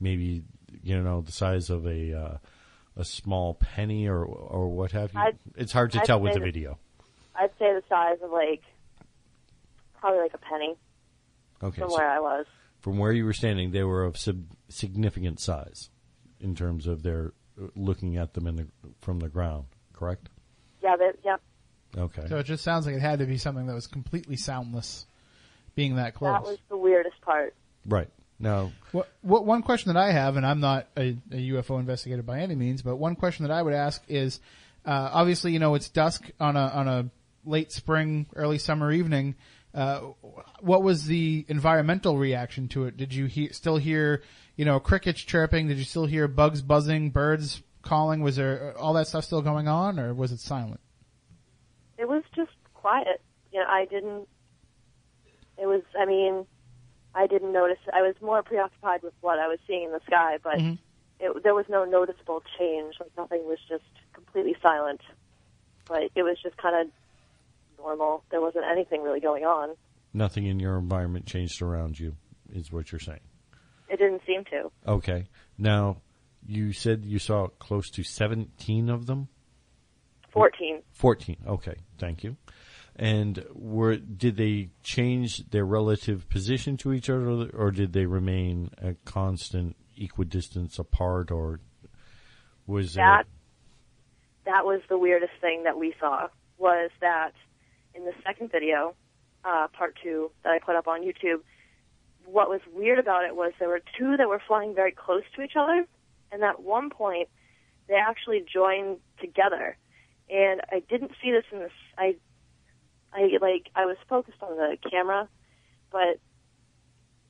Maybe 0.00 0.42
you 0.82 1.00
know 1.02 1.20
the 1.20 1.32
size 1.32 1.68
of 1.70 1.86
a 1.86 2.12
uh, 2.18 2.38
a 2.96 3.04
small 3.04 3.54
penny 3.54 4.08
or 4.08 4.24
or 4.24 4.68
what 4.68 4.92
have 4.92 5.12
you? 5.14 5.20
I'd- 5.20 5.38
it's 5.56 5.72
hard 5.72 5.92
to 5.92 6.00
I'd 6.00 6.04
tell 6.06 6.20
with 6.20 6.32
say 6.34 6.38
the 6.38 6.44
video. 6.44 6.78
I'd 7.34 7.50
say 7.58 7.72
the 7.74 7.82
size 7.88 8.18
of 8.22 8.30
like 8.30 8.62
probably 9.98 10.20
like 10.20 10.34
a 10.34 10.38
penny 10.38 10.76
Okay, 11.62 11.80
from 11.80 11.90
so 11.90 11.96
where 11.98 12.08
I 12.10 12.20
was. 12.20 12.46
from 12.80 12.96
where 12.98 13.12
you 13.12 13.24
were 13.26 13.32
standing, 13.34 13.70
they 13.72 13.84
were 13.84 14.04
of 14.04 14.16
sub- 14.16 14.52
significant 14.68 15.40
size 15.40 15.90
in 16.40 16.54
terms 16.54 16.86
of 16.86 17.02
their 17.02 17.32
uh, 17.60 17.66
looking 17.76 18.16
at 18.16 18.32
them 18.34 18.46
in 18.46 18.56
the 18.56 18.66
from 19.00 19.18
the 19.20 19.28
ground. 19.28 19.66
Correct? 19.92 20.30
Yeah, 20.82 20.96
they, 20.96 21.10
yep. 21.24 21.40
Okay. 21.98 22.24
So 22.28 22.38
it 22.38 22.44
just 22.44 22.64
sounds 22.64 22.86
like 22.86 22.94
it 22.94 23.00
had 23.02 23.18
to 23.18 23.26
be 23.26 23.36
something 23.36 23.66
that 23.66 23.74
was 23.74 23.86
completely 23.86 24.36
soundless, 24.36 25.06
being 25.80 25.96
that 25.96 26.14
close. 26.14 26.34
That 26.34 26.42
was 26.42 26.58
the 26.68 26.76
weirdest 26.76 27.18
part. 27.22 27.54
Right. 27.86 28.10
Now, 28.38 28.72
What, 28.92 29.08
what 29.22 29.46
one 29.46 29.62
question 29.62 29.94
that 29.94 29.98
I 29.98 30.12
have, 30.12 30.36
and 30.36 30.44
I'm 30.44 30.60
not 30.60 30.88
a, 30.94 31.16
a 31.32 31.36
UFO 31.52 31.80
investigator 31.80 32.22
by 32.22 32.40
any 32.40 32.54
means, 32.54 32.82
but 32.82 32.96
one 32.96 33.16
question 33.16 33.46
that 33.46 33.52
I 33.52 33.62
would 33.62 33.72
ask 33.72 34.02
is, 34.06 34.40
uh, 34.84 35.08
obviously, 35.10 35.52
you 35.52 35.58
know, 35.58 35.74
it's 35.74 35.88
dusk 35.88 36.30
on 36.38 36.54
a 36.56 36.66
on 36.68 36.86
a 36.86 37.10
late 37.46 37.72
spring, 37.72 38.26
early 38.36 38.58
summer 38.58 38.92
evening. 38.92 39.36
Uh, 39.74 40.00
what 40.60 40.82
was 40.82 41.06
the 41.06 41.46
environmental 41.48 42.18
reaction 42.18 42.68
to 42.68 42.84
it? 42.84 42.98
Did 42.98 43.14
you 43.14 43.24
he- 43.24 43.52
still 43.52 43.78
hear, 43.78 44.22
you 44.56 44.66
know, 44.66 44.80
crickets 44.80 45.22
chirping? 45.22 45.68
Did 45.68 45.78
you 45.78 45.84
still 45.84 46.06
hear 46.06 46.28
bugs 46.28 46.60
buzzing, 46.60 47.10
birds 47.10 47.62
calling? 47.80 48.20
Was 48.20 48.36
there 48.36 48.76
all 48.76 48.92
that 48.94 49.06
stuff 49.06 49.24
still 49.24 49.42
going 49.42 49.66
on, 49.66 49.98
or 49.98 50.12
was 50.12 50.30
it 50.32 50.40
silent? 50.40 50.80
It 51.96 52.06
was 52.06 52.22
just 52.36 52.52
quiet. 52.74 53.22
You 53.52 53.60
know, 53.60 53.66
I 53.66 53.86
didn't. 53.86 54.28
It 55.60 55.66
was. 55.66 55.82
I 55.98 56.06
mean, 56.06 56.46
I 57.14 57.26
didn't 57.26 57.52
notice. 57.52 57.78
I 57.92 58.02
was 58.02 58.14
more 58.22 58.42
preoccupied 58.42 59.02
with 59.02 59.14
what 59.20 59.38
I 59.38 59.46
was 59.48 59.58
seeing 59.66 59.84
in 59.84 59.92
the 59.92 60.00
sky, 60.06 60.38
but 60.42 60.54
Mhm. 60.58 60.78
it, 61.18 61.42
there 61.42 61.54
was 61.54 61.66
no 61.68 61.84
noticeable 61.84 62.42
change. 62.58 62.94
Like 63.00 63.10
nothing 63.16 63.46
was 63.46 63.58
just 63.68 63.84
completely 64.12 64.56
silent. 64.62 65.00
Like 65.88 66.12
it 66.14 66.22
was 66.22 66.38
just 66.42 66.56
kind 66.56 66.76
of 66.88 66.92
normal. 67.78 68.24
There 68.30 68.40
wasn't 68.40 68.64
anything 68.70 69.02
really 69.02 69.20
going 69.20 69.44
on. 69.44 69.76
nothing 70.12 70.44
in 70.46 70.58
your 70.58 70.76
environment 70.76 71.24
changed 71.24 71.62
around 71.62 71.96
you, 71.98 72.16
is 72.52 72.72
what 72.72 72.90
you're 72.90 72.98
saying. 72.98 73.20
It 73.88 73.98
didn't 73.98 74.22
seem 74.26 74.44
to. 74.46 74.70
Okay. 74.86 75.28
Now, 75.56 75.98
you 76.44 76.72
said 76.72 77.04
you 77.04 77.18
saw 77.20 77.46
close 77.46 77.90
to 77.90 78.02
17 78.02 78.88
of 78.90 79.06
them? 79.06 79.28
Fourteen. 80.30 80.82
14. 80.92 81.36
Okay. 81.46 81.74
Thank 81.98 82.24
you. 82.24 82.36
And 83.00 83.46
were 83.54 83.96
did 83.96 84.36
they 84.36 84.68
change 84.82 85.48
their 85.48 85.64
relative 85.64 86.28
position 86.28 86.76
to 86.78 86.92
each 86.92 87.08
other 87.08 87.48
or 87.54 87.70
did 87.70 87.94
they 87.94 88.04
remain 88.04 88.70
a 88.76 88.94
constant 89.06 89.74
equidistance 89.96 90.78
apart 90.78 91.30
or 91.30 91.60
was 92.66 92.92
That 92.92 93.24
that 94.44 94.66
was 94.66 94.82
the 94.90 94.98
weirdest 94.98 95.32
thing 95.40 95.64
that 95.64 95.78
we 95.78 95.94
saw 95.98 96.28
was 96.58 96.90
that 97.00 97.32
in 97.94 98.04
the 98.04 98.12
second 98.22 98.52
video, 98.52 98.94
uh, 99.46 99.68
part 99.72 99.96
two 100.02 100.30
that 100.44 100.50
I 100.50 100.58
put 100.58 100.76
up 100.76 100.86
on 100.86 101.00
YouTube, 101.00 101.40
what 102.26 102.50
was 102.50 102.60
weird 102.70 102.98
about 102.98 103.24
it 103.24 103.34
was 103.34 103.52
there 103.58 103.68
were 103.68 103.80
two 103.98 104.18
that 104.18 104.28
were 104.28 104.42
flying 104.46 104.74
very 104.74 104.92
close 104.92 105.22
to 105.36 105.42
each 105.42 105.56
other, 105.58 105.86
and 106.30 106.44
at 106.44 106.62
one 106.62 106.90
point 106.90 107.30
they 107.88 107.94
actually 107.94 108.44
joined 108.52 108.98
together. 109.20 109.78
And 110.28 110.60
I 110.70 110.80
didn't 110.88 111.12
see 111.22 111.32
this 111.32 111.44
in 111.50 111.60
this. 111.60 111.72
I, 111.98 112.16
I 113.12 113.38
like 113.40 113.70
I 113.74 113.86
was 113.86 113.96
focused 114.08 114.42
on 114.42 114.56
the 114.56 114.76
camera, 114.88 115.28
but 115.90 116.20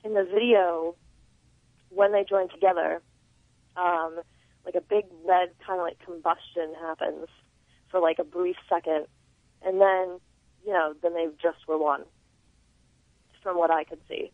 in 0.04 0.14
the 0.14 0.24
video, 0.24 0.94
when 1.90 2.12
they 2.12 2.24
join 2.24 2.48
together, 2.48 3.00
um, 3.76 4.20
like 4.64 4.74
a 4.74 4.80
big 4.80 5.04
red 5.26 5.50
kind 5.66 5.80
of 5.80 5.86
like 5.86 5.98
combustion 6.04 6.74
happens 6.80 7.28
for 7.90 8.00
like 8.00 8.18
a 8.18 8.24
brief 8.24 8.56
second, 8.68 9.06
and 9.62 9.80
then 9.80 10.20
you 10.64 10.72
know 10.72 10.94
then 11.02 11.14
they 11.14 11.26
just 11.42 11.66
were 11.66 11.78
one, 11.78 12.04
from 13.42 13.56
what 13.56 13.70
I 13.70 13.84
could 13.84 14.00
see, 14.08 14.30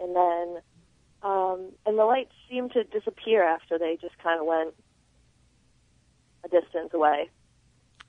and 0.00 0.16
then 0.16 0.62
um, 1.22 1.70
and 1.86 1.98
the 1.98 2.04
lights 2.04 2.32
seemed 2.50 2.72
to 2.72 2.84
disappear 2.84 3.44
after 3.44 3.78
they 3.78 3.96
just 4.00 4.18
kind 4.18 4.40
of 4.40 4.46
went 4.46 4.74
a 6.44 6.48
distance 6.48 6.90
away. 6.92 7.30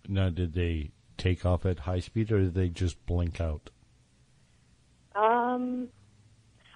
Now, 0.08 0.30
did 0.30 0.54
they 0.54 0.92
take 1.24 1.46
off 1.46 1.66
at 1.66 1.80
high 1.80 2.00
speed 2.00 2.32
or 2.32 2.40
did 2.40 2.54
they 2.54 2.70
just 2.70 3.04
blink 3.06 3.40
out? 3.40 3.70
Um, 5.16 5.88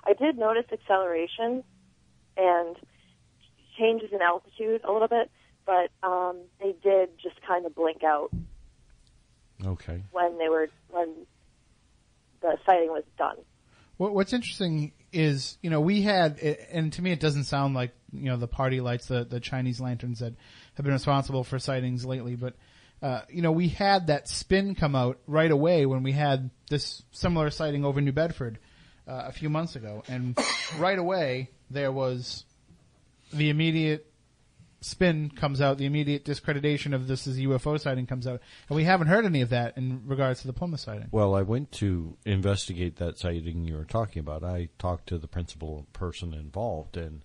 I 0.05 0.13
did 0.13 0.37
notice 0.37 0.65
acceleration 0.71 1.63
and 2.37 2.75
changes 3.77 4.09
in 4.13 4.21
altitude 4.21 4.81
a 4.83 4.91
little 4.91 5.07
bit, 5.07 5.29
but 5.65 5.89
um, 6.07 6.37
they 6.61 6.73
did 6.83 7.09
just 7.21 7.41
kind 7.45 7.65
of 7.65 7.75
blink 7.75 8.03
out 8.03 8.29
Okay. 9.65 10.03
when 10.11 10.37
they 10.37 10.49
were 10.49 10.69
when 10.89 11.13
the 12.41 12.57
sighting 12.65 12.89
was 12.89 13.03
done. 13.17 13.37
What, 13.97 14.13
what's 14.13 14.33
interesting 14.33 14.93
is, 15.11 15.57
you 15.63 15.71
know, 15.71 15.81
we 15.81 16.03
had, 16.03 16.37
and 16.71 16.93
to 16.93 17.01
me 17.01 17.11
it 17.11 17.19
doesn't 17.19 17.45
sound 17.45 17.73
like, 17.73 17.91
you 18.11 18.25
know, 18.25 18.37
the 18.37 18.47
party 18.47 18.79
lights, 18.79 19.07
the, 19.07 19.25
the 19.25 19.39
Chinese 19.39 19.81
lanterns 19.81 20.19
that 20.19 20.33
have 20.75 20.83
been 20.83 20.93
responsible 20.93 21.43
for 21.43 21.57
sightings 21.57 22.05
lately, 22.05 22.35
but, 22.35 22.53
uh, 23.01 23.21
you 23.29 23.41
know, 23.41 23.51
we 23.51 23.69
had 23.69 24.07
that 24.07 24.27
spin 24.27 24.75
come 24.75 24.95
out 24.95 25.19
right 25.27 25.51
away 25.51 25.85
when 25.85 26.03
we 26.03 26.11
had 26.11 26.49
this 26.69 27.03
similar 27.11 27.49
sighting 27.49 27.85
over 27.85 28.01
New 28.01 28.11
Bedford, 28.11 28.59
uh, 29.07 29.23
a 29.27 29.31
few 29.31 29.49
months 29.49 29.75
ago. 29.75 30.03
And 30.07 30.37
right 30.79 30.97
away 30.97 31.51
there 31.69 31.91
was 31.91 32.45
the 33.31 33.49
immediate 33.49 34.11
spin 34.81 35.29
comes 35.29 35.61
out, 35.61 35.77
the 35.77 35.85
immediate 35.85 36.23
discreditation 36.23 36.93
of 36.93 37.07
this 37.07 37.27
is 37.27 37.37
a 37.37 37.41
UFO 37.41 37.79
sighting 37.79 38.05
comes 38.05 38.27
out. 38.27 38.41
And 38.69 38.75
we 38.75 38.83
haven't 38.83 39.07
heard 39.07 39.25
any 39.25 39.41
of 39.41 39.49
that 39.49 39.77
in 39.77 40.01
regards 40.05 40.41
to 40.41 40.47
the 40.47 40.53
Plymouth 40.53 40.79
sighting. 40.79 41.07
Well, 41.11 41.35
I 41.35 41.41
went 41.41 41.71
to 41.73 42.17
investigate 42.25 42.97
that 42.97 43.17
sighting 43.17 43.65
you 43.65 43.75
were 43.75 43.85
talking 43.85 44.19
about. 44.19 44.43
I 44.43 44.69
talked 44.77 45.07
to 45.09 45.17
the 45.17 45.27
principal 45.27 45.87
person 45.93 46.33
involved, 46.33 46.95
and 46.95 47.23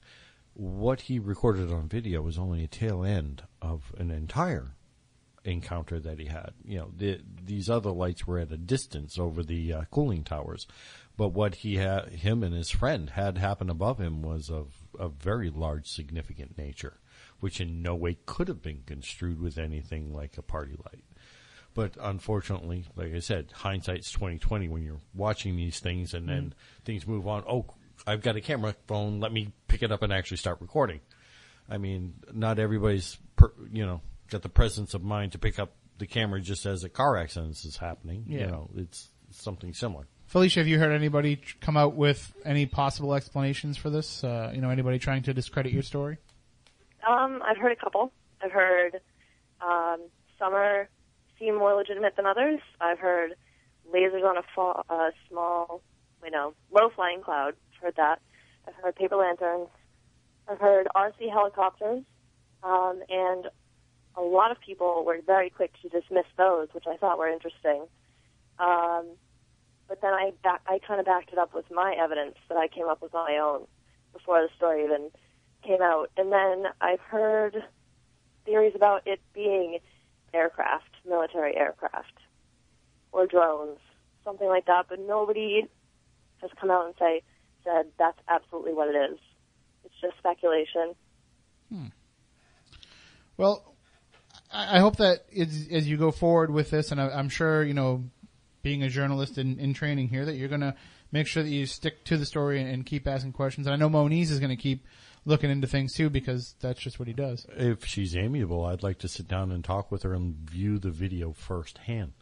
what 0.55 1.03
he 1.03 1.19
recorded 1.19 1.73
on 1.73 1.89
video 1.89 2.23
was 2.23 2.39
only 2.39 2.65
a 2.65 2.69
tail 2.69 3.05
end 3.05 3.43
of 3.61 3.93
an 3.99 4.11
entire 4.11 4.75
encounter 5.45 5.99
that 6.01 6.19
he 6.19 6.27
had. 6.27 6.53
You 6.65 6.79
know, 6.79 6.91
the, 6.97 7.21
these 7.45 7.69
other 7.69 7.91
lights 7.91 8.27
were 8.27 8.39
at 8.39 8.53
a 8.53 8.57
distance 8.57 9.19
over 9.19 9.43
the 9.43 9.73
uh, 9.73 9.85
cooling 9.91 10.25
towers, 10.25 10.67
but 11.17 11.29
what 11.29 11.57
he 11.57 11.77
had, 11.77 12.09
him 12.09 12.43
and 12.43 12.55
his 12.55 12.71
friend 12.71 13.11
had 13.11 13.39
happen 13.39 13.69
above 13.69 13.99
him 13.99 14.23
was 14.23 14.51
of 14.51 14.73
a 14.99 15.09
very 15.09 15.51
large, 15.51 15.89
significant 15.89 16.57
nature, 16.57 17.01
which 17.41 17.61
in 17.61 17.83
no 17.83 17.95
way 17.95 18.19
could 18.27 18.49
have 18.49 18.63
been 18.63 18.83
construed 18.87 19.41
with 19.41 19.59
anything 19.59 20.13
like 20.13 20.39
a 20.39 20.43
party 20.43 20.77
light. 20.85 21.05
But 21.75 21.97
unfortunately, 21.99 22.85
like 22.97 23.15
I 23.15 23.21
said, 23.21 23.51
hindsight's 23.53 24.13
twenty 24.13 24.39
twenty. 24.39 24.69
When 24.69 24.83
you're 24.83 25.01
watching 25.15 25.57
these 25.57 25.81
things 25.81 26.13
and 26.13 26.29
then 26.29 26.55
things 26.85 27.07
move 27.07 27.27
on. 27.27 27.45
Oh, 27.49 27.65
I've 28.07 28.21
got 28.21 28.37
a 28.37 28.43
camera 28.43 28.75
phone. 28.87 29.21
Let 29.21 29.33
me 29.33 29.53
pick 29.69 29.83
it 29.83 29.91
up 29.91 30.03
and 30.03 30.13
actually 30.13 30.37
start 30.37 30.61
recording. 30.61 31.01
I 31.71 31.79
mean, 31.79 32.15
not 32.31 32.59
everybody's, 32.59 33.17
per, 33.37 33.53
you 33.71 33.87
know, 33.87 34.03
got 34.33 34.43
the 34.43 34.49
presence 34.49 34.95
of 34.95 35.03
mind 35.03 35.33
to 35.33 35.39
pick 35.39 35.59
up 35.59 35.75
the 35.99 36.07
camera 36.07 36.41
just 36.41 36.67
as 36.67 36.83
a 36.83 36.89
car 36.89 37.17
accident 37.17 37.65
is 37.65 37.77
happening. 37.77 38.25
Yeah. 38.27 38.41
You 38.41 38.47
know, 38.47 38.71
it's 38.77 39.11
something 39.31 39.73
similar. 39.73 40.09
Felicia, 40.27 40.61
have 40.61 40.67
you 40.67 40.79
heard 40.79 40.93
anybody 40.93 41.41
come 41.61 41.77
out 41.77 41.95
with 41.95 42.33
any 42.45 42.65
possible 42.67 43.15
explanations 43.15 43.77
for 43.77 43.91
this? 43.91 44.25
Uh, 44.25 44.51
you 44.55 44.61
know, 44.61 44.71
anybody 44.71 44.99
trying 44.99 45.23
to 45.25 45.35
discredit 45.35 45.73
your 45.73 45.83
story? 45.83 46.17
Um, 47.07 47.43
I've 47.45 47.59
heard 47.59 47.73
a 47.73 47.77
couple. 47.77 48.13
I've 48.43 48.53
heard 48.53 49.01
um, 49.61 50.01
some 50.39 50.55
are 50.55 50.89
seem 51.39 51.59
more 51.59 51.75
legitimate 51.75 52.17
than 52.17 52.27
others. 52.27 52.61
I've 52.81 52.99
heard 52.99 53.35
lasers 53.93 54.25
on 54.25 54.39
a 54.39 54.43
fa- 54.55 54.83
uh, 54.89 55.11
small, 55.29 55.83
you 56.25 56.31
know, 56.31 56.55
low 56.73 56.89
flying 56.95 57.21
cloud. 57.21 57.55
I've 57.75 57.83
heard 57.83 57.97
that. 57.97 58.21
I've 58.67 58.75
heard 58.75 58.97
paper 58.97 59.17
lanterns. 59.17 59.69
I've 60.49 60.59
heard 60.59 60.89
RC 60.97 61.31
helicopters, 61.31 62.03
um, 62.63 63.03
and 63.09 63.47
a 64.17 64.21
lot 64.21 64.51
of 64.51 64.61
people 64.61 65.05
were 65.05 65.19
very 65.27 65.51
quick 65.51 65.73
to 65.83 65.89
dismiss 65.89 66.27
those, 66.37 66.69
which 66.73 66.85
I 66.87 66.97
thought 66.97 67.19
were 67.19 67.29
interesting. 67.29 67.87
Um, 68.59 69.07
but 69.89 70.01
then 70.01 70.13
I 70.13 70.33
back, 70.43 70.61
I 70.67 70.79
kind 70.79 71.01
of 71.01 71.07
backed 71.07 71.33
it 71.33 71.39
up 71.39 71.55
with 71.55 71.71
my 71.71 71.95
evidence 71.99 72.37
that 72.49 72.57
I 72.57 72.69
came 72.69 72.89
up 72.89 73.03
with 73.03 73.15
on 73.15 73.25
my 73.25 73.39
own 73.39 73.67
before 74.13 74.43
the 74.43 74.49
story 74.57 74.85
even 74.85 75.11
came 75.63 75.83
out. 75.83 76.11
And 76.17 76.33
then 76.33 76.65
I've 76.81 77.01
heard 77.01 77.63
theories 78.45 78.75
about 78.75 79.07
it 79.07 79.21
being 79.35 79.79
aircraft, 80.35 80.91
military 81.07 81.57
aircraft, 81.57 82.19
or 83.13 83.27
drones, 83.27 83.79
something 84.25 84.49
like 84.49 84.67
that. 84.67 84.87
But 84.89 85.01
nobody 85.01 85.67
has 86.41 86.51
come 86.61 86.71
out 86.71 86.87
and 86.87 86.95
say 86.99 87.23
said 87.65 87.87
that's 87.99 88.19
absolutely 88.29 88.73
what 88.73 88.89
it 88.89 89.13
is. 89.13 89.19
It's 89.85 89.95
just 90.01 90.17
speculation. 90.19 90.95
Well, 93.37 93.72
I 94.53 94.77
I 94.77 94.81
hope 94.81 94.97
that 94.97 95.25
as, 95.37 95.69
as 95.71 95.89
you 95.89 95.97
go 95.97 96.11
forward 96.11 96.51
with 96.51 96.71
this, 96.71 96.93
and 96.93 97.01
I, 97.01 97.09
I'm 97.09 97.29
sure 97.29 97.63
you 97.63 97.75
know, 97.75 98.05
being 98.63 98.83
a 98.83 98.89
journalist 98.89 99.39
in, 99.39 99.59
in 99.59 99.75
training 99.75 100.09
here, 100.09 100.25
that 100.25 100.35
you're 100.35 100.49
going 100.49 100.61
to 100.61 100.75
make 101.11 101.27
sure 101.27 101.43
that 101.43 101.49
you 101.49 101.67
stick 101.67 102.05
to 102.05 102.17
the 102.17 102.27
story 102.27 102.61
and, 102.61 102.71
and 102.71 102.87
keep 102.87 103.07
asking 103.07 103.33
questions. 103.33 103.67
And 103.67 103.75
I 103.75 103.77
know 103.77 103.89
Moniz 103.89 104.31
is 104.31 104.41
going 104.41 104.51
to 104.51 104.57
keep 104.57 104.85
looking 105.25 105.51
into 105.51 105.67
things 105.67 105.95
too 105.95 106.11
because 106.11 106.55
that's 106.61 106.81
just 106.81 106.99
what 106.99 107.09
he 107.09 107.15
does. 107.15 107.47
If 107.57 107.85
she's 107.85 108.17
amiable, 108.17 108.65
I'd 108.65 108.83
like 108.83 108.99
to 108.99 109.09
sit 109.09 109.29
down 109.29 109.53
and 109.53 109.63
talk 109.63 109.91
with 109.91 110.03
her 110.03 110.15
and 110.15 110.35
view 110.35 110.79
the 110.79 110.91
video 110.91 111.33
firsthand 111.33 112.13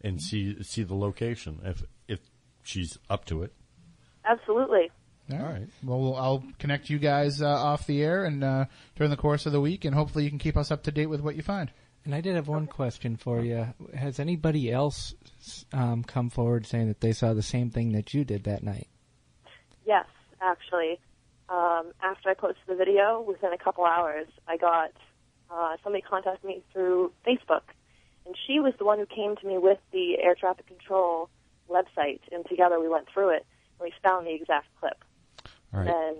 and 0.00 0.20
see 0.20 0.62
see 0.62 0.82
the 0.82 0.94
location 0.94 1.60
if 1.64 1.82
if 2.06 2.20
she's 2.62 2.98
up 3.08 3.24
to 3.26 3.42
it. 3.42 3.52
Absolutely. 4.24 4.90
All 5.32 5.38
right. 5.38 5.66
Well, 5.82 6.00
we'll- 6.00 6.16
I'll 6.16 6.44
connect 6.58 6.90
you 6.90 6.98
guys 6.98 7.40
uh, 7.40 7.46
off 7.48 7.86
the 7.86 8.02
air 8.02 8.24
and 8.24 8.44
uh, 8.44 8.66
during 8.96 9.10
the 9.10 9.16
course 9.16 9.46
of 9.46 9.52
the 9.52 9.60
week, 9.60 9.84
and 9.84 9.94
hopefully 9.94 10.24
you 10.24 10.30
can 10.30 10.38
keep 10.38 10.56
us 10.56 10.70
up 10.70 10.82
to 10.84 10.90
date 10.92 11.06
with 11.06 11.20
what 11.22 11.34
you 11.36 11.42
find. 11.42 11.70
And 12.04 12.14
I 12.14 12.20
did 12.20 12.34
have 12.36 12.48
one 12.48 12.66
question 12.66 13.16
for 13.16 13.40
you. 13.40 13.66
Has 13.94 14.20
anybody 14.20 14.70
else 14.70 15.14
um, 15.72 16.04
come 16.04 16.28
forward 16.28 16.66
saying 16.66 16.88
that 16.88 17.00
they 17.00 17.12
saw 17.12 17.32
the 17.32 17.40
same 17.42 17.70
thing 17.70 17.92
that 17.92 18.12
you 18.12 18.24
did 18.26 18.44
that 18.44 18.62
night? 18.62 18.88
Yes, 19.86 20.04
actually. 20.42 21.00
Um, 21.48 21.92
after 22.02 22.28
I 22.28 22.34
posted 22.34 22.62
the 22.66 22.74
video, 22.74 23.22
within 23.22 23.54
a 23.54 23.58
couple 23.58 23.86
hours, 23.86 24.26
I 24.46 24.58
got 24.58 24.92
uh, 25.50 25.76
somebody 25.82 26.02
contacted 26.02 26.44
me 26.44 26.62
through 26.74 27.12
Facebook, 27.26 27.62
and 28.26 28.34
she 28.46 28.60
was 28.60 28.74
the 28.78 28.84
one 28.84 28.98
who 28.98 29.06
came 29.06 29.36
to 29.36 29.46
me 29.46 29.56
with 29.56 29.78
the 29.92 30.18
air 30.22 30.34
traffic 30.34 30.66
control 30.66 31.30
website, 31.70 32.20
and 32.32 32.44
together 32.46 32.78
we 32.80 32.88
went 32.88 33.06
through 33.12 33.30
it, 33.30 33.46
and 33.80 33.86
we 33.88 33.92
found 34.02 34.26
the 34.26 34.34
exact 34.34 34.66
clip. 34.78 35.02
All 35.74 35.80
right. 35.80 35.88
And 35.88 36.16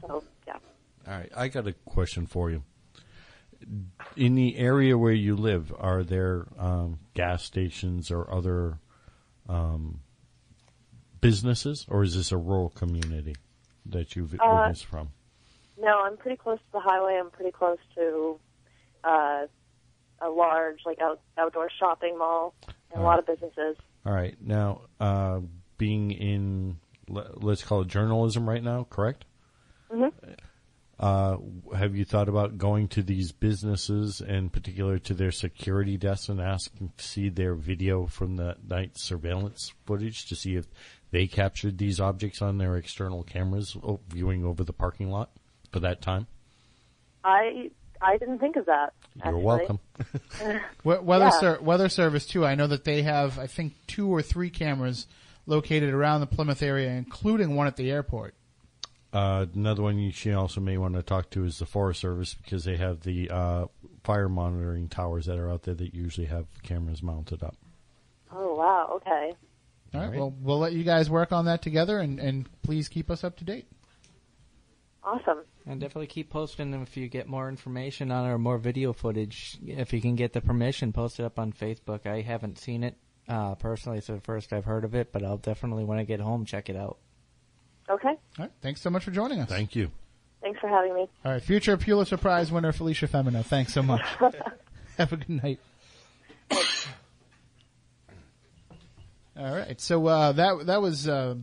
so, 0.00 0.24
yeah. 0.46 0.56
All 1.06 1.14
right, 1.14 1.30
I 1.36 1.48
got 1.48 1.66
a 1.66 1.72
question 1.84 2.26
for 2.26 2.50
you. 2.50 2.62
In 4.16 4.34
the 4.34 4.56
area 4.56 4.96
where 4.98 5.12
you 5.12 5.36
live, 5.36 5.72
are 5.78 6.02
there 6.02 6.46
um, 6.58 6.98
gas 7.14 7.44
stations 7.44 8.10
or 8.10 8.32
other 8.32 8.78
um, 9.48 10.00
businesses, 11.20 11.86
or 11.88 12.02
is 12.02 12.16
this 12.16 12.32
a 12.32 12.36
rural 12.36 12.70
community 12.70 13.36
that 13.86 14.16
you've 14.16 14.34
Uh, 14.34 14.62
witnessed 14.62 14.86
from? 14.86 15.10
No, 15.78 16.02
I'm 16.02 16.16
pretty 16.16 16.36
close 16.36 16.58
to 16.58 16.72
the 16.72 16.80
highway. 16.80 17.18
I'm 17.18 17.30
pretty 17.30 17.52
close 17.52 17.78
to 17.94 18.40
uh, 19.04 19.46
a 20.20 20.28
large, 20.28 20.80
like, 20.86 21.00
out, 21.00 21.20
outdoor 21.38 21.70
shopping 21.78 22.18
mall 22.18 22.54
and 22.92 23.00
a 23.00 23.04
lot 23.04 23.18
of 23.18 23.26
businesses. 23.26 23.76
All 24.04 24.12
right, 24.12 24.36
now 24.40 24.82
uh, 24.98 25.40
being 25.78 26.10
in 26.10 26.78
let's 27.08 27.62
call 27.62 27.82
it 27.82 27.88
journalism 27.88 28.48
right 28.48 28.62
now, 28.62 28.86
correct? 28.88 29.24
Mhm. 29.92 30.12
Uh, 31.00 31.36
have 31.76 31.96
you 31.96 32.04
thought 32.04 32.28
about 32.28 32.58
going 32.58 32.86
to 32.86 33.02
these 33.02 33.32
businesses, 33.32 34.20
in 34.20 34.48
particular 34.50 34.98
to 35.00 35.14
their 35.14 35.32
security 35.32 35.96
desks, 35.96 36.28
and 36.28 36.40
asking 36.40 36.92
to 36.96 37.04
see 37.04 37.28
their 37.28 37.54
video 37.54 38.06
from 38.06 38.36
the 38.36 38.56
night 38.68 38.96
surveillance 38.96 39.72
footage 39.84 40.26
to 40.26 40.36
see 40.36 40.54
if 40.54 40.66
they 41.10 41.26
captured 41.26 41.76
these 41.78 41.98
objects 41.98 42.40
on 42.40 42.58
their 42.58 42.76
external 42.76 43.24
cameras, 43.24 43.76
viewing 44.08 44.44
over 44.44 44.62
the 44.62 44.72
parking 44.72 45.10
lot 45.10 45.30
for 45.72 45.80
that 45.80 46.00
time? 46.02 46.26
I 47.24 47.70
I 48.00 48.16
didn't 48.18 48.38
think 48.38 48.56
of 48.56 48.66
that. 48.66 48.92
You're 49.16 49.26
actually. 49.26 49.42
welcome. 49.42 49.80
Weather 50.84 51.24
Yeah. 51.26 51.30
ser- 51.40 51.58
Weather 51.62 51.88
Service 51.88 52.26
too. 52.26 52.44
I 52.46 52.54
know 52.54 52.66
that 52.68 52.84
they 52.84 53.02
have, 53.02 53.38
I 53.38 53.46
think, 53.46 53.74
two 53.86 54.08
or 54.08 54.22
three 54.22 54.50
cameras 54.50 55.06
located 55.46 55.92
around 55.92 56.20
the 56.20 56.26
Plymouth 56.26 56.62
area, 56.62 56.90
including 56.90 57.56
one 57.56 57.66
at 57.66 57.76
the 57.76 57.90
airport. 57.90 58.34
Uh, 59.12 59.44
another 59.54 59.82
one 59.82 59.98
you 59.98 60.10
should 60.10 60.34
also 60.34 60.60
may 60.60 60.78
want 60.78 60.94
to 60.94 61.02
talk 61.02 61.28
to 61.30 61.44
is 61.44 61.58
the 61.58 61.66
Forest 61.66 62.00
Service 62.00 62.34
because 62.34 62.64
they 62.64 62.76
have 62.76 63.00
the 63.00 63.28
uh, 63.28 63.66
fire 64.04 64.28
monitoring 64.28 64.88
towers 64.88 65.26
that 65.26 65.38
are 65.38 65.50
out 65.50 65.64
there 65.64 65.74
that 65.74 65.94
usually 65.94 66.26
have 66.26 66.46
cameras 66.62 67.02
mounted 67.02 67.42
up. 67.42 67.56
Oh 68.32 68.54
wow. 68.54 68.90
Okay. 68.96 69.32
All 69.92 70.00
right. 70.00 70.04
All 70.04 70.10
right. 70.10 70.18
Well, 70.18 70.34
we'll 70.40 70.58
let 70.58 70.72
you 70.72 70.84
guys 70.84 71.10
work 71.10 71.32
on 71.32 71.44
that 71.44 71.60
together, 71.60 71.98
and, 71.98 72.18
and 72.18 72.48
please 72.62 72.88
keep 72.88 73.10
us 73.10 73.22
up 73.22 73.36
to 73.38 73.44
date. 73.44 73.66
Awesome. 75.04 75.40
And 75.66 75.80
definitely 75.80 76.06
keep 76.06 76.30
posting 76.30 76.70
them 76.70 76.82
if 76.82 76.96
you 76.96 77.08
get 77.08 77.28
more 77.28 77.48
information 77.48 78.10
on 78.10 78.24
it 78.24 78.32
or 78.32 78.38
more 78.38 78.56
video 78.56 78.92
footage. 78.92 79.58
If 79.66 79.92
you 79.92 80.00
can 80.00 80.14
get 80.14 80.32
the 80.32 80.40
permission, 80.40 80.92
post 80.92 81.20
it 81.20 81.24
up 81.24 81.38
on 81.38 81.52
Facebook. 81.52 82.06
I 82.06 82.22
haven't 82.22 82.58
seen 82.58 82.82
it 82.82 82.96
uh, 83.28 83.54
personally. 83.56 83.98
It's 83.98 84.06
the 84.08 84.20
first 84.20 84.52
I've 84.52 84.64
heard 84.64 84.84
of 84.84 84.94
it, 84.94 85.12
but 85.12 85.22
I'll 85.24 85.36
definitely 85.38 85.84
when 85.84 85.98
I 85.98 86.04
get 86.04 86.20
home 86.20 86.44
check 86.44 86.68
it 86.68 86.76
out. 86.76 86.98
Okay. 87.90 88.08
All 88.08 88.16
right. 88.38 88.50
Thanks 88.62 88.80
so 88.80 88.90
much 88.90 89.04
for 89.04 89.10
joining 89.10 89.40
us. 89.40 89.48
Thank 89.48 89.74
you. 89.76 89.90
Thanks 90.40 90.58
for 90.60 90.68
having 90.68 90.94
me. 90.94 91.08
All 91.24 91.32
right. 91.32 91.42
Future 91.42 91.76
Pulitzer 91.76 92.16
Prize 92.16 92.50
winner 92.50 92.72
Felicia 92.72 93.06
Femino. 93.08 93.44
Thanks 93.44 93.72
so 93.72 93.82
much. 93.82 94.02
Have 94.98 95.12
a 95.12 95.16
good 95.16 95.28
night. 95.42 95.58
All 99.36 99.54
right. 99.54 99.80
So 99.80 100.06
uh, 100.06 100.32
that 100.32 100.66
that 100.66 100.82
was 100.82 101.08
uh, 101.08 101.36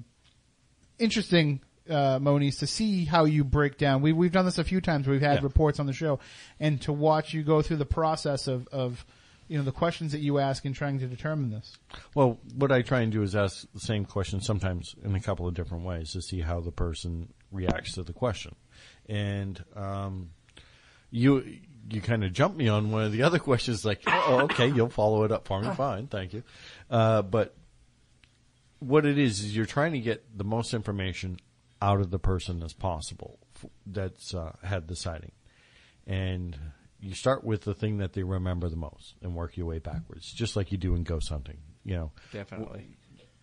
interesting, 1.00 1.62
uh, 1.90 2.20
Moniz, 2.22 2.58
to 2.58 2.68
see 2.68 3.06
how 3.06 3.26
you 3.26 3.44
break 3.44 3.78
down. 3.78 4.02
We 4.02 4.14
we've 4.14 4.32
done 4.32 4.46
this 4.46 4.58
a 4.60 4.64
few 4.64 4.80
times. 4.82 5.08
We've 5.08 5.22
had 5.22 5.40
Yeah. 5.40 5.44
reports 5.44 5.80
on 5.80 5.88
the 5.88 5.94
show, 5.94 6.20
and 6.60 6.80
to 6.84 6.94
watch 6.94 7.34
you 7.34 7.44
go 7.44 7.62
through 7.62 7.78
the 7.78 7.86
process 7.86 8.48
of 8.48 8.68
of 8.68 9.06
you 9.50 9.58
know 9.58 9.64
the 9.64 9.72
questions 9.72 10.12
that 10.14 10.20
you 10.20 10.38
ask 10.38 10.64
in 10.64 10.74
trying 10.74 11.00
to 11.00 11.08
determine 11.08 11.50
this. 11.50 11.76
Well, 12.14 12.40
what 12.56 12.72
I 12.72 12.84
try 12.84 13.02
and 13.02 13.12
do 13.12 13.24
is 13.24 13.36
ask 13.36 13.66
the 13.74 13.80
same 13.80 14.06
question 14.06 14.42
sometimes 14.42 14.96
in 15.04 15.16
a 15.16 15.20
couple 15.20 15.48
of 15.48 15.56
different 15.56 15.84
ways 15.84 16.14
to 16.14 16.22
see 16.22 16.40
how 16.40 16.62
the 16.62 16.72
person 16.72 17.34
reacts 17.52 17.94
to 17.94 18.04
the 18.04 18.14
question. 18.14 18.56
And 19.08 19.62
um, 19.76 20.30
you 21.10 21.58
you 21.90 22.00
kind 22.00 22.24
of 22.24 22.32
jumped 22.32 22.58
me 22.58 22.68
on 22.68 22.92
one 22.92 23.04
of 23.04 23.12
the 23.12 23.24
other 23.24 23.40
questions, 23.40 23.84
like, 23.84 24.02
oh, 24.06 24.42
okay, 24.44 24.68
you'll 24.68 24.90
follow 24.90 25.24
it 25.24 25.32
up 25.32 25.48
for 25.48 25.60
me, 25.60 25.74
fine, 25.74 26.06
thank 26.06 26.34
you. 26.34 26.44
Uh, 26.90 27.24
but 27.24 27.56
what 28.78 29.06
it 29.06 29.18
is 29.18 29.42
is 29.42 29.56
you're 29.56 29.66
trying 29.66 29.94
to 29.94 30.00
get 30.00 30.38
the 30.38 30.44
most 30.44 30.76
information 30.76 31.40
out 31.82 32.00
of 32.00 32.12
the 32.12 32.20
person 32.20 32.62
as 32.62 32.74
possible 32.74 33.40
that's 33.88 34.36
uh, 34.36 34.56
had 34.64 34.88
the 34.88 34.96
sighting, 34.96 35.32
and 36.06 36.56
you 37.02 37.16
start 37.16 37.44
with 37.44 37.62
the 37.62 37.74
thing 37.74 37.98
that 37.98 38.14
they 38.14 38.24
remember 38.24 38.70
the 38.70 38.76
most 38.76 39.16
and 39.22 39.36
work 39.36 39.58
your 39.58 39.68
way 39.68 39.80
backwards, 39.80 40.32
just 40.32 40.56
like 40.56 40.72
you 40.72 40.78
do 40.78 40.96
in 40.96 41.04
ghost 41.04 41.30
hunting. 41.30 41.58
You 41.86 41.96
know, 41.96 42.12
Definitely. 42.32 42.98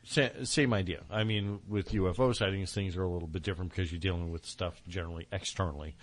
Sa- 0.05 0.45
same 0.45 0.73
idea. 0.73 1.03
I 1.11 1.25
mean, 1.25 1.61
with 1.67 1.91
UFO 1.91 2.35
sightings, 2.35 2.73
things 2.73 2.97
are 2.97 3.03
a 3.03 3.11
little 3.11 3.29
bit 3.29 3.43
different 3.43 3.71
because 3.71 3.91
you're 3.91 3.99
dealing 3.99 4.31
with 4.31 4.47
stuff 4.47 4.81
generally 4.87 5.27
externally. 5.33 5.97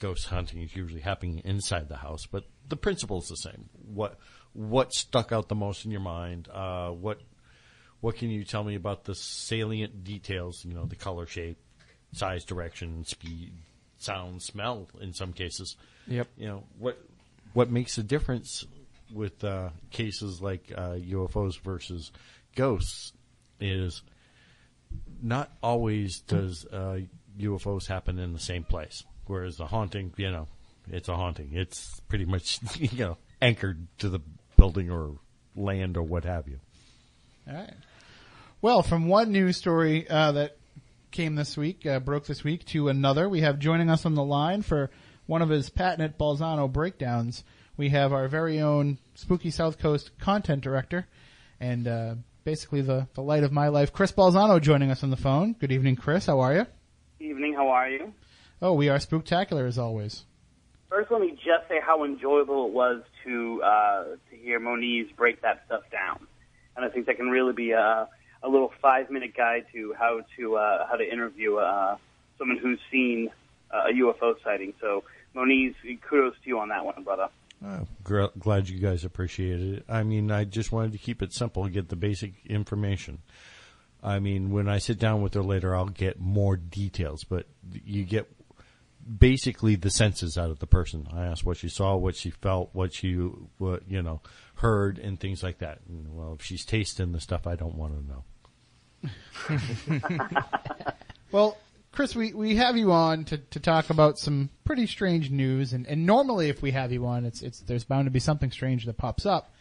Ghost 0.00 0.26
hunting 0.26 0.62
is 0.62 0.74
usually 0.74 1.02
happening 1.02 1.40
inside 1.44 1.88
the 1.88 1.96
house, 1.96 2.26
but 2.26 2.44
the 2.68 2.76
principle 2.76 3.18
is 3.18 3.28
the 3.28 3.36
same. 3.36 3.68
What 3.72 4.18
what 4.54 4.92
stuck 4.92 5.30
out 5.30 5.48
the 5.48 5.54
most 5.54 5.84
in 5.84 5.92
your 5.92 6.00
mind? 6.00 6.48
Uh, 6.52 6.88
what 6.88 7.20
what 8.00 8.16
can 8.16 8.28
you 8.28 8.44
tell 8.44 8.64
me 8.64 8.74
about 8.74 9.04
the 9.04 9.14
salient 9.14 10.02
details? 10.02 10.64
You 10.64 10.74
know, 10.74 10.86
the 10.86 10.96
color, 10.96 11.26
shape, 11.26 11.58
size, 12.12 12.44
direction, 12.44 13.04
speed, 13.04 13.52
sound, 13.98 14.42
smell. 14.42 14.88
In 15.00 15.12
some 15.12 15.32
cases, 15.32 15.76
Yep. 16.06 16.28
you 16.36 16.46
know 16.46 16.64
what 16.78 16.98
what 17.54 17.70
makes 17.70 17.98
a 17.98 18.02
difference 18.02 18.64
with 19.12 19.42
uh, 19.44 19.70
cases 19.90 20.42
like 20.42 20.72
uh, 20.76 20.94
UFOs 20.94 21.58
versus 21.60 22.10
ghosts 22.56 23.12
is 23.60 24.02
not 25.22 25.50
always 25.62 26.20
does 26.20 26.66
uh, 26.66 27.00
UFOs 27.38 27.86
happen 27.86 28.18
in 28.18 28.32
the 28.32 28.38
same 28.38 28.64
place. 28.64 29.04
Whereas 29.26 29.56
the 29.56 29.66
haunting, 29.66 30.12
you 30.16 30.30
know, 30.30 30.48
it's 30.90 31.08
a 31.08 31.16
haunting. 31.16 31.50
It's 31.52 32.00
pretty 32.08 32.24
much 32.24 32.60
you 32.76 32.98
know 32.98 33.16
anchored 33.40 33.86
to 33.98 34.08
the 34.08 34.20
building 34.56 34.90
or 34.90 35.16
land 35.56 35.96
or 35.96 36.02
what 36.02 36.24
have 36.24 36.48
you. 36.48 36.60
All 37.48 37.54
right. 37.54 37.74
Well, 38.60 38.82
from 38.82 39.08
one 39.08 39.32
news 39.32 39.58
story 39.58 40.08
uh, 40.08 40.32
that 40.32 40.56
came 41.10 41.34
this 41.34 41.56
week, 41.56 41.86
uh, 41.86 42.00
broke 42.00 42.26
this 42.26 42.42
week, 42.42 42.64
to 42.66 42.88
another, 42.88 43.28
we 43.28 43.40
have 43.40 43.58
joining 43.58 43.90
us 43.90 44.06
on 44.06 44.14
the 44.14 44.24
line 44.24 44.62
for 44.62 44.90
one 45.26 45.42
of 45.42 45.48
his 45.48 45.70
patented 45.70 46.18
Balzano 46.18 46.70
breakdowns. 46.70 47.44
We 47.76 47.90
have 47.90 48.12
our 48.12 48.28
very 48.28 48.60
own 48.60 48.98
Spooky 49.14 49.50
South 49.50 49.78
Coast 49.78 50.16
content 50.18 50.62
director 50.62 51.06
and 51.60 51.88
uh, 51.88 52.14
basically 52.44 52.82
the, 52.82 53.08
the 53.14 53.22
light 53.22 53.42
of 53.42 53.52
my 53.52 53.68
life, 53.68 53.92
Chris 53.92 54.12
Balzano, 54.12 54.60
joining 54.60 54.90
us 54.90 55.02
on 55.02 55.10
the 55.10 55.16
phone. 55.16 55.54
Good 55.54 55.72
evening, 55.72 55.96
Chris. 55.96 56.26
How 56.26 56.40
are 56.40 56.54
you? 56.54 56.66
Evening, 57.20 57.54
how 57.54 57.68
are 57.68 57.88
you? 57.88 58.12
Oh, 58.60 58.74
we 58.74 58.88
are 58.88 58.98
spooktacular 58.98 59.66
as 59.66 59.78
always. 59.78 60.24
First, 60.90 61.10
let 61.10 61.20
me 61.20 61.30
just 61.30 61.68
say 61.68 61.80
how 61.84 62.04
enjoyable 62.04 62.66
it 62.66 62.72
was 62.72 63.02
to 63.24 63.62
uh, 63.62 64.04
to 64.30 64.36
hear 64.36 64.60
Moniz 64.60 65.08
break 65.16 65.42
that 65.42 65.64
stuff 65.66 65.82
down, 65.90 66.26
and 66.76 66.84
I 66.84 66.88
think 66.88 67.06
that 67.06 67.16
can 67.16 67.30
really 67.30 67.52
be 67.52 67.72
a, 67.72 68.08
a 68.42 68.48
little 68.48 68.72
five 68.80 69.10
minute 69.10 69.34
guide 69.36 69.66
to 69.72 69.94
how 69.98 70.20
to 70.36 70.56
uh, 70.56 70.86
how 70.86 70.94
to 70.94 71.04
interview 71.04 71.56
uh, 71.56 71.96
someone 72.38 72.58
who's 72.58 72.78
seen 72.92 73.30
a 73.74 73.92
UFO 73.92 74.34
sighting. 74.42 74.72
So, 74.80 75.04
Moniz, 75.34 75.74
kudos 76.08 76.34
to 76.42 76.48
you 76.48 76.58
on 76.58 76.68
that 76.68 76.84
one, 76.84 77.02
brother. 77.02 77.28
Uh, 77.64 77.80
gr- 78.02 78.26
glad 78.38 78.68
you 78.68 78.78
guys 78.78 79.04
appreciated 79.04 79.78
it. 79.78 79.84
I 79.88 80.02
mean, 80.02 80.30
I 80.30 80.44
just 80.44 80.72
wanted 80.72 80.92
to 80.92 80.98
keep 80.98 81.22
it 81.22 81.32
simple, 81.32 81.66
get 81.68 81.88
the 81.88 81.96
basic 81.96 82.34
information. 82.46 83.18
I 84.02 84.18
mean, 84.18 84.50
when 84.50 84.68
I 84.68 84.78
sit 84.78 84.98
down 84.98 85.22
with 85.22 85.32
her 85.34 85.42
later, 85.42 85.74
I'll 85.74 85.86
get 85.86 86.20
more 86.20 86.56
details, 86.56 87.24
but 87.24 87.46
you 87.84 88.04
get 88.04 88.30
basically 89.18 89.76
the 89.76 89.90
senses 89.90 90.36
out 90.36 90.50
of 90.50 90.58
the 90.58 90.66
person. 90.66 91.08
I 91.10 91.24
ask 91.24 91.46
what 91.46 91.56
she 91.56 91.70
saw, 91.70 91.96
what 91.96 92.16
she 92.16 92.30
felt, 92.30 92.70
what 92.74 92.92
she, 92.92 93.14
what 93.14 93.82
you 93.88 94.02
know, 94.02 94.20
heard, 94.56 94.98
and 94.98 95.18
things 95.18 95.42
like 95.42 95.58
that. 95.58 95.78
And, 95.88 96.14
well, 96.14 96.34
if 96.38 96.44
she's 96.44 96.66
tasting 96.66 97.12
the 97.12 97.20
stuff, 97.20 97.46
I 97.46 97.56
don't 97.56 97.76
want 97.76 97.94
to 97.94 98.06
know. 98.06 98.24
Well, 101.34 101.56
Chris, 101.94 102.14
we, 102.16 102.32
we 102.32 102.56
have 102.56 102.76
you 102.76 102.90
on 102.90 103.24
to, 103.26 103.38
to 103.38 103.60
talk 103.60 103.88
about 103.90 104.18
some 104.18 104.50
pretty 104.64 104.86
strange 104.88 105.30
news, 105.30 105.72
and, 105.72 105.86
and 105.86 106.04
normally 106.04 106.48
if 106.48 106.60
we 106.60 106.72
have 106.72 106.90
you 106.90 107.06
on, 107.06 107.24
it's 107.24 107.40
it's 107.40 107.60
there's 107.60 107.84
bound 107.84 108.06
to 108.06 108.10
be 108.10 108.18
something 108.18 108.50
strange 108.50 108.84
that 108.86 108.96
pops 108.96 109.24
up. 109.24 109.52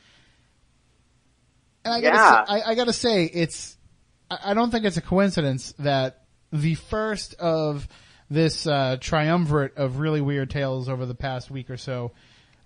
And 1.85 1.93
I 1.93 2.01
gotta 2.01 2.15
Yeah. 2.15 2.45
say, 2.45 2.51
I, 2.63 2.71
I 2.71 2.75
gotta 2.75 2.93
say, 2.93 3.25
it's 3.25 3.77
I, 4.31 4.39
I 4.45 4.53
don't 4.55 4.71
think 4.71 4.83
it's 4.85 4.97
a 4.97 5.01
coincidence 5.01 5.73
that 5.79 6.25
the 6.51 6.73
first 6.75 7.35
of 7.35 7.87
this 8.31 8.65
uh, 8.65 8.97
triumvirate 8.99 9.77
of 9.77 9.99
really 9.99 10.21
weird 10.21 10.49
tales 10.49 10.89
over 10.89 11.05
the 11.05 11.13
past 11.15 11.51
week 11.51 11.69
or 11.69 11.77
so. 11.77 12.13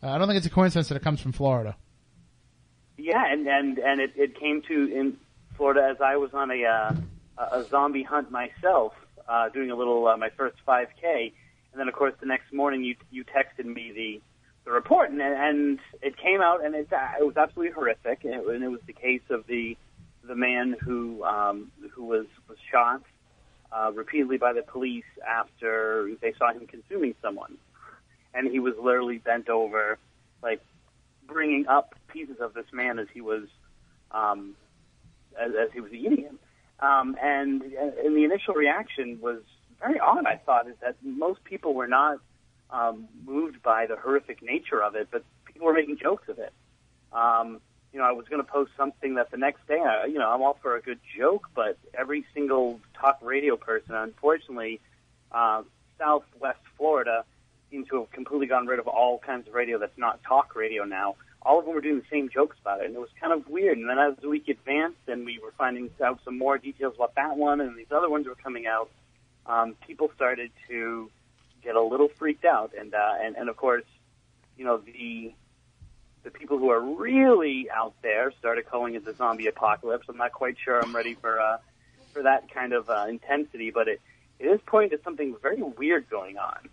Uh, 0.01 0.09
I 0.11 0.17
don't 0.17 0.27
think 0.27 0.37
it's 0.37 0.47
a 0.47 0.51
coincidence 0.51 0.87
that 0.89 0.95
it 0.95 1.01
comes 1.03 1.19
from 1.19 1.33
Florida. 1.33 1.75
Yeah, 2.97 3.21
and 3.29 3.45
and 3.47 3.79
and 3.79 3.99
it, 3.99 4.13
it 4.15 4.39
came 4.39 4.61
to 4.69 4.73
in 4.73 5.17
Florida 5.57 5.89
as 5.91 5.97
I 5.99 6.15
was 6.15 6.29
on 6.33 6.51
a 6.51 6.63
uh, 6.63 6.95
a 7.51 7.63
zombie 7.65 8.03
hunt 8.03 8.31
myself, 8.31 8.93
uh, 9.27 9.49
doing 9.49 9.71
a 9.71 9.75
little 9.75 10.07
uh, 10.07 10.17
my 10.17 10.29
first 10.29 10.57
5K, 10.67 11.31
and 11.71 11.79
then 11.79 11.87
of 11.87 11.93
course 11.93 12.13
the 12.19 12.25
next 12.25 12.53
morning 12.53 12.83
you 12.83 12.95
you 13.11 13.23
texted 13.23 13.65
me 13.65 13.91
the 13.93 14.21
the 14.65 14.71
report, 14.71 15.09
and 15.09 15.21
and 15.21 15.79
it 16.01 16.17
came 16.17 16.41
out, 16.41 16.63
and 16.63 16.75
it 16.75 16.91
uh, 16.91 17.19
it 17.19 17.25
was 17.25 17.37
absolutely 17.37 17.73
horrific, 17.73 18.23
and 18.23 18.33
it, 18.33 18.45
and 18.47 18.63
it 18.63 18.69
was 18.69 18.81
the 18.85 18.93
case 18.93 19.21
of 19.29 19.45
the 19.47 19.77
the 20.27 20.35
man 20.35 20.75
who 20.81 21.23
um, 21.23 21.71
who 21.93 22.05
was 22.05 22.25
was 22.47 22.57
shot 22.71 23.01
uh, 23.71 23.91
repeatedly 23.93 24.37
by 24.37 24.53
the 24.53 24.61
police 24.61 25.05
after 25.27 26.09
they 26.21 26.33
saw 26.37 26.51
him 26.51 26.67
consuming 26.67 27.15
someone, 27.21 27.57
and 28.33 28.49
he 28.51 28.59
was 28.59 28.73
literally 28.81 29.17
bent 29.17 29.49
over, 29.49 29.97
like 30.41 30.61
bringing 31.27 31.67
up 31.67 31.95
pieces 32.07 32.37
of 32.39 32.53
this 32.53 32.65
man 32.71 32.99
as 32.99 33.07
he 33.13 33.21
was 33.21 33.43
um, 34.11 34.55
as, 35.39 35.51
as 35.51 35.69
he 35.73 35.81
was 35.81 35.91
eating 35.93 36.23
him. 36.23 36.39
Um, 36.79 37.17
and, 37.21 37.61
and 37.63 38.15
the 38.15 38.23
initial 38.23 38.53
reaction 38.53 39.19
was 39.21 39.41
very 39.79 39.99
odd. 39.99 40.25
I 40.25 40.35
thought 40.37 40.67
is 40.67 40.75
that 40.81 40.95
most 41.03 41.43
people 41.43 41.73
were 41.73 41.87
not 41.87 42.19
um, 42.69 43.07
moved 43.25 43.63
by 43.63 43.87
the 43.87 43.95
horrific 43.95 44.41
nature 44.41 44.81
of 44.81 44.95
it, 44.95 45.07
but 45.11 45.23
people 45.45 45.67
were 45.67 45.73
making 45.73 45.97
jokes 45.97 46.29
of 46.29 46.39
it. 46.39 46.53
Um, 47.11 47.61
you 47.93 47.99
know, 47.99 48.05
I 48.05 48.11
was 48.11 48.27
going 48.27 48.43
to 48.43 48.49
post 48.49 48.71
something 48.77 49.15
that 49.15 49.31
the 49.31 49.37
next 49.37 49.65
day, 49.67 49.79
I, 49.79 50.05
you 50.05 50.19
know, 50.19 50.29
I'm 50.29 50.41
all 50.41 50.59
for 50.61 50.75
a 50.75 50.81
good 50.81 50.99
joke, 51.17 51.47
but 51.55 51.77
every 51.93 52.25
single 52.33 52.79
talk 52.99 53.19
radio 53.21 53.55
person, 53.55 53.95
unfortunately, 53.95 54.81
uh, 55.31 55.63
Southwest 55.97 56.59
Florida 56.77 57.23
seems 57.71 57.87
to 57.89 58.01
have 58.01 58.11
completely 58.11 58.47
gotten 58.47 58.67
rid 58.67 58.79
of 58.79 58.87
all 58.87 59.19
kinds 59.19 59.47
of 59.47 59.53
radio 59.53 59.77
that's 59.79 59.97
not 59.97 60.21
talk 60.23 60.55
radio 60.55 60.83
now. 60.83 61.15
All 61.41 61.59
of 61.59 61.65
them 61.65 61.73
were 61.73 61.81
doing 61.81 61.99
the 61.99 62.05
same 62.11 62.29
jokes 62.29 62.57
about 62.59 62.81
it, 62.81 62.87
and 62.87 62.95
it 62.95 62.99
was 62.99 63.09
kind 63.19 63.31
of 63.31 63.47
weird. 63.47 63.77
And 63.77 63.89
then 63.89 63.99
as 63.99 64.15
the 64.21 64.29
week 64.29 64.47
advanced, 64.49 65.07
and 65.07 65.25
we 65.25 65.39
were 65.39 65.53
finding 65.57 65.89
out 66.03 66.19
some 66.25 66.37
more 66.37 66.57
details 66.57 66.95
about 66.95 67.15
that 67.15 67.37
one, 67.37 67.61
and 67.61 67.77
these 67.77 67.91
other 67.91 68.09
ones 68.09 68.27
were 68.27 68.35
coming 68.35 68.67
out, 68.67 68.89
um, 69.45 69.75
people 69.85 70.11
started 70.15 70.51
to 70.67 71.09
get 71.63 71.75
a 71.75 71.81
little 71.81 72.09
freaked 72.09 72.45
out. 72.45 72.73
And 72.77 72.93
uh, 72.93 73.13
and 73.21 73.35
and 73.35 73.49
of 73.49 73.55
course, 73.55 73.85
you 74.57 74.65
know 74.65 74.77
the 74.77 75.33
the 76.23 76.31
people 76.31 76.57
who 76.57 76.69
are 76.69 76.81
really 76.81 77.69
out 77.73 77.93
there 78.01 78.33
started 78.39 78.65
calling 78.65 78.95
it 78.95 79.05
the 79.05 79.13
zombie 79.13 79.47
apocalypse. 79.47 80.07
I'm 80.09 80.17
not 80.17 80.33
quite 80.33 80.57
sure 80.63 80.81
I'm 80.81 80.95
ready 80.95 81.13
for 81.13 81.39
uh, 81.39 81.57
for 82.13 82.23
that 82.23 82.51
kind 82.53 82.73
of 82.73 82.89
uh, 82.89 83.05
intensity, 83.07 83.71
but 83.71 83.87
it 83.87 84.01
it 84.39 84.45
is 84.45 84.59
pointing 84.65 84.97
to 84.97 85.03
something 85.03 85.35
very 85.41 85.61
weird 85.61 86.09
going 86.09 86.37
on. 86.37 86.69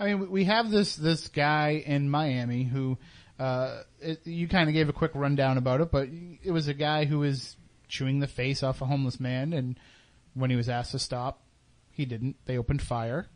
I 0.00 0.06
mean, 0.06 0.30
we 0.30 0.44
have 0.44 0.70
this 0.70 0.96
this 0.96 1.28
guy 1.28 1.82
in 1.84 2.10
Miami 2.10 2.64
who 2.64 2.98
uh, 3.38 3.82
it, 4.00 4.26
you 4.26 4.48
kind 4.48 4.68
of 4.68 4.74
gave 4.74 4.88
a 4.88 4.92
quick 4.92 5.12
rundown 5.14 5.58
about 5.58 5.80
it, 5.80 5.90
but 5.90 6.08
it 6.42 6.50
was 6.50 6.68
a 6.68 6.74
guy 6.74 7.04
who 7.04 7.20
was 7.20 7.56
chewing 7.88 8.20
the 8.20 8.26
face 8.26 8.62
off 8.62 8.82
a 8.82 8.86
homeless 8.86 9.18
man, 9.20 9.52
and 9.52 9.78
when 10.34 10.50
he 10.50 10.56
was 10.56 10.68
asked 10.68 10.92
to 10.92 10.98
stop, 10.98 11.42
he 11.90 12.04
didn't. 12.04 12.36
They 12.46 12.58
opened 12.58 12.82
fire. 12.82 13.26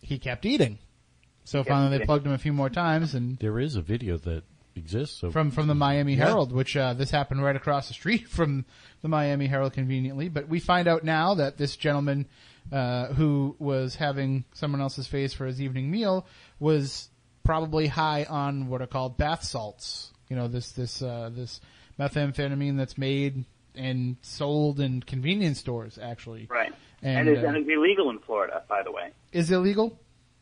He 0.00 0.18
kept 0.18 0.46
eating. 0.46 0.78
So 1.44 1.64
finally, 1.64 1.98
they 1.98 2.04
plugged 2.04 2.26
him 2.26 2.32
a 2.32 2.38
few 2.38 2.52
more 2.52 2.70
times, 2.70 3.14
and 3.14 3.38
There 3.38 3.58
is 3.58 3.76
a 3.76 3.82
video 3.82 4.16
that 4.18 4.44
exists 4.76 5.22
of 5.22 5.32
from 5.32 5.50
from 5.50 5.66
the 5.66 5.74
Miami 5.74 6.14
Yeah. 6.14 6.26
Herald, 6.26 6.52
which 6.52 6.76
uh, 6.76 6.94
this 6.94 7.10
happened 7.10 7.42
right 7.42 7.56
across 7.56 7.88
the 7.88 7.94
street 7.94 8.28
from 8.28 8.64
the 9.02 9.08
Miami 9.08 9.46
Herald, 9.46 9.72
conveniently. 9.72 10.28
But 10.28 10.48
we 10.48 10.60
find 10.60 10.86
out 10.88 11.04
now 11.04 11.34
that 11.34 11.58
this 11.58 11.76
gentleman 11.76 12.26
uh, 12.72 13.08
who 13.14 13.56
was 13.58 13.96
having 13.96 14.44
someone 14.54 14.80
else's 14.80 15.06
face 15.06 15.34
for 15.34 15.44
his 15.46 15.60
evening 15.60 15.90
meal 15.90 16.26
was 16.58 17.09
probably 17.50 17.88
high 17.88 18.22
on 18.30 18.68
what 18.68 18.80
are 18.80 18.86
called 18.86 19.16
bath 19.16 19.42
salts. 19.42 20.12
You 20.28 20.36
know, 20.36 20.46
this 20.46 20.70
this 20.70 21.02
uh, 21.02 21.30
this 21.34 21.60
methamphetamine 21.98 22.76
that's 22.76 22.96
made 22.96 23.44
and 23.74 24.16
sold 24.22 24.78
in 24.78 25.02
convenience 25.02 25.58
stores, 25.58 25.98
actually. 26.00 26.46
Right. 26.48 26.72
And, 27.02 27.18
And, 27.18 27.28
it's, 27.28 27.44
uh, 27.44 27.48
and 27.48 27.56
it's 27.56 27.68
illegal 27.68 28.08
in 28.10 28.20
Florida, 28.20 28.62
by 28.68 28.84
the 28.84 28.92
way. 28.92 29.10
Is 29.32 29.50
it 29.50 29.54
illegal? 29.56 29.98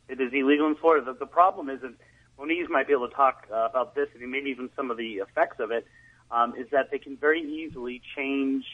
It 0.06 0.20
is 0.20 0.34
illegal 0.34 0.66
in 0.66 0.74
Florida. 0.74 1.06
The, 1.06 1.18
the 1.18 1.26
problem 1.26 1.70
is, 1.70 1.82
and 1.82 1.94
Moniz 2.38 2.68
might 2.68 2.86
be 2.86 2.92
able 2.92 3.08
to 3.08 3.14
talk 3.14 3.46
uh, 3.50 3.68
about 3.70 3.94
this, 3.94 4.08
and 4.14 4.30
maybe 4.30 4.50
even 4.50 4.68
some 4.76 4.90
of 4.90 4.98
the 4.98 5.14
effects 5.26 5.60
of 5.60 5.70
it, 5.70 5.86
um, 6.30 6.54
is 6.58 6.66
that 6.72 6.90
they 6.90 6.98
can 6.98 7.16
very 7.16 7.40
easily 7.40 8.02
change 8.16 8.64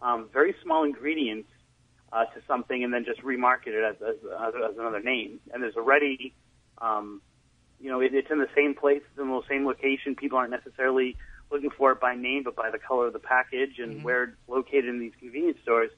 um, 0.00 0.28
very 0.32 0.54
small 0.62 0.84
ingredients 0.84 1.48
uh, 2.12 2.26
to 2.26 2.40
something 2.46 2.84
and 2.84 2.94
then 2.94 3.04
just 3.04 3.20
remarket 3.22 3.74
it 3.78 3.84
as, 3.84 3.96
as, 4.02 4.16
as, 4.46 4.54
as 4.70 4.78
another 4.78 5.02
name. 5.02 5.40
And 5.52 5.60
there's 5.60 5.76
already, 5.76 6.32
um, 6.78 7.20
you 7.82 7.90
know, 7.90 8.00
it, 8.00 8.14
it's 8.14 8.30
in 8.30 8.38
the 8.38 8.48
same 8.54 8.74
place, 8.74 9.02
it's 9.10 9.20
in 9.20 9.28
the 9.28 9.42
same 9.48 9.66
location. 9.66 10.14
People 10.14 10.38
aren't 10.38 10.52
necessarily 10.52 11.16
looking 11.50 11.70
for 11.70 11.92
it 11.92 12.00
by 12.00 12.14
name, 12.14 12.44
but 12.44 12.56
by 12.56 12.70
the 12.70 12.78
color 12.78 13.08
of 13.08 13.12
the 13.12 13.18
package 13.18 13.78
and 13.78 13.96
mm-hmm. 13.96 14.04
where 14.04 14.22
it's 14.24 14.36
located 14.48 14.86
in 14.86 15.00
these 15.00 15.12
convenience 15.18 15.58
stores. 15.62 15.90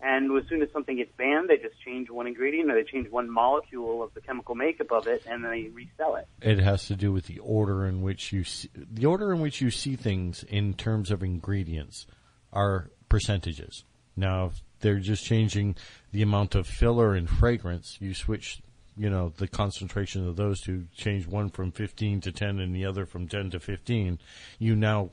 And 0.00 0.36
as 0.36 0.48
soon 0.48 0.62
as 0.62 0.68
something 0.72 0.96
gets 0.96 1.12
banned, 1.16 1.48
they 1.48 1.58
just 1.58 1.80
change 1.84 2.10
one 2.10 2.26
ingredient 2.26 2.70
or 2.70 2.74
they 2.74 2.88
change 2.88 3.08
one 3.10 3.30
molecule 3.30 4.02
of 4.02 4.12
the 4.14 4.20
chemical 4.20 4.56
makeup 4.56 4.90
of 4.90 5.06
it, 5.06 5.24
and 5.28 5.44
then 5.44 5.50
they 5.50 5.68
resell 5.68 6.16
it. 6.16 6.26
It 6.40 6.58
has 6.58 6.86
to 6.86 6.96
do 6.96 7.12
with 7.12 7.26
the 7.26 7.38
order 7.38 7.86
in 7.86 8.02
which 8.02 8.32
you 8.32 8.42
see, 8.42 8.68
the 8.74 9.06
order 9.06 9.32
in 9.32 9.40
which 9.40 9.60
you 9.60 9.70
see 9.70 9.94
things 9.94 10.44
in 10.44 10.74
terms 10.74 11.12
of 11.12 11.22
ingredients 11.22 12.06
are 12.52 12.90
percentages. 13.08 13.84
Now, 14.16 14.46
if 14.46 14.62
they're 14.80 14.98
just 14.98 15.24
changing 15.24 15.76
the 16.10 16.22
amount 16.22 16.56
of 16.56 16.66
filler 16.66 17.14
and 17.14 17.30
fragrance, 17.30 17.98
you 18.00 18.12
switch, 18.12 18.60
you 18.96 19.08
know, 19.08 19.32
the 19.36 19.48
concentration 19.48 20.28
of 20.28 20.36
those 20.36 20.60
two, 20.60 20.86
change 20.94 21.26
one 21.26 21.48
from 21.48 21.72
15 21.72 22.20
to 22.22 22.32
10 22.32 22.58
and 22.60 22.74
the 22.74 22.84
other 22.84 23.06
from 23.06 23.26
10 23.26 23.50
to 23.50 23.60
15, 23.60 24.18
you 24.58 24.76
now, 24.76 25.10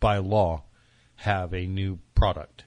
by 0.00 0.18
law, 0.18 0.64
have 1.16 1.52
a 1.54 1.66
new 1.66 1.98
product. 2.14 2.64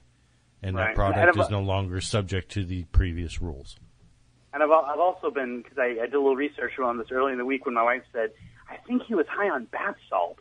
And 0.62 0.76
Right. 0.76 0.88
that 0.88 0.94
product 0.96 1.36
And 1.36 1.44
is 1.44 1.50
no 1.50 1.60
longer 1.60 2.00
subject 2.00 2.50
to 2.52 2.64
the 2.64 2.84
previous 2.84 3.40
rules. 3.40 3.76
And 4.52 4.62
I've, 4.62 4.70
I've 4.70 4.98
also 4.98 5.30
been, 5.30 5.62
because 5.62 5.78
I, 5.78 5.98
I 6.02 6.06
did 6.06 6.14
a 6.14 6.18
little 6.18 6.34
research 6.36 6.78
on 6.78 6.98
this 6.98 7.08
early 7.10 7.32
in 7.32 7.38
the 7.38 7.44
week 7.44 7.66
when 7.66 7.74
my 7.74 7.82
wife 7.82 8.02
said, 8.12 8.30
I 8.68 8.76
think 8.88 9.02
he 9.02 9.14
was 9.14 9.26
high 9.28 9.50
on 9.50 9.66
bath 9.66 9.96
salt. 10.08 10.38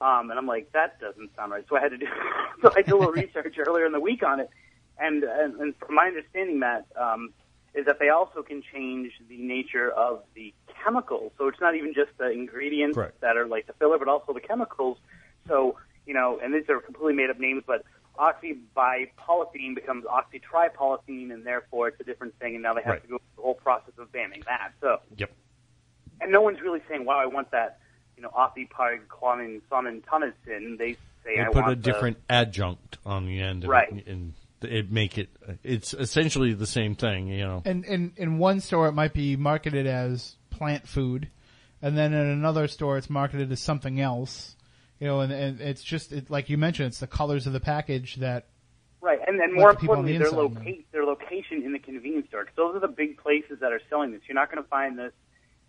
Um, 0.00 0.30
and 0.30 0.38
I'm 0.38 0.46
like, 0.46 0.72
that 0.72 1.00
doesn't 1.00 1.34
sound 1.36 1.52
right. 1.52 1.64
So 1.68 1.76
I 1.76 1.80
had 1.80 1.90
to 1.90 1.96
do, 1.98 2.06
so 2.62 2.72
I 2.76 2.82
did 2.82 2.90
a 2.90 2.96
little 2.96 3.12
research 3.22 3.54
earlier 3.64 3.86
in 3.86 3.92
the 3.92 4.00
week 4.00 4.22
on 4.22 4.40
it. 4.40 4.50
And, 4.98 5.22
and, 5.24 5.60
and 5.60 5.76
from 5.76 5.94
my 5.94 6.06
understanding, 6.08 6.58
Matt, 6.58 6.86
um, 7.00 7.32
is 7.74 7.86
that 7.86 7.98
they 7.98 8.08
also 8.08 8.42
can 8.42 8.62
change 8.72 9.12
the 9.28 9.36
nature 9.36 9.90
of 9.90 10.22
the 10.34 10.54
chemicals. 10.84 11.32
So 11.38 11.48
it's 11.48 11.60
not 11.60 11.74
even 11.74 11.92
just 11.92 12.16
the 12.18 12.30
ingredients 12.30 12.96
Correct. 12.96 13.20
that 13.20 13.36
are 13.36 13.46
like 13.46 13.66
the 13.66 13.72
filler, 13.74 13.98
but 13.98 14.08
also 14.08 14.32
the 14.32 14.40
chemicals. 14.40 14.98
So, 15.48 15.76
you 16.06 16.14
know, 16.14 16.38
and 16.42 16.54
these 16.54 16.68
are 16.68 16.80
completely 16.80 17.14
made 17.14 17.30
up 17.30 17.40
names, 17.40 17.64
but 17.66 17.84
oxybipolythene 18.18 19.74
becomes 19.74 20.04
oxytripolythene, 20.04 21.32
and 21.32 21.44
therefore 21.44 21.88
it's 21.88 22.00
a 22.00 22.04
different 22.04 22.38
thing, 22.38 22.54
and 22.54 22.62
now 22.62 22.74
they 22.74 22.82
have 22.82 22.92
Right. 22.92 23.02
to 23.02 23.08
go 23.08 23.18
through 23.18 23.36
the 23.36 23.42
whole 23.42 23.54
process 23.54 23.94
of 23.98 24.12
banning 24.12 24.42
that. 24.46 24.72
So, 24.80 25.00
Yep. 25.16 25.32
and 26.20 26.30
no 26.30 26.40
one's 26.42 26.60
really 26.60 26.80
saying, 26.88 27.04
wow, 27.04 27.18
I 27.18 27.26
want 27.26 27.50
that, 27.50 27.80
you 28.16 28.22
know, 28.22 28.30
oxypyclonin 28.30 29.60
They 30.78 30.92
say, 31.24 31.36
They 31.36 31.40
I 31.40 31.46
put 31.46 31.56
want 31.56 31.72
a 31.72 31.76
different 31.76 32.18
adjunct 32.30 32.98
on 33.04 33.26
the 33.26 33.40
end 33.40 33.66
Right. 33.66 33.88
it, 33.92 34.06
and 34.06 34.34
it 34.64 34.90
make 34.90 35.18
it. 35.18 35.30
It's 35.62 35.94
essentially 35.94 36.54
the 36.54 36.66
same 36.66 36.94
thing, 36.94 37.28
you 37.28 37.44
know. 37.44 37.62
And 37.64 37.84
in 37.84 38.12
in 38.16 38.38
one 38.38 38.60
store 38.60 38.88
it 38.88 38.92
might 38.92 39.14
be 39.14 39.36
marketed 39.36 39.86
as 39.86 40.36
plant 40.50 40.88
food, 40.88 41.28
and 41.82 41.96
then 41.96 42.12
in 42.12 42.26
another 42.26 42.68
store 42.68 42.98
it's 42.98 43.10
marketed 43.10 43.50
as 43.52 43.60
something 43.60 44.00
else. 44.00 44.56
You 45.00 45.08
know, 45.08 45.20
and, 45.20 45.32
and 45.32 45.60
it's 45.60 45.82
just 45.82 46.12
it, 46.12 46.30
like 46.30 46.48
you 46.48 46.56
mentioned, 46.56 46.88
it's 46.88 47.00
the 47.00 47.06
colors 47.06 47.46
of 47.46 47.52
the 47.52 47.60
package 47.60 48.16
that 48.16 48.46
Right, 49.04 49.18
and 49.26 49.38
then 49.38 49.52
more 49.52 49.74
the 49.74 49.80
people 49.80 49.96
on 49.96 50.06
the 50.06 50.14
importantly, 50.14 50.48
their, 50.48 50.62
inside 50.62 50.72
loca- 50.72 50.82
their 50.92 51.04
location 51.04 51.62
in 51.62 51.74
the 51.74 51.78
convenience 51.78 52.28
store. 52.28 52.46
Cause 52.46 52.54
those 52.56 52.74
are 52.74 52.80
the 52.80 52.88
big 52.88 53.18
places 53.18 53.58
that 53.60 53.70
are 53.70 53.80
selling 53.90 54.12
this. 54.12 54.22
You're 54.26 54.34
not 54.34 54.50
going 54.50 54.64
to 54.64 54.68
find 54.70 54.98
this 54.98 55.12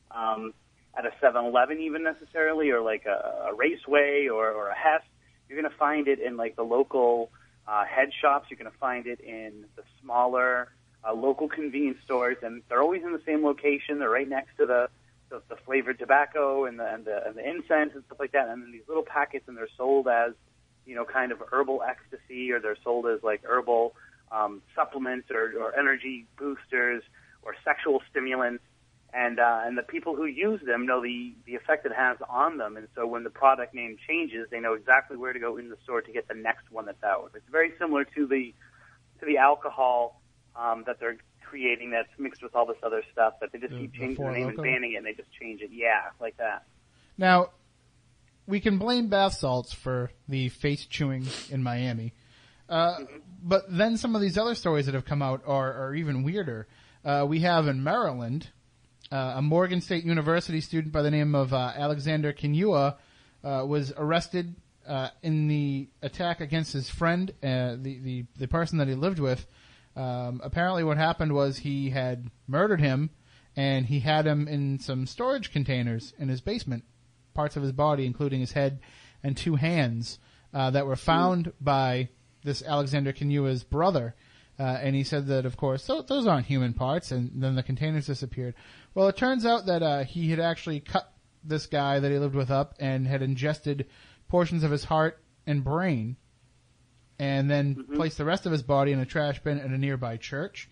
um, 0.10 0.54
at 0.98 1.06
a 1.06 1.10
7-Eleven 1.22 1.82
even 1.82 2.02
necessarily, 2.02 2.70
or 2.70 2.80
like 2.80 3.06
a, 3.06 3.50
a 3.50 3.54
Raceway 3.54 4.30
or, 4.30 4.52
or 4.52 4.70
a 4.70 4.74
Hess. 4.74 5.02
You're 5.50 5.60
going 5.60 5.70
to 5.70 5.78
find 5.78 6.08
it 6.08 6.20
in 6.20 6.38
like 6.38 6.56
the 6.56 6.64
local 6.64 7.30
uh, 7.68 7.86
head 7.86 8.10
shops. 8.20 8.48
You're 8.50 8.58
going 8.58 8.72
to 8.72 8.78
find 8.78 9.08
it 9.08 9.20
in 9.20 9.66
the 9.76 9.84
smaller 10.02 10.72
uh, 11.08 11.14
local 11.14 11.48
convenience 11.48 12.00
stores, 12.04 12.38
and 12.42 12.62
they're 12.70 12.82
always 12.82 13.04
in 13.04 13.12
the 13.12 13.22
same 13.26 13.44
location. 13.44 14.00
They're 14.00 14.10
right 14.10 14.30
next 14.30 14.58
to 14.58 14.66
the 14.66 14.90
the, 15.30 15.42
the 15.50 15.56
flavored 15.56 15.98
tobacco 15.98 16.66
and 16.66 16.80
the, 16.80 16.94
and 16.94 17.06
the 17.06 17.26
and 17.26 17.36
the 17.36 17.48
incense 17.48 17.92
and 17.96 18.04
stuff 18.06 18.20
like 18.20 18.34
that. 18.34 18.48
And 18.48 18.62
then 18.64 18.72
these 18.72 18.88
little 18.88 19.04
packets, 19.04 19.48
and 19.48 19.58
they're 19.58 19.68
sold 19.78 20.08
as 20.08 20.34
you 20.86 20.96
know, 20.96 21.06
kind 21.06 21.32
of 21.32 21.42
herbal 21.52 21.84
ecstasy, 21.84 22.52
or 22.52 22.60
they're 22.60 22.78
sold 22.84 23.08
as 23.08 23.24
like 23.24 23.44
herbal 23.44 23.96
um, 24.32 24.62
supplements 24.76 25.30
or, 25.32 25.54
or 25.60 25.78
energy 25.78 26.26
boosters 26.38 27.04
or 27.42 27.56
sexual 27.64 28.02
stimulants. 28.10 28.64
And 29.18 29.40
uh, 29.40 29.62
and 29.64 29.78
the 29.78 29.84
people 29.84 30.16
who 30.16 30.26
use 30.26 30.60
them 30.66 30.86
know 30.86 31.02
the 31.02 31.34
the 31.46 31.56
effect 31.56 31.86
it 31.86 31.94
has 31.96 32.18
on 32.30 32.58
them. 32.58 32.76
And 32.76 32.88
so 32.96 33.08
when 33.08 33.24
the 33.24 33.30
product 33.30 33.74
name 33.74 33.98
changes, 34.08 34.48
they 34.52 34.60
know 34.60 34.74
exactly 34.74 35.16
where 35.16 35.32
to 35.32 35.40
go 35.40 35.56
in 35.58 35.70
the 35.70 35.78
store 35.84 36.02
to 36.02 36.12
get 36.12 36.28
the 36.28 36.34
next 36.34 36.70
one 36.70 36.86
that's 36.86 37.02
out. 37.04 37.32
It's 37.34 37.50
very 37.50 37.72
similar 37.80 38.04
to 38.04 38.28
the 38.28 38.54
to 39.22 39.26
the 39.26 39.38
alcohol 39.38 40.22
um, 40.56 40.84
that 40.86 41.00
they're 41.00 41.16
creating 41.42 41.92
that's 41.92 42.10
mixed 42.18 42.44
with 42.44 42.56
all 42.56 42.66
this 42.66 42.76
other 42.84 43.04
stuff 43.14 43.36
that 43.40 43.54
they 43.54 43.60
just 43.60 43.72
The- 43.72 43.80
keep 43.80 43.94
changing 43.94 44.10
the 44.10 44.16
Four 44.16 44.32
name 44.32 44.50
and 44.50 44.58
banning 44.58 44.94
it, 44.94 44.98
and 44.98 45.06
they 45.06 45.14
just 45.14 45.32
change 45.40 45.62
it. 45.62 45.70
Yeah, 45.72 46.10
like 46.20 46.36
that. 46.38 46.66
Now, 47.18 47.52
we 48.48 48.60
can 48.60 48.78
blame 48.78 49.08
bath 49.08 49.36
salts 49.36 49.72
for 49.72 50.12
the 50.28 50.50
face 50.50 50.86
chewing 50.86 51.26
in 51.50 51.64
Miami. 51.64 52.14
Uh, 52.68 52.98
but 53.42 53.64
then 53.70 53.96
some 53.96 54.16
of 54.16 54.22
these 54.22 54.38
other 54.38 54.56
stories 54.56 54.88
that 54.88 54.96
have 54.96 55.06
come 55.06 55.22
out 55.22 55.44
are, 55.46 55.72
are 55.88 55.96
even 55.96 56.24
weirder. 56.24 56.68
Uh, 57.06 57.26
we 57.28 57.40
have 57.42 57.68
in 57.68 57.84
Maryland, 57.84 58.50
a 59.11 59.41
Morgan 59.41 59.82
State 59.82 60.03
University 60.03 60.61
student 60.61 60.94
by 60.94 61.02
the 61.02 61.11
name 61.11 61.36
of 61.36 61.53
uh, 61.53 61.72
Alexander 61.76 62.34
Kinyua 62.34 62.95
uh, 63.44 63.64
was 63.68 63.94
arrested 63.98 64.56
uh, 64.88 65.10
in 65.22 65.48
the 65.48 65.88
attack 66.02 66.41
against 66.41 66.73
his 66.73 66.90
friend, 66.90 67.32
uh, 67.44 67.76
the, 67.80 67.99
the, 67.99 68.26
the 68.38 68.48
person 68.48 68.77
that 68.77 68.88
he 68.88 68.95
lived 68.95 69.19
with. 69.19 69.45
Um, 69.95 70.41
apparently 70.44 70.84
what 70.84 70.98
happened 70.98 71.34
was 71.34 71.60
he 71.60 71.90
had 71.90 72.30
murdered 72.48 72.82
him 72.82 73.10
and 73.56 73.86
he 73.86 74.02
had 74.02 74.26
him 74.26 74.48
in 74.48 74.80
some 74.80 75.07
storage 75.07 75.52
containers 75.52 76.14
in 76.19 76.27
his 76.27 76.41
basement 76.41 76.84
parts 77.34 77.56
of 77.56 77.64
his 77.64 77.72
body, 77.72 78.06
including 78.06 78.40
his 78.40 78.53
head 78.53 78.80
and 79.23 79.38
two 79.38 79.56
hands, 79.56 80.19
uh, 80.53 80.69
that 80.72 80.86
were 80.86 80.95
found 80.95 81.53
by 81.61 82.10
this 82.44 82.64
Alexander 82.64 83.14
Kinyua's 83.14 83.64
brother. 83.64 84.15
Uh, 84.57 84.64
and 84.64 84.95
he 84.95 85.03
said 85.03 85.27
that, 85.27 85.45
of 85.45 85.57
course, 85.57 85.86
those 85.86 86.26
aren't 86.26 86.45
human 86.45 86.73
parts, 86.73 87.11
and 87.11 87.44
then 87.44 87.56
the 87.56 87.64
containers 87.64 88.07
disappeared. 88.07 88.56
Well, 88.96 89.10
it 89.10 89.18
turns 89.18 89.46
out 89.46 89.66
that 89.66 89.84
uh, 89.84 90.04
he 90.06 90.30
had 90.30 90.40
actually 90.40 90.80
cut 90.80 91.12
this 91.44 91.68
guy 91.68 92.00
that 92.00 92.12
he 92.12 92.18
lived 92.18 92.34
with 92.34 92.50
up 92.50 92.76
and 92.80 93.06
had 93.06 93.22
ingested 93.22 93.88
portions 94.30 94.64
of 94.64 94.72
his 94.72 94.86
heart 94.86 95.22
and 95.46 95.64
brain, 95.64 96.16
and 97.20 97.52
then 97.52 97.86
placed 97.94 98.18
the 98.18 98.26
rest 98.26 98.46
of 98.46 98.54
his 98.54 98.64
body 98.64 98.94
in 98.94 99.00
a 99.00 99.06
trash 99.06 99.40
bin 99.44 99.60
at 99.60 99.70
a 99.70 99.78
nearby 99.78 100.18
church. 100.18 100.70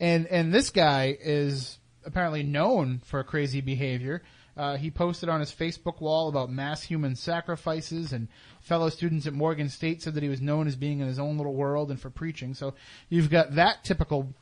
And 0.00 0.26
and 0.26 0.52
this 0.52 0.70
guy 0.70 1.16
is 1.20 1.78
apparently 2.04 2.42
known 2.42 3.00
for 3.04 3.22
crazy 3.22 3.60
behavior. 3.60 4.22
Uh, 4.56 4.76
he 4.76 4.90
posted 4.90 5.28
on 5.28 5.38
his 5.38 5.52
Facebook 5.52 6.00
wall 6.00 6.28
about 6.28 6.50
mass 6.50 6.82
human 6.82 7.14
sacrifices, 7.14 8.12
and 8.12 8.28
fellow 8.60 8.88
students 8.88 9.26
at 9.26 9.34
Morgan 9.34 9.68
State 9.68 10.02
said 10.02 10.14
that 10.14 10.22
he 10.22 10.28
was 10.28 10.40
known 10.40 10.66
as 10.66 10.74
being 10.74 11.00
in 11.00 11.06
his 11.06 11.18
own 11.18 11.36
little 11.36 11.54
world 11.54 11.90
and 11.90 12.00
for 12.00 12.10
preaching. 12.10 12.54
So 12.54 12.74
you've 13.08 13.30
got 13.30 13.54
that 13.54 13.84
typical, 13.84 14.34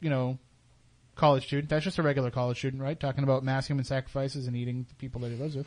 you 0.00 0.10
know, 0.10 0.38
college 1.16 1.46
student. 1.46 1.68
That's 1.68 1.84
just 1.84 1.98
a 1.98 2.02
regular 2.02 2.30
college 2.30 2.58
student, 2.58 2.82
right? 2.82 2.98
Talking 2.98 3.24
about 3.24 3.42
mass 3.42 3.66
human 3.66 3.84
sacrifices 3.84 4.46
and 4.46 4.56
eating 4.56 4.86
the 4.88 4.94
people 4.94 5.20
that 5.22 5.30
he 5.30 5.36
lives 5.36 5.56
with. 5.56 5.66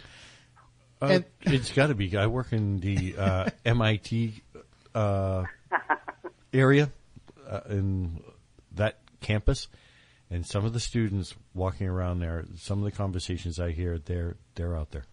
Uh, 1.02 1.06
And- 1.08 1.26
it's 1.42 1.72
got 1.72 1.88
to 1.88 1.96
be. 1.96 2.16
I 2.16 2.28
work 2.28 2.54
in 2.54 2.80
the 2.80 3.16
uh, 3.18 3.50
MIT 3.66 4.42
uh, 4.96 5.44
area 6.54 6.92
uh, 7.48 7.62
in 7.70 8.22
that 8.76 9.00
campus, 9.22 9.68
and 10.30 10.46
some 10.46 10.64
of 10.66 10.74
the 10.74 10.80
students 10.80 11.36
walking 11.54 11.88
around 11.88 12.20
there. 12.20 12.46
Some 12.58 12.80
of 12.80 12.86
the 12.86 12.92
conversations 12.92 13.60
I 13.60 13.72
hear, 13.72 13.98
they're 13.98 14.38
they're 14.56 14.78
out 14.78 14.92
there. 14.92 15.06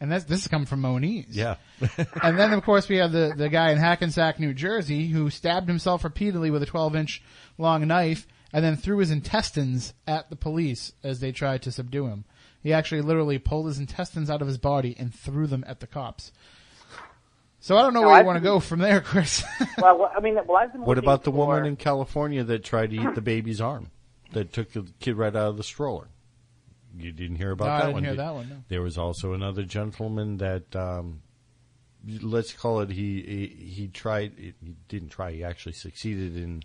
And 0.00 0.10
that's, 0.10 0.24
this 0.24 0.40
is 0.40 0.48
coming 0.48 0.66
from 0.66 0.82
Moniz. 0.82 1.26
Yeah, 1.30 1.56
and 2.22 2.38
then, 2.38 2.52
of 2.52 2.62
course, 2.64 2.88
we 2.88 2.96
have 2.96 3.12
the, 3.12 3.32
the 3.34 3.48
guy 3.48 3.70
in 3.70 3.78
Hackensack, 3.78 4.38
New 4.40 4.52
Jersey, 4.52 5.06
who 5.06 5.30
stabbed 5.30 5.68
himself 5.68 6.04
repeatedly 6.04 6.50
with 6.50 6.62
a 6.62 6.66
12 6.66 6.96
inch 6.96 7.22
long 7.58 7.86
knife 7.86 8.26
and 8.54 8.64
then 8.64 8.76
threw 8.76 8.98
his 8.98 9.10
intestines 9.10 9.92
at 10.06 10.30
the 10.30 10.36
police 10.36 10.92
as 11.02 11.18
they 11.20 11.32
tried 11.32 11.60
to 11.62 11.72
subdue 11.72 12.06
him. 12.06 12.24
He 12.62 12.72
actually 12.72 13.02
literally 13.02 13.38
pulled 13.38 13.66
his 13.66 13.78
intestines 13.78 14.30
out 14.30 14.40
of 14.40 14.46
his 14.48 14.56
body 14.58 14.94
and 14.98 15.14
threw 15.14 15.46
them 15.46 15.64
at 15.66 15.80
the 15.80 15.86
cops. 15.86 16.32
So 17.60 17.76
I 17.76 17.82
don't 17.82 17.94
know 17.94 18.02
No, 18.02 18.06
where 18.08 18.16
you 18.16 18.20
I've 18.20 18.26
want 18.26 18.36
to 18.36 18.42
go 18.42 18.60
from 18.60 18.80
there, 18.80 19.00
Chris. 19.00 19.42
well, 19.78 19.98
well, 19.98 20.12
I 20.16 20.20
mean, 20.20 20.36
well, 20.46 20.56
I've 20.58 20.72
been. 20.72 20.82
What 20.84 20.98
about 20.98 21.24
the 21.24 21.30
for- 21.30 21.36
woman 21.36 21.64
in 21.66 21.76
California 21.76 22.44
that 22.44 22.62
tried 22.62 22.90
to 22.90 22.96
eat 22.96 23.14
the 23.14 23.20
baby's 23.22 23.60
arm? 23.60 23.90
That 24.32 24.52
took 24.52 24.72
the 24.72 24.86
kid 25.00 25.16
right 25.16 25.34
out 25.34 25.48
of 25.50 25.56
the 25.56 25.62
stroller. 25.64 26.08
You 26.96 27.10
didn't 27.12 27.36
hear 27.36 27.50
about 27.52 27.64
No, 27.66 27.70
I 27.70 27.76
that 27.78 27.82
didn't 27.86 27.94
one. 27.94 28.02
hear 28.04 28.12
did- 28.12 28.18
that 28.20 28.34
one, 28.34 28.48
no. 28.50 28.56
There 28.68 28.82
was 28.82 28.96
also 28.98 29.32
another 29.32 29.62
gentleman 29.64 30.36
that, 30.38 30.76
um, 30.76 31.22
let's 32.22 32.52
call 32.52 32.80
it, 32.80 32.90
he 32.90 33.22
he, 33.22 33.64
he 33.66 33.88
tried. 33.88 34.32
He 34.38 34.54
didn't 34.88 35.08
try. 35.08 35.32
He 35.32 35.42
actually 35.42 35.72
succeeded 35.72 36.36
in 36.36 36.62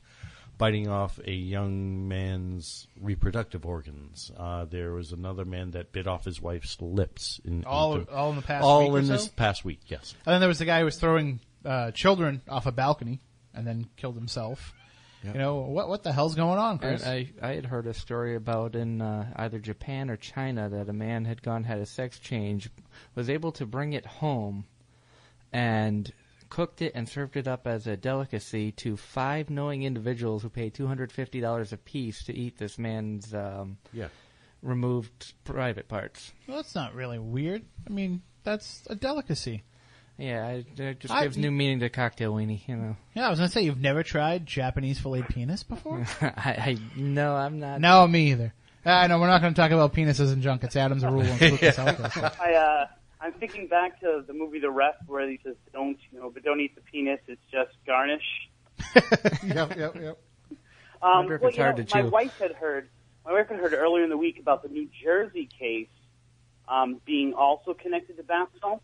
biting 0.59 0.87
off 0.87 1.19
a 1.25 1.31
young 1.31 2.07
man's 2.07 2.85
reproductive 3.01 3.65
organs. 3.65 4.29
Uh, 4.37 4.65
there 4.65 4.91
was 4.93 5.11
another 5.11 5.45
man 5.45 5.71
that 5.71 5.91
bit 5.91 6.05
off 6.05 6.25
his 6.25 6.39
wife's 6.39 6.77
lips. 6.79 7.41
In, 7.43 7.63
All- 7.65 7.95
in- 7.95 8.07
all 8.13 8.29
in 8.29 8.35
the 8.35 8.41
past 8.43 8.63
all 8.63 8.81
week 8.83 8.91
or 8.91 8.99
in 8.99 9.05
so? 9.07 9.13
this 9.13 9.27
past 9.29 9.65
week. 9.65 9.79
Yes. 9.87 10.13
and 10.27 10.33
then 10.33 10.39
there 10.41 10.47
was 10.49 10.59
the 10.59 10.65
guy 10.65 10.79
who 10.79 10.85
was 10.85 10.97
throwing 10.97 11.39
uh, 11.65 11.89
children 11.91 12.41
off 12.47 12.67
a 12.67 12.71
balcony 12.71 13.19
and 13.55 13.65
then 13.65 13.87
killed 13.97 14.15
himself. 14.15 14.73
Yep. 15.23 15.33
You 15.33 15.39
know, 15.41 15.55
what 15.61 15.89
what 15.89 16.03
the 16.03 16.13
hell's 16.13 16.35
going 16.35 16.59
on, 16.59 16.71
And 16.71 16.79
Chris? 16.79 17.05
I, 17.05 17.29
I 17.41 17.55
had 17.55 17.65
heard 17.65 17.87
a 17.87 17.93
story 17.93 18.35
about 18.35 18.75
in 18.75 19.01
uh, 19.01 19.33
either 19.35 19.59
Japan 19.59 20.09
or 20.09 20.15
China 20.15 20.69
that 20.69 20.87
a 20.87 20.93
man 20.93 21.25
had 21.25 21.41
gone 21.41 21.65
had 21.65 21.79
a 21.79 21.85
sex 21.85 22.19
change, 22.19 22.69
was 23.15 23.29
able 23.29 23.51
to 23.53 23.65
bring 23.65 23.91
it 23.91 24.05
home, 24.05 24.63
and 25.51 26.09
cooked 26.49 26.81
it 26.81 26.91
and 26.95 27.07
served 27.07 27.37
it 27.37 27.47
up 27.47 27.67
as 27.67 27.85
a 27.87 27.95
delicacy 27.97 28.71
to 28.73 28.97
five 28.97 29.49
knowing 29.49 29.83
individuals 29.83 30.41
who 30.43 30.49
paid 30.49 30.73
two 30.73 30.87
hundred 30.87 31.11
fifty 31.11 31.39
dollars 31.39 31.71
a 31.73 31.77
piece 31.77 32.23
to 32.25 32.33
eat 32.35 32.57
this 32.57 32.77
man's 32.77 33.33
um, 33.33 33.77
Yeah. 33.93 34.07
removed 34.61 35.33
private 35.43 35.87
parts. 35.87 36.31
well, 36.47 36.57
that's 36.57 36.75
not 36.75 36.93
really 36.93 37.19
weird. 37.19 37.63
I 37.87 37.91
mean, 37.91 38.21
that's 38.43 38.83
a 38.89 38.95
delicacy. 38.95 39.63
Yeah, 40.17 40.47
it, 40.49 40.79
it 40.79 40.99
just 40.99 41.13
I- 41.13 41.23
gives 41.23 41.37
new 41.37 41.51
meaning 41.51 41.79
to 41.79 41.89
cocktail 41.89 42.33
weenie. 42.33 42.67
You 42.67 42.75
know, 42.75 42.97
Yeah, 43.13 43.27
I 43.27 43.29
was 43.29 43.39
gonna 43.39 43.49
say 43.49 43.61
you've 43.61 43.79
never 43.79 44.03
tried 44.03 44.45
Japanese 44.45 44.99
filet 44.99 45.21
penis 45.21 45.63
before. 45.63 46.05
I, 46.21 46.27
I 46.35 46.77
no, 46.97 47.35
I'm 47.35 47.59
not. 47.59 47.79
no, 47.79 48.05
me 48.07 48.31
either. 48.31 48.53
I 48.85 49.07
know 49.07 49.19
we're 49.19 49.27
not 49.27 49.41
going 49.41 49.53
to 49.53 49.61
talk 49.61 49.71
about 49.71 49.93
penises 49.93 50.31
and 50.31 50.41
junk. 50.41 50.63
It's 50.63 50.75
Adam's 50.77 51.03
rule 51.03 51.19
on 51.29 51.35
Spooky 51.37 51.69
South 51.71 51.97
Coast. 51.97 52.39
I 52.39 52.53
uh, 52.53 52.87
I'm 53.21 53.33
thinking 53.33 53.67
back 53.67 53.99
to 53.99 54.23
the 54.25 54.33
movie 54.33 54.59
The 54.59 54.69
Ref, 54.69 54.95
where 55.07 55.27
he 55.27 55.39
says, 55.43 55.55
"Don't 55.73 55.97
you 56.11 56.19
know, 56.19 56.29
but 56.29 56.43
don't 56.43 56.59
eat 56.61 56.75
the 56.75 56.81
penis. 56.81 57.19
It's 57.27 57.41
just 57.51 57.71
garnish." 57.85 58.49
yep, 59.43 59.75
yep, 59.75 59.95
yep. 59.95 60.19
Um, 61.01 61.27
well, 61.27 61.39
it's 61.43 61.55
you 61.55 61.63
hard 61.63 61.77
know, 61.77 61.83
to 61.85 61.95
my 61.95 62.01
chew. 62.01 62.09
wife 62.09 62.37
had 62.39 62.51
heard. 62.51 62.89
My 63.25 63.31
wife 63.31 63.47
had 63.47 63.57
heard 63.57 63.73
earlier 63.73 64.03
in 64.03 64.09
the 64.09 64.17
week 64.17 64.37
about 64.37 64.63
the 64.63 64.67
New 64.67 64.89
Jersey 65.01 65.47
case 65.57 65.87
um, 66.67 66.99
being 67.05 67.33
also 67.33 67.73
connected 67.73 68.17
to 68.17 68.23
bath 68.23 68.49
salts, 68.59 68.83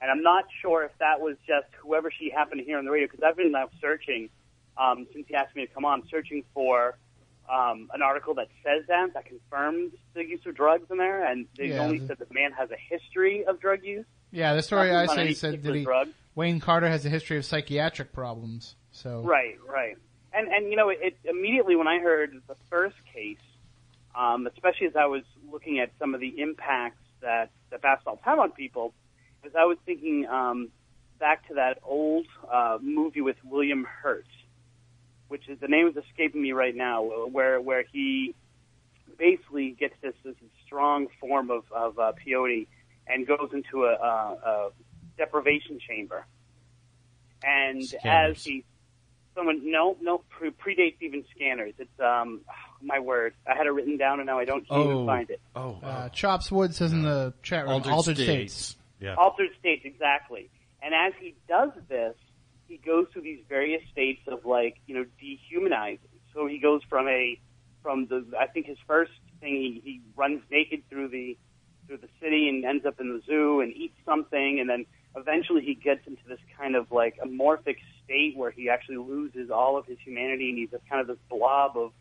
and 0.00 0.12
I'm 0.12 0.22
not 0.22 0.44
sure 0.62 0.84
if 0.84 0.92
that 0.98 1.20
was 1.20 1.34
just 1.44 1.66
whoever 1.82 2.12
she 2.12 2.30
happened 2.30 2.60
to 2.60 2.64
hear 2.64 2.78
on 2.78 2.84
the 2.84 2.92
radio. 2.92 3.08
Because 3.08 3.24
I've 3.24 3.36
been 3.36 3.50
now 3.50 3.68
searching 3.80 4.30
um, 4.76 5.08
since 5.12 5.26
he 5.26 5.34
asked 5.34 5.56
me 5.56 5.66
to 5.66 5.74
come 5.74 5.84
on, 5.84 6.06
searching 6.08 6.44
for 6.54 6.96
um, 7.50 7.90
an 7.92 8.02
article 8.02 8.34
that 8.34 8.48
says 8.62 8.84
that 8.88 9.14
that 9.14 9.26
confirms 9.26 9.92
the 10.14 10.24
use 10.24 10.40
of 10.46 10.54
drugs 10.54 10.90
in 10.90 10.98
there, 10.98 11.24
and 11.26 11.46
they 11.56 11.68
Yeah, 11.68 11.80
only 11.80 11.98
the- 11.98 12.08
said 12.08 12.18
the 12.18 12.26
man 12.32 12.52
has 12.52 12.70
a 12.70 12.76
history 12.76 13.44
of 13.44 13.60
drug 13.60 13.84
use. 13.84 14.06
Yeah, 14.30 14.54
the 14.54 14.62
story 14.62 14.90
I 14.90 15.06
said 15.34 15.62
that 15.62 15.74
he, 15.74 15.84
drug. 15.84 16.08
Wayne 16.34 16.58
Carter 16.58 16.88
has 16.88 17.06
a 17.06 17.08
history 17.08 17.36
of 17.36 17.44
psychiatric 17.44 18.12
problems. 18.12 18.76
So 18.90 19.22
Right, 19.22 19.56
right. 19.68 19.96
And 20.32 20.48
and 20.48 20.70
you 20.70 20.76
know, 20.76 20.88
it, 20.88 20.98
it 21.00 21.16
immediately 21.24 21.76
when 21.76 21.86
I 21.86 22.00
heard 22.00 22.40
the 22.48 22.56
first 22.70 22.96
case, 23.12 23.38
um, 24.16 24.46
especially 24.46 24.88
as 24.88 24.96
I 24.96 25.06
was 25.06 25.22
looking 25.50 25.78
at 25.78 25.90
some 25.98 26.14
of 26.14 26.20
the 26.20 26.40
impacts 26.40 27.02
that 27.20 27.50
that 27.70 27.80
salts 28.02 28.22
have 28.24 28.38
on 28.38 28.50
people, 28.52 28.94
as 29.44 29.52
I 29.54 29.64
was 29.64 29.78
thinking 29.86 30.26
um, 30.26 30.70
back 31.20 31.46
to 31.48 31.54
that 31.54 31.78
old 31.84 32.26
uh, 32.52 32.78
movie 32.80 33.20
with 33.20 33.36
William 33.44 33.84
Hurt, 33.84 34.26
which 35.34 35.48
is 35.48 35.58
the 35.58 35.66
name 35.66 35.88
is 35.88 35.96
escaping 35.96 36.40
me 36.40 36.52
right 36.52 36.76
now, 36.76 37.02
where 37.02 37.60
where 37.60 37.82
he 37.92 38.36
basically 39.18 39.70
gets 39.72 39.94
this, 40.00 40.14
this 40.22 40.36
strong 40.64 41.08
form 41.18 41.50
of, 41.50 41.64
of 41.72 41.98
uh, 41.98 42.12
peyote 42.24 42.68
and 43.08 43.26
goes 43.26 43.50
into 43.52 43.84
a, 43.84 43.94
a, 43.94 44.36
a 44.46 44.70
deprivation 45.18 45.80
chamber. 45.88 46.24
And 47.42 47.84
Scanners. 47.84 48.36
as 48.38 48.44
he, 48.44 48.64
someone, 49.34 49.68
no, 49.72 49.96
no, 50.00 50.22
pre- 50.30 50.50
predates 50.52 50.98
even 51.00 51.24
scanners. 51.34 51.74
It's, 51.78 52.00
um, 52.00 52.42
my 52.80 53.00
word. 53.00 53.34
I 53.44 53.56
had 53.56 53.66
it 53.66 53.70
written 53.70 53.96
down 53.96 54.20
and 54.20 54.28
now 54.28 54.38
I 54.38 54.44
don't 54.44 54.64
Oh. 54.70 54.84
even 54.84 55.06
find 55.06 55.30
it. 55.30 55.40
Oh. 55.56 55.80
uh, 55.82 56.10
Chops 56.10 56.52
Wood 56.52 56.76
says 56.76 56.92
in 56.92 57.02
the 57.02 57.34
chat 57.42 57.66
room, 57.66 57.82
altered, 57.86 58.18
states. 58.18 58.76
Yeah. 59.00 59.16
Altered 59.16 59.50
states, 59.58 59.82
exactly. 59.84 60.48
And 60.80 60.94
as 60.94 61.12
he 61.20 61.34
does 61.48 61.70
this, 61.88 62.14
he 62.74 62.90
goes 62.90 63.06
through 63.12 63.22
these 63.22 63.44
various 63.48 63.82
states 63.92 64.22
of 64.26 64.44
like, 64.44 64.76
you 64.86 64.94
know, 64.96 65.06
dehumanizing. 65.20 66.08
So 66.34 66.46
he 66.46 66.58
goes 66.58 66.80
from 66.88 67.06
a, 67.06 67.38
from 67.82 68.06
the, 68.06 68.26
I 68.38 68.46
think 68.48 68.66
his 68.66 68.78
first 68.86 69.12
thing, 69.40 69.54
he, 69.54 69.80
he 69.84 70.00
runs 70.16 70.42
naked 70.50 70.82
through 70.90 71.08
the, 71.08 71.38
through 71.86 71.98
the 71.98 72.08
city 72.20 72.48
and 72.48 72.64
ends 72.64 72.84
up 72.84 72.98
in 72.98 73.08
the 73.10 73.22
zoo 73.24 73.60
and 73.60 73.72
eats 73.76 73.96
something, 74.04 74.58
and 74.58 74.68
then 74.68 74.86
eventually 75.16 75.62
he 75.62 75.74
gets 75.74 76.04
into 76.06 76.22
this 76.26 76.40
kind 76.58 76.74
of 76.74 76.90
like 76.90 77.16
amorphic 77.24 77.76
state 78.02 78.36
where 78.36 78.50
he 78.50 78.68
actually 78.68 78.96
loses 78.96 79.50
all 79.50 79.78
of 79.78 79.86
his 79.86 79.98
humanity 80.04 80.48
and 80.48 80.58
he's 80.58 80.70
just 80.70 80.88
kind 80.88 81.00
of 81.00 81.06
this 81.06 81.22
blob 81.30 81.76
of, 81.76 81.92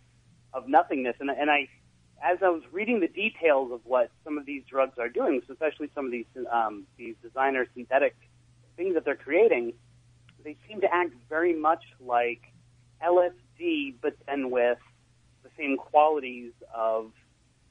of 0.53 0.67
nothingness. 0.67 1.15
And, 1.19 1.29
and 1.29 1.51
I, 1.51 1.67
as 2.23 2.39
I 2.41 2.49
was 2.49 2.63
reading 2.71 2.99
the 2.99 3.07
details 3.07 3.71
of 3.71 3.81
what 3.83 4.09
some 4.23 4.39
of 4.39 4.45
these 4.47 4.63
drugs 4.67 4.97
are 4.97 5.09
doing, 5.09 5.41
especially 5.47 5.91
some 5.93 6.05
of 6.05 6.11
these 6.11 6.25
um, 6.51 6.87
these 6.97 7.15
designer 7.21 7.67
synthetic 7.75 8.15
things 8.77 8.95
that 8.95 9.05
they're 9.05 9.15
creating, 9.15 9.73
they 10.44 10.57
seem 10.68 10.82
to 10.82 10.94
act 10.94 11.14
very 11.30 11.53
much 11.53 11.84
like 11.99 12.41
LSD, 13.03 13.95
but 14.02 14.15
then 14.28 14.52
with 14.52 14.78
the 15.44 15.49
same 15.57 15.78
qualities 15.78 16.52
of 16.74 17.11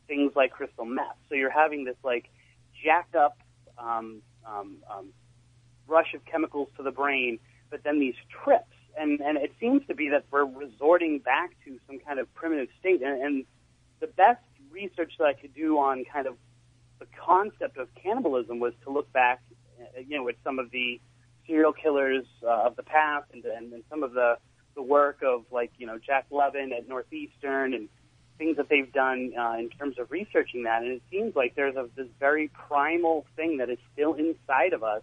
things 0.07 0.33
like 0.37 0.53
crystal 0.53 0.85
meth. 0.85 1.17
So 1.29 1.35
you're 1.35 1.51
having 1.51 1.85
this 1.85 1.97
like 2.05 2.29
jacked 2.85 3.15
up 3.15 3.39
um, 3.79 4.23
um, 4.47 4.77
um, 4.91 5.09
rush 5.87 6.15
of 6.15 6.25
chemicals 6.25 6.69
to 6.77 6.83
the 6.83 6.91
brain, 6.91 7.39
but 7.71 7.83
then 7.85 8.01
these 8.01 8.15
trips. 8.45 8.67
And, 8.99 9.21
and 9.21 9.39
it 9.39 9.53
seems 9.59 9.87
to 9.87 9.95
be 9.95 10.11
that 10.11 10.25
we're 10.31 10.45
resorting 10.45 11.19
back 11.19 11.53
to 11.65 11.79
some 11.87 11.99
kind 11.99 12.19
of 12.19 12.33
primitive 12.35 12.69
state. 12.79 13.03
And, 13.03 13.23
and 13.23 13.45
the 14.01 14.07
best 14.07 14.43
research 14.71 15.15
that 15.19 15.25
I 15.25 15.33
could 15.33 15.55
do 15.55 15.79
on 15.79 16.05
kind 16.13 16.27
of 16.27 16.37
the 16.99 17.07
concept 17.19 17.79
of 17.79 17.89
cannibalism 17.95 18.61
was 18.61 18.75
to 18.85 18.93
look 18.93 19.11
back, 19.13 19.41
uh, 19.81 20.01
you 20.07 20.19
know, 20.19 20.29
at 20.29 20.37
some 20.45 20.59
of 20.59 20.71
the 20.71 21.01
serial 21.47 21.73
killers 21.73 22.25
uh, 22.43 22.67
of 22.67 22.77
the 22.77 22.83
past 22.83 23.27
and, 23.33 23.45
and, 23.45 23.73
and 23.73 23.83
some 23.91 24.03
of 24.03 24.13
the, 24.13 24.37
the 24.75 24.83
work 24.83 25.23
of 25.23 25.45
like, 25.51 25.71
you 25.79 25.87
know, 25.87 25.99
Jack 25.99 26.27
Levin 26.31 26.73
at 26.73 26.89
Northeastern 26.89 27.75
and 27.75 27.89
things 28.39 28.57
that 28.57 28.69
they've 28.69 28.93
done 28.93 29.33
uh, 29.39 29.57
in 29.59 29.69
terms 29.71 29.99
of 29.99 30.11
researching 30.11 30.65
that. 30.65 30.83
And 30.83 30.93
it 30.93 31.03
seems 31.11 31.37
like 31.37 31.55
there's 31.55 31.77
a, 31.77 31.89
this 31.97 32.09
very 32.19 32.49
primal 32.49 33.27
thing 33.37 33.59
that 33.59 33.71
is 33.71 33.79
still 33.93 34.15
inside 34.15 34.73
of 34.73 34.83
us 34.83 35.03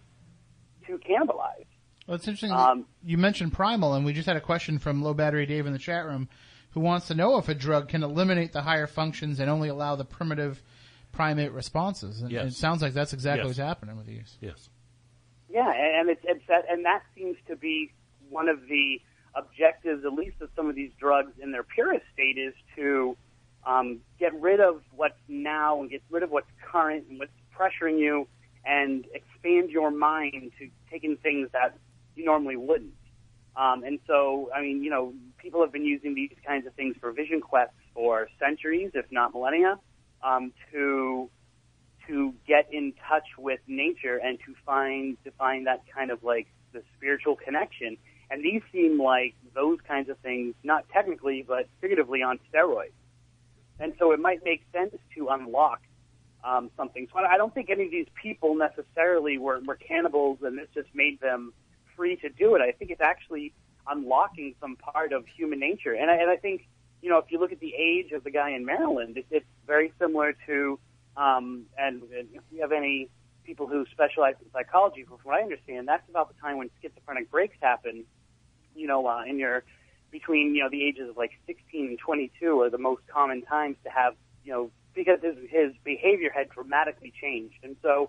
to 0.86 0.98
cannibalize. 0.98 1.66
Well, 2.06 2.16
it's 2.16 2.26
interesting. 2.26 2.50
Um, 2.50 2.86
you 3.04 3.18
mentioned 3.18 3.52
primal, 3.52 3.94
and 3.94 4.04
we 4.04 4.12
just 4.12 4.26
had 4.26 4.36
a 4.36 4.40
question 4.40 4.78
from 4.78 5.02
Low 5.02 5.14
Battery 5.14 5.46
Dave 5.46 5.66
in 5.66 5.72
the 5.72 5.78
chat 5.78 6.06
room, 6.06 6.28
who 6.70 6.80
wants 6.80 7.06
to 7.08 7.14
know 7.14 7.36
if 7.38 7.48
a 7.48 7.54
drug 7.54 7.88
can 7.88 8.02
eliminate 8.02 8.52
the 8.52 8.62
higher 8.62 8.86
functions 8.86 9.38
and 9.38 9.48
only 9.48 9.68
allow 9.68 9.94
the 9.96 10.04
primitive 10.04 10.60
primate 11.12 11.52
responses. 11.52 12.20
And 12.22 12.30
Yes. 12.32 12.52
it 12.52 12.54
sounds 12.54 12.82
like 12.82 12.94
that's 12.94 13.12
exactly 13.12 13.42
Yes. 13.42 13.46
what's 13.46 13.58
happening 13.58 13.96
with 13.96 14.06
these. 14.06 14.36
Yes. 14.40 14.70
Yeah, 15.50 15.72
and 15.72 16.08
it's, 16.08 16.20
it's 16.24 16.44
that, 16.48 16.64
and 16.70 16.84
that 16.84 17.02
seems 17.16 17.36
to 17.48 17.56
be 17.56 17.92
one 18.28 18.48
of 18.48 18.60
the 18.68 19.00
objectives, 19.34 20.04
at 20.04 20.12
least 20.12 20.40
of 20.40 20.48
some 20.54 20.68
of 20.68 20.76
these 20.76 20.92
drugs 20.98 21.32
in 21.42 21.50
their 21.50 21.64
purest 21.64 22.04
state, 22.12 22.38
is 22.38 22.54
to 22.76 23.16
um, 23.66 23.98
get 24.18 24.32
rid 24.40 24.60
of 24.60 24.82
what's 24.94 25.18
now 25.28 25.80
and 25.80 25.90
get 25.90 26.02
rid 26.10 26.22
of 26.22 26.30
what's 26.30 26.50
current 26.70 27.04
and 27.08 27.18
what's 27.18 27.32
pressuring 27.56 27.98
you, 27.98 28.28
and 28.64 29.06
expand 29.12 29.70
your 29.70 29.90
mind 29.90 30.52
to 30.58 30.68
take 30.90 31.02
in 31.02 31.16
things 31.16 31.48
that 31.52 31.76
you 32.14 32.24
normally 32.24 32.56
wouldn't. 32.56 32.94
Um, 33.56 33.82
and 33.82 33.98
so, 34.06 34.50
I 34.54 34.60
mean, 34.62 34.84
you 34.84 34.90
know, 34.90 35.12
people 35.38 35.60
have 35.62 35.72
been 35.72 35.84
using 35.84 36.14
these 36.14 36.30
kinds 36.46 36.66
of 36.66 36.74
things 36.74 36.94
for 37.00 37.10
vision 37.10 37.40
quests 37.40 37.74
for 37.94 38.28
centuries, 38.38 38.92
if 38.94 39.06
not 39.10 39.34
millennia, 39.34 39.78
um, 40.22 40.52
to 40.72 41.28
to 42.10 42.34
get 42.46 42.66
in 42.72 42.92
touch 43.08 43.26
with 43.38 43.60
nature 43.68 44.16
and 44.16 44.38
to 44.40 44.54
find 44.66 45.16
to 45.24 45.30
find 45.32 45.66
that 45.66 45.82
kind 45.94 46.10
of 46.10 46.22
like 46.24 46.48
the 46.72 46.82
spiritual 46.96 47.36
connection. 47.36 47.96
And 48.30 48.44
these 48.44 48.62
seem 48.72 49.00
like 49.00 49.34
those 49.54 49.78
kinds 49.86 50.08
of 50.08 50.18
things, 50.18 50.54
not 50.62 50.88
technically 50.92 51.44
but 51.46 51.68
figuratively 51.80 52.22
on 52.22 52.38
steroids. 52.52 52.92
And 53.78 53.94
so 53.98 54.12
it 54.12 54.20
might 54.20 54.44
make 54.44 54.62
sense 54.72 54.94
to 55.16 55.28
unlock 55.28 55.80
um, 56.44 56.70
something. 56.76 57.08
So 57.12 57.20
I 57.20 57.36
don't 57.36 57.54
think 57.54 57.70
any 57.70 57.84
of 57.84 57.90
these 57.90 58.08
people 58.20 58.54
necessarily 58.54 59.38
were, 59.38 59.60
were 59.66 59.76
cannibals 59.76 60.38
and 60.42 60.58
this 60.58 60.68
just 60.74 60.88
made 60.94 61.20
them 61.20 61.52
free 61.96 62.16
to 62.16 62.28
do 62.28 62.54
it. 62.54 62.60
I 62.60 62.72
think 62.72 62.90
it's 62.90 63.00
actually 63.00 63.52
unlocking 63.88 64.54
some 64.60 64.76
part 64.76 65.12
of 65.12 65.26
human 65.26 65.58
nature. 65.58 65.94
And 65.94 66.10
I, 66.10 66.16
and 66.16 66.30
I 66.30 66.36
think, 66.36 66.68
you 67.02 67.08
know, 67.08 67.18
if 67.18 67.26
you 67.30 67.40
look 67.40 67.52
at 67.52 67.60
the 67.60 67.74
age 67.74 68.12
of 68.12 68.24
the 68.24 68.30
guy 68.30 68.50
in 68.50 68.64
Maryland, 68.64 69.16
it, 69.16 69.26
it's 69.30 69.46
very 69.66 69.92
similar 69.98 70.34
to, 70.46 70.78
um, 71.20 71.66
and, 71.76 72.02
and 72.02 72.28
if 72.32 72.42
you 72.50 72.62
have 72.62 72.72
any 72.72 73.10
people 73.44 73.66
who 73.66 73.84
specialize 73.92 74.36
in 74.40 74.50
psychology, 74.52 75.04
from 75.04 75.18
what 75.22 75.38
I 75.38 75.42
understand, 75.42 75.86
that's 75.86 76.08
about 76.08 76.34
the 76.34 76.40
time 76.40 76.56
when 76.56 76.70
schizophrenic 76.80 77.30
breaks 77.30 77.56
happen, 77.60 78.04
you 78.74 78.86
know, 78.86 79.06
uh, 79.06 79.24
in 79.24 79.38
your, 79.38 79.62
between, 80.10 80.54
you 80.54 80.62
know, 80.62 80.70
the 80.70 80.82
ages 80.82 81.10
of 81.10 81.18
like 81.18 81.32
16 81.46 81.88
and 81.88 81.98
22 81.98 82.62
are 82.62 82.70
the 82.70 82.78
most 82.78 83.02
common 83.06 83.42
times 83.42 83.76
to 83.84 83.90
have, 83.90 84.14
you 84.44 84.52
know, 84.52 84.70
because 84.94 85.20
his, 85.22 85.36
his 85.50 85.72
behavior 85.84 86.30
had 86.34 86.48
dramatically 86.48 87.12
changed. 87.20 87.56
And 87.62 87.76
so 87.82 88.08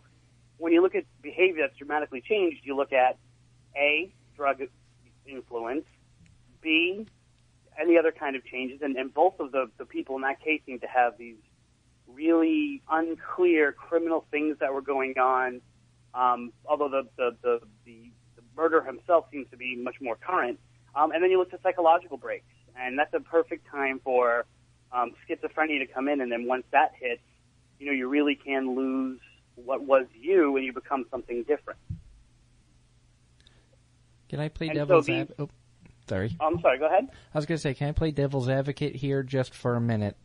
when 0.58 0.72
you 0.72 0.82
look 0.82 0.96
at 0.96 1.04
behavior 1.22 1.64
that's 1.68 1.78
dramatically 1.78 2.22
changed, 2.22 2.62
you 2.64 2.78
look 2.78 2.94
at 2.94 3.18
A, 3.76 4.14
drug 4.38 4.62
influence, 5.26 5.86
B, 6.62 7.06
any 7.78 7.98
other 7.98 8.14
kind 8.14 8.38
of 8.38 8.46
changes, 8.46 8.82
and, 8.82 8.96
and 8.96 9.14
both 9.14 9.40
of 9.40 9.52
the, 9.52 9.70
the 9.78 9.86
people 9.86 10.16
in 10.16 10.22
that 10.22 10.40
case 10.40 10.62
seem 10.66 10.80
to 10.80 10.88
have 10.88 11.18
these 11.18 11.36
really 12.14 12.82
unclear 12.90 13.72
criminal 13.72 14.26
things 14.32 14.58
that 14.60 14.74
were 14.74 14.82
going 14.82 15.18
on. 15.18 15.62
Um, 16.14 16.52
although 16.66 16.90
the, 16.90 17.04
the, 17.18 17.38
the, 17.42 17.60
the, 17.86 18.12
the 18.36 18.42
murder 18.56 18.82
himself 18.84 19.26
seems 19.32 19.50
to 19.52 19.58
be 19.58 19.76
much 19.76 19.96
more 20.02 20.16
current. 20.16 20.60
Um, 20.96 21.12
and 21.12 21.24
then 21.24 21.32
you 21.32 21.38
look 21.38 21.52
to 21.52 21.60
psychological 21.64 22.18
breaks, 22.18 22.46
and 22.76 23.00
that's 23.00 23.14
a 23.14 23.20
perfect 23.20 23.66
time 23.70 24.02
for 24.04 24.46
um, 24.92 25.14
schizophrenia 25.28 25.80
to 25.80 25.86
come 25.86 26.08
in. 26.10 26.20
And 26.22 26.32
then 26.32 26.46
once 26.46 26.66
that 26.72 26.92
hits, 27.00 27.22
you 27.80 27.86
know, 27.86 27.94
you 27.94 28.10
really 28.10 28.36
can 28.36 28.76
lose 28.76 29.20
what 29.56 29.84
was 29.84 30.06
you 30.20 30.56
and 30.58 30.66
you 30.66 30.74
become 30.74 31.06
something 31.10 31.44
different. 31.44 31.80
Can 34.30 34.40
I 34.40 34.50
play 34.50 34.68
And 34.68 34.76
devil's 34.76 35.08
so 35.08 35.14
advocate? 35.14 35.36
Oh, 35.40 35.50
sorry. 36.08 36.38
Oh, 36.40 36.48
I'm 36.48 36.62
sorry, 36.62 36.78
go 36.80 36.88
ahead. 36.88 37.08
I 37.34 37.38
was 37.38 37.46
going 37.46 37.58
to 37.58 37.62
say, 37.62 37.74
can 37.74 37.90
I 37.90 37.92
play 37.92 38.12
devil's 38.12 38.50
advocate 38.50 38.96
here 38.96 39.24
just 39.24 39.54
for 39.54 39.76
a 39.76 39.82
minute? 39.82 40.18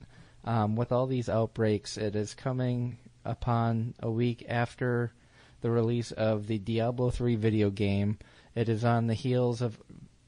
Um, 0.47 0.77
with 0.77 0.93
all 0.93 1.07
these 1.07 1.29
outbreaks, 1.29 1.97
it 1.97 2.15
is 2.15 2.35
coming 2.35 2.99
upon 3.25 3.95
a 4.01 4.11
week 4.11 4.47
after 4.49 5.13
the 5.61 5.71
release 5.71 6.13
of 6.13 6.47
the 6.47 6.59
Diablo 6.59 7.11
3 7.11 7.35
video 7.35 7.71
game. 7.71 8.19
It 8.55 8.69
is 8.69 8.85
on 8.85 9.09
the 9.09 9.15
heels 9.15 9.61
of 9.61 9.81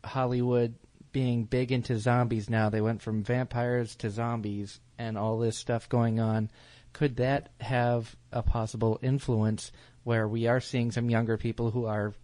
Hollywood 0.04 0.74
being 1.12 1.44
big 1.44 1.72
into 1.72 1.98
zombies 1.98 2.50
now. 2.50 2.68
They 2.68 2.80
went 2.80 3.00
from 3.02 3.22
vampires 3.22 3.94
to 3.96 4.10
zombies 4.10 4.80
and 4.98 5.16
all 5.16 5.38
this 5.38 5.56
stuff 5.56 5.88
going 5.88 6.18
on. 6.20 6.50
Could 6.92 7.16
that 7.16 7.50
have 7.60 8.14
a 8.32 8.42
possible 8.42 8.98
influence 9.02 9.70
where 10.04 10.26
we 10.26 10.46
are 10.46 10.60
seeing 10.60 10.90
some 10.90 11.10
younger 11.10 11.36
people 11.36 11.70
who 11.70 11.86
are 11.86 12.14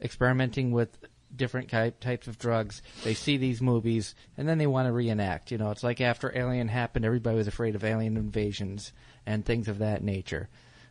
experimenting 0.00 0.70
with 0.70 0.96
different 1.34 1.70
type, 1.70 2.00
types 2.00 2.28
of 2.28 2.38
drugs. 2.38 2.82
They 3.04 3.14
see 3.14 3.36
these 3.36 3.60
movies 3.60 4.14
and 4.36 4.48
then 4.48 4.58
they 4.58 4.66
want 4.66 4.86
to 4.86 4.92
reenact. 4.92 5.50
You 5.50 5.58
know, 5.58 5.70
it's 5.70 5.82
like 5.82 6.00
after 6.00 6.36
Alien 6.36 6.68
happened, 6.68 7.04
everybody 7.04 7.36
was 7.36 7.48
afraid 7.48 7.74
of 7.74 7.84
alien 7.84 8.16
invasions 8.16 8.92
and 9.26 9.44
things 9.44 9.68
of 9.68 9.78
that 9.78 10.02
nature. 10.02 10.48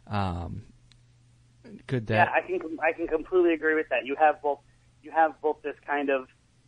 Um, 0.07 0.63
could 1.87 2.07
that? 2.07 2.29
yeah, 2.29 2.33
I 2.33 2.41
can 2.41 2.77
I 2.83 2.91
can 2.91 3.07
completely 3.07 3.53
agree 3.53 3.75
with 3.75 3.89
that. 3.89 4.05
You 4.05 4.15
have 4.19 4.41
both 4.41 4.59
you 5.01 5.11
have 5.11 5.39
both 5.41 5.61
this 5.63 5.75
kind 5.85 6.09
of 6.09 6.27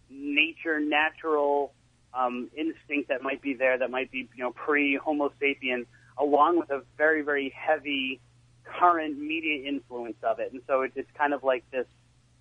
nature 0.09 0.79
natural 0.79 1.73
um, 2.13 2.49
instinct 2.55 3.09
that 3.09 3.21
might 3.21 3.41
be 3.41 3.53
there 3.53 3.77
that 3.77 3.91
might 3.91 4.11
be 4.11 4.29
you 4.35 4.43
know 4.43 4.51
pre 4.51 4.95
Homo 4.95 5.31
sapien, 5.41 5.85
along 6.17 6.59
with 6.59 6.69
a 6.71 6.81
very 6.97 7.21
very 7.21 7.53
heavy 7.55 8.19
current 8.63 9.17
media 9.17 9.67
influence 9.67 10.17
of 10.23 10.39
it, 10.39 10.51
and 10.51 10.61
so 10.67 10.81
it, 10.81 10.91
it's 10.95 11.11
kind 11.17 11.33
of 11.33 11.43
like 11.43 11.63
this 11.71 11.85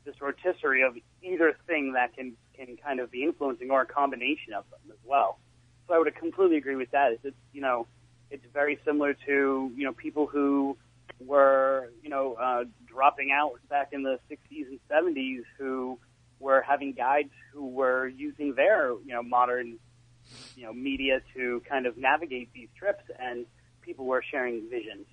this 0.07 0.21
rotisserie 0.21 0.83
of 0.83 0.97
either 1.23 1.55
thing 1.67 1.93
that 1.93 2.17
can 2.17 2.33
can 2.57 2.79
kind 2.83 3.01
of 3.01 3.11
be 3.11 3.25
influencing 3.25 3.71
or 3.71 3.83
a 3.83 3.87
combination 3.87 4.55
of 4.55 4.65
them 4.71 4.81
as 4.91 4.99
well. 5.05 5.39
So 5.87 5.95
I 5.95 5.99
would 5.99 6.15
completely 6.15 6.57
agree 6.57 6.77
with 6.77 6.91
that. 6.93 7.19
It's, 7.23 7.37
you 7.53 7.61
know 7.61 7.87
it's 8.31 8.45
very 8.53 8.79
similar 8.85 9.15
to 9.27 9.71
you 9.77 9.85
know 9.85 9.93
people 9.93 10.27
who 10.27 10.77
were 11.25 11.91
you 12.03 12.09
know 12.09 12.35
uh, 12.35 12.65
dropping 12.87 13.31
out 13.31 13.59
back 13.69 13.91
in 13.93 14.03
the 14.03 14.19
60s 14.31 14.67
and 14.69 14.81
70s 14.91 15.43
who 15.59 15.99
were 16.41 16.61
having 16.63 16.93
guides 16.93 17.31
who 17.53 17.67
were 17.69 18.09
using 18.09 18.55
their 18.55 18.91
you 19.05 19.13
know 19.13 19.23
modern 19.23 19.79
you 20.57 20.65
know 20.65 20.73
media 20.73 21.21
to 21.35 21.63
kind 21.69 21.87
of 21.87 21.97
navigate 21.97 22.53
these 22.53 22.69
trips 22.79 23.05
and 23.19 23.47
people 23.83 24.07
were 24.07 24.23
sharing 24.29 24.69
visions 24.69 25.07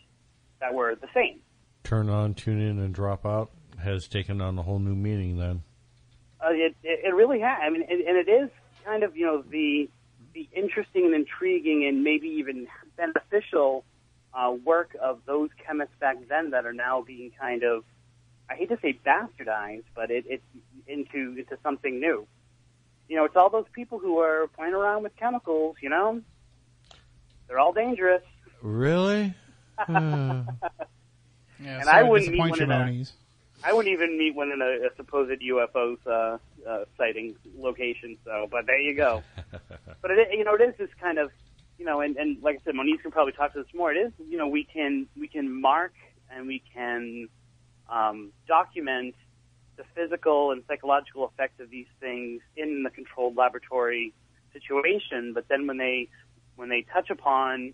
that 0.60 0.74
were 0.74 0.96
the 0.96 1.08
same 1.14 1.40
Turn 1.84 2.08
on, 2.08 2.34
tune 2.34 2.62
in, 2.62 2.80
and 2.80 2.96
drop 2.96 3.26
out 3.26 3.52
has 3.82 4.08
taken 4.08 4.42
on 4.42 4.58
a 4.58 4.64
whole 4.64 4.80
new 4.80 4.96
meaning 4.96 5.38
then. 5.38 5.64
Uh, 6.44 6.50
it, 6.52 6.76
it 6.84 7.00
it 7.06 7.16
really 7.16 7.40
has. 7.40 7.58
I 7.62 7.70
mean, 7.70 7.84
and, 7.90 8.02
and 8.02 8.18
it 8.18 8.30
is 8.30 8.50
kind 8.86 9.04
of 9.04 9.16
you 9.16 9.26
know 9.26 9.42
the 9.42 9.90
the 10.34 10.48
interesting 10.56 11.06
and 11.06 11.14
intriguing 11.16 11.86
and 11.88 12.04
maybe 12.04 12.28
even 12.28 12.68
beneficial 12.98 13.84
uh, 14.34 14.52
work 14.66 14.96
of 15.02 15.20
those 15.26 15.50
chemists 15.66 15.94
back 16.00 16.18
then 16.28 16.52
that 16.52 16.66
are 16.66 16.74
now 16.74 17.02
being 17.02 17.32
kind 17.40 17.64
of 17.64 17.84
I 18.50 18.56
hate 18.56 18.70
to 18.70 18.78
say 18.82 18.98
bastardized, 19.06 19.84
but 19.96 20.12
it, 20.12 20.26
it's 20.28 20.44
into 20.88 21.36
into 21.38 21.58
something 21.64 22.00
new. 22.00 22.28
You 23.08 23.18
know, 23.18 23.26
it's 23.26 23.36
all 23.36 23.50
those 23.50 23.66
people 23.74 24.00
who 24.00 24.20
are 24.20 24.48
playing 24.56 24.74
around 24.74 25.04
with 25.04 25.16
chemicals. 25.18 25.76
You 25.82 25.90
know, 25.90 26.22
they're 27.48 27.60
all 27.60 27.74
dangerous. 27.74 28.24
Really? 28.62 29.34
Hmm. 29.78 30.42
Yeah, 31.64 31.76
And 31.76 31.86
sorry 31.86 31.98
I 32.00 32.04
to 32.04 32.10
wouldn't 32.10 32.32
meet 32.32 32.38
disappoint 32.44 32.52
one 32.52 32.60
you, 32.60 32.64
in 32.64 32.70
Moniz. 32.98 33.14
I 33.64 33.74
wouldn't 33.74 33.94
even 33.94 34.18
meet 34.18 34.36
one 34.36 34.52
in 34.52 34.62
a, 34.62 34.88
a 34.88 34.96
supposed 34.96 35.42
UFO 35.42 35.98
uh, 36.06 36.38
uh, 36.70 36.86
sighting 36.98 37.36
location. 37.58 38.18
So, 38.26 38.48
but 38.52 38.66
there 38.66 38.80
you 38.80 38.96
go. 38.96 39.24
but 40.02 40.12
it, 40.12 40.30
you 40.32 40.44
know, 40.44 40.56
it 40.56 40.62
is 40.62 40.76
this 40.78 40.90
kind 41.00 41.18
of, 41.18 41.32
you 41.78 41.86
know, 41.86 42.02
and, 42.02 42.18
and 42.18 42.42
like 42.44 42.58
I 42.62 42.66
said, 42.66 42.76
Moniz 42.76 43.02
can 43.02 43.12
probably 43.12 43.34
talk 43.34 43.54
to 43.54 43.64
this 43.64 43.74
more. 43.74 43.94
It 43.94 43.98
is, 43.98 44.12
you 44.30 44.38
know, 44.38 44.48
we 44.48 44.66
can 44.66 45.08
we 45.18 45.28
can 45.28 45.62
mark 45.62 45.94
and 46.30 46.48
we 46.48 46.62
can 46.74 47.30
um, 47.90 48.32
document 48.48 49.16
the 49.78 49.84
physical 49.96 50.52
and 50.52 50.64
psychological 50.68 51.26
effects 51.28 51.60
of 51.60 51.70
these 51.70 51.88
things 52.00 52.42
in 52.56 52.84
the 52.84 52.90
controlled 52.90 53.36
laboratory 53.36 54.14
situation. 54.52 55.34
But 55.34 55.48
then 55.48 55.68
when 55.68 55.78
they 55.78 56.10
when 56.56 56.70
they 56.70 56.86
touch 56.94 57.10
upon, 57.10 57.74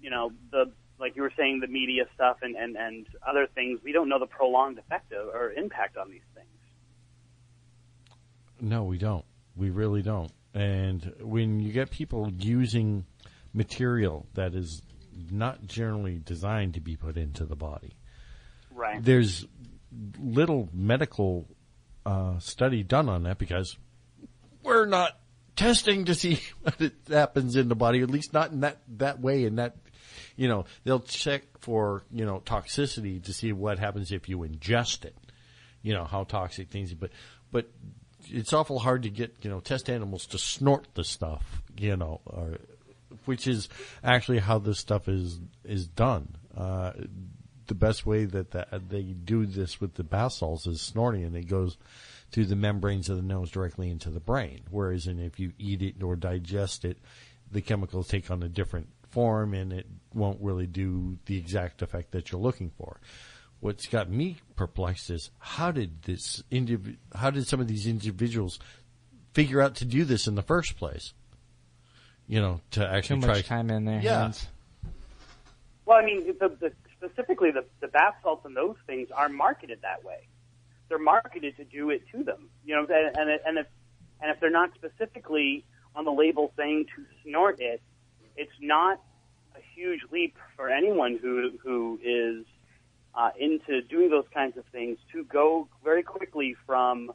you 0.00 0.10
know, 0.10 0.32
the 0.50 0.70
like 1.00 1.16
you 1.16 1.22
were 1.22 1.32
saying, 1.36 1.60
the 1.60 1.66
media 1.66 2.04
stuff 2.14 2.38
and, 2.42 2.56
and, 2.56 2.76
and 2.76 3.06
other 3.26 3.46
things, 3.54 3.80
we 3.84 3.92
don't 3.92 4.08
know 4.08 4.18
the 4.18 4.26
prolonged 4.26 4.78
effect 4.78 5.12
of, 5.12 5.28
or 5.28 5.52
impact 5.52 5.96
on 5.96 6.10
these 6.10 6.22
things. 6.34 6.48
No, 8.60 8.84
we 8.84 8.98
don't. 8.98 9.24
We 9.56 9.70
really 9.70 10.02
don't. 10.02 10.32
And 10.54 11.14
when 11.20 11.60
you 11.60 11.72
get 11.72 11.90
people 11.90 12.32
using 12.38 13.04
material 13.52 14.26
that 14.34 14.54
is 14.54 14.82
not 15.30 15.66
generally 15.66 16.20
designed 16.24 16.74
to 16.74 16.80
be 16.80 16.96
put 16.96 17.16
into 17.16 17.44
the 17.44 17.56
body, 17.56 17.94
Right. 18.72 19.02
there's 19.02 19.46
little 20.20 20.68
medical 20.72 21.46
uh, 22.06 22.38
study 22.38 22.82
done 22.82 23.08
on 23.08 23.24
that 23.24 23.38
because 23.38 23.76
we're 24.62 24.86
not 24.86 25.18
testing 25.56 26.04
to 26.06 26.14
see 26.14 26.40
what 26.62 26.74
happens 27.08 27.56
in 27.56 27.68
the 27.68 27.74
body, 27.74 28.00
at 28.02 28.10
least 28.10 28.32
not 28.32 28.50
in 28.50 28.60
that, 28.60 28.78
that 28.98 29.20
way. 29.20 29.44
And 29.44 29.58
that, 29.58 29.76
you 30.38 30.46
know, 30.46 30.64
they'll 30.84 31.00
check 31.00 31.42
for, 31.58 32.04
you 32.12 32.24
know, 32.24 32.40
toxicity 32.46 33.20
to 33.24 33.32
see 33.32 33.52
what 33.52 33.80
happens 33.80 34.12
if 34.12 34.28
you 34.28 34.38
ingest 34.38 35.04
it, 35.04 35.16
you 35.82 35.92
know, 35.92 36.04
how 36.04 36.22
toxic 36.22 36.70
things, 36.70 36.94
but, 36.94 37.10
but 37.50 37.68
it's 38.26 38.52
awful 38.52 38.78
hard 38.78 39.02
to 39.02 39.10
get, 39.10 39.34
you 39.42 39.50
know, 39.50 39.58
test 39.58 39.90
animals 39.90 40.26
to 40.26 40.38
snort 40.38 40.86
the 40.94 41.02
stuff, 41.02 41.60
you 41.76 41.96
know, 41.96 42.20
or, 42.24 42.58
which 43.24 43.48
is 43.48 43.68
actually 44.04 44.38
how 44.38 44.60
this 44.60 44.78
stuff 44.78 45.08
is, 45.08 45.40
is 45.64 45.88
done. 45.88 46.36
Uh, 46.56 46.92
the 47.66 47.74
best 47.74 48.06
way 48.06 48.24
that 48.24 48.52
the, 48.52 48.66
they 48.88 49.02
do 49.02 49.44
this 49.44 49.80
with 49.80 49.94
the 49.94 50.04
bath 50.04 50.40
is 50.40 50.80
snorting, 50.80 51.24
and 51.24 51.36
it 51.36 51.48
goes 51.48 51.76
through 52.30 52.46
the 52.46 52.56
membranes 52.56 53.08
of 53.08 53.16
the 53.16 53.22
nose 53.22 53.50
directly 53.50 53.90
into 53.90 54.10
the 54.10 54.20
brain. 54.20 54.60
Whereas, 54.70 55.08
in 55.08 55.18
if 55.18 55.40
you 55.40 55.52
eat 55.58 55.82
it 55.82 56.02
or 56.02 56.14
digest 56.14 56.84
it, 56.84 56.98
the 57.50 57.60
chemicals 57.60 58.06
take 58.06 58.30
on 58.30 58.42
a 58.42 58.48
different 58.48 58.88
form, 59.10 59.54
and 59.54 59.72
it 59.72 59.86
won't 60.14 60.40
really 60.40 60.66
do 60.66 61.18
the 61.26 61.36
exact 61.38 61.82
effect 61.82 62.12
that 62.12 62.30
you're 62.32 62.40
looking 62.40 62.70
for. 62.76 63.00
What's 63.60 63.86
got 63.86 64.08
me 64.08 64.38
perplexed 64.56 65.10
is 65.10 65.30
how 65.38 65.72
did 65.72 66.02
this 66.02 66.42
indiv- 66.50 66.96
how 67.14 67.30
did 67.30 67.46
some 67.46 67.60
of 67.60 67.66
these 67.68 67.86
individuals 67.86 68.58
figure 69.32 69.60
out 69.60 69.74
to 69.76 69.84
do 69.84 70.04
this 70.04 70.26
in 70.26 70.34
the 70.36 70.42
first 70.42 70.76
place? 70.76 71.12
You 72.28 72.40
know, 72.40 72.60
to 72.72 72.80
Too 72.80 72.86
actually 72.86 73.20
much 73.20 73.30
try 73.30 73.40
time 73.42 73.70
in 73.70 73.84
their 73.84 74.00
Yeah. 74.00 74.20
hands. 74.20 74.46
Well, 75.86 75.96
I 75.96 76.04
mean, 76.04 76.26
the, 76.38 76.50
the, 76.60 76.72
specifically 76.98 77.50
the, 77.50 77.64
the 77.80 77.88
bath 77.88 78.14
salts 78.22 78.44
and 78.44 78.54
those 78.54 78.76
things 78.86 79.08
are 79.10 79.28
marketed 79.30 79.78
that 79.82 80.04
way. 80.04 80.28
They're 80.90 80.98
marketed 80.98 81.56
to 81.56 81.64
do 81.64 81.90
it 81.90 82.02
to 82.12 82.22
them. 82.22 82.50
You 82.64 82.76
know, 82.76 82.86
and 82.88 83.16
and, 83.18 83.40
and 83.46 83.58
if 83.58 83.66
and 84.20 84.30
if 84.30 84.38
they're 84.40 84.50
not 84.50 84.70
specifically 84.74 85.64
on 85.96 86.04
the 86.04 86.12
label 86.12 86.52
saying 86.56 86.86
to 86.96 87.04
snort 87.24 87.60
it, 87.60 87.80
it's 88.38 88.58
not 88.60 89.02
a 89.54 89.60
huge 89.74 90.00
leap 90.10 90.36
for 90.56 90.70
anyone 90.70 91.18
who 91.20 91.50
who 91.62 91.98
is 92.02 92.46
uh, 93.14 93.30
into 93.38 93.82
doing 93.82 94.08
those 94.10 94.26
kinds 94.32 94.56
of 94.56 94.64
things 94.72 94.96
to 95.12 95.24
go 95.24 95.68
very 95.82 96.02
quickly 96.02 96.56
from 96.66 97.10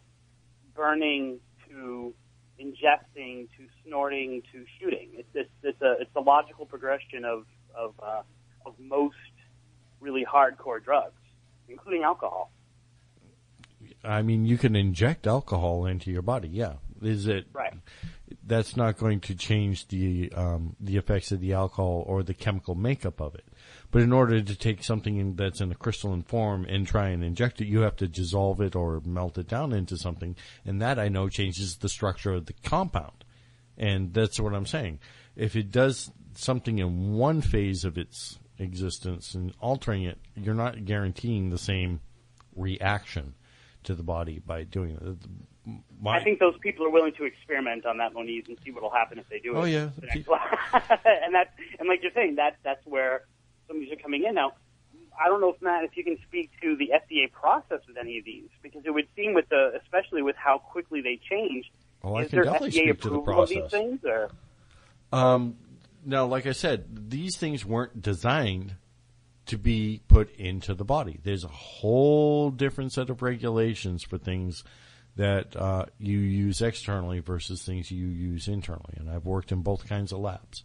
burning 0.76 1.40
to 1.70 2.14
ingesting 2.60 3.48
to 3.58 3.68
snorting 3.86 4.44
to 4.52 4.66
shooting. 4.80 5.10
It's 5.14 5.30
it's, 5.34 5.50
it's 5.64 5.82
a 5.82 5.96
it's 6.02 6.16
a 6.16 6.22
logical 6.22 6.66
progression 6.66 7.26
of 7.26 7.46
of 7.74 7.94
uh, 8.04 8.22
of 8.66 8.74
most 8.80 9.16
really 10.02 10.26
hardcore 10.26 10.84
drugs, 10.84 11.22
including 11.70 12.04
alcohol. 12.04 12.52
I 14.04 14.22
mean, 14.22 14.46
you 14.46 14.58
can 14.58 14.76
inject 14.76 15.26
alcohol 15.26 15.86
into 15.86 16.12
your 16.12 16.22
body. 16.22 16.50
Yeah, 16.50 16.74
is 17.02 17.28
it 17.28 17.46
right? 17.54 17.74
That's 18.46 18.76
not 18.76 18.98
going 18.98 19.20
to 19.22 19.36
change 19.36 19.88
the 19.88 20.32
um, 20.36 20.76
the 20.80 20.98
effects 20.98 21.32
of 21.32 21.40
the 21.40 21.54
alcohol 21.54 22.04
or 22.08 22.24
the 22.24 22.34
chemical 22.34 22.76
makeup 22.76 23.22
of 23.22 23.36
it. 23.36 23.46
But 23.92 24.02
in 24.02 24.12
order 24.12 24.42
to 24.42 24.56
take 24.56 24.84
something 24.84 25.18
in, 25.18 25.36
that's 25.36 25.62
in 25.62 25.72
a 25.72 25.76
crystalline 25.76 26.24
form 26.24 26.66
and 26.66 26.88
try 26.88 27.10
and 27.10 27.24
inject 27.24 27.62
it, 27.62 27.68
you 27.68 27.82
have 27.82 27.96
to 27.98 28.08
dissolve 28.08 28.60
it 28.62 28.76
or 28.76 29.02
melt 29.06 29.38
it 29.38 29.48
down 29.48 29.72
into 29.72 29.98
something, 29.98 30.36
and 30.66 30.82
that 30.82 30.98
I 30.98 31.10
know 31.10 31.30
changes 31.30 31.78
the 31.78 31.90
structure 31.90 32.34
of 32.34 32.48
the 32.48 32.54
compound. 32.64 33.24
And 33.78 34.14
that's 34.14 34.40
what 34.40 34.54
I'm 34.54 34.66
saying. 34.66 35.00
If 35.36 35.56
it 35.56 35.72
does 35.72 36.12
something 36.36 36.80
in 36.80 37.14
one 37.14 37.42
phase 37.42 37.86
of 37.86 37.98
its 37.98 38.40
existence 38.60 39.34
and 39.34 39.54
altering 39.60 40.04
it, 40.04 40.20
you're 40.36 40.54
not 40.54 40.86
guaranteeing 40.86 41.50
the 41.50 41.58
same 41.58 42.02
reaction 42.56 43.36
to 43.84 43.96
the 43.96 44.04
body 44.04 44.40
by 44.40 44.64
doing 44.64 44.92
it. 44.92 45.28
My, 46.02 46.18
I 46.18 46.24
think 46.24 46.40
those 46.40 46.58
people 46.60 46.86
are 46.86 46.90
willing 46.90 47.14
to 47.14 47.24
experiment 47.24 47.86
on 47.86 47.98
that 47.98 48.14
Moniz 48.14 48.46
and 48.50 48.58
see 48.66 48.72
what 48.72 48.84
will 48.84 48.90
happen 48.90 49.18
if 49.18 49.30
they 49.30 49.40
do 49.40 49.56
it. 49.56 49.60
Oh 49.60 49.64
yeah, 49.64 49.90
and 50.14 51.34
that 51.34 51.54
and 51.80 51.88
like 51.88 52.04
you're 52.04 52.12
saying, 52.14 52.36
that 52.36 52.58
that's 52.64 52.86
where 52.86 53.24
some 53.68 53.78
of 53.78 53.82
these 53.82 53.94
are 53.94 54.02
coming 54.02 54.26
in 54.26 54.36
now. 54.36 54.54
I 55.18 55.28
don't 55.30 55.40
know 55.40 55.50
if 55.50 55.62
Matt, 55.62 55.84
if 55.86 55.96
you 55.96 56.04
can 56.04 56.18
speak 56.28 56.52
to 56.62 56.76
the 56.76 56.92
FDA 56.94 57.32
process 57.32 57.80
with 57.88 57.98
any 57.98 58.18
of 58.18 58.26
these, 58.26 58.50
because 58.62 58.82
it 58.86 58.90
would 58.90 59.08
seem 59.16 59.34
with 59.34 59.48
the, 59.50 59.80
especially 59.82 60.22
with 60.22 60.36
how 60.36 60.58
quickly 60.58 61.02
they 61.02 61.20
change. 61.30 61.72
Oh, 62.04 62.16
I 62.16 62.26
can 62.26 62.32
there 62.32 62.44
definitely 62.44 62.72
FDA 62.72 62.90
speak 62.90 63.02
to 63.02 63.10
the 63.10 63.20
of 63.20 63.26
process. 63.26 63.56
these 63.56 63.72
things, 63.72 64.00
or 64.04 64.30
Um, 65.14 65.56
now, 66.06 66.26
like 66.26 66.46
I 66.46 66.52
said, 66.52 67.10
these 67.10 67.38
things 67.38 67.64
weren't 67.64 68.02
designed 68.02 68.76
to 69.46 69.58
be 69.58 70.02
put 70.08 70.34
into 70.36 70.74
the 70.74 70.84
body. 70.84 71.20
There's 71.24 71.44
a 71.44 71.50
whole 71.50 72.50
different 72.50 72.92
set 72.92 73.10
of 73.10 73.22
regulations 73.22 74.04
for 74.04 74.18
things 74.18 74.64
that 75.16 75.56
uh, 75.56 75.86
you 76.00 76.18
use 76.18 76.62
externally 76.62 77.20
versus 77.20 77.64
things 77.64 77.92
you 77.92 78.08
use 78.08 78.48
internally. 78.48 78.96
And 78.98 79.10
I've 79.10 79.26
worked 79.26 79.52
in 79.52 79.62
both 79.62 79.88
kinds 79.88 80.12
of 80.12 80.20
labs. 80.20 80.64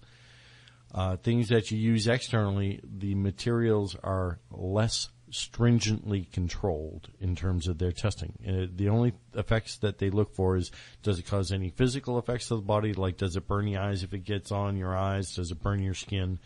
Uh, 0.95 1.17
things 1.17 1.49
that 1.49 1.71
you 1.71 1.79
use 1.79 2.09
externally, 2.09 2.81
the 2.83 3.15
materials 3.15 3.95
are 4.03 4.39
less 4.51 5.09
stringently 5.31 6.27
controlled 6.33 7.09
in 7.21 7.37
terms 7.37 7.69
of 7.69 7.77
their 7.77 7.93
testing. 7.93 8.33
Uh, 8.47 8.67
the 8.75 8.89
only 8.89 9.13
effects 9.35 9.77
that 9.79 9.99
they 9.99 10.09
look 10.09 10.35
for 10.35 10.57
is 10.57 10.71
does 11.03 11.19
it 11.19 11.27
cause 11.27 11.53
any 11.53 11.69
physical 11.69 12.19
effects 12.19 12.49
to 12.49 12.57
the 12.57 12.63
body, 12.63 12.95
like 12.95 13.19
does 13.19 13.37
it 13.37 13.47
burn 13.47 13.67
the 13.67 13.77
eyes 13.77 14.03
if 14.03 14.15
it 14.15 14.25
gets 14.25 14.51
on 14.51 14.79
your 14.79 14.97
eyes, 14.97 15.35
does 15.35 15.51
it 15.51 15.63
burn 15.63 15.83
your 15.83 15.93
skin, 15.93 16.39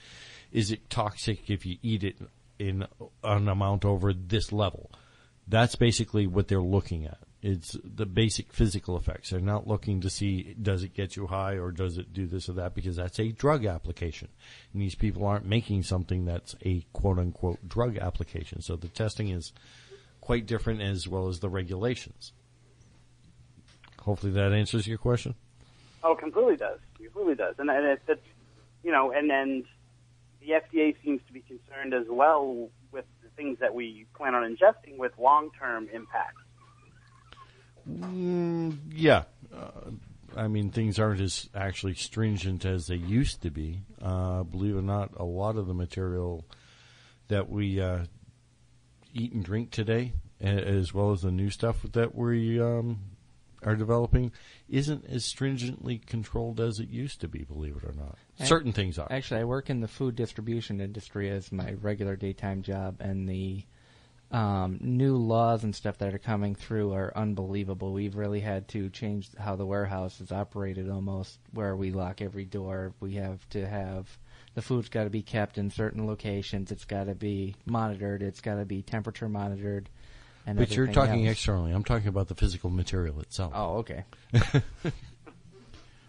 is 0.51 0.73
it 0.73 0.91
toxic 0.91 1.49
if 1.49 1.65
you 1.65 1.77
eat 1.83 2.03
it 2.03 2.17
in 2.59 2.87
an 3.25 3.49
amount 3.49 3.85
over 3.85 4.13
this 4.13 4.53
level. 4.53 4.91
That's 5.49 5.75
basically 5.75 6.27
what 6.27 6.49
they're 6.49 6.61
looking 6.61 7.07
at. 7.07 7.19
It's 7.43 7.77
the 7.83 8.07
basic 8.07 8.53
physical 8.53 8.97
effects. 8.97 9.31
They're 9.31 9.41
not 9.41 9.67
looking 9.67 10.01
to 10.03 10.11
see 10.11 10.55
does 10.61 10.85
it 10.85 10.95
get 10.95 11.17
you 11.17 11.27
high 11.27 11.55
or 11.55 11.73
does 11.73 11.99
it 11.99 12.13
do 12.13 12.27
this 12.27 12.49
or 12.49 12.53
that 12.53 12.73
because 12.75 12.97
that's 12.97 13.19
a 13.19 13.33
drug 13.33 13.67
application. 13.67 14.29
And 14.73 14.81
these 14.81 14.95
people 14.95 15.27
aren't 15.27 15.45
making 15.45 15.83
something 15.83 16.25
that's 16.25 16.55
a 16.65 16.87
quote 16.93 17.19
unquote 17.19 17.69
drug 17.69 17.99
application. 17.99 18.63
So 18.63 18.77
the 18.77 18.87
testing 18.89 19.29
is 19.31 19.53
quite 20.21 20.47
different 20.47 20.81
as 20.81 21.09
well 21.09 21.29
as 21.29 21.41
the 21.41 21.49
regulations. 21.49 22.33
Hopefully 24.03 24.33
that 24.33 24.53
answers 24.53 24.87
your 24.87 24.99
question. 24.99 25.35
oh, 26.03 26.13
it 26.13 26.19
completely 26.19 26.57
does, 26.57 26.79
completely 26.97 27.35
does, 27.35 27.55
and, 27.59 27.71
and 27.71 27.87
it's, 27.87 28.03
it's 28.09 28.27
you 28.83 28.91
know, 28.91 29.13
and 29.13 29.31
then 29.31 29.65
the 30.41 30.55
FDA 30.55 30.97
seems 31.05 31.21
to 31.27 31.33
be 31.33 31.41
concerned 31.41 31.95
as 31.95 32.07
well 32.09 32.69
with 32.91 33.05
the 33.23 33.29
things 33.37 33.59
that 33.61 33.75
we 33.75 34.07
plan 34.17 34.35
on 34.35 34.43
ingesting 34.43 34.97
with 34.97 35.13
long-term 35.19 35.89
impacts. 35.93 36.42
Mm, 37.89 38.79
yeah. 38.93 39.25
Uh, 39.55 39.91
I 40.37 40.49
mean, 40.49 40.71
things 40.71 40.99
aren't 40.99 41.21
as 41.21 41.49
actually 41.55 41.95
stringent 41.95 42.65
as 42.65 42.87
they 42.87 42.97
used 42.97 43.43
to 43.43 43.51
be. 43.51 43.83
Uh, 44.01 44.43
believe 44.45 44.75
it 44.75 44.79
or 44.79 44.83
not, 44.83 45.11
a 45.17 45.25
lot 45.25 45.57
of 45.57 45.67
the 45.67 45.75
material 45.75 46.45
that 47.29 47.49
we 47.51 47.81
uh, 47.81 48.05
eat 49.13 49.33
and 49.33 49.45
drink 49.45 49.71
today, 49.71 50.13
as 50.41 50.95
well 50.95 51.13
as 51.13 51.23
the 51.23 51.31
new 51.31 51.51
stuff 51.51 51.83
that 51.93 52.15
we 52.15 52.61
um, 52.61 52.99
are 53.63 53.77
developing, 53.77 54.33
isn't 54.69 55.05
as 55.07 55.25
stringently 55.25 55.99
controlled 55.99 56.61
as 56.61 56.79
it 56.79 56.89
used 56.89 57.21
to 57.21 57.29
be. 57.29 57.45
Believe 57.45 57.77
it 57.77 57.85
or 57.85 57.93
not, 57.93 58.17
Ac- 58.41 58.49
certain 58.49 58.73
things 58.73 58.99
are. 58.99 59.11
Actually, 59.11 59.41
I 59.41 59.45
work 59.45 59.71
in 59.71 59.81
the 59.81 59.89
food 59.89 60.17
distribution 60.17 60.81
industry 60.81 61.31
as 61.31 61.53
my 61.53 61.75
regular 61.81 62.17
daytime 62.17 62.63
job, 62.63 62.97
and 63.01 63.29
the 63.29 63.65
um, 64.33 64.79
new 64.81 65.17
laws 65.17 65.63
and 65.63 65.75
stuff 65.77 65.99
that 65.99 66.15
are 66.15 66.19
coming 66.19 66.55
through 66.55 66.95
are 66.95 67.13
unbelievable. 67.15 67.93
We've 67.93 68.17
really 68.17 68.41
had 68.41 68.67
to 68.69 68.89
change 68.89 69.29
how 69.39 69.57
the 69.57 69.67
warehouse 69.67 70.21
is 70.21 70.33
operated 70.33 70.89
almost, 70.89 71.39
where 71.53 71.77
we 71.77 71.93
lock 71.93 72.23
every 72.23 72.47
door. 72.47 72.95
We 73.01 73.15
have 73.15 73.47
to 73.51 73.67
have 73.67 74.09
the 74.55 74.63
food's 74.63 74.89
got 74.89 75.05
to 75.05 75.11
be 75.11 75.23
kept 75.23 75.59
in 75.59 75.71
certain 75.71 76.07
locations. 76.07 76.73
It's 76.73 76.87
got 76.87 77.05
to 77.05 77.15
be 77.15 77.57
monitored. 77.67 78.23
It's 78.23 78.41
got 78.41 78.57
to 78.57 78.65
be 78.65 78.83
temperature 78.83 79.29
monitored. 79.29 79.91
And 80.47 80.59
but 80.59 80.75
you're 80.75 80.89
talking 80.89 81.27
else. 81.27 81.37
externally. 81.37 81.73
I'm 81.73 81.85
talking 81.85 82.09
about 82.09 82.29
the 82.29 82.35
physical 82.35 82.71
material 82.71 83.21
itself. 83.21 83.53
Oh, 83.55 83.77
okay. 83.79 84.05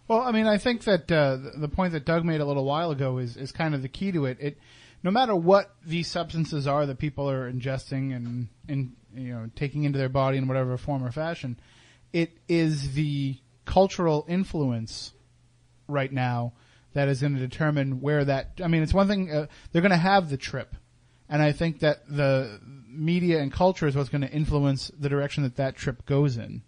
Well, 0.07 0.19
I 0.19 0.31
mean, 0.31 0.47
I 0.47 0.57
think 0.57 0.83
that 0.83 1.09
uh, 1.11 1.37
the- 1.37 1.53
the 1.59 1.67
point 1.69 1.93
that 1.93 2.05
Doug 2.05 2.25
made 2.25 2.41
a 2.41 2.45
little 2.45 2.65
while 2.65 2.91
ago 2.91 3.19
is, 3.19 3.37
is 3.37 3.51
kind 3.51 3.73
of 3.73 3.81
the 3.81 3.87
key 3.87 4.11
to 4.11 4.25
it. 4.25 4.37
It, 4.39 4.57
no 5.03 5.11
matter 5.11 5.35
what 5.35 5.75
these 5.85 6.07
substances 6.07 6.65
are 6.65 6.85
that 6.85 6.97
people 6.97 7.29
are 7.29 7.51
ingesting 7.51 8.15
and, 8.15 8.47
and 8.67 8.95
you 9.13 9.33
know 9.33 9.49
taking 9.55 9.83
into 9.83 9.99
their 9.99 10.09
body 10.09 10.37
in 10.37 10.47
whatever 10.47 10.77
form 10.77 11.03
or 11.03 11.11
fashion, 11.11 11.59
it 12.13 12.31
is 12.47 12.93
the 12.93 13.37
cultural 13.65 14.25
influence 14.27 15.13
right 15.87 16.11
now 16.11 16.53
that 16.93 17.09
is 17.09 17.21
going 17.21 17.33
to 17.33 17.39
determine 17.39 18.01
where 18.01 18.23
that. 18.23 18.61
I 18.63 18.67
mean, 18.67 18.81
it's 18.81 18.93
one 18.93 19.07
thing 19.07 19.29
uh, 19.29 19.47
they're 19.71 19.81
going 19.81 19.91
to 19.91 19.97
have 19.97 20.29
the 20.29 20.37
trip, 20.37 20.75
and 21.29 21.41
I 21.41 21.51
think 21.51 21.79
that 21.79 22.07
the 22.07 22.59
media 22.87 23.41
and 23.41 23.51
culture 23.51 23.87
is 23.87 23.95
what's 23.95 24.09
going 24.09 24.21
to 24.21 24.31
influence 24.31 24.89
the 24.97 25.09
direction 25.09 25.43
that 25.43 25.57
that 25.57 25.75
trip 25.75 26.05
goes 26.05 26.37
in. 26.37 26.61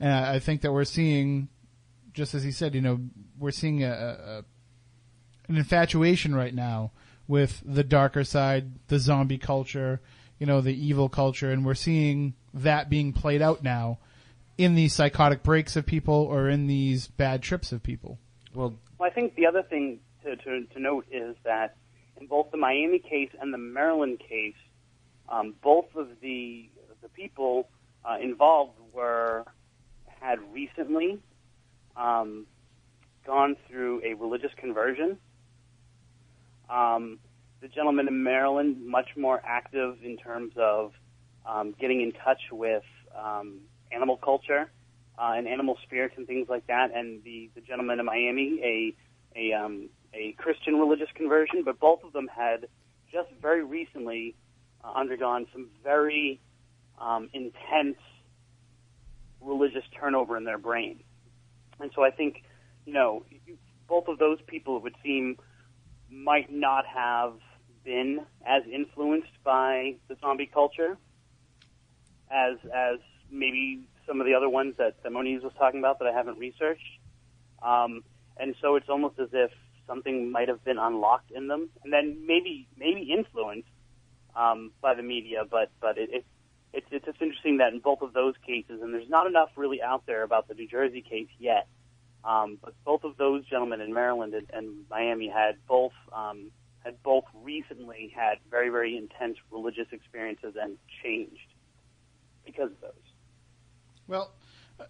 And 0.00 0.12
I 0.12 0.38
think 0.38 0.60
that 0.60 0.72
we're 0.72 0.84
seeing, 0.84 1.48
just 2.12 2.32
as 2.32 2.44
he 2.44 2.52
said, 2.52 2.74
you 2.74 2.80
know, 2.80 3.00
we're 3.36 3.50
seeing 3.50 3.82
a, 3.82 3.90
a 3.90 4.44
an 5.48 5.56
infatuation 5.56 6.34
right 6.34 6.54
now 6.54 6.92
with 7.28 7.62
the 7.64 7.84
darker 7.84 8.24
side, 8.24 8.72
the 8.88 8.98
zombie 8.98 9.38
culture, 9.38 10.00
you 10.38 10.46
know, 10.46 10.60
the 10.60 10.74
evil 10.74 11.08
culture, 11.08 11.52
and 11.52 11.64
we're 11.64 11.74
seeing 11.74 12.34
that 12.54 12.90
being 12.90 13.12
played 13.12 13.42
out 13.42 13.62
now 13.62 13.98
in 14.56 14.74
these 14.74 14.94
psychotic 14.94 15.42
breaks 15.44 15.76
of 15.76 15.86
people 15.86 16.14
or 16.14 16.48
in 16.48 16.66
these 16.66 17.06
bad 17.06 17.42
trips 17.42 17.70
of 17.70 17.82
people. 17.82 18.18
Well, 18.54 18.74
Well, 18.98 19.08
I 19.08 19.12
think 19.12 19.36
the 19.36 19.46
other 19.46 19.62
thing 19.62 20.00
to, 20.24 20.34
to, 20.34 20.64
to 20.64 20.80
note 20.80 21.06
is 21.12 21.36
that 21.44 21.76
in 22.20 22.26
both 22.26 22.50
the 22.50 22.56
Miami 22.56 22.98
case 22.98 23.30
and 23.40 23.54
the 23.54 23.58
Maryland 23.58 24.18
case, 24.18 24.56
um, 25.28 25.54
both 25.62 25.94
of 25.94 26.08
the 26.20 26.68
the 27.00 27.08
people 27.10 27.68
uh, 28.04 28.16
involved 28.20 28.72
were 28.92 29.44
had 30.20 30.38
recently 30.52 31.18
um, 31.96 32.46
gone 33.24 33.56
through 33.68 34.02
a 34.04 34.14
religious 34.14 34.50
conversion. 34.56 35.18
Um, 36.70 37.18
the 37.60 37.68
gentleman 37.68 38.08
in 38.08 38.22
Maryland 38.22 38.86
much 38.86 39.08
more 39.16 39.40
active 39.44 39.98
in 40.04 40.16
terms 40.16 40.52
of 40.56 40.92
um, 41.46 41.74
getting 41.80 42.00
in 42.02 42.12
touch 42.12 42.40
with 42.52 42.84
um, 43.18 43.60
animal 43.90 44.16
culture 44.16 44.70
uh, 45.18 45.32
and 45.36 45.48
animal 45.48 45.76
spirits 45.82 46.14
and 46.16 46.26
things 46.26 46.48
like 46.48 46.66
that. 46.66 46.94
And 46.94 47.22
the, 47.24 47.50
the 47.54 47.60
gentleman 47.60 47.98
in 47.98 48.06
Miami, 48.06 48.60
a 48.62 48.94
a 49.38 49.52
um, 49.54 49.88
a 50.14 50.32
Christian 50.38 50.76
religious 50.76 51.08
conversion, 51.14 51.62
but 51.64 51.80
both 51.80 52.04
of 52.04 52.12
them 52.12 52.28
had 52.28 52.66
just 53.12 53.28
very 53.40 53.64
recently 53.64 54.34
uh, 54.84 54.92
undergone 54.94 55.46
some 55.52 55.68
very 55.82 56.40
um, 57.00 57.28
intense 57.32 57.96
religious 59.40 59.84
turnover 59.98 60.36
in 60.36 60.44
their 60.44 60.58
brain. 60.58 61.00
And 61.80 61.90
so 61.94 62.02
I 62.02 62.10
think, 62.10 62.42
you 62.84 62.92
know, 62.92 63.24
both 63.88 64.08
of 64.08 64.18
those 64.18 64.38
people 64.46 64.78
it 64.78 64.82
would 64.82 64.96
seem 65.02 65.36
might 66.10 66.52
not 66.52 66.84
have 66.86 67.34
been 67.84 68.20
as 68.46 68.62
influenced 68.72 69.32
by 69.44 69.94
the 70.08 70.16
zombie 70.20 70.50
culture 70.52 70.96
as 72.30 72.58
as 72.74 72.98
maybe 73.30 73.80
some 74.06 74.20
of 74.20 74.26
the 74.26 74.34
other 74.34 74.48
ones 74.48 74.74
that, 74.78 75.02
that 75.02 75.12
Moniz 75.12 75.42
was 75.42 75.52
talking 75.58 75.80
about 75.80 75.98
that 75.98 76.08
I 76.08 76.12
haven't 76.12 76.38
researched. 76.38 76.98
Um, 77.62 78.02
and 78.38 78.54
so 78.60 78.76
it's 78.76 78.88
almost 78.88 79.18
as 79.18 79.28
if 79.32 79.50
something 79.86 80.30
might 80.30 80.48
have 80.48 80.64
been 80.64 80.78
unlocked 80.78 81.30
in 81.30 81.48
them, 81.48 81.68
and 81.82 81.92
then 81.92 82.24
maybe 82.26 82.68
maybe 82.76 83.12
influenced 83.16 83.68
um, 84.36 84.72
by 84.80 84.94
the 84.94 85.02
media. 85.02 85.44
But 85.50 85.70
but 85.80 85.98
it, 85.98 86.10
it 86.12 86.24
it's 86.72 86.86
it's 86.90 87.04
just 87.04 87.20
interesting 87.20 87.58
that 87.58 87.72
in 87.72 87.80
both 87.80 88.02
of 88.02 88.12
those 88.12 88.34
cases, 88.46 88.80
and 88.82 88.94
there's 88.94 89.08
not 89.08 89.26
enough 89.26 89.50
really 89.56 89.82
out 89.82 90.06
there 90.06 90.22
about 90.22 90.48
the 90.48 90.54
New 90.54 90.68
Jersey 90.68 91.02
case 91.02 91.28
yet. 91.38 91.66
Um, 92.24 92.58
but 92.62 92.74
both 92.84 93.04
of 93.04 93.16
those 93.16 93.46
gentlemen 93.46 93.80
in 93.80 93.92
Maryland 93.94 94.34
and, 94.34 94.46
and 94.52 94.84
Miami 94.90 95.28
had 95.28 95.56
both 95.66 95.92
um, 96.12 96.50
had 96.84 97.02
both 97.02 97.24
recently 97.42 98.12
had 98.14 98.38
very 98.50 98.70
very 98.70 98.96
intense 98.96 99.36
religious 99.50 99.86
experiences 99.92 100.54
and 100.60 100.76
changed 101.02 101.54
because 102.44 102.70
of 102.70 102.80
those. 102.80 102.92
Well, 104.06 104.32
uh, 104.80 104.84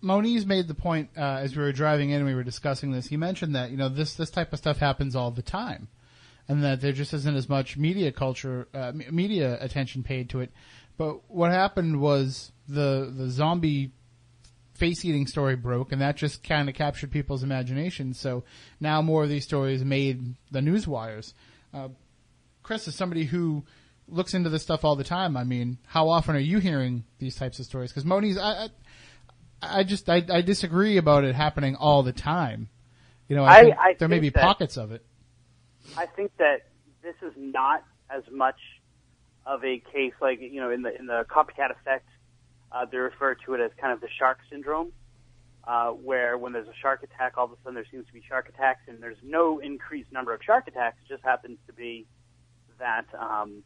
Moniz 0.00 0.46
made 0.46 0.68
the 0.68 0.74
point 0.74 1.10
uh, 1.16 1.20
as 1.20 1.56
we 1.56 1.62
were 1.62 1.72
driving 1.72 2.10
in 2.10 2.16
and 2.16 2.26
we 2.26 2.34
were 2.34 2.44
discussing 2.44 2.92
this. 2.92 3.06
He 3.06 3.16
mentioned 3.16 3.56
that 3.56 3.70
you 3.70 3.76
know 3.76 3.88
this 3.88 4.14
this 4.14 4.30
type 4.30 4.52
of 4.52 4.58
stuff 4.58 4.78
happens 4.78 5.16
all 5.16 5.30
the 5.30 5.42
time, 5.42 5.88
and 6.46 6.62
that 6.62 6.80
there 6.80 6.92
just 6.92 7.12
isn't 7.12 7.36
as 7.36 7.48
much 7.48 7.76
media 7.76 8.12
culture, 8.12 8.68
uh, 8.72 8.92
media 9.10 9.58
attention 9.60 10.02
paid 10.02 10.30
to 10.30 10.40
it. 10.40 10.52
But 10.96 11.30
what 11.30 11.50
happened 11.50 12.00
was 12.00 12.52
the 12.68 13.12
the 13.14 13.30
zombie 13.30 13.92
face 14.78 15.04
eating 15.04 15.26
story 15.26 15.56
broke, 15.56 15.92
and 15.92 16.00
that 16.00 16.16
just 16.16 16.42
kind 16.42 16.68
of 16.68 16.74
captured 16.74 17.10
people's 17.10 17.42
imagination. 17.42 18.14
So 18.14 18.44
now 18.80 19.02
more 19.02 19.24
of 19.24 19.28
these 19.28 19.44
stories 19.44 19.84
made 19.84 20.34
the 20.50 20.62
news 20.62 20.86
wires. 20.86 21.34
Uh, 21.74 21.88
Chris 22.62 22.88
is 22.88 22.94
somebody 22.94 23.24
who 23.24 23.64
looks 24.08 24.34
into 24.34 24.48
this 24.48 24.62
stuff 24.62 24.84
all 24.84 24.96
the 24.96 25.04
time. 25.04 25.36
I 25.36 25.44
mean, 25.44 25.78
how 25.86 26.08
often 26.08 26.36
are 26.36 26.40
you 26.40 26.58
hearing 26.58 27.04
these 27.18 27.36
types 27.36 27.58
of 27.58 27.66
stories? 27.66 27.90
Because 27.90 28.04
Moniz, 28.04 28.38
I, 28.38 28.68
I, 29.62 29.80
I 29.80 29.84
just 29.84 30.08
I, 30.08 30.24
I, 30.30 30.40
disagree 30.42 30.96
about 30.96 31.24
it 31.24 31.34
happening 31.34 31.76
all 31.76 32.02
the 32.02 32.12
time. 32.12 32.68
You 33.28 33.36
know, 33.36 33.44
I, 33.44 33.74
I 33.78 33.94
there 33.98 34.08
may 34.08 34.20
be 34.20 34.30
pockets 34.30 34.76
of 34.76 34.92
it. 34.92 35.04
I 35.96 36.06
think 36.06 36.30
that 36.38 36.66
this 37.02 37.16
is 37.22 37.32
not 37.36 37.84
as 38.10 38.22
much 38.30 38.58
of 39.46 39.64
a 39.64 39.82
case 39.92 40.12
like 40.20 40.40
you 40.40 40.60
know 40.60 40.70
in 40.70 40.82
the 40.82 40.98
in 40.98 41.06
the 41.06 41.24
copycat 41.28 41.70
effect. 41.70 42.08
Uh, 42.70 42.84
they 42.90 42.98
refer 42.98 43.34
to 43.34 43.54
it 43.54 43.60
as 43.60 43.70
kind 43.80 43.92
of 43.92 44.00
the 44.00 44.08
shark 44.18 44.38
syndrome, 44.50 44.92
uh, 45.64 45.88
where 45.88 46.36
when 46.36 46.52
there's 46.52 46.68
a 46.68 46.78
shark 46.80 47.02
attack, 47.02 47.34
all 47.36 47.46
of 47.46 47.52
a 47.52 47.56
sudden 47.62 47.74
there 47.74 47.86
seems 47.90 48.06
to 48.06 48.12
be 48.12 48.22
shark 48.28 48.48
attacks, 48.48 48.80
and 48.88 49.02
there's 49.02 49.18
no 49.22 49.58
increased 49.58 50.12
number 50.12 50.34
of 50.34 50.40
shark 50.44 50.68
attacks. 50.68 50.96
It 51.04 51.08
just 51.08 51.24
happens 51.24 51.58
to 51.66 51.72
be 51.72 52.06
that 52.78 53.06
um, 53.18 53.62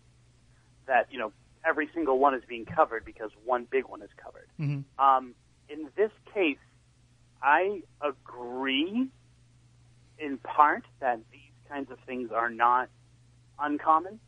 that 0.87 1.07
you 1.11 1.19
know 1.19 1.33
every 1.65 1.89
single 1.95 2.19
one 2.19 2.35
is 2.35 2.43
being 2.49 2.65
covered 2.65 3.05
because 3.05 3.31
one 3.45 3.67
big 3.71 3.87
one 3.87 4.03
is 4.03 4.11
covered. 4.17 4.49
Mm-hmm. 4.61 5.05
Um, 5.05 5.35
in 5.69 5.89
this 5.97 6.11
case, 6.35 6.59
I 7.43 7.83
agree 8.01 9.09
in 10.19 10.39
part 10.39 10.85
that 11.01 11.21
these 11.31 11.41
kinds 11.69 11.91
of 11.91 11.99
things 12.07 12.31
are 12.33 12.51
not 12.51 12.89
uncommon. 13.59 14.21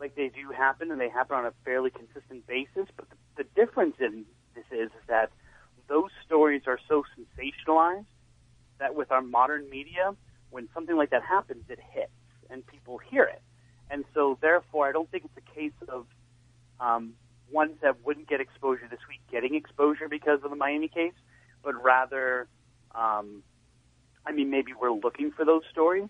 Like 0.00 0.14
they 0.16 0.28
do 0.28 0.50
happen, 0.54 0.90
and 0.90 1.00
they 1.00 1.08
happen 1.08 1.36
on 1.36 1.46
a 1.46 1.52
fairly 1.64 1.90
consistent 1.90 2.46
basis. 2.46 2.88
But 2.96 3.08
the, 3.10 3.16
the 3.36 3.44
difference 3.54 3.96
in 3.98 4.24
this 4.54 4.64
is, 4.70 4.88
is 4.88 5.06
that 5.08 5.30
those 5.88 6.10
stories 6.24 6.62
are 6.66 6.78
so 6.88 7.04
sensationalized 7.18 8.04
that 8.78 8.94
with 8.94 9.10
our 9.10 9.22
modern 9.22 9.68
media, 9.70 10.14
when 10.50 10.68
something 10.74 10.96
like 10.96 11.10
that 11.10 11.22
happens, 11.22 11.64
it 11.68 11.78
hits 11.92 12.10
and 12.50 12.66
people 12.66 12.98
hear 12.98 13.24
it. 13.24 13.42
And 13.90 14.04
so, 14.14 14.38
therefore, 14.40 14.88
I 14.88 14.92
don't 14.92 15.10
think 15.10 15.24
it's 15.24 15.46
a 15.46 15.54
case 15.54 15.72
of 15.88 16.06
um, 16.80 17.14
ones 17.50 17.72
that 17.82 18.04
wouldn't 18.04 18.28
get 18.28 18.40
exposure 18.40 18.88
this 18.90 19.00
week 19.08 19.20
getting 19.30 19.54
exposure 19.54 20.08
because 20.08 20.40
of 20.42 20.50
the 20.50 20.56
Miami 20.56 20.88
case, 20.88 21.12
but 21.62 21.74
rather, 21.82 22.48
um, 22.94 23.42
I 24.26 24.32
mean, 24.32 24.50
maybe 24.50 24.72
we're 24.78 24.92
looking 24.92 25.30
for 25.30 25.44
those 25.44 25.62
stories 25.70 26.08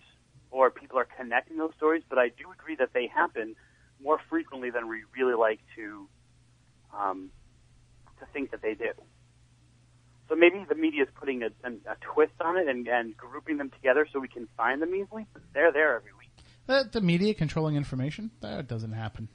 or 0.51 0.69
people 0.69 0.97
are 0.97 1.07
connecting 1.17 1.57
those 1.57 1.73
stories, 1.75 2.03
but 2.07 2.17
I 2.17 2.29
do 2.29 2.51
agree 2.51 2.75
that 2.75 2.89
they 2.93 3.07
happen 3.07 3.55
more 4.01 4.19
frequently 4.29 4.69
than 4.69 4.87
we 4.87 5.03
really 5.17 5.35
like 5.35 5.59
to 5.75 6.07
um, 6.97 7.29
to 8.19 8.25
think 8.33 8.51
that 8.51 8.61
they 8.61 8.73
do. 8.73 8.91
So 10.29 10.35
maybe 10.35 10.65
the 10.67 10.75
media 10.75 11.03
is 11.03 11.09
putting 11.19 11.43
a, 11.43 11.47
a, 11.65 11.95
twist 12.01 12.33
on 12.39 12.57
it 12.57 12.67
and, 12.67 12.87
and 12.87 13.15
grouping 13.15 13.57
them 13.57 13.69
together 13.69 14.07
so 14.11 14.19
we 14.19 14.29
can 14.29 14.47
find 14.55 14.81
them 14.81 14.95
easily. 14.95 15.27
But 15.33 15.43
they're 15.53 15.71
there 15.71 15.95
every 15.95 16.11
week. 16.17 16.29
Uh, 16.67 16.83
the 16.89 17.01
media 17.01 17.33
controlling 17.33 17.75
information 17.75 18.31
that 18.39 18.67
doesn't 18.67 18.93
happen. 18.93 19.27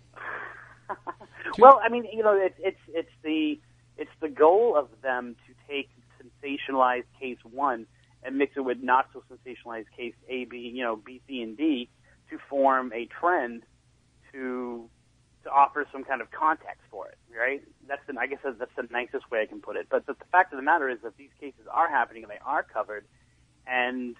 well, 1.59 1.81
I 1.85 1.91
mean, 1.91 2.07
you 2.11 2.23
know, 2.23 2.35
it's 2.35 2.59
it's 2.59 2.81
it's 2.89 3.13
the 3.23 3.61
it's 3.99 4.11
the 4.21 4.29
goal 4.29 4.77
of 4.77 4.89
them 5.03 5.37
to 5.47 5.55
take 5.69 5.91
sensationalized 6.43 7.05
case 7.21 7.39
one 7.43 7.87
and 8.23 8.37
mix 8.37 8.57
it 8.57 8.61
with 8.61 8.79
not 8.83 9.09
so 9.13 9.23
sensationalized 9.31 9.87
case 9.97 10.15
A, 10.29 10.45
B, 10.47 10.73
you 10.75 10.83
know, 10.83 10.97
B, 10.97 11.21
C, 11.29 11.43
and 11.43 11.57
D 11.57 11.89
to 12.31 12.39
form 12.49 12.93
a 12.95 13.07
trend 13.07 13.63
to 14.33 14.89
to 15.49 15.55
offer 15.55 15.87
some 15.91 16.05
kind 16.05 16.21
of 16.21 16.31
context 16.31 16.83
for 16.91 17.09
it, 17.09 17.19
right? 17.37 17.63
That's 17.89 18.03
the 18.07 18.19
I 18.19 18.27
guess 18.27 18.39
that's 18.45 18.71
the 18.77 18.87
nicest 18.91 19.31
way 19.31 19.41
I 19.43 19.47
can 19.47 19.61
put 19.61 19.77
it. 19.77 19.87
But 19.91 20.07
the, 20.07 20.13
the 20.13 20.25
fact 20.31 20.53
of 20.53 20.59
the 20.59 20.63
matter 20.63 20.89
is 20.89 20.99
that 21.03 21.17
these 21.17 21.31
cases 21.41 21.67
are 21.73 21.89
happening 21.89 22.23
and 22.23 22.31
they 22.31 22.41
are 22.45 22.63
covered, 22.63 23.05
and 23.67 24.15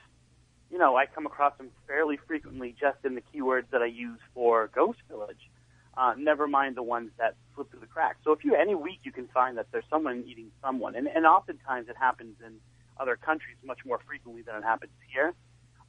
you 0.71 0.79
know, 0.79 0.97
I 0.97 1.07
come 1.07 1.27
across 1.27 1.57
them 1.59 1.71
fairly 1.87 2.19
frequently 2.27 2.75
just 2.79 2.99
in 3.05 3.15
the 3.15 3.23
keywords 3.33 3.71
that 3.73 3.83
I 3.83 3.87
use 3.87 4.21
for 4.35 4.71
Ghost 4.75 4.99
Village. 5.09 5.51
Uh, 5.97 6.15
never 6.17 6.47
mind 6.47 6.77
the 6.77 6.83
ones 6.83 7.11
that 7.19 7.35
slip 7.55 7.71
through 7.71 7.81
the 7.81 7.87
cracks. 7.87 8.19
So 8.23 8.33
if 8.33 8.45
you 8.45 8.55
any 8.55 8.75
week 8.75 9.01
you 9.03 9.13
can 9.13 9.29
find 9.29 9.59
that 9.59 9.67
there's 9.73 9.89
someone 9.91 10.25
eating 10.27 10.51
someone, 10.63 10.95
and, 10.95 11.09
and 11.09 11.27
oftentimes 11.27 11.89
it 11.89 11.97
happens 11.97 12.37
in 12.45 12.55
other 12.99 13.17
countries 13.17 13.57
much 13.65 13.79
more 13.85 14.01
frequently 14.07 14.43
than 14.43 14.57
it 14.57 14.65
happens 14.65 14.93
here. 15.13 15.35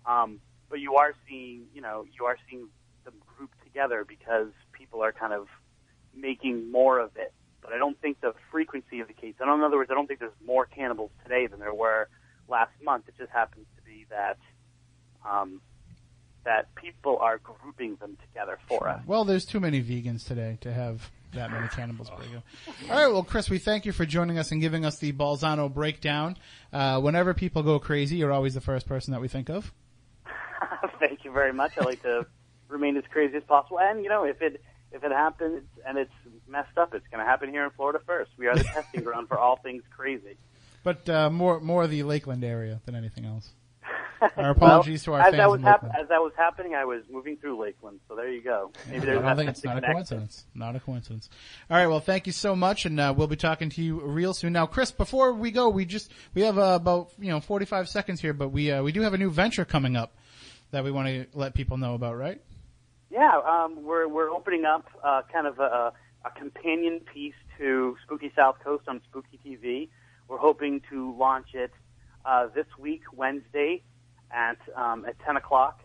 Um, 0.05 0.39
but 0.69 0.79
you 0.79 0.95
are 0.95 1.13
seeing, 1.27 1.65
you 1.73 1.81
know, 1.81 2.05
you 2.17 2.25
are 2.25 2.37
seeing 2.49 2.67
them 3.03 3.15
grouped 3.25 3.61
together 3.63 4.05
because 4.07 4.49
people 4.79 5.03
are 5.03 5.11
kind 5.11 5.33
of 5.33 5.47
making 6.15 6.71
more 6.71 6.99
of 6.99 7.11
it. 7.17 7.33
But 7.61 7.73
I 7.73 7.77
don't 7.77 7.99
think 8.01 8.21
the 8.21 8.33
frequency 8.51 9.01
of 9.01 9.07
the 9.07 9.13
case. 9.13 9.35
In 9.41 9.49
other 9.49 9.77
words, 9.77 9.91
I 9.91 9.93
don't 9.93 10.07
think 10.07 10.21
there's 10.21 10.31
more 10.45 10.65
cannibals 10.65 11.11
today 11.23 11.45
than 11.47 11.59
there 11.59 11.73
were 11.73 12.07
last 12.47 12.71
month. 12.83 13.09
It 13.09 13.15
just 13.17 13.31
happens 13.31 13.65
to 13.75 13.83
be 13.83 14.05
that 14.09 14.37
um, 15.29 15.61
that 16.45 16.73
people 16.75 17.17
are 17.19 17.37
grouping 17.37 17.97
them 17.97 18.17
together 18.27 18.57
for 18.67 18.87
us. 18.87 19.01
Well, 19.05 19.25
there's 19.25 19.45
too 19.45 19.59
many 19.59 19.83
vegans 19.83 20.25
today 20.25 20.57
to 20.61 20.71
have 20.73 21.11
that 21.33 21.51
many 21.51 21.67
cannibals. 21.67 22.09
All 22.09 22.17
right, 22.89 23.07
well, 23.07 23.23
Chris, 23.23 23.49
we 23.49 23.59
thank 23.59 23.85
you 23.85 23.91
for 23.91 24.05
joining 24.05 24.39
us 24.39 24.51
and 24.51 24.61
giving 24.61 24.85
us 24.85 24.97
the 24.97 25.11
Balzano 25.11 25.71
breakdown. 25.71 26.37
Uh, 26.73 26.99
whenever 27.01 27.33
people 27.33 27.61
go 27.61 27.77
crazy, 27.77 28.15
you're 28.15 28.31
always 28.31 28.53
the 28.53 28.61
first 28.61 28.87
person 28.87 29.11
that 29.11 29.21
we 29.21 29.27
think 29.27 29.49
of. 29.49 29.71
thank 30.99 31.23
you 31.25 31.31
very 31.31 31.53
much. 31.53 31.73
I 31.77 31.83
like 31.83 32.01
to 32.03 32.25
remain 32.67 32.97
as 32.97 33.03
crazy 33.11 33.37
as 33.37 33.43
possible, 33.43 33.79
and 33.79 34.03
you 34.03 34.09
know, 34.09 34.23
if 34.23 34.41
it 34.41 34.61
if 34.91 35.03
it 35.03 35.11
happens 35.11 35.63
and 35.85 35.97
it's 35.97 36.11
messed 36.47 36.77
up, 36.77 36.93
it's 36.93 37.07
going 37.07 37.23
to 37.23 37.29
happen 37.29 37.49
here 37.49 37.63
in 37.63 37.71
Florida 37.71 37.99
first. 38.05 38.31
We 38.37 38.47
are 38.47 38.55
the 38.55 38.63
testing 38.63 39.03
ground 39.03 39.27
for 39.27 39.37
all 39.37 39.57
things 39.57 39.83
crazy. 39.95 40.37
But 40.83 41.09
uh, 41.09 41.29
more 41.29 41.59
more 41.59 41.87
the 41.87 42.03
Lakeland 42.03 42.43
area 42.43 42.81
than 42.85 42.95
anything 42.95 43.25
else. 43.25 43.49
Our 44.37 44.51
apologies 44.51 45.07
well, 45.07 45.17
to 45.17 45.21
our 45.21 45.27
as 45.27 45.31
fans. 45.31 45.37
That 45.37 45.49
was 45.49 45.61
hap- 45.61 45.83
as 45.97 46.09
that 46.09 46.19
was 46.19 46.33
happening, 46.35 46.75
I 46.75 46.83
was 46.83 47.03
moving 47.09 47.37
through 47.37 47.61
Lakeland, 47.61 48.01
so 48.07 48.15
there 48.15 48.29
you 48.29 48.41
go. 48.41 48.71
Maybe 48.89 49.05
there's 49.05 49.23
I 49.23 49.27
don't 49.27 49.37
think 49.37 49.49
it's 49.49 49.63
not 49.63 49.77
a 49.77 49.81
coincidence. 49.81 50.45
Not 50.53 50.75
a 50.75 50.79
coincidence. 50.81 51.29
All 51.69 51.77
right, 51.77 51.87
well, 51.87 52.01
thank 52.01 52.27
you 52.27 52.33
so 52.33 52.53
much, 52.53 52.85
and 52.85 52.99
uh, 52.99 53.13
we'll 53.15 53.27
be 53.27 53.37
talking 53.37 53.69
to 53.69 53.81
you 53.81 54.01
real 54.01 54.33
soon. 54.33 54.51
Now, 54.51 54.65
Chris, 54.65 54.91
before 54.91 55.33
we 55.33 55.51
go, 55.51 55.69
we 55.69 55.85
just 55.85 56.11
we 56.33 56.41
have 56.41 56.57
uh, 56.57 56.77
about 56.81 57.11
you 57.17 57.29
know 57.29 57.39
45 57.39 57.87
seconds 57.87 58.19
here, 58.19 58.33
but 58.33 58.49
we 58.49 58.71
uh, 58.71 58.83
we 58.83 58.91
do 58.91 59.01
have 59.01 59.13
a 59.13 59.17
new 59.17 59.29
venture 59.29 59.63
coming 59.63 59.95
up 59.95 60.13
that 60.71 60.83
we 60.83 60.91
want 60.91 61.07
to 61.07 61.25
let 61.33 61.53
people 61.53 61.77
know 61.77 61.93
about, 61.93 62.17
right? 62.17 62.41
Yeah, 63.09 63.39
um, 63.43 63.83
we're 63.83 64.07
we're 64.07 64.29
opening 64.29 64.65
up 64.65 64.85
uh, 65.03 65.23
kind 65.33 65.47
of 65.47 65.59
a, 65.59 65.93
a 66.23 66.29
companion 66.37 67.01
piece 67.11 67.33
to 67.57 67.97
Spooky 68.03 68.31
South 68.35 68.57
Coast 68.63 68.87
on 68.87 69.01
Spooky 69.09 69.39
TV. 69.43 69.89
We're 70.27 70.37
hoping 70.37 70.81
to 70.91 71.15
launch 71.17 71.55
it 71.55 71.71
uh, 72.23 72.47
this 72.53 72.67
week, 72.77 73.01
Wednesday, 73.11 73.81
at 74.29 74.59
um, 74.75 75.05
at 75.05 75.17
10 75.25 75.37
o'clock, 75.37 75.81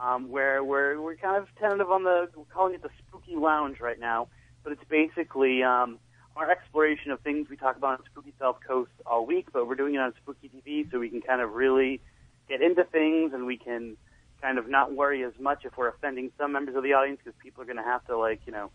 um, 0.00 0.30
where 0.30 0.64
we're 0.64 1.00
we're 1.00 1.14
kind 1.14 1.36
of 1.36 1.46
tentative 1.60 1.92
on 1.92 2.02
the 2.02 2.28
we're 2.34 2.44
calling 2.52 2.74
it 2.74 2.82
the 2.82 2.90
Spooky 3.06 3.36
Lounge 3.36 3.78
right 3.80 4.00
now, 4.00 4.26
but 4.64 4.72
it's 4.72 4.84
basically 4.88 5.62
um, 5.62 6.00
our 6.34 6.50
exploration 6.50 7.12
of 7.12 7.20
things 7.20 7.48
we 7.48 7.56
talk 7.56 7.76
about 7.76 8.00
on 8.00 8.06
Spooky 8.10 8.34
South 8.40 8.56
Coast 8.66 8.90
all 9.06 9.24
week, 9.24 9.46
but 9.52 9.68
we're 9.68 9.76
doing 9.76 9.94
it 9.94 9.98
on 9.98 10.12
Spooky 10.20 10.50
TV 10.50 10.90
so 10.90 10.98
we 10.98 11.08
can 11.08 11.22
kind 11.22 11.40
of 11.40 11.52
really 11.52 12.00
get 12.48 12.62
into 12.62 12.82
things 12.82 13.32
and 13.32 13.46
we 13.46 13.56
can 13.56 13.96
kind 14.44 14.58
of 14.58 14.68
not 14.68 14.92
worry 14.92 15.24
as 15.24 15.32
much 15.40 15.64
if 15.64 15.76
we're 15.76 15.88
offending 15.88 16.30
some 16.36 16.52
members 16.52 16.76
of 16.76 16.82
the 16.82 16.92
audience 16.92 17.18
because 17.24 17.38
people 17.42 17.62
are 17.62 17.66
going 17.66 17.78
to 17.78 17.82
have 17.82 18.04
to 18.06 18.16
like 18.18 18.40
you 18.46 18.52
know 18.52 18.70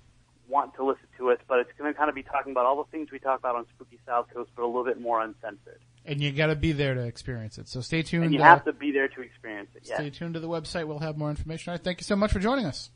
want 0.47 0.73
to 0.73 0.83
listen 0.83 1.05
to 1.15 1.29
us, 1.29 1.37
but 1.47 1.59
it's 1.59 1.69
going 1.77 1.93
to 1.93 1.95
kind 1.95 2.09
of 2.09 2.15
be 2.15 2.23
talking 2.23 2.51
about 2.51 2.65
all 2.65 2.83
the 2.83 2.89
things 2.89 3.11
we 3.11 3.19
talk 3.19 3.37
about 3.37 3.55
on 3.55 3.67
Spooky 3.75 3.99
South 4.07 4.25
Coast, 4.33 4.49
but 4.55 4.63
a 4.63 4.65
little 4.65 4.83
bit 4.83 4.99
more 4.99 5.21
uncensored 5.21 5.79
and 6.09 6.21
you 6.21 6.31
got 6.31 6.47
to 6.47 6.55
be 6.55 6.71
there 6.71 6.95
to 6.95 7.01
experience 7.01 7.57
it. 7.57 7.67
So 7.67 7.81
stay 7.81 8.01
tuned. 8.01 8.25
And 8.25 8.33
you 8.33 8.41
uh, 8.41 8.45
have 8.45 8.65
to 8.65 8.73
be 8.73 8.91
there 8.91 9.07
to 9.07 9.21
experience 9.21 9.69
it. 9.75 9.85
Stay 9.85 10.09
tuned 10.09 10.33
to 10.33 10.39
the 10.39 10.49
website. 10.49 10.87
We'll 10.87 10.99
have 10.99 11.17
more 11.17 11.29
information. 11.29 11.69
All 11.69 11.75
right, 11.75 11.83
thank 11.83 11.99
you 11.99 12.03
so 12.05 12.15
much 12.15 12.31
for 12.31 12.39
joining 12.39 12.65
us. 12.65 12.89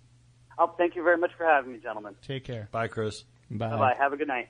Oh, 0.57 0.73
thank 0.77 0.95
you 0.95 1.03
very 1.03 1.17
much 1.17 1.31
for 1.37 1.45
having 1.45 1.73
me, 1.73 1.79
gentlemen. 1.79 2.15
Take 2.25 2.43
care. 2.43 2.69
Bye, 2.71 2.87
Chris. 2.87 3.23
Bye. 3.49 3.69
Bye 3.69 3.77
bye. 3.77 3.95
Have 3.97 4.13
a 4.13 4.17
good 4.17 4.27
night. 4.27 4.49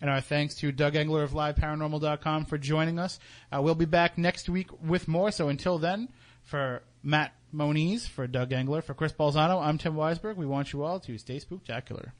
And 0.00 0.08
our 0.08 0.22
thanks 0.22 0.54
to 0.56 0.72
Doug 0.72 0.96
Engler 0.96 1.22
of 1.22 1.32
LiveParanormal.com 1.32 2.46
for 2.46 2.56
joining 2.56 2.98
us. 2.98 3.18
Uh, 3.52 3.60
we'll 3.60 3.74
be 3.74 3.84
back 3.84 4.16
next 4.16 4.48
week 4.48 4.68
with 4.82 5.06
more. 5.06 5.30
So 5.30 5.48
until 5.48 5.78
then, 5.78 6.08
for 6.42 6.82
Matt 7.02 7.32
Moniz, 7.52 8.06
for 8.06 8.26
Doug 8.26 8.52
Engler, 8.52 8.82
for 8.82 8.94
Chris 8.94 9.12
Balzano, 9.12 9.60
I'm 9.62 9.78
Tim 9.78 9.94
Weisberg. 9.94 10.36
We 10.36 10.46
want 10.46 10.72
you 10.72 10.82
all 10.82 11.00
to 11.00 11.18
stay 11.18 11.40
spooktacular. 11.40 12.12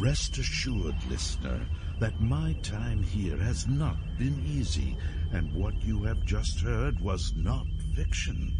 Rest 0.00 0.38
assured, 0.38 0.96
listener, 1.08 1.64
that 2.00 2.20
my 2.20 2.54
time 2.62 3.02
here 3.02 3.36
has 3.36 3.68
not 3.68 3.96
been 4.18 4.44
easy, 4.44 4.96
and 5.32 5.54
what 5.54 5.80
you 5.84 6.02
have 6.02 6.24
just 6.24 6.60
heard 6.60 7.00
was 7.00 7.32
not 7.36 7.66
fiction. 7.94 8.56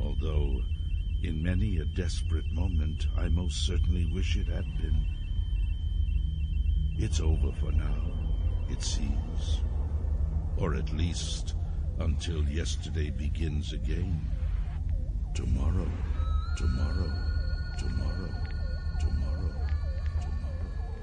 Although, 0.00 0.62
in 1.22 1.42
many 1.42 1.78
a 1.78 1.84
desperate 1.84 2.50
moment, 2.52 3.06
I 3.16 3.28
most 3.28 3.66
certainly 3.66 4.10
wish 4.12 4.36
it 4.36 4.48
had 4.48 4.66
been. 4.78 5.06
It's 6.98 7.20
over 7.20 7.52
for 7.52 7.72
now, 7.72 8.12
it 8.68 8.82
seems. 8.82 9.60
Or 10.58 10.74
at 10.74 10.92
least 10.92 11.54
until 11.98 12.42
yesterday 12.48 13.10
begins 13.10 13.72
again. 13.72 14.20
Tomorrow, 15.34 15.88
tomorrow, 16.56 17.12
tomorrow, 17.78 18.30
tomorrow. 19.00 19.52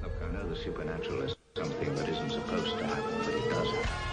Look, 0.02 0.14
I 0.22 0.34
know 0.34 0.50
the 0.50 0.56
supernatural 0.56 1.22
is 1.24 1.36
something 1.56 1.96
that 1.96 2.10
isn't 2.10 2.32
supposed 2.32 2.78
to 2.78 2.86
happen, 2.86 3.18
but 3.20 3.34
it 3.34 3.50
does. 3.50 4.13